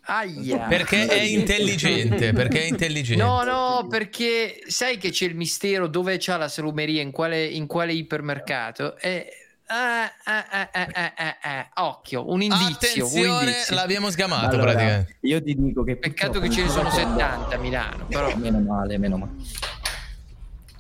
Aia. 0.10 0.66
Perché 0.68 1.06
è 1.06 1.22
intelligente, 1.22 2.34
perché 2.34 2.62
è 2.62 2.66
intelligente. 2.66 3.24
No, 3.24 3.44
no, 3.44 3.88
perché 3.88 4.62
sai 4.66 4.98
che 4.98 5.12
c'è 5.12 5.26
il 5.26 5.36
mistero 5.36 5.88
dove 5.88 6.18
c'ha 6.20 6.38
la 6.38 6.48
salumeria, 6.48 7.02
in 7.02 7.12
quale, 7.12 7.46
in 7.46 7.68
quale 7.68 7.94
ipermercato? 7.94 8.98
E... 8.98 9.30
ah, 9.68 10.06
ah, 10.24 10.48
ah, 10.50 10.70
ah, 10.72 10.90
ah, 10.94 11.14
ah, 11.16 11.38
ah. 11.42 11.86
Occhio, 11.86 12.28
un 12.32 12.42
indizio. 12.42 13.06
un 13.08 13.18
indizio. 13.18 13.76
l'abbiamo 13.76 14.10
sgamato 14.10 14.56
Allora, 14.56 14.72
praticamente. 14.72 15.18
io 15.22 15.44
ti 15.44 15.56
dico 15.56 15.84
che 15.84 15.98
Peccato 15.98 16.40
che 16.40 16.50
ce 16.50 16.64
ne 16.64 16.70
sono 16.70 16.90
sto 16.90 17.00
70 17.00 17.56
a 17.56 17.58
Milano, 17.60 18.06
però... 18.08 18.36
Meno 18.36 18.60
male, 18.60 18.98
meno 18.98 19.18
male. 19.18 19.32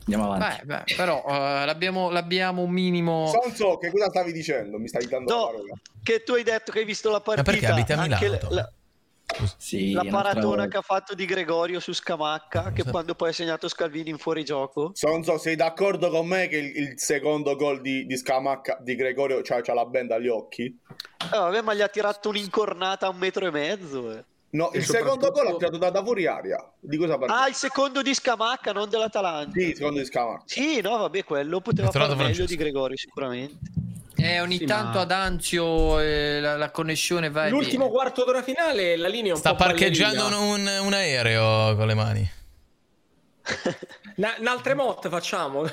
Andiamo 0.09 0.33
avanti. 0.33 0.65
Beh, 0.65 0.83
beh, 0.85 0.95
però 0.95 1.23
eh, 1.27 1.65
l'abbiamo, 1.65 2.09
l'abbiamo 2.09 2.63
un 2.63 2.71
minimo... 2.71 3.27
Sonso, 3.27 3.77
che 3.77 3.91
cosa 3.91 4.09
stavi 4.09 4.31
dicendo? 4.31 4.79
Mi 4.79 4.87
stai 4.87 5.05
dando 5.05 5.31
No, 5.31 5.51
che 6.01 6.23
tu 6.23 6.33
hai 6.33 6.41
detto 6.41 6.71
che 6.71 6.79
hai 6.79 6.85
visto 6.85 7.11
la 7.11 7.21
partita. 7.21 7.51
perché 7.51 7.67
abiti 7.67 7.91
a 7.91 8.01
Milano, 8.01 8.37
la, 8.49 8.71
Sì, 9.57 9.91
la 9.91 10.05
paratona 10.05 10.67
che 10.67 10.77
ha 10.77 10.81
fatto 10.81 11.13
di 11.13 11.25
Gregorio 11.25 11.79
su 11.79 11.93
Scamacca, 11.93 12.71
che 12.71 12.83
quando 12.83 13.15
poi 13.15 13.29
ha 13.29 13.33
segnato 13.33 13.67
Scalvini 13.67 14.09
in 14.09 14.17
fuorigioco. 14.17 14.91
Sonso, 14.93 15.37
sei 15.37 15.55
d'accordo 15.55 16.09
con 16.09 16.27
me 16.27 16.47
che 16.47 16.57
il, 16.57 16.75
il 16.75 16.93
secondo 16.99 17.55
gol 17.55 17.79
di, 17.81 18.05
di 18.05 18.17
Scamacca, 18.17 18.79
di 18.81 18.95
Gregorio, 18.95 19.41
cioè, 19.41 19.61
c'ha 19.61 19.73
la 19.73 19.85
benda 19.85 20.15
agli 20.15 20.27
occhi? 20.27 20.63
Eh, 20.65 21.37
vabbè, 21.37 21.61
ma 21.61 21.73
gli 21.73 21.81
ha 21.81 21.87
tirato 21.87 22.29
un'incornata 22.29 23.05
a 23.05 23.09
un 23.09 23.17
metro 23.17 23.45
e 23.45 23.51
mezzo. 23.51 24.11
eh. 24.11 24.23
No, 24.51 24.71
il 24.73 24.83
secondo 24.83 25.29
gol 25.29 25.45
ha 25.47 25.55
tirato 25.55 25.77
da, 25.77 25.91
da 25.91 26.03
fuori 26.03 26.25
aria. 26.25 26.57
Di 26.79 26.97
cosa 26.97 27.17
parli? 27.19 27.35
Ah, 27.35 27.47
il 27.47 27.53
secondo 27.53 28.01
di 28.01 28.13
Scamacca, 28.13 28.71
non 28.71 28.89
dell'Atalanta. 28.89 29.51
Sì, 29.51 29.67
il 29.67 29.75
secondo 29.75 29.99
di 29.99 30.05
Scamacca. 30.05 30.43
Sì, 30.47 30.81
no, 30.81 30.97
vabbè, 30.97 31.23
quello 31.23 31.61
poteva 31.61 31.91
fare 31.91 32.07
meglio 32.07 32.23
Francesco. 32.23 32.47
di 32.47 32.55
Gregorio 32.55 32.97
sicuramente. 32.97 33.57
Eh, 34.21 34.39
ogni 34.41 34.57
Sì, 34.57 34.65
tanto 34.65 34.97
ma- 34.97 35.01
ad 35.01 35.11
Anzio 35.11 35.99
eh, 35.99 36.39
la, 36.41 36.57
la 36.57 36.69
connessione 36.71 37.29
va 37.29 37.47
L'ultimo 37.49 37.89
quarto 37.89 38.23
d'ora 38.25 38.41
finale 38.43 38.95
la 38.97 39.07
linea 39.07 39.31
è 39.31 39.33
un 39.33 39.39
Sta 39.39 39.51
po' 39.51 39.63
parcheggiando 39.63 40.25
un- 40.39 40.79
un 40.81 40.93
aereo 40.93 41.75
con 41.75 41.87
le 41.87 41.93
mani. 41.93 42.31
Na- 44.15 44.35
Un'altra 44.39 44.75
mod 44.75 45.07
facciamo. 45.09 45.63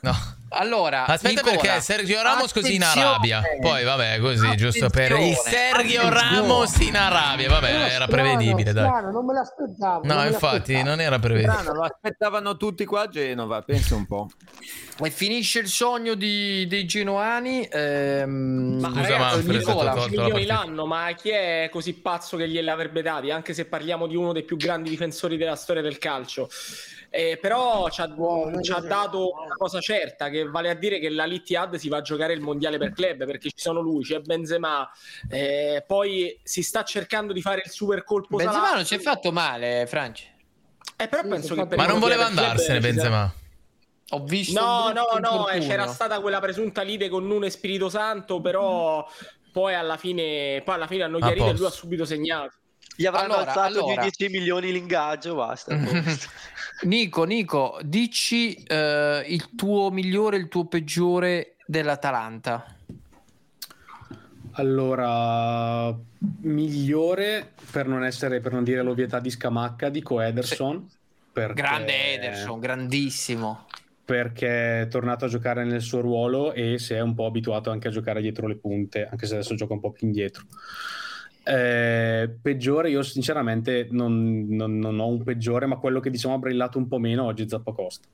No. 0.00 0.40
Allora, 0.54 1.06
Aspetta 1.06 1.40
Nicola, 1.40 1.60
perché 1.62 1.80
Sergio 1.80 2.20
Ramos 2.20 2.52
così 2.52 2.74
in. 2.74 2.82
Arabia. 2.82 3.40
Poi 3.58 3.84
vabbè, 3.84 4.18
così, 4.20 4.54
giusto 4.56 4.90
per 4.90 5.12
il 5.12 5.34
Sergio. 5.36 6.08
Ramos 6.10 6.76
in 6.80 6.94
Arabia. 6.96 7.48
Vabbè, 7.48 7.70
era 7.70 7.88
strano, 7.88 8.06
prevedibile, 8.08 8.72
dai. 8.74 8.84
strano, 8.84 9.10
non 9.12 9.24
me 9.24 9.32
l'aspettavo. 9.32 10.04
No, 10.04 10.14
non 10.14 10.26
infatti, 10.26 10.56
l'aspettavo. 10.74 10.88
non 10.88 11.00
era 11.00 11.18
prevedibile. 11.18 11.56
Strano, 11.58 11.74
lo 11.78 11.82
aspettavano 11.84 12.56
tutti 12.58 12.84
qua 12.84 13.02
a 13.02 13.08
Genova, 13.08 13.62
pensa 13.62 13.94
un 13.94 14.06
po'. 14.06 14.28
E 15.02 15.10
finisce 15.10 15.60
il 15.60 15.68
sogno 15.68 16.12
di- 16.14 16.66
dei 16.66 16.84
genoani. 16.84 17.66
ehm, 17.70 18.78
Ma 18.80 18.88
Scusa, 18.88 19.00
ragazzi, 19.00 19.18
Manfred, 19.36 19.56
Nicola, 19.56 19.80
ti 19.92 19.98
ho 19.98 20.00
tolto 20.00 20.08
10 20.08 20.16
la 20.16 20.22
milioni 20.24 20.46
partita. 20.46 20.54
l'anno, 20.66 20.86
ma 20.86 21.12
chi 21.16 21.30
è 21.30 21.68
così 21.72 21.94
pazzo 21.94 22.36
che 22.36 22.46
glieli 22.48 22.68
avrebbe 22.68 23.00
dati? 23.00 23.30
Anche 23.30 23.54
se 23.54 23.64
parliamo 23.64 24.06
di 24.06 24.16
uno 24.16 24.32
dei 24.32 24.42
più 24.42 24.56
grandi 24.58 24.90
difensori 24.90 25.38
della 25.38 25.56
storia 25.56 25.80
del 25.80 25.96
calcio. 25.96 26.50
Eh, 27.14 27.36
però 27.38 27.90
ci 27.90 28.00
ha, 28.00 28.10
ci 28.62 28.72
ha 28.72 28.80
dato 28.80 29.32
una 29.32 29.54
cosa 29.58 29.80
certa, 29.80 30.30
che 30.30 30.48
vale 30.48 30.70
a 30.70 30.74
dire 30.74 30.98
che 30.98 31.10
la 31.10 31.26
Littihad 31.26 31.74
si 31.74 31.90
va 31.90 31.98
a 31.98 32.00
giocare 32.00 32.32
il 32.32 32.40
mondiale 32.40 32.78
per 32.78 32.92
club, 32.92 33.26
perché 33.26 33.50
ci 33.50 33.58
sono 33.60 33.80
lui, 33.82 34.02
c'è 34.02 34.20
Benzema, 34.20 34.90
eh, 35.28 35.84
poi 35.86 36.40
si 36.42 36.62
sta 36.62 36.84
cercando 36.84 37.34
di 37.34 37.42
fare 37.42 37.60
il 37.66 37.70
super 37.70 38.02
colpo 38.02 38.38
Benzema 38.38 38.64
Salah. 38.64 38.76
non 38.76 38.86
si 38.86 38.94
è 38.94 38.98
fatto 38.98 39.30
male, 39.30 39.84
Franci. 39.86 40.26
Eh, 40.96 41.06
però 41.06 41.20
Sì, 41.20 41.28
penso 41.28 41.54
che 41.54 41.76
Ma 41.76 41.84
non 41.84 41.98
voleva 41.98 42.24
andarsene 42.24 42.80
ci 42.80 42.86
Benzema. 42.86 43.30
Ho 44.08 44.24
visto 44.24 44.58
No, 44.58 44.90
no, 44.92 45.18
no, 45.18 45.48
eh, 45.50 45.60
c'era 45.60 45.88
stata 45.88 46.18
quella 46.20 46.40
presunta 46.40 46.80
lite 46.80 47.10
con 47.10 47.26
Nuno 47.26 47.44
e 47.44 47.50
Spirito 47.50 47.90
Santo, 47.90 48.40
però 48.40 49.06
poi 49.52 49.74
alla 49.74 49.98
fine, 49.98 50.62
poi 50.64 50.74
alla 50.76 50.86
fine 50.86 51.02
hanno 51.02 51.18
A 51.18 51.20
chiarito 51.20 51.48
e 51.48 51.52
lui 51.52 51.66
ha 51.66 51.70
subito 51.70 52.06
segnato. 52.06 52.56
Gli 52.94 53.06
avranno 53.06 53.34
Allora, 53.34 53.50
alzato 53.52 53.78
allora. 53.84 54.02
di 54.02 54.10
10 54.16 54.32
milioni 54.32 54.72
l'ingaggio, 54.72 55.34
basta. 55.34 55.74
Nico, 56.82 57.24
Nico, 57.24 57.78
dici 57.82 58.54
eh, 58.54 59.24
il 59.28 59.54
tuo 59.54 59.90
migliore 59.90 60.36
e 60.36 60.40
il 60.40 60.48
tuo 60.48 60.66
peggiore 60.66 61.56
dell'Atalanta. 61.66 62.76
Allora, 64.56 65.94
migliore 66.40 67.52
per 67.70 67.86
non 67.86 68.04
essere, 68.04 68.40
per 68.40 68.52
non 68.52 68.64
dire 68.64 68.82
l'ovvietà 68.82 69.18
di 69.18 69.30
Scamacca, 69.30 69.88
dico 69.88 70.20
Ederson. 70.20 70.86
perché- 71.32 71.54
Grande 71.62 72.14
Ederson, 72.14 72.60
grandissimo. 72.60 73.66
Perché 74.04 74.82
è 74.82 74.88
tornato 74.88 75.24
a 75.24 75.28
giocare 75.28 75.64
nel 75.64 75.80
suo 75.80 76.00
ruolo 76.00 76.52
e 76.52 76.78
si 76.78 76.92
è 76.92 77.00
un 77.00 77.14
po' 77.14 77.24
abituato 77.24 77.70
anche 77.70 77.88
a 77.88 77.90
giocare 77.90 78.20
dietro 78.20 78.46
le 78.46 78.56
punte, 78.56 79.08
anche 79.10 79.26
se 79.26 79.34
adesso 79.34 79.54
gioca 79.54 79.72
un 79.72 79.80
po' 79.80 79.92
più 79.92 80.06
indietro. 80.06 80.44
Eh, 81.44 82.30
peggiore, 82.40 82.90
io 82.90 83.02
sinceramente 83.02 83.88
non, 83.90 84.46
non- 84.48 84.78
non 84.78 84.98
ho 85.00 85.06
un 85.08 85.22
peggiore, 85.24 85.66
ma 85.66 85.76
quello 85.76 86.00
che 86.00 86.10
diciamo 86.10 86.34
ha 86.34 86.38
brillato 86.38 86.78
un 86.78 86.86
po' 86.88 86.98
meno 86.98 87.24
oggi 87.24 87.44
è 87.44 87.48
Zappacosta. 87.48 88.06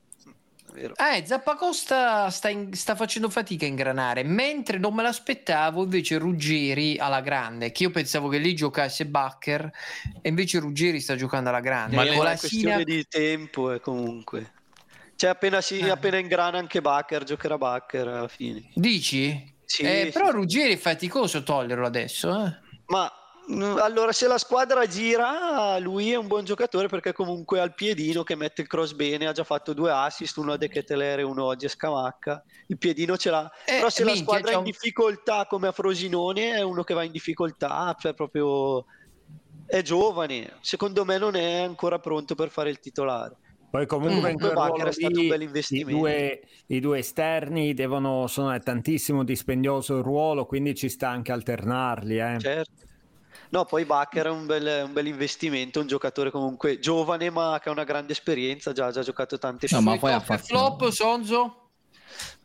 Eh, 0.75 1.25
Zappacosta 1.25 2.29
sta, 2.29 2.47
in- 2.49 2.73
sta 2.73 2.95
facendo 2.95 3.29
fatica 3.29 3.65
a 3.65 3.67
ingranare, 3.67 4.23
mentre 4.23 4.77
non 4.77 4.93
me 4.93 5.01
l'aspettavo 5.03 5.83
invece 5.83 6.17
Ruggeri 6.17 6.97
alla 6.97 7.21
grande, 7.21 7.71
che 7.71 7.83
io 7.83 7.91
pensavo 7.91 8.29
che 8.29 8.37
lì 8.37 8.55
giocasse 8.55 9.05
Bakker 9.05 9.71
e 10.21 10.29
invece 10.29 10.59
Ruggeri 10.59 10.99
sta 11.01 11.15
giocando 11.15 11.49
alla 11.49 11.59
grande. 11.59 11.95
Ma 11.97 12.03
è 12.03 12.09
la 12.09 12.19
una 12.19 12.29
questione 12.37 12.77
Sina- 12.77 12.83
di 12.83 13.05
tempo, 13.09 13.71
eh, 13.73 13.79
comunque. 13.81 14.51
Cioè, 15.15 15.31
appena, 15.31 15.59
si, 15.59 15.79
Eh. 15.79 15.89
appena 15.89 16.17
ingrana 16.17 16.57
anche 16.59 16.79
Bakker, 16.81 17.23
giocherà 17.25 17.57
Bakker 17.57 18.07
alla 18.07 18.27
fine. 18.29 18.69
Dici? 18.73 19.53
Sì, 19.65 19.83
Eh, 19.83 20.03
sì, 20.05 20.11
però. 20.11 20.31
Ruggeri 20.31 20.73
è 20.73 20.77
faticoso 20.77 21.43
toglierlo 21.43 21.85
adesso. 21.85 22.45
Eh. 22.45 22.67
Ma 22.87 23.11
allora, 23.51 24.11
se 24.11 24.27
la 24.27 24.37
squadra 24.37 24.85
gira, 24.85 25.77
lui 25.79 26.11
è 26.11 26.15
un 26.15 26.27
buon 26.27 26.45
giocatore 26.45 26.87
perché 26.87 27.13
comunque 27.13 27.59
ha 27.59 27.63
il 27.63 27.73
piedino 27.73 28.23
che 28.23 28.35
mette 28.35 28.61
il 28.61 28.67
cross 28.67 28.93
bene, 28.93 29.25
ha 29.27 29.31
già 29.31 29.43
fatto 29.43 29.73
due 29.73 29.91
assist, 29.91 30.37
uno 30.37 30.53
a 30.53 30.57
De 30.57 30.67
Keteler 30.69 31.19
e 31.19 31.23
uno 31.23 31.45
oggi 31.45 31.65
a 31.65 31.69
Scamacca. 31.69 32.43
Il 32.67 32.77
piedino 32.77 33.17
ce 33.17 33.29
l'ha. 33.31 33.49
Però 33.65 33.89
se 33.89 34.03
la 34.03 34.11
Eh, 34.11 34.13
minchia, 34.13 34.33
squadra 34.33 34.49
è 34.51 34.53
in 34.53 34.59
un- 34.59 34.65
difficoltà 34.65 35.45
come 35.47 35.67
a 35.67 35.71
Frosinone, 35.71 36.51
è 36.53 36.61
uno 36.61 36.83
che 36.83 36.93
va 36.93 37.03
in 37.03 37.11
difficoltà, 37.11 37.95
cioè 37.99 38.13
proprio 38.13 38.85
è 39.65 39.81
giovane. 39.81 40.53
Secondo 40.61 41.03
me 41.03 41.17
non 41.17 41.35
è 41.35 41.61
ancora 41.61 41.99
pronto 41.99 42.35
per 42.35 42.49
fare 42.49 42.69
il 42.69 42.79
titolare. 42.79 43.35
Poi 43.71 43.85
comunque 43.85 44.31
in 44.31 44.37
Bakker 44.37 44.53
ruolo 44.55 44.87
è 44.87 44.91
stato 44.91 45.19
un 45.19 45.27
bel 45.27 45.41
i 45.41 45.45
investimento. 45.45 45.91
due, 45.99 46.41
i 46.67 46.79
due 46.79 46.97
esterni 46.99 47.75
devono, 47.75 48.25
sono 48.25 48.51
è 48.51 48.59
tantissimo 48.59 49.23
dispendioso 49.23 49.97
il 49.97 50.03
ruolo, 50.03 50.45
quindi 50.47 50.73
ci 50.73 50.89
sta 50.89 51.09
anche 51.09 51.31
alternarli. 51.31 52.17
Eh. 52.19 52.37
Certo. 52.39 52.87
No, 53.49 53.65
poi 53.65 53.85
Bakker 53.85 54.25
è 54.27 54.29
un 54.29 54.45
bel, 54.45 54.83
un 54.85 54.93
bel 54.93 55.07
investimento, 55.07 55.79
un 55.79 55.87
giocatore 55.87 56.29
comunque 56.31 56.79
giovane 56.79 57.29
ma 57.29 57.59
che 57.61 57.69
ha 57.69 57.71
una 57.71 57.83
grande 57.83 58.11
esperienza, 58.13 58.71
già, 58.71 58.87
ha 58.87 58.91
già 58.91 59.01
giocato 59.01 59.37
tante 59.37 59.67
No, 59.71 59.81
ma 59.81 59.97
poi 59.97 60.11
ha 60.11 60.19
Top 60.19 60.23
e 60.23 60.25
fatto- 60.25 60.43
flop, 60.45 60.89
Sonzo? 60.89 61.69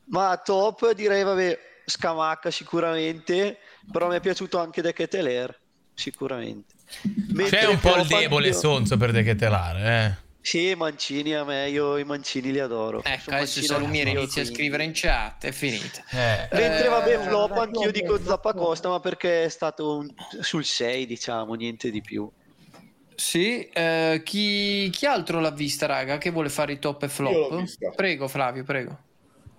Ma 0.07 0.37
top 0.43 0.93
direi, 0.93 1.23
vabbè, 1.23 1.59
Scamacca 1.87 2.51
sicuramente, 2.51 3.59
però 3.91 4.09
mi 4.09 4.17
è 4.17 4.21
piaciuto 4.21 4.59
anche 4.59 4.83
De 4.83 4.93
Keteler, 4.93 5.59
sicuramente. 5.95 6.75
Mentre 7.33 7.59
C'è 7.59 7.67
un 7.67 7.81
po' 7.81 7.97
il 7.97 8.07
debole 8.07 8.53
Sonzo 8.53 8.97
per 8.97 9.13
dechetelare, 9.13 10.05
eh. 10.05 10.24
Sì, 10.47 10.75
Mancini 10.75 11.33
a 11.35 11.43
me, 11.43 11.71
io 11.71 11.97
i 11.97 12.05
Mancini 12.05 12.53
li 12.53 12.59
adoro. 12.59 13.03
Ecco, 13.03 13.23
Sono 13.23 13.37
adesso 13.37 13.63
Salumiere 13.63 14.11
inizia 14.11 14.43
a 14.43 14.45
scrivere 14.45 14.85
in 14.85 14.91
chat, 14.93 15.47
è 15.47 15.53
finita. 15.53 16.03
Mentre 16.53 16.89
vabbè, 16.89 17.15
Eh, 17.15 17.19
flop 17.19 17.51
anch'io 17.53 17.91
dico 17.91 18.19
flop. 18.19 18.27
Zappacosta, 18.27 18.91
ma 18.91 19.01
perché 19.01 19.45
è 19.45 19.49
stato 19.49 19.97
un- 19.97 20.15
sul 20.41 20.65
6, 20.67 21.07
diciamo, 21.07 21.55
niente 21.55 21.91
di 21.91 22.03
più. 22.03 22.31
Sì, 23.17 23.67
eh, 23.69 24.21
chi, 24.23 24.91
chi 24.91 25.07
altro 25.07 25.41
l'ha 25.41 25.51
vista, 25.51 25.87
raga? 25.87 26.19
Che 26.19 26.31
vuole 26.31 26.51
fare 26.51 26.75
i 26.75 26.79
top 26.79 27.05
e 27.05 27.07
Io 27.07 27.11
flop? 27.11 27.51
l'ho 27.51 27.57
vista. 27.63 27.89
Prego, 27.91 28.29
Flavio, 28.29 28.65
prego. 28.65 28.99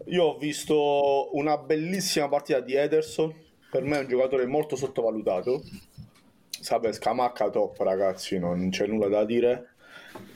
Io 0.10 0.24
ho 0.24 0.38
visto 0.38 1.36
una 1.36 1.58
bellissima 1.58 2.30
partita 2.30 2.60
di 2.60 2.76
Ederson, 2.76 3.34
per 3.72 3.82
me 3.82 3.98
è 3.98 4.02
un 4.02 4.08
giocatore 4.08 4.46
molto 4.46 4.76
sottovalutato. 4.76 5.64
Sabe, 6.62 6.94
Scamacca 6.94 7.50
top 7.50 7.80
ragazzi, 7.80 8.38
non 8.38 8.70
c'è 8.70 8.86
nulla 8.86 9.08
da 9.08 9.26
dire. 9.26 9.75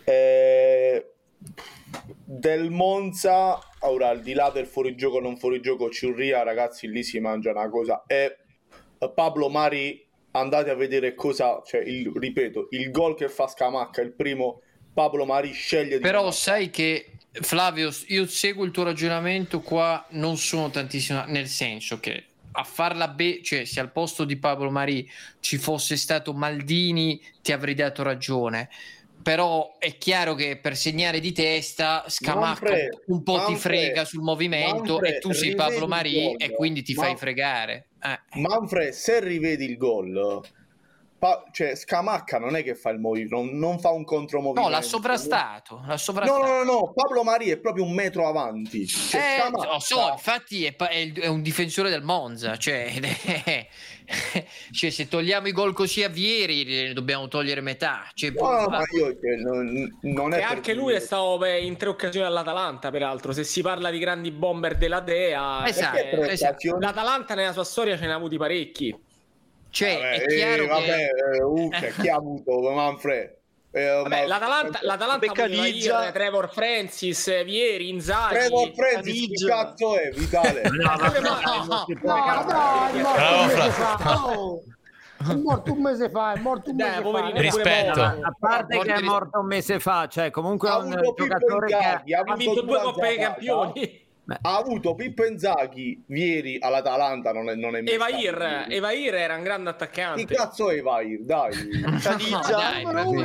E... 0.04 1.14
Del 2.24 2.70
Monza, 2.70 3.60
ora 3.80 4.10
al 4.10 4.22
di 4.22 4.34
là 4.34 4.52
del 4.52 4.68
fuorigioco 4.68 5.18
o 5.18 5.20
non 5.20 5.38
fuorigioco, 5.38 5.90
Ciurria 5.90 6.44
ragazzi 6.44 6.88
lì 6.88 7.04
si 7.04 7.20
mangia 7.20 7.52
una 7.52 7.70
cosa. 7.70 8.04
E 8.06 8.38
Pablo 9.14 9.50
Mari, 9.50 10.06
andate 10.32 10.70
a 10.70 10.76
vedere 10.76 11.16
cosa, 11.16 11.62
cioè 11.66 11.82
il, 11.82 12.12
ripeto, 12.14 12.68
il 12.72 12.92
gol 12.92 13.16
che 13.16 13.30
fa 13.30 13.48
Scamacca, 13.48 14.02
il 14.02 14.12
primo, 14.12 14.62
Pablo 14.94 15.26
Mari 15.26 15.52
sceglie 15.52 15.98
di 15.98 16.04
Però 16.04 16.30
sai 16.32 16.70
che 16.70 17.14
Flavio, 17.32 17.90
io 18.08 18.28
seguo 18.28 18.66
il 18.66 18.72
tuo 18.72 18.84
ragionamento 18.84 19.62
qua, 19.62 20.06
non 20.12 20.38
sono 20.38 20.70
tantissimo, 20.70 21.24
nel 21.26 21.48
senso 21.48 22.00
che 22.00 22.26
a 22.52 22.64
farla 22.64 23.08
B, 23.08 23.42
cioè 23.42 23.66
se 23.66 23.80
al 23.80 23.92
posto 23.92 24.26
di 24.26 24.38
Pablo 24.38 24.70
Mari 24.70 25.10
ci 25.40 25.58
fosse 25.58 25.96
stato 25.96 26.34
Maldini, 26.34 27.22
ti 27.42 27.52
avrei 27.52 27.76
dato 27.76 28.04
ragione. 28.04 28.70
Però 29.22 29.78
è 29.78 29.98
chiaro 29.98 30.34
che 30.34 30.58
per 30.58 30.78
segnare 30.78 31.20
di 31.20 31.32
testa 31.32 32.06
Scamacca 32.08 32.40
Manfred, 32.40 33.04
un 33.08 33.24
po' 33.24 33.34
ti 33.34 33.52
Manfred, 33.52 33.58
frega 33.60 34.06
sul 34.06 34.22
movimento 34.22 34.94
Manfred, 34.94 35.16
e 35.16 35.20
tu 35.20 35.32
sei 35.34 35.56
Pablo 35.56 35.88
gol. 35.88 36.38
e 36.38 36.52
quindi 36.52 36.82
ti 36.84 36.94
fai 36.94 37.16
fregare. 37.18 37.88
Eh. 38.02 38.40
Manfred, 38.40 38.92
se 38.92 39.20
rivedi 39.20 39.66
il 39.66 39.78
gol, 39.78 40.42
pa- 41.20 41.44
cioè 41.52 41.76
Scamacca 41.76 42.40
non 42.40 42.56
è 42.56 42.64
che 42.64 42.74
fa 42.76 42.90
il 42.90 43.00
movimento, 43.00 43.36
non, 43.36 43.50
non 43.60 43.80
fa 43.80 43.90
un 43.92 44.04
contromovimento. 44.06 44.62
No, 44.70 44.70
l'ha 44.76 44.82
sovrastato, 44.82 45.82
l'ha 45.86 45.88
No, 45.92 45.98
sovrastato. 45.98 46.42
no, 46.46 46.54
no, 46.54 46.64
no, 46.64 46.94
Pablo 46.96 47.24
Mari 47.24 47.50
è 47.50 47.58
proprio 47.58 47.84
un 47.84 47.92
metro 47.94 48.28
avanti. 48.28 48.88
Cioè, 48.88 49.20
Eh, 49.20 49.40
Scamacca- 49.42 49.72
lo 49.74 49.80
so, 49.80 50.10
infatti 50.14 50.66
è, 50.66 50.74
pa- 50.74 50.88
è 50.90 50.98
il- 50.98 51.20
è 51.20 51.28
un 51.28 51.42
difensore 51.42 51.90
del 51.90 52.02
Monza, 52.02 52.58
cioè, 52.58 52.92
cioè, 54.72 54.90
se 54.90 55.08
togliamo 55.08 55.48
i 55.48 55.52
gol 55.52 55.74
così 55.74 56.04
a 56.04 56.10
Vieri 56.10 56.64
ne 56.64 56.94
dobbiamo 56.94 57.28
togliere 57.28 57.62
metà. 57.62 58.10
Cioè, 58.14 58.32
No, 58.32 58.52
no, 58.62 58.68
ma 58.68 58.80
io 58.94 59.18
cioè, 59.20 59.36
non, 59.44 59.98
non 60.02 60.34
è 60.34 60.38
E 60.38 60.42
anche 60.42 60.72
dire- 60.72 60.84
lui 60.84 60.94
è 60.94 61.00
stato 61.00 61.38
beh, 61.38 61.60
in 61.60 61.78
tre 61.78 61.90
occasioni 61.90 62.26
all'Atalanta, 62.26 62.90
peraltro. 62.92 63.32
Se 63.34 63.44
si 63.44 63.62
parla 63.62 63.90
di 63.92 64.00
grandi 64.00 64.32
bomber 64.32 64.78
della 64.78 65.00
Dea, 65.02 65.68
Esatto, 65.68 66.24
esatto. 66.24 66.78
l'Atalanta 66.80 67.36
nella 67.36 67.52
sua 67.54 67.64
storia 67.64 67.98
ce 67.98 68.06
ne 68.06 68.12
ha 68.14 68.16
avuti 68.16 68.38
parecchi. 68.38 68.96
Cioè, 69.72 69.94
Vabbè, 69.94 70.12
è 70.12 70.24
eh, 70.24 70.36
chiaro 70.36 70.68
vabbè, 70.68 70.86
che... 70.86 71.10
eh, 71.38 71.44
uh, 71.44 71.70
cioè, 71.80 71.92
chi 71.94 72.10
ha 72.10 72.16
avuto 72.16 72.60
Manfred? 72.72 73.38
Eh, 73.72 73.86
Vabbè, 73.86 74.10
ma- 74.22 74.26
l'Atalanta, 74.26 74.80
l'Atalanta 74.82 75.26
avuto 75.28 75.44
Beccaniggia. 75.44 76.04
Ier, 76.06 76.12
Trevor 76.12 76.50
Francis, 76.52 77.44
Vieri, 77.44 77.90
Inzaghi. 77.90 78.34
Trevor 78.36 78.72
Francis, 78.74 79.14
chi 79.14 79.20
Caniggia. 79.28 79.48
cazzo 79.48 79.98
è, 80.00 80.10
Vitale? 80.10 80.62
Eh, 80.62 80.70
ma- 81.68 81.86
No, 82.02 82.46
dai, 82.48 83.00
è 83.00 83.02
morto 83.04 83.22
un 83.22 83.48
mese 83.52 83.70
fa. 83.72 84.04
È 85.20 85.34
morto 85.36 85.72
un 85.74 85.82
mese 85.82 86.10
fa, 86.10 86.34
è 86.34 86.40
morto 86.40 86.70
un 86.72 86.78
Dai, 86.78 86.90
mese 86.90 87.02
poverino, 87.02 87.34
fa. 87.34 87.42
Rispetto. 87.42 88.02
A 88.02 88.36
parte 88.40 88.80
che 88.80 88.94
è 88.94 89.02
morto 89.02 89.40
un 89.40 89.46
mese 89.46 89.80
fa, 89.80 90.08
cioè 90.08 90.32
comunque 90.32 90.68
è 90.70 90.72
ha 90.72 90.78
un 90.78 91.02
giocatore 91.16 91.68
che 91.68 91.76
ha 92.16 92.34
vinto 92.36 92.62
due 92.62 92.80
Coppe 92.82 93.02
dei 93.08 93.20
Zapata, 93.20 93.74
Campioni. 94.36 94.56
Ha 94.56 94.58
avuto 94.60 94.96
Pippo 94.96 95.26
Inzaghi, 95.26 96.04
Vieri 96.08 96.58
all'Atalanta, 96.60 97.32
non 97.34 97.50
è, 97.50 97.56
non 97.56 97.76
è 97.76 97.82
mai 97.82 97.94
Evair, 97.94 98.36
stato. 98.36 98.70
Evair 98.72 99.14
era 99.16 99.36
un 99.36 99.44
grande 99.44 99.70
Chi 99.70 99.76
attaccante. 99.76 100.34
cazzo 100.36 100.70
è 100.70 100.76
Evair? 100.76 101.20
Dai. 101.22 101.52
Caniggia. 102.02 102.82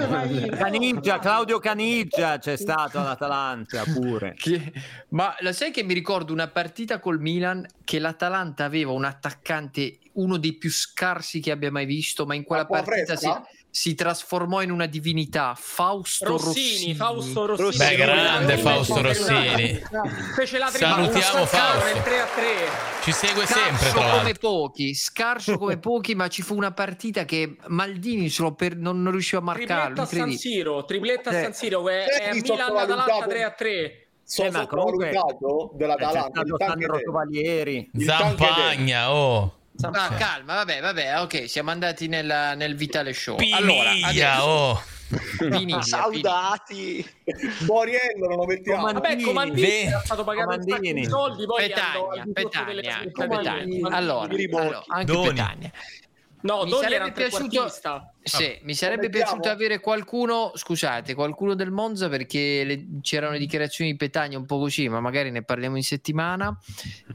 dai. 0.07 0.49
Caniggia, 0.51 1.19
Claudio 1.19 1.59
Caniggia 1.59 2.39
c'è 2.39 2.57
stato 2.57 2.99
all'Atalanta 2.99 3.83
pure. 3.93 4.35
che- 4.37 4.73
Ma 5.09 5.35
lo 5.41 5.53
sai 5.53 5.71
che 5.71 5.83
mi 5.83 5.95
ricordo 5.95 6.33
una 6.33 6.49
partita 6.49 6.99
col 6.99 7.21
Milan 7.21 7.67
che 7.85 7.99
l'Atalanta 7.99 8.65
aveva 8.65 8.93
un 8.93 9.05
attaccante, 9.05 9.99
uno 10.13 10.37
dei 10.37 10.55
più 10.55 10.71
scarsi 10.71 11.41
che 11.41 11.51
abbia 11.51 11.71
mai 11.71 11.87
visto, 11.87 12.27
ma 12.27 12.35
in 12.35 12.45
quella 12.45 12.63
Acqua 12.63 12.83
partita 12.83 13.17
si, 13.17 13.27
fresca? 13.27 13.43
si 13.51 13.64
trasformò 13.97 14.63
in 14.63 14.71
una 14.71 14.87
divinità. 14.87 15.55
Fausto 15.57 16.27
Rossini. 16.27 16.45
Rossini, 16.55 16.95
Fausto 16.95 17.47
Rossini. 17.47 17.77
Beh, 17.77 17.97
grande 17.97 18.57
Fausto 18.59 19.03
Rossini. 19.03 19.83
Fece 20.37 20.59
la 20.59 20.69
tripla 20.71 20.89
Salutiamo 20.91 21.45
Fausto. 21.47 21.85
nel 21.93 22.03
3 22.05 22.21
a 22.21 22.27
3. 22.27 23.03
Ci 23.03 23.13
segue 23.13 23.47
sempre, 23.47 23.89
Scarso 23.89 23.99
tra 23.99 24.19
come 24.19 24.33
pochi, 24.35 24.95
scarso 24.95 25.59
come 25.59 25.79
pochi, 25.79 26.15
ma 26.15 26.29
ci 26.29 26.43
fu 26.43 26.55
una 26.55 26.73
partita 26.73 27.25
che 27.25 27.57
Maldini 27.67 28.29
solo 28.29 28.55
per- 28.55 28.77
non, 28.77 29.03
non 29.03 29.11
riusciva 29.11 29.41
a 29.41 29.45
marcarlo. 29.45 29.95
Tripletta 29.95 30.03
a 30.03 30.07
San. 30.29 30.37
Siro, 30.39 30.85
tripletta 30.85 31.31
a 31.31 31.35
Eh. 31.37 31.43
San 31.43 31.53
Siro, 31.55 31.89
è, 31.89 32.05
è 32.05 32.31
Senti, 32.33 32.53
Milan 32.53 32.61
Atalanta 32.71 32.87
sottovalutato. 32.95 33.29
3 33.31 33.43
a 33.43 33.51
3. 33.51 33.99
Sono 34.27 34.49
Eh, 34.49 34.53
ma 34.53 34.67
comunque- 34.67 35.11
dell'Atalanta. 35.75 36.43
tanque 36.57 37.91
Zampagna, 37.99 39.13
oh. 39.13 39.55
Ah, 39.83 40.15
calma, 40.15 40.55
vabbè, 40.55 40.81
vabbè, 40.81 41.21
ok, 41.23 41.49
siamo 41.49 41.71
andati 41.71 42.07
nella- 42.07 42.55
nel 42.55 42.77
Vitale 42.77 43.13
Show. 43.13 43.37
Piniglia, 43.37 43.57
allora, 43.57 43.91
adesso, 43.91 44.43
oh. 44.45 44.83
Piniglia. 45.39 45.83
Saudati. 45.83 47.07
Boriello 47.67 48.29
non 48.29 48.37
lo 48.39 48.45
mettiamo. 48.47 48.91
Vabbè, 48.93 49.21
Comandini 49.21 49.67
Ve- 49.67 49.83
era 49.83 50.01
stato 50.05 50.25
pagato 50.25 50.49
un 50.49 50.63
sacco 50.63 50.65
di 50.65 50.71
Comandini. 50.71 51.07
soldi, 51.07 51.45
Petagna, 51.57 52.25
Petagna. 52.33 53.03
Petagna. 53.13 53.97
Allora, 53.97 54.33
allora, 54.33 54.83
anche 54.89 55.13
Doni. 55.13 55.29
Petagna. 55.29 55.71
No, 56.45 56.63
mi 56.65 56.71
sarebbe 56.83 57.13
piaciuto, 57.13 57.63
sì, 58.23 58.59
mi 58.65 58.75
sarebbe 58.75 59.09
piaciuto 59.09 59.49
avere 59.49 59.81
qualcuno, 59.81 60.53
scusate, 60.55 61.15
qualcuno 61.15 61.55
del 61.55 61.71
Monza 61.71 62.11
perché 62.11 62.65
le- 62.65 62.87
c'erano 63.01 63.39
dichiarazioni 63.39 63.93
di 63.93 63.97
Petagna 63.97 64.37
un 64.37 64.45
po' 64.45 64.59
così, 64.59 64.87
ma 64.91 65.01
magari 65.01 65.31
ne 65.31 65.43
parliamo 65.43 65.77
in 65.77 65.83
settimana. 65.83 66.55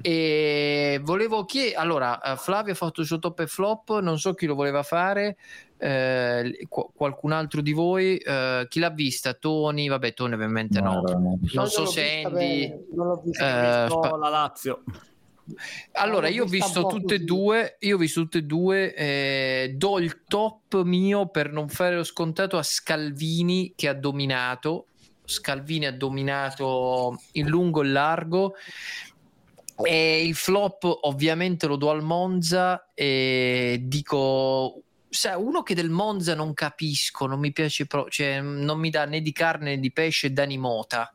E 0.01 0.99
volevo 1.03 1.45
chiedere, 1.45 1.75
allora, 1.75 2.19
eh, 2.21 2.35
Flavio 2.37 2.73
ha 2.73 2.75
fatto 2.75 3.01
il 3.01 3.07
suo 3.07 3.19
top 3.19 3.41
e 3.41 3.47
flop, 3.47 3.99
non 3.99 4.17
so 4.17 4.33
chi 4.33 4.45
lo 4.47 4.55
voleva 4.55 4.81
fare. 4.83 5.37
eh, 5.81 6.65
qu- 6.67 6.91
qualcun 6.93 7.31
altro 7.31 7.61
di 7.61 7.71
voi 7.71 8.17
eh, 8.17 8.65
chi 8.67 8.79
l'ha 8.81 8.89
vista? 8.89 9.33
Tony, 9.33 9.87
vabbè, 9.87 10.13
Tony 10.13 10.33
ovviamente 10.33 10.81
no, 10.81 11.01
non 11.53 11.67
so 11.69 11.85
se 11.85 12.21
Andy, 12.25 12.67
non 12.91 13.07
l'ho 13.07 13.21
vista 13.23 13.85
eh, 13.85 13.87
No, 13.87 14.03
spa- 14.03 14.17
la 14.17 14.27
Lazio. 14.27 14.83
Allora, 15.93 16.27
io 16.27 16.43
ho 16.43 16.47
visto 16.47 16.85
tutte 16.85 17.15
e 17.15 17.19
due, 17.19 17.77
io 17.79 17.95
ho 17.95 17.99
visto 17.99 18.21
tutte 18.21 18.39
e 18.39 18.43
due, 18.43 18.93
eh, 18.95 19.73
do 19.75 19.99
il 19.99 20.23
top 20.27 20.81
mio 20.83 21.27
per 21.27 21.51
non 21.51 21.69
fare 21.69 21.95
lo 21.95 22.03
scontato 22.03 22.57
a 22.57 22.63
Scalvini 22.63 23.73
che 23.75 23.87
ha 23.87 23.93
dominato, 23.93 24.87
Scalvini 25.25 25.85
ha 25.85 25.93
dominato 25.93 27.19
in 27.33 27.47
lungo 27.47 27.81
e 27.81 27.85
in 27.85 27.91
largo. 27.93 28.55
E 29.81 30.25
il 30.25 30.35
flop 30.35 30.83
ovviamente 31.03 31.65
lo 31.65 31.77
do 31.77 31.89
al 31.89 32.03
Monza 32.03 32.89
e 32.93 33.79
dico 33.81 34.83
sai, 35.09 35.41
uno 35.41 35.63
che 35.63 35.73
del 35.73 35.89
Monza 35.89 36.35
non 36.35 36.53
capisco, 36.53 37.25
non 37.25 37.39
mi 37.39 37.51
piace 37.51 37.85
proprio, 37.87 38.11
cioè 38.11 38.41
non 38.41 38.79
mi 38.79 38.89
dà 38.89 39.05
né 39.05 39.21
di 39.21 39.31
carne 39.31 39.75
né 39.75 39.79
di 39.79 39.91
pesce 39.91 40.31
Dani 40.31 40.57
Mota. 40.57 41.11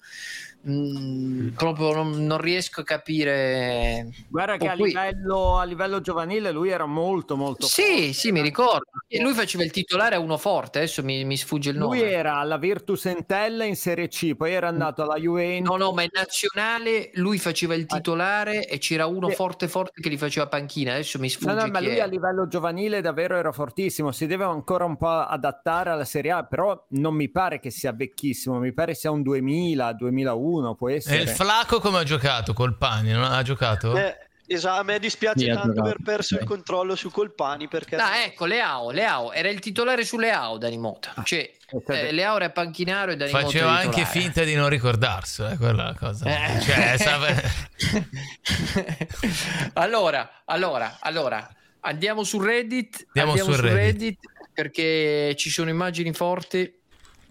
Mm, 0.66 1.49
proprio 1.57 1.93
non, 1.93 2.24
non 2.24 2.39
riesco 2.39 2.81
a 2.81 2.85
capire. 2.85 4.09
Guarda 4.28 4.57
che 4.57 4.66
a 4.69 4.73
livello, 4.73 5.59
a 5.59 5.65
livello 5.65 6.01
giovanile 6.01 6.53
lui 6.53 6.70
era 6.70 6.86
molto 6.86 7.36
molto 7.36 7.66
Sì, 7.66 8.15
sì, 8.15 8.32
mi 8.32 8.41
ricordo. 8.41 8.85
E 9.07 9.20
lui 9.20 9.35
faceva 9.35 9.62
il 9.62 9.70
titolare 9.70 10.15
a 10.15 10.20
uno 10.20 10.39
forte, 10.39 10.78
adesso 10.78 11.03
mi, 11.05 11.23
mi 11.24 11.36
sfugge 11.36 11.70
il 11.70 11.77
nome. 11.77 11.99
Lui 11.99 12.09
era 12.11 12.36
alla 12.36 12.57
Virtus 12.57 13.05
Entella 13.07 13.65
in 13.65 13.77
Serie 13.77 14.09
C, 14.09 14.35
poi 14.36 14.53
era 14.55 14.69
andato 14.69 15.03
alla 15.03 15.16
Juventus. 15.16 15.69
No, 15.70 15.77
no, 15.77 15.93
ma 15.93 16.03
in 16.03 16.09
nazionale 16.12 17.11
lui 17.15 17.39
faceva 17.39 17.74
il 17.74 17.85
titolare 17.86 18.66
e 18.66 18.78
c'era 18.78 19.07
uno 19.07 19.28
Sì. 19.28 19.35
forte 19.35 19.69
forte 19.69 20.01
che 20.01 20.09
li 20.09 20.16
faceva 20.16 20.49
panchina. 20.49 20.93
Adesso 20.95 21.19
mi 21.19 21.27
No, 21.27 21.31
sfugge 21.31 21.55
no, 21.55 21.66
ma 21.69 21.78
chi 21.78 21.85
lui 21.85 21.97
è. 21.97 22.01
a 22.01 22.07
livello 22.07 22.47
giovanile 22.49 23.01
davvero 23.01 23.36
era 23.36 23.53
fortissimo, 23.53 24.12
si 24.12 24.27
deve 24.27 24.45
ancora 24.45 24.85
un 24.85 24.97
po' 24.97 25.09
adattare 25.09 25.91
alla 25.91 26.05
Serie 26.05 26.31
A, 26.31 26.45
però 26.47 26.86
non 26.91 27.15
mi 27.15 27.28
pare 27.31 27.59
che 27.61 27.70
sia 27.70 27.93
vecchissimo, 27.93 28.59
mi 28.59 28.73
pare 28.73 28.95
sia 28.95 29.11
un 29.11 29.23
2000, 29.23 29.93
2001, 29.93 30.53
può 30.76 30.89
E 30.89 30.97
essere. 30.97 31.22
il 31.22 31.28
Flaco 31.28 31.81
come 31.81 31.98
ha 31.98 32.05
giocato? 32.05 32.52
Col 32.52 32.76
Pani? 32.76 33.10
Non 33.12 33.24
ha 33.24 33.43
giocato? 33.43 33.97
Eh, 33.97 34.16
esatto, 34.47 34.81
a 34.81 34.82
me 34.82 34.98
dispiace 34.98 35.47
tanto 35.47 35.68
giocato, 35.68 35.81
aver 35.81 35.97
perso 36.05 36.35
il 36.36 36.44
controllo 36.44 36.94
su 36.97 37.10
Colpani 37.10 37.68
perché 37.68 37.97
Ah, 37.97 38.18
ecco, 38.24 38.44
Leao, 38.47 38.90
Leao, 38.90 39.32
era 39.32 39.48
il 39.48 39.60
titolare 39.60 40.05
su 40.05 40.18
Leao, 40.18 40.59
Dani 40.59 40.78
Mota. 40.78 41.12
Cioè, 41.24 41.51
eh, 41.89 42.12
Leao 42.12 42.36
era 42.36 42.51
panchinaro 42.51 43.12
e 43.12 43.16
Dani 43.16 43.32
Mota 43.32 43.44
Faceva 43.44 43.64
era 43.66 43.74
anche 43.78 43.89
titolare. 44.02 44.20
finta 44.20 44.44
di 44.44 44.55
non 44.55 44.68
ricordarselo, 44.68 45.48
è 45.48 45.56
quella 45.56 45.85
la 45.85 45.94
cosa. 45.98 46.26
Eh. 46.56 46.60
Cioè, 46.60 46.97
sa- 46.98 47.18
allora, 49.74 50.43
allora, 50.44 50.98
allora, 51.01 51.48
andiamo 51.81 52.22
su 52.24 52.40
Reddit. 52.40 53.06
Andiamo 53.14 53.36
su 53.36 53.60
Reddit. 53.60 54.18
perché 54.52 55.35
ci 55.36 55.51
sono 55.51 55.70
immagini 55.70 56.12
forti. 56.12 56.72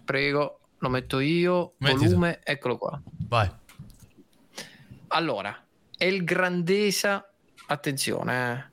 Prego, 0.04 0.60
lo 0.84 0.90
metto 0.90 1.18
io. 1.20 1.74
Metti 1.78 2.04
volume, 2.06 2.40
eccolo 2.44 2.78
qua. 2.78 3.00
Vai. 3.28 3.50
Allora, 5.08 5.56
El 5.98 6.24
Grandesa, 6.24 7.28
attenzione. 7.66 8.52
eh. 8.52 8.72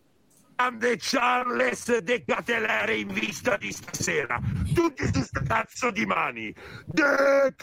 Grande 0.61 0.97
Charles 0.99 1.97
De 2.01 2.23
Catelere 2.23 2.95
in 2.97 3.07
vista 3.07 3.57
di 3.57 3.71
stasera. 3.71 4.39
Tutti 4.75 5.05
su 5.11 5.21
sta 5.21 5.41
cazzo 5.41 5.89
di 5.89 6.05
mani. 6.05 6.53
De 6.85 7.53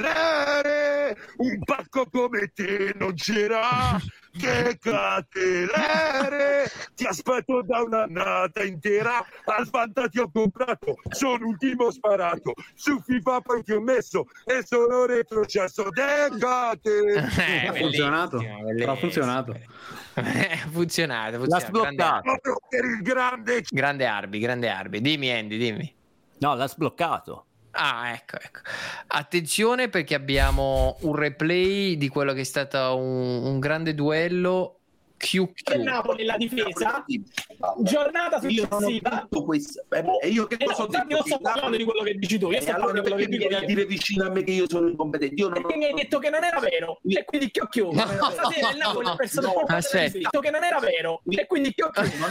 Catelere, 0.00 1.14
un 1.36 1.58
pacco 1.62 2.06
come 2.08 2.50
te 2.54 2.94
non 2.96 3.12
c'era. 3.14 3.98
De 4.32 4.78
Catelere, 4.80 6.70
ti 6.94 7.04
aspetto 7.04 7.62
da 7.62 7.82
un'annata 7.82 8.62
intera. 8.62 9.24
Al 9.44 9.66
Fanta 9.66 10.08
ti 10.08 10.18
ho 10.18 10.30
comprato, 10.30 10.96
sono 11.10 11.46
ultimo 11.46 11.90
sparato. 11.90 12.52
Su 12.74 13.00
FIFA 13.00 13.40
poi 13.40 13.62
ti 13.62 13.72
ho 13.72 13.80
messo 13.80 14.26
e 14.44 14.62
sono 14.64 15.04
retrocesso. 15.06 15.88
De 15.90 16.38
Catelere. 16.38 17.66
ha 17.68 17.72
funzionato. 17.72 18.36
Ha 18.38 18.96
funzionato. 18.96 19.52
ha 20.14 20.22
funzionato, 20.70 21.36
ha 21.36 21.38
funzionato. 21.38 21.44
L'ha 21.46 21.60
sbloccato. 21.60 22.40
Per 22.68 22.84
il 22.84 23.02
grande 23.02 23.62
grande 23.68 24.06
Arbi, 24.06 24.38
grande 24.38 24.68
Arbi. 24.68 25.00
Dimmi 25.00 25.30
Andy, 25.30 25.58
dimmi. 25.58 25.94
No, 26.38 26.54
l'ha 26.54 26.68
sbloccato. 26.68 27.46
Ah, 27.72 28.12
ecco, 28.12 28.36
ecco. 28.40 28.60
Attenzione 29.08 29.88
perché 29.88 30.14
abbiamo 30.14 30.96
un 31.02 31.14
replay 31.14 31.96
di 31.96 32.08
quello 32.08 32.32
che 32.32 32.40
è 32.40 32.44
stato 32.44 32.96
un, 32.96 33.44
un 33.44 33.60
grande 33.60 33.94
duello 33.94 34.79
del 35.20 35.52
QQ. 35.52 35.76
Napoli 35.82 36.24
la 36.24 36.36
difesa. 36.36 37.04
Giornata 37.82 38.40
successiva. 38.40 39.26
questo. 39.44 39.84
e 40.22 40.28
io 40.28 40.46
che 40.46 40.56
Eh 40.58 40.64
cosa 40.64 40.82
no, 40.82 40.84
ho 40.84 40.86
detto? 40.88 41.16
io 41.16 41.22
sto 41.26 41.38
parlando 41.40 41.76
di 41.76 41.84
quello 41.84 42.02
che 42.02 42.14
dici 42.14 42.38
tu. 42.38 42.50
Io 42.50 42.56
E 42.56 42.60
sto 42.62 42.70
allora 42.72 42.90
quello 43.00 43.02
perché 43.16 43.22
che 43.24 43.28
mi 43.30 43.36
dico 43.36 43.48
vieni 43.48 43.54
a 43.64 43.66
io. 43.66 43.74
dire 43.74 43.86
vicino 43.86 44.24
a 44.26 44.30
me 44.30 44.42
che 44.42 44.50
io 44.52 44.68
sono 44.68 44.88
incompetente? 44.88 45.34
Io 45.34 45.48
non 45.48 45.62
perché 45.62 45.76
mi 45.76 45.84
hai 45.84 45.92
detto 45.94 46.18
che 46.18 46.30
non 46.30 46.42
era 46.44 46.58
vero. 46.58 47.00
E 47.06 47.24
quindi 47.24 47.50
chi 47.50 47.60
ho 47.60 47.66
chiuso 47.66 47.98
stasera 48.00 48.70
il 48.70 48.76
Napoli 48.78 49.06
ha 49.08 49.16
perso 49.16 49.40
per 49.40 49.50
della 49.50 49.80
detto 50.12 50.40
che 50.40 50.50
non 50.50 50.64
era 50.64 50.78
vero. 50.78 51.22
E 51.28 51.46
quindi 51.46 51.74
chi 51.74 51.82
ho 51.82 51.90
chiuso 51.90 52.16
Ma 52.18 52.28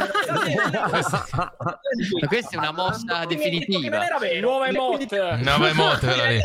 questa 2.27 2.49
è 2.49 2.57
una 2.57 2.71
mossa 2.71 3.25
definitiva. 3.25 3.89
non 3.89 4.01
era 4.03 4.17
vero. 4.17 4.39
Nuova 4.49 4.67
emote 4.67 5.15
Nuova 5.43 5.69
emote. 5.69 6.43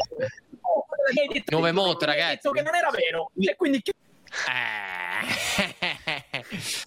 Nuove 1.51 1.69
emote, 1.69 2.07
mi 2.07 2.12
hai 2.12 2.19
ragazzi. 2.19 2.35
detto 2.43 2.51
che 2.51 2.62
non 2.62 2.75
era 2.75 2.91
vero. 2.91 3.31
E 3.39 3.55
quindi 3.57 3.81
chi 3.83 3.93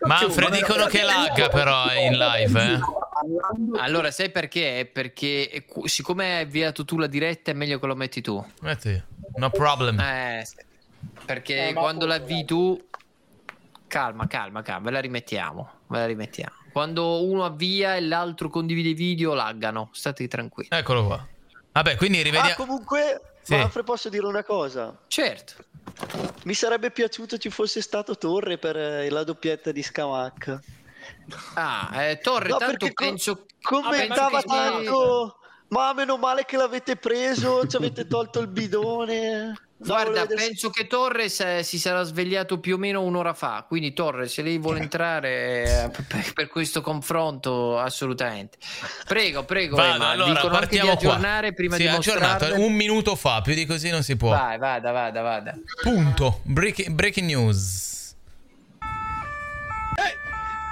Manfred 0.02 0.52
dicono 0.52 0.86
che 0.86 1.04
lagga 1.04 1.50
però 1.50 1.86
in 1.94 2.18
live. 2.18 2.62
Eh. 2.74 2.80
Allora, 3.80 4.12
sai 4.12 4.30
perché? 4.32 4.90
Perché 4.92 5.66
siccome 5.86 6.36
hai 6.38 6.44
avviato 6.44 6.86
tu 6.86 6.98
la 6.98 7.08
diretta, 7.08 7.52
è 7.52 7.54
meglio 7.54 7.80
che 7.80 7.86
lo 7.88 7.96
metti 7.96 8.22
tu. 8.22 8.44
Metti. 8.62 9.02
No 9.36 9.50
problem. 9.50 10.00
Eh, 10.00 10.46
perché 11.26 11.70
Eh, 11.70 11.74
ma 11.74 11.82
quando 11.82 12.06
la 12.06 12.16
avvii 12.16 12.46
tu, 12.46 12.88
calma, 13.88 14.28
calma, 14.28 14.62
calma, 14.62 14.86
ve 14.86 14.92
la 14.92 15.00
rimettiamo. 15.00 15.70
Ve 15.88 15.98
la 15.98 16.06
rimettiamo. 16.06 16.52
Quando 16.72 17.24
uno 17.26 17.44
avvia 17.46 17.96
e 17.96 18.02
l'altro 18.02 18.50
condivide 18.50 18.90
i 18.90 18.94
video, 18.94 19.34
laggano. 19.34 19.90
State 19.94 20.28
tranquilli. 20.28 20.70
Eccolo 20.72 21.06
qua. 21.06 21.26
Vabbè, 21.72 21.96
quindi 21.96 22.20
Ah, 22.20 22.24
rivediamo. 22.24 22.56
comunque, 22.56 23.22
Sì. 23.42 23.56
Manfred, 23.56 23.86
posso 23.86 24.10
dire 24.10 24.26
una 24.26 24.44
cosa? 24.44 24.96
Certo. 25.08 25.54
Mi 26.44 26.54
sarebbe 26.54 26.92
piaciuto 26.92 27.38
ci 27.38 27.50
fosse 27.50 27.82
stato 27.82 28.18
Torre 28.18 28.58
per 28.58 28.78
eh, 28.78 29.10
la 29.10 29.24
doppietta 29.24 29.72
di 29.72 29.84
Scamacca. 29.84 30.62
Ah, 31.56 32.04
eh, 32.04 32.20
Torre, 32.20 32.50
No, 32.50 32.58
tanto 32.58 32.88
penso... 32.94 33.46
Commentava 33.62 34.42
perché- 34.42 34.48
tanto, 34.48 35.40
ma 35.70 35.94
meno 35.94 36.18
male 36.18 36.46
che 36.46 36.56
l'avete 36.56 36.96
preso, 36.96 37.68
ci 37.68 37.76
avete 37.76 38.08
tolto 38.08 38.40
il 38.40 38.48
bidone. 38.48 39.67
Guarda, 39.80 40.26
penso 40.26 40.72
che 40.72 40.88
Torres 40.88 41.40
eh, 41.40 41.62
si 41.64 41.78
sarà 41.78 42.02
svegliato 42.02 42.60
più 42.60 42.76
o 42.76 42.78
meno 42.80 43.04
un'ora 43.04 43.34
fa. 43.36 43.64
Quindi, 43.68 43.94
Torres, 43.94 44.34
se 44.34 44.42
lei 44.42 44.58
vuole 44.58 44.80
entrare 44.82 45.84
eh, 45.84 45.90
per, 46.08 46.34
per 46.34 46.48
questo 46.48 46.82
confronto, 46.82 47.78
assolutamente. 47.80 48.58
Prego, 49.08 49.44
prego. 49.46 49.76
Vado, 49.76 49.94
Emma. 49.96 50.10
allora 50.10 50.34
Dicono 50.34 50.56
anche 50.56 50.68
di 50.68 50.78
partiamo 50.78 50.96
qua. 50.98 51.10
aggiornare 51.10 51.54
prima 51.54 51.76
Sì, 51.76 51.84
di 51.84 51.90
mostrarle. 51.90 52.52
un 52.58 52.74
minuto 52.74 53.16
fa, 53.16 53.42
più 53.42 53.54
di 53.54 53.66
così 53.68 53.90
non 53.92 54.02
si 54.02 54.16
può. 54.18 54.30
Vai, 54.30 54.58
vada, 54.58 54.92
vada, 54.92 55.22
vada. 55.22 55.54
Punto. 55.84 56.40
Breaking, 56.44 56.90
breaking 56.96 57.28
news. 57.28 58.16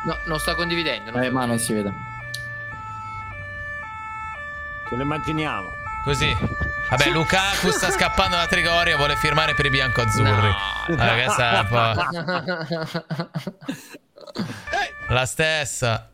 No, 0.05 0.17
non 0.25 0.39
sto 0.39 0.53
condividendo. 0.55 1.11
non 1.11 1.23
Eh, 1.23 1.29
ma 1.29 1.45
non 1.45 1.57
si 1.59 1.73
vede. 1.73 1.91
Ce 4.89 4.95
lo 4.95 5.01
immaginiamo. 5.01 5.67
Così. 6.05 6.27
Vabbè, 6.91 7.09
Lukaku 7.09 7.71
sta 7.71 7.89
scappando 7.89 8.35
da 8.35 8.45
Trigoria, 8.45 8.95
vuole 8.95 9.15
firmare 9.15 9.55
per 9.55 9.65
i 9.65 9.69
bianco-azzurri. 9.71 10.51
Allora, 10.87 11.13
questa 11.13 11.51
è 11.51 11.59
un 11.59 11.67
po' 11.67 13.33
la 15.13 15.25
stessa. 15.25 16.09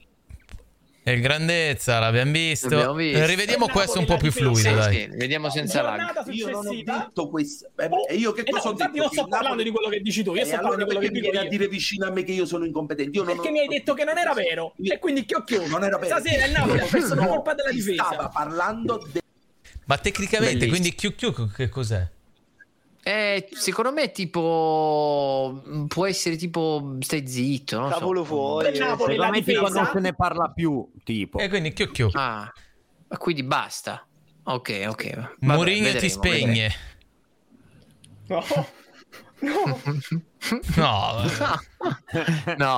E 1.04 1.20
grandezza, 1.20 1.98
l'abbiamo 2.00 2.32
visto. 2.32 2.70
L'abbiamo 2.70 2.94
visto. 2.94 3.18
Eh, 3.18 3.26
Rivediamo 3.26 3.68
questo 3.68 3.98
un 4.00 4.06
po' 4.06 4.18
più 4.18 4.32
fluido, 4.32 4.56
Sì, 4.60 4.72
dai. 4.74 4.94
sì, 4.96 5.08
vediamo 5.18 5.50
senza 5.50 5.82
lag. 5.82 6.24
Io 6.30 6.48
non 6.52 6.66
ho 6.68 6.70
detto 6.72 7.28
questo. 7.28 7.70
Eh, 7.76 7.90
E 8.10 8.16
io 8.16 8.32
che 8.34 8.42
Eh 8.42 8.52
no, 8.52 8.58
cosa 8.58 8.70
ho 8.70 8.74
detto? 8.74 8.92
non 8.98 9.08
sto 9.08 9.10
Che 9.10 9.20
il 9.22 9.28
parlando 9.28 9.48
Napoli- 9.50 9.64
di 9.64 9.72
quello 9.72 9.90
che 9.90 10.00
dici 10.00 10.24
tu 10.24 10.36
io 10.36 10.42
E 10.42 10.46
sto 10.46 10.58
allora 10.58 10.70
parlando 10.76 10.92
di 10.94 10.98
quello 11.00 11.12
che 11.14 11.20
dico 11.20 11.44
io 11.44 11.50
dire 11.50 11.68
vicino 11.68 12.06
a 12.06 12.12
me 12.12 12.24
che 12.24 12.32
io 12.34 12.46
sono 12.46 12.66
incompetente? 12.66 13.18
Io 13.18 13.24
non 13.24 13.34
perché 13.34 13.50
ho- 13.50 13.52
mi 13.52 13.60
hai 13.62 13.68
detto 13.68 13.94
che 13.96 14.04
non 14.06 14.18
era 14.18 14.34
vero 14.34 14.74
e 14.82 15.00
quindi 15.00 15.26
ho 15.36 15.44
chiuso 15.44 15.68
Non 15.68 15.84
era 15.84 15.98
vero. 15.98 16.18
stasera 16.20 16.46
il 16.46 16.52
Napoli 16.52 16.80
ha 16.80 16.86
perso 16.86 17.08
per 17.16 17.18
No, 17.24 17.28
colpa 17.28 17.54
della 17.56 17.72
difesa 17.72 18.04
Stava 18.04 18.28
parlando 18.30 19.08
de- 19.12 19.21
Ma 19.92 19.98
tecnicamente, 19.98 20.66
Bellissimo. 20.68 20.96
quindi 20.96 21.36
QQ 21.36 21.54
che 21.54 21.68
cos'è? 21.68 22.10
Eh, 23.04 23.50
secondo 23.52 23.92
me 23.92 24.12
tipo 24.12 25.62
può 25.90 26.06
essere 26.06 26.38
tipo 26.38 26.96
stai 27.02 27.28
zitto, 27.28 27.78
non 27.78 27.90
Cavolo 27.90 28.22
so. 28.24 28.26
fuori. 28.26 28.74
Secondo 28.74 29.30
me 29.30 29.44
tipo 29.44 29.68
non 29.68 29.90
se 29.92 30.00
ne 30.00 30.14
parla 30.14 30.48
più, 30.48 30.90
tipo. 31.04 31.40
E 31.40 31.50
quindi 31.50 31.74
chiu 31.74 31.92
chiu. 31.92 32.10
Ah, 32.14 32.50
quindi 33.18 33.44
basta. 33.44 34.08
Ok, 34.44 34.86
ok. 34.88 35.14
Vabbè, 35.14 35.30
Mourinho 35.40 35.88
ti 35.88 35.94
vedremo, 35.94 36.14
spegne. 36.14 36.72
No. 38.28 38.44
No. 39.40 41.26
No. 42.58 42.76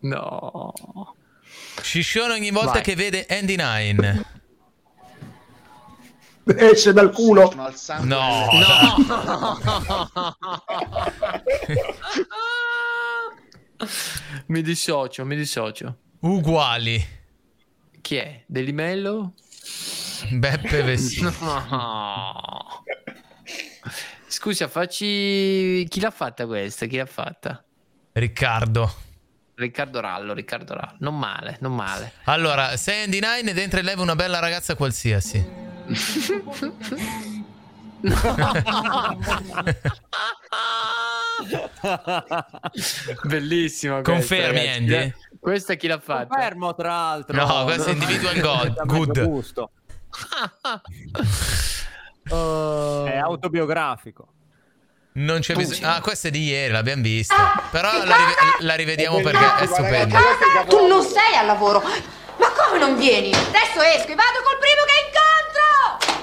no. 0.94 1.14
Sciscione 1.82 2.34
ogni 2.34 2.50
volta 2.50 2.72
Vai. 2.72 2.82
che 2.82 2.94
vede 2.94 3.26
Andy 3.28 3.56
Nine. 3.56 4.24
Esce 6.44 6.92
dal 6.92 7.10
culo. 7.12 7.52
No. 8.00 8.48
mi 14.46 14.62
dissocio, 14.62 15.24
mi 15.24 15.36
dissocio. 15.36 15.96
Uguali. 16.20 17.18
Chi 18.00 18.16
è? 18.16 18.42
Delimello? 18.46 19.34
Beppe 20.30 20.82
Vessino. 20.82 21.32
No. 21.40 22.84
Scusa, 24.26 24.68
facci. 24.68 25.86
Chi 25.88 26.00
l'ha 26.00 26.10
fatta 26.10 26.46
questa? 26.46 26.86
Chi 26.86 26.96
l'ha 26.96 27.06
fatta? 27.06 27.62
Riccardo. 28.12 28.92
Riccardo 29.60 30.00
Rallo, 30.00 30.32
Riccardo 30.32 30.74
Rallo. 30.74 30.96
Non 31.00 31.18
male, 31.18 31.58
non 31.60 31.74
male. 31.74 32.12
Allora, 32.24 32.76
sei 32.78 33.04
Andy 33.04 33.20
Nine 33.20 33.50
ed 33.50 33.58
entra 33.58 33.80
in 33.80 33.86
live 33.86 34.00
una 34.00 34.16
bella 34.16 34.38
ragazza 34.38 34.74
qualsiasi. 34.74 35.44
Bellissima 43.24 44.02
questa, 44.02 44.12
Confermi, 44.12 44.58
ragazzi. 44.58 44.78
Andy? 44.78 45.14
Questa 45.38 45.74
chi 45.74 45.86
l'ha 45.86 45.98
fatta? 45.98 46.26
Confermo, 46.26 46.74
tra 46.74 46.88
l'altro. 46.88 47.46
No, 47.46 47.64
questo 47.64 47.90
è 47.90 47.92
individual 47.92 48.38
god. 48.40 48.86
Good. 48.86 49.24
Gusto. 49.24 49.70
È 52.30 53.16
autobiografico. 53.16 54.34
Non 55.12 55.40
c'è 55.40 55.54
bisogno. 55.54 55.88
Ah, 55.88 56.00
questa 56.00 56.28
è 56.28 56.30
di 56.30 56.44
ieri, 56.44 56.72
l'abbiamo 56.72 57.02
vista. 57.02 57.68
Però 57.70 57.90
la, 57.90 58.16
rive- 58.16 58.36
la 58.60 58.74
rivediamo 58.76 59.20
perché 59.20 59.56
è 59.58 59.66
stupenda. 59.66 60.20
Tu 60.68 60.86
non 60.86 61.02
sei 61.02 61.36
al 61.36 61.46
lavoro. 61.46 61.82
Ma 61.82 62.46
come 62.56 62.78
non 62.78 62.96
vieni? 62.96 63.32
Adesso 63.34 63.80
esco 63.82 64.12
e 64.12 64.14
vado 64.14 64.40
col 64.44 64.58
primo 64.58 64.84
che 64.86 64.92
incontro! 65.06 66.18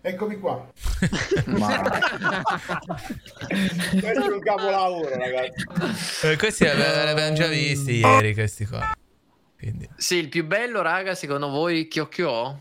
Eccomi 0.00 0.38
qua. 0.38 0.64
Questo 4.00 4.24
è 4.24 4.32
un 4.32 4.40
capolavoro, 4.40 5.16
ragazzi. 5.18 5.64
Eh, 6.26 6.36
questi 6.36 6.64
l'ave- 6.64 7.04
l'abbiamo 7.04 7.34
già 7.34 7.48
visti 7.48 7.96
ieri, 7.98 8.32
questi 8.32 8.64
qua. 8.66 8.92
Quindi. 9.58 9.88
Sì, 9.96 10.16
il 10.16 10.28
più 10.28 10.44
bello, 10.44 10.82
raga, 10.82 11.14
secondo 11.16 11.48
voi 11.48 11.88
Chiocchio? 11.88 12.60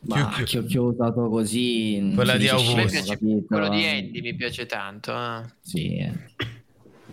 Ma 0.00 0.30
che 0.44 0.58
ho, 0.58 0.64
che 0.64 0.78
ho 0.78 0.84
usato 0.84 1.28
così. 1.28 2.00
non 2.00 2.14
Quella 2.14 2.36
di 2.36 2.48
Augusto. 2.48 2.86
Piace- 2.86 3.18
quello 3.46 3.68
di 3.68 3.84
Andy 3.84 4.20
mi 4.20 4.34
piace 4.34 4.66
tanto. 4.66 5.12
eh. 5.12 5.42
Sì. 5.60 6.12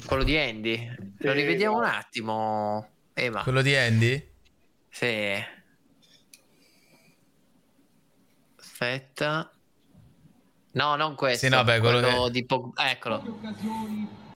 Quello 0.05 0.23
di 0.23 0.37
Andy. 0.37 0.95
Lo 1.17 1.31
rivediamo 1.31 1.77
un 1.77 1.83
attimo. 1.85 2.87
Ema. 3.13 3.41
Quello 3.43 3.61
di 3.61 3.75
Andy? 3.75 4.27
Sì. 4.89 5.33
Aspetta. 8.59 9.49
No, 10.73 10.95
non 10.95 11.15
questo. 11.15 11.45
Sì, 11.47 11.51
no, 11.51 11.63
beh, 11.63 11.79
quello 11.79 12.25
che- 12.25 12.31
di 12.31 12.45
Pog- 12.45 12.77
Eccolo. 12.79 13.39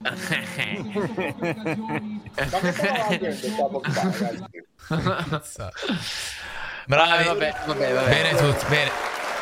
Bravi. 6.90 7.22
Ah, 7.22 7.26
vabbè, 7.26 7.54
vabbè, 7.66 7.92
vabbè. 7.92 8.08
Bene 8.08 8.36
tutti, 8.36 8.66
bene. 8.68 8.90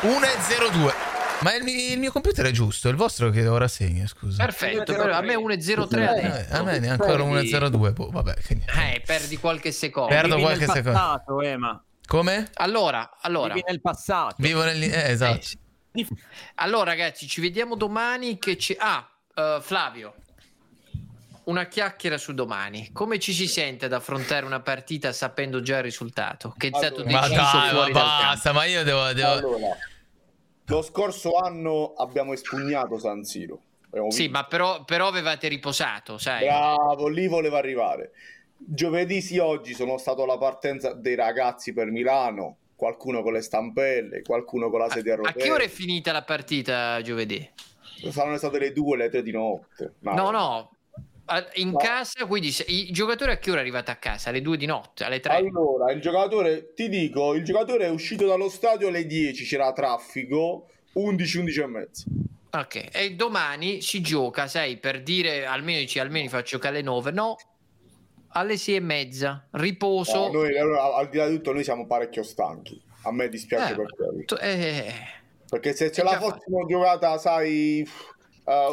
1 0.01 0.19
e 0.23 0.71
02. 0.71 0.93
Ma 1.39 1.55
il, 1.55 1.67
il 1.67 1.97
mio 1.97 2.11
computer 2.11 2.45
è 2.45 2.51
giusto, 2.51 2.89
il 2.89 2.95
vostro 2.95 3.31
che 3.31 3.47
ora 3.47 3.67
segna, 3.67 4.05
scusa. 4.05 4.43
Perfetto, 4.45 4.93
però 4.93 5.15
a 5.15 5.21
me 5.21 5.33
1.03 5.33 6.07
ha 6.07 6.13
detto. 6.13 6.53
Eh, 6.53 6.55
a 6.55 6.61
me 6.61 6.79
è 6.79 6.87
ancora 6.87 7.23
1 7.23 7.39
e 7.39 7.69
02. 7.71 7.91
Boh, 7.93 8.11
vabbè, 8.11 8.35
che 8.35 8.53
niente. 8.53 8.71
Eh, 8.71 9.01
perdi 9.03 9.37
qualche 9.37 9.71
secondo. 9.71 10.09
Perdo 10.09 10.35
Vivi 10.35 10.41
qualche 10.47 10.65
secondo. 10.67 10.91
passato, 10.91 11.41
Ema. 11.41 11.83
Come? 12.05 12.49
Allora, 12.53 13.17
allora. 13.21 13.55
Vivi 13.55 13.65
nel 13.67 13.81
passato. 13.81 14.35
Vivo 14.37 14.63
nel... 14.63 14.83
Eh, 14.83 15.09
esatto. 15.09 15.47
Allora, 16.55 16.91
ragazzi, 16.91 17.27
ci 17.27 17.41
vediamo 17.41 17.73
domani. 17.73 18.37
Che 18.37 18.57
c'è. 18.57 18.75
Ah, 18.77 19.09
eh, 19.33 19.57
Flavio. 19.59 20.13
Una 21.49 21.65
chiacchiera 21.65 22.19
su 22.19 22.35
domani. 22.35 22.91
Come 22.93 23.17
ci 23.17 23.33
si 23.33 23.47
sente 23.47 23.85
ad 23.85 23.93
affrontare 23.93 24.45
una 24.45 24.59
partita 24.59 25.11
sapendo 25.11 25.61
già 25.61 25.77
il 25.77 25.83
risultato? 25.83 26.53
Che 26.55 26.67
è 26.67 26.71
stato 26.71 27.03
Ma 27.05 27.21
deciso 27.21 27.33
dai, 27.33 27.63
ma 27.63 27.69
fuori 27.71 27.91
dal 27.91 28.03
campo? 28.03 28.23
basta, 28.23 28.51
ma 28.53 28.65
io 28.65 28.83
devo... 28.83 29.13
devo... 29.13 29.31
Allora, 29.31 29.77
lo 30.65 30.81
scorso 30.83 31.37
anno 31.37 31.93
abbiamo 31.97 32.33
espugnato 32.33 32.99
San 32.99 33.23
Siro. 33.23 33.59
Abbiamo 33.87 34.11
Sì, 34.11 34.27
ma 34.27 34.43
però, 34.43 34.83
però 34.83 35.07
avevate 35.07 35.47
riposato, 35.47 36.19
sai? 36.19 36.45
Bravo, 36.45 37.07
lì 37.07 37.27
voleva 37.27 37.57
arrivare. 37.57 38.11
Giovedì 38.55 39.19
sì, 39.19 39.39
oggi 39.39 39.73
sono 39.73 39.97
stato 39.97 40.21
alla 40.21 40.37
partenza 40.37 40.93
dei 40.93 41.15
ragazzi 41.15 41.73
per 41.73 41.87
Milano, 41.87 42.57
qualcuno 42.75 43.23
con 43.23 43.33
le 43.33 43.41
stampelle, 43.41 44.21
qualcuno 44.21 44.69
con 44.69 44.81
la 44.81 44.89
sedia 44.91 45.13
a 45.13 45.15
A 45.15 45.17
rotelle. 45.21 45.43
che 45.43 45.51
ora 45.51 45.63
è 45.63 45.67
finita 45.69 46.11
la 46.11 46.21
partita 46.21 47.01
giovedì? 47.01 47.49
Saranno 48.11 48.37
state 48.37 48.59
le 48.59 48.71
due, 48.71 48.97
le 48.97 49.09
tre 49.09 49.23
di 49.23 49.31
notte. 49.31 49.93
Ma- 50.01 50.13
No, 50.13 50.29
no. 50.29 50.73
In 51.55 51.75
casa, 51.77 52.25
quindi 52.25 52.51
se- 52.51 52.65
i 52.67 52.91
giocatori 52.91 53.31
a 53.31 53.37
che 53.37 53.49
ora 53.51 53.59
è 53.59 53.61
arrivato 53.61 53.91
a 53.91 53.95
casa? 53.95 54.29
Alle 54.29 54.41
2 54.41 54.57
di 54.57 54.65
notte, 54.65 55.03
alle 55.03 55.19
3? 55.19 55.35
Allora, 55.35 55.91
il 55.91 56.01
giocatore, 56.01 56.73
ti 56.73 56.89
dico, 56.89 57.33
il 57.35 57.43
giocatore 57.43 57.85
è 57.85 57.89
uscito 57.89 58.25
dallo 58.25 58.49
stadio 58.49 58.87
alle 58.87 59.05
10, 59.05 59.45
c'era 59.45 59.71
traffico, 59.73 60.67
11, 60.93 61.37
11 61.37 61.59
e 61.59 61.65
mezzo. 61.67 62.03
Ok, 62.51 62.87
e 62.91 63.13
domani 63.13 63.81
si 63.81 64.01
gioca, 64.01 64.47
sai, 64.47 64.77
per 64.77 65.03
dire 65.03 65.45
almeno 65.45 65.77
dici 65.79 65.99
almeno 65.99 66.29
faccio 66.29 66.57
giocare 66.57 66.77
alle 66.77 66.83
9, 66.85 67.11
no, 67.11 67.35
alle 68.29 68.57
6 68.57 68.75
e 68.75 68.79
mezza, 68.79 69.47
riposo. 69.51 70.17
No, 70.27 70.31
noi, 70.31 70.57
allora, 70.57 70.95
al 70.95 71.09
di 71.09 71.17
là 71.17 71.27
di 71.27 71.35
tutto, 71.35 71.53
noi 71.53 71.63
siamo 71.63 71.85
parecchio 71.85 72.23
stanchi. 72.23 72.81
A 73.03 73.11
me 73.11 73.29
dispiace 73.29 73.73
Eh, 73.73 73.75
per 73.75 73.85
quello. 73.95 74.39
eh, 74.41 74.93
Perché 75.47 75.73
se 75.73 75.91
ce 75.91 76.03
la 76.03 76.19
fossimo 76.19 76.65
giocata, 76.67 77.17
sai, 77.17 77.87
eh, 78.49 78.67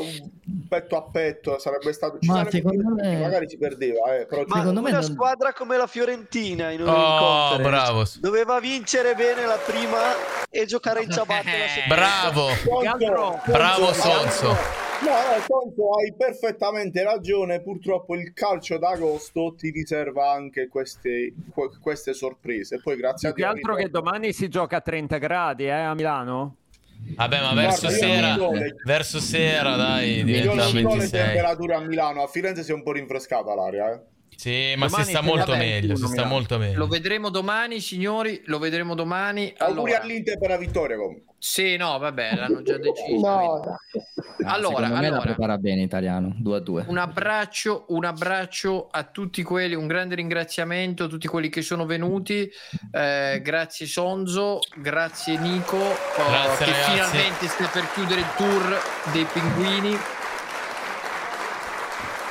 un 0.47 0.69
petto 0.69 0.97
a 0.97 1.03
petto, 1.03 1.59
sarebbe 1.59 1.93
stato. 1.93 2.19
Ci 2.19 2.29
Ma 2.29 2.35
sarebbe 2.37 2.51
secondo 2.57 2.95
me- 2.95 3.21
magari 3.21 3.49
si 3.49 3.59
perdeva, 3.59 4.17
eh, 4.17 4.27
però 4.27 4.45
Ma 4.47 4.57
Secondo 4.59 4.81
me 4.81 4.89
una 4.91 5.01
non- 5.01 5.11
squadra 5.11 5.53
come 5.53 5.77
la 5.77 5.87
Fiorentina 5.87 6.71
in 6.71 6.83
Oh, 6.83 7.19
conference 7.19 7.63
bravo. 7.69 8.05
doveva 8.21 8.59
vincere 8.61 9.15
bene 9.15 9.45
la 9.45 9.59
prima 9.65 9.99
e 10.49 10.65
giocare 10.67 11.03
in 11.03 11.11
ciabatte 11.11 11.59
la 11.59 11.67
seconda. 11.69 11.95
Bravo. 11.95 12.49
Sonso, 12.49 13.41
Bravo 13.53 13.93
Sonso. 13.93 14.47
No, 14.99 15.11
no, 15.11 15.43
Sonso, 15.47 15.91
hai 16.01 16.15
perfettamente 16.17 17.03
ragione. 17.03 17.61
Purtroppo 17.61 18.15
il 18.15 18.33
calcio 18.33 18.79
d'agosto 18.79 19.55
ti 19.55 19.71
riserva 19.71 20.31
anche 20.33 20.69
queste, 20.69 21.35
que- 21.53 21.71
queste 21.83 22.15
sorprese. 22.15 22.81
Poi 22.81 22.97
grazie 22.97 23.33
Più 23.35 23.45
a 23.45 23.53
Dio. 23.53 23.57
altro 23.57 23.75
che 23.75 23.91
domani 23.91 24.33
si 24.33 24.49
gioca 24.49 24.77
a 24.77 24.81
30 24.81 25.19
gradi 25.19 25.65
eh, 25.67 25.71
a 25.71 25.95
Milano. 25.95 26.57
Vabbè, 27.17 27.41
ma 27.41 27.53
Guarda, 27.53 27.61
verso 27.63 27.87
io 27.87 27.93
sera, 27.93 28.37
non 28.37 28.39
so 28.39 28.53
le- 28.59 28.75
verso 28.85 29.21
sera, 29.21 29.77
dai, 29.77 30.25
diventa 30.25 30.55
non 30.55 30.61
so 30.69 30.75
le 30.75 30.83
26. 30.83 31.11
temperature 31.11 31.75
a 31.75 31.81
Milano, 31.81 32.23
a 32.23 32.27
Firenze 32.27 32.63
si 32.63 32.71
è 32.71 32.75
un 32.75 32.83
po' 32.83 32.93
rinfrescata 32.93 33.55
l'aria. 33.55 33.93
Eh. 33.93 34.01
Sì, 34.37 34.75
ma 34.77 34.87
Domani 34.87 35.05
si 35.05 35.11
sta 35.11 35.21
molto 35.23 35.57
meglio, 35.57 35.97
si 35.97 36.07
sta 36.07 36.25
molto 36.27 36.59
meglio. 36.59 36.79
Lo 36.79 36.87
vedremo 36.89 37.31
domani, 37.31 37.81
signori, 37.81 38.43
lo 38.47 38.59
vedremo 38.59 38.95
domani. 38.95 39.53
Auguri 39.57 39.93
Allora, 39.93 40.03
all'Inter 40.03 40.39
per 40.39 40.51
la 40.51 40.57
vittoria 40.59 40.97
comunque. 40.97 41.35
sì, 41.39 41.77
no, 41.77 41.97
vabbè, 41.99 42.35
l'hanno 42.37 42.63
già 42.63 42.77
deciso. 42.77 43.27
No, 43.27 43.61
quindi. 43.61 44.49
Allora, 44.49 44.87
me 44.89 45.01
la 45.01 45.07
allora, 45.09 45.21
prepara 45.23 45.57
bene 45.59 45.83
italiano, 45.83 46.35
2 46.39 46.57
a 46.57 46.61
2. 46.61 46.85
un 46.89 46.99
abbraccio, 46.99 47.87
un 47.89 48.05
abbraccio 48.05 48.89
a 48.91 49.05
tutti 49.05 49.43
quelli, 49.43 49.75
un 49.75 49.87
grande 49.87 50.15
ringraziamento 50.17 51.05
a 51.05 51.09
tutti 51.09 51.27
quelli 51.27 51.49
che 51.49 51.63
sono 51.63 51.87
venuti. 51.87 52.49
Eh, 52.93 53.41
grazie 53.43 53.87
Sonzo, 53.87 54.59
grazie 54.77 55.39
Nico, 55.39 55.79
Grazie, 55.79 56.65
che 56.67 56.71
ragazzi. 56.73 56.91
finalmente 56.91 57.49
sta 57.49 57.67
per 57.69 57.91
chiudere 57.95 58.21
il 58.21 58.27
tour 58.37 58.79
dei 59.13 59.25
pinguini. 59.33 59.97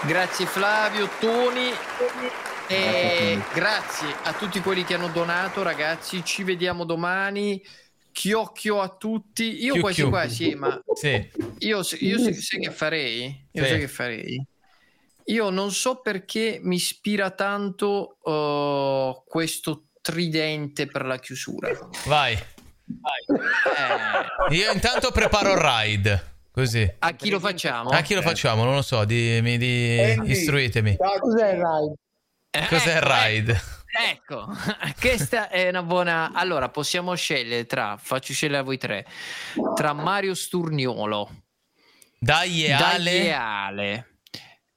Grazie 0.07 0.45
Flavio, 0.45 1.09
Toni. 1.19 1.71
E 2.67 3.39
grazie 3.53 4.07
a 4.23 4.33
tutti 4.33 4.59
quelli 4.59 4.83
che 4.83 4.95
hanno 4.95 5.07
donato, 5.09 5.63
ragazzi. 5.63 6.23
Ci 6.23 6.43
vediamo 6.43 6.83
domani. 6.85 7.63
Chiocchio 8.11 8.81
a 8.81 8.89
tutti. 8.89 9.63
Io 9.63 9.73
Chiu 9.73 9.81
quasi 9.81 10.01
chiu. 10.01 10.09
quasi, 10.09 10.55
ma 10.55 10.81
Sì. 10.93 11.31
io, 11.59 11.77
io 11.99 12.19
sai, 12.19 12.33
sai 12.33 12.59
che 12.61 12.71
farei? 12.71 13.47
Io 13.51 13.63
Sì. 13.63 13.69
sai 13.69 13.79
che 13.79 13.87
farei? 13.87 14.45
Io 15.25 15.49
non 15.49 15.71
so 15.71 16.01
perché 16.01 16.59
mi 16.61 16.75
ispira 16.75 17.31
tanto 17.31 18.17
uh, 18.21 19.23
questo 19.27 19.85
tridente 20.01 20.85
per 20.85 21.03
la 21.05 21.17
chiusura. 21.17 21.69
Vai. 22.05 22.37
Vai. 22.85 23.39
Eh. 24.51 24.55
Io 24.55 24.71
intanto 24.71 25.11
preparo 25.11 25.51
il 25.53 25.57
ride. 25.59 26.33
Così. 26.55 26.89
A 26.99 27.11
chi 27.11 27.29
lo 27.29 27.41
facciamo? 27.41 27.89
A 27.89 27.99
chi 27.99 28.13
lo 28.13 28.21
facciamo? 28.21 28.63
Non 28.63 28.75
lo 28.75 28.81
so, 28.81 29.03
di, 29.03 29.41
di, 29.41 29.99
Andy, 29.99 30.31
istruitemi. 30.31 30.95
Cos'è 30.95 31.51
il 31.51 31.61
ride? 31.61 32.67
Cos'è 32.69 32.91
il 32.91 32.97
ecco, 32.97 33.25
ride? 33.25 33.61
Ecco, 34.09 34.47
questa 34.97 35.49
è 35.49 35.67
una 35.67 35.83
buona. 35.83 36.31
Allora, 36.33 36.69
possiamo 36.69 37.13
scegliere 37.13 37.65
tra. 37.65 37.97
Faccio 37.97 38.31
scegliere 38.31 38.59
a 38.59 38.63
voi 38.63 38.77
tre. 38.77 39.05
Tra 39.73 39.91
Mario 39.91 40.33
Sturniolo, 40.33 41.29
Dai 42.17 42.63
e 42.63 42.71
Ale, 42.71 43.03
Dai 43.03 43.25
e 43.25 43.31
Ale 43.31 44.07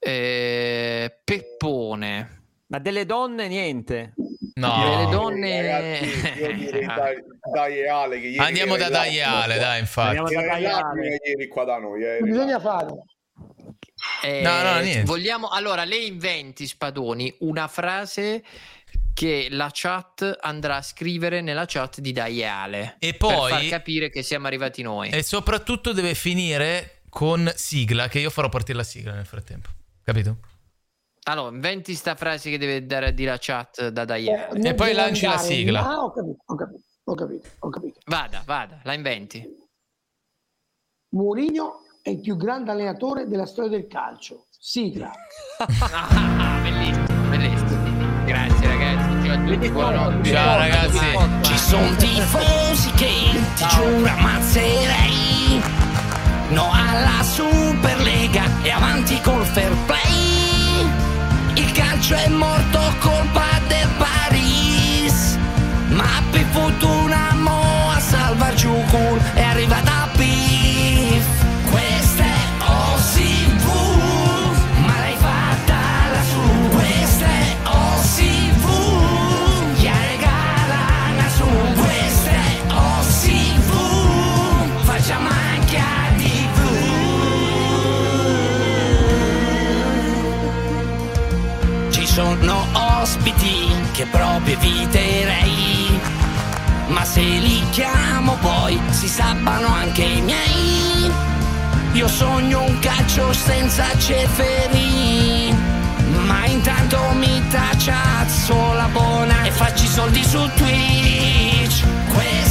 eh, 0.01 1.21
Peppone. 1.23 2.37
Ma 2.67 2.79
delle 2.81 3.07
donne 3.07 3.47
niente. 3.47 4.15
No. 4.59 4.89
Delle 4.89 5.11
donne. 5.11 5.63
Ragazzi, 5.63 6.39
io 6.41 6.53
direi 6.57 6.87
dai, 6.87 7.17
dai 7.53 7.79
e 7.81 7.89
Ale. 7.89 8.21
Che 8.21 8.27
ieri 8.27 8.39
Andiamo 8.39 8.77
da 8.77 8.89
Dai 8.89 9.17
e 9.19 9.23
Ale, 9.23 9.59
dai, 9.59 9.79
infatti. 9.81 10.17
Andiamo 10.17 10.43
da 10.43 10.49
Dai 10.55 10.65
Ale. 10.67 11.19
ieri 11.25 11.49
qua 11.49 11.65
da 11.65 11.79
noi. 11.79 12.03
eh. 12.05 12.19
Bisogna 12.23 12.59
fare. 12.59 12.87
Eh, 14.25 14.43
No, 14.43 14.63
no, 14.63 14.79
niente. 14.81 15.05
Vogliamo, 15.05 15.49
allora, 15.49 15.85
le 15.85 15.97
inventi, 15.97 16.67
Spadoni, 16.67 17.35
una 17.41 17.69
frase 17.69 18.43
che 19.15 19.49
la 19.51 19.71
chat 19.73 20.39
andrà 20.41 20.77
a 20.77 20.83
scrivere 20.83 21.41
nella 21.41 21.65
chat 21.67 22.01
di 22.01 22.13
Daiale. 22.13 22.97
E 22.99 23.15
Per 23.15 23.17
poi- 23.17 23.51
far 23.51 23.67
capire 23.69 24.11
che 24.11 24.23
siamo 24.23 24.47
arrivati 24.47 24.83
noi. 24.83 25.11
E 25.11 25.23
soprattutto 25.23 25.93
deve 25.93 26.15
finire 26.15 27.01
con 27.09 27.51
sigla, 27.57 28.09
che 28.09 28.19
io 28.21 28.31
farò 28.31 28.49
partire 28.49 28.79
la 28.79 28.85
sigla 28.85 29.13
nel 29.13 29.27
frattempo. 29.27 29.69
Capito? 30.05 30.37
Allora, 31.29 31.55
inventi 31.55 31.95
sta 31.95 32.15
frase 32.15 32.49
che 32.49 32.57
deve 32.57 32.87
dare 32.87 33.09
a 33.09 33.11
dire 33.11 33.31
la 33.33 33.37
chat 33.39 33.89
da 33.89 34.07
Daiale. 34.07 34.67
E 34.67 34.75
poi 34.75 34.95
lanci 34.95 35.27
la 35.27 35.37
sigla. 35.37 35.87
Ah, 35.87 36.03
ho 36.03 36.11
capito, 36.11 36.43
ho 36.47 36.55
capito, 36.55 36.83
ho 37.05 37.15
capito, 37.15 37.49
ho 37.59 37.69
capito. 37.69 38.01
Vada, 38.07 38.43
vada, 38.47 38.81
la 38.83 38.95
inventi. 38.95 39.45
Mourinho 41.11 41.81
è 42.03 42.11
il 42.11 42.21
più 42.21 42.37
grande 42.37 42.71
allenatore 42.71 43.27
della 43.27 43.45
storia 43.45 43.69
del 43.71 43.87
calcio. 43.87 44.47
Sigla. 44.59 45.11
Ah, 45.91 46.61
bellissimo, 46.65 47.07
bellissimo. 47.29 48.25
Grazie 48.25 48.67
ragazzi. 48.67 49.27
Ciao 49.27 49.35
a 49.35 49.45
tutti, 49.45 49.71
buonanotte. 49.71 50.29
Ciao 50.31 50.57
ragazzi. 50.57 51.43
Ci 51.43 51.59
sono 51.59 51.97
tifosi 51.97 52.91
che 52.93 53.39
ti 53.55 53.67
giuro 53.67 54.09
ammazzerei. 54.09 55.61
No 56.53 56.71
alla 56.73 57.23
Superlega 57.23 58.63
e 58.63 58.71
avanti 58.71 59.21
col 59.21 59.45
fair 59.45 59.77
play. 59.85 60.38
Calcio 61.99 62.15
è 62.15 62.29
morto 62.29 62.79
colpa 63.01 63.59
del 63.67 63.89
Paris. 63.99 65.37
Ma 65.89 66.23
per 66.31 66.45
fortuna 66.53 67.35
mo 67.35 67.91
a 67.91 67.99
salvar 67.99 68.55
giù 68.55 68.73
cool 68.91 69.21
è 69.35 69.43
arrivata 69.43 69.98
che 93.99 94.07
proprio 94.07 94.55
eviterei. 94.55 96.01
Ma 96.87 97.05
se 97.05 97.21
li 97.21 97.69
chiamo 97.71 98.37
poi 98.41 98.81
si 98.91 99.09
sabbano 99.09 99.67
anche 99.67 100.05
i 100.05 100.21
miei. 100.21 101.11
Io 101.95 102.07
sogno 102.07 102.63
un 102.63 102.79
calcio 102.79 103.33
senza 103.33 103.87
ceferi. 103.99 105.53
Ma 106.27 106.47
intanto 106.47 106.97
mi 107.15 107.43
tacciazzo 107.49 108.73
la 108.75 108.89
buona 108.93 109.43
e 109.43 109.51
faccio 109.51 109.83
i 109.83 109.89
soldi 109.89 110.23
su 110.23 110.49
Twitch. 110.55 111.83
Que- 112.13 112.48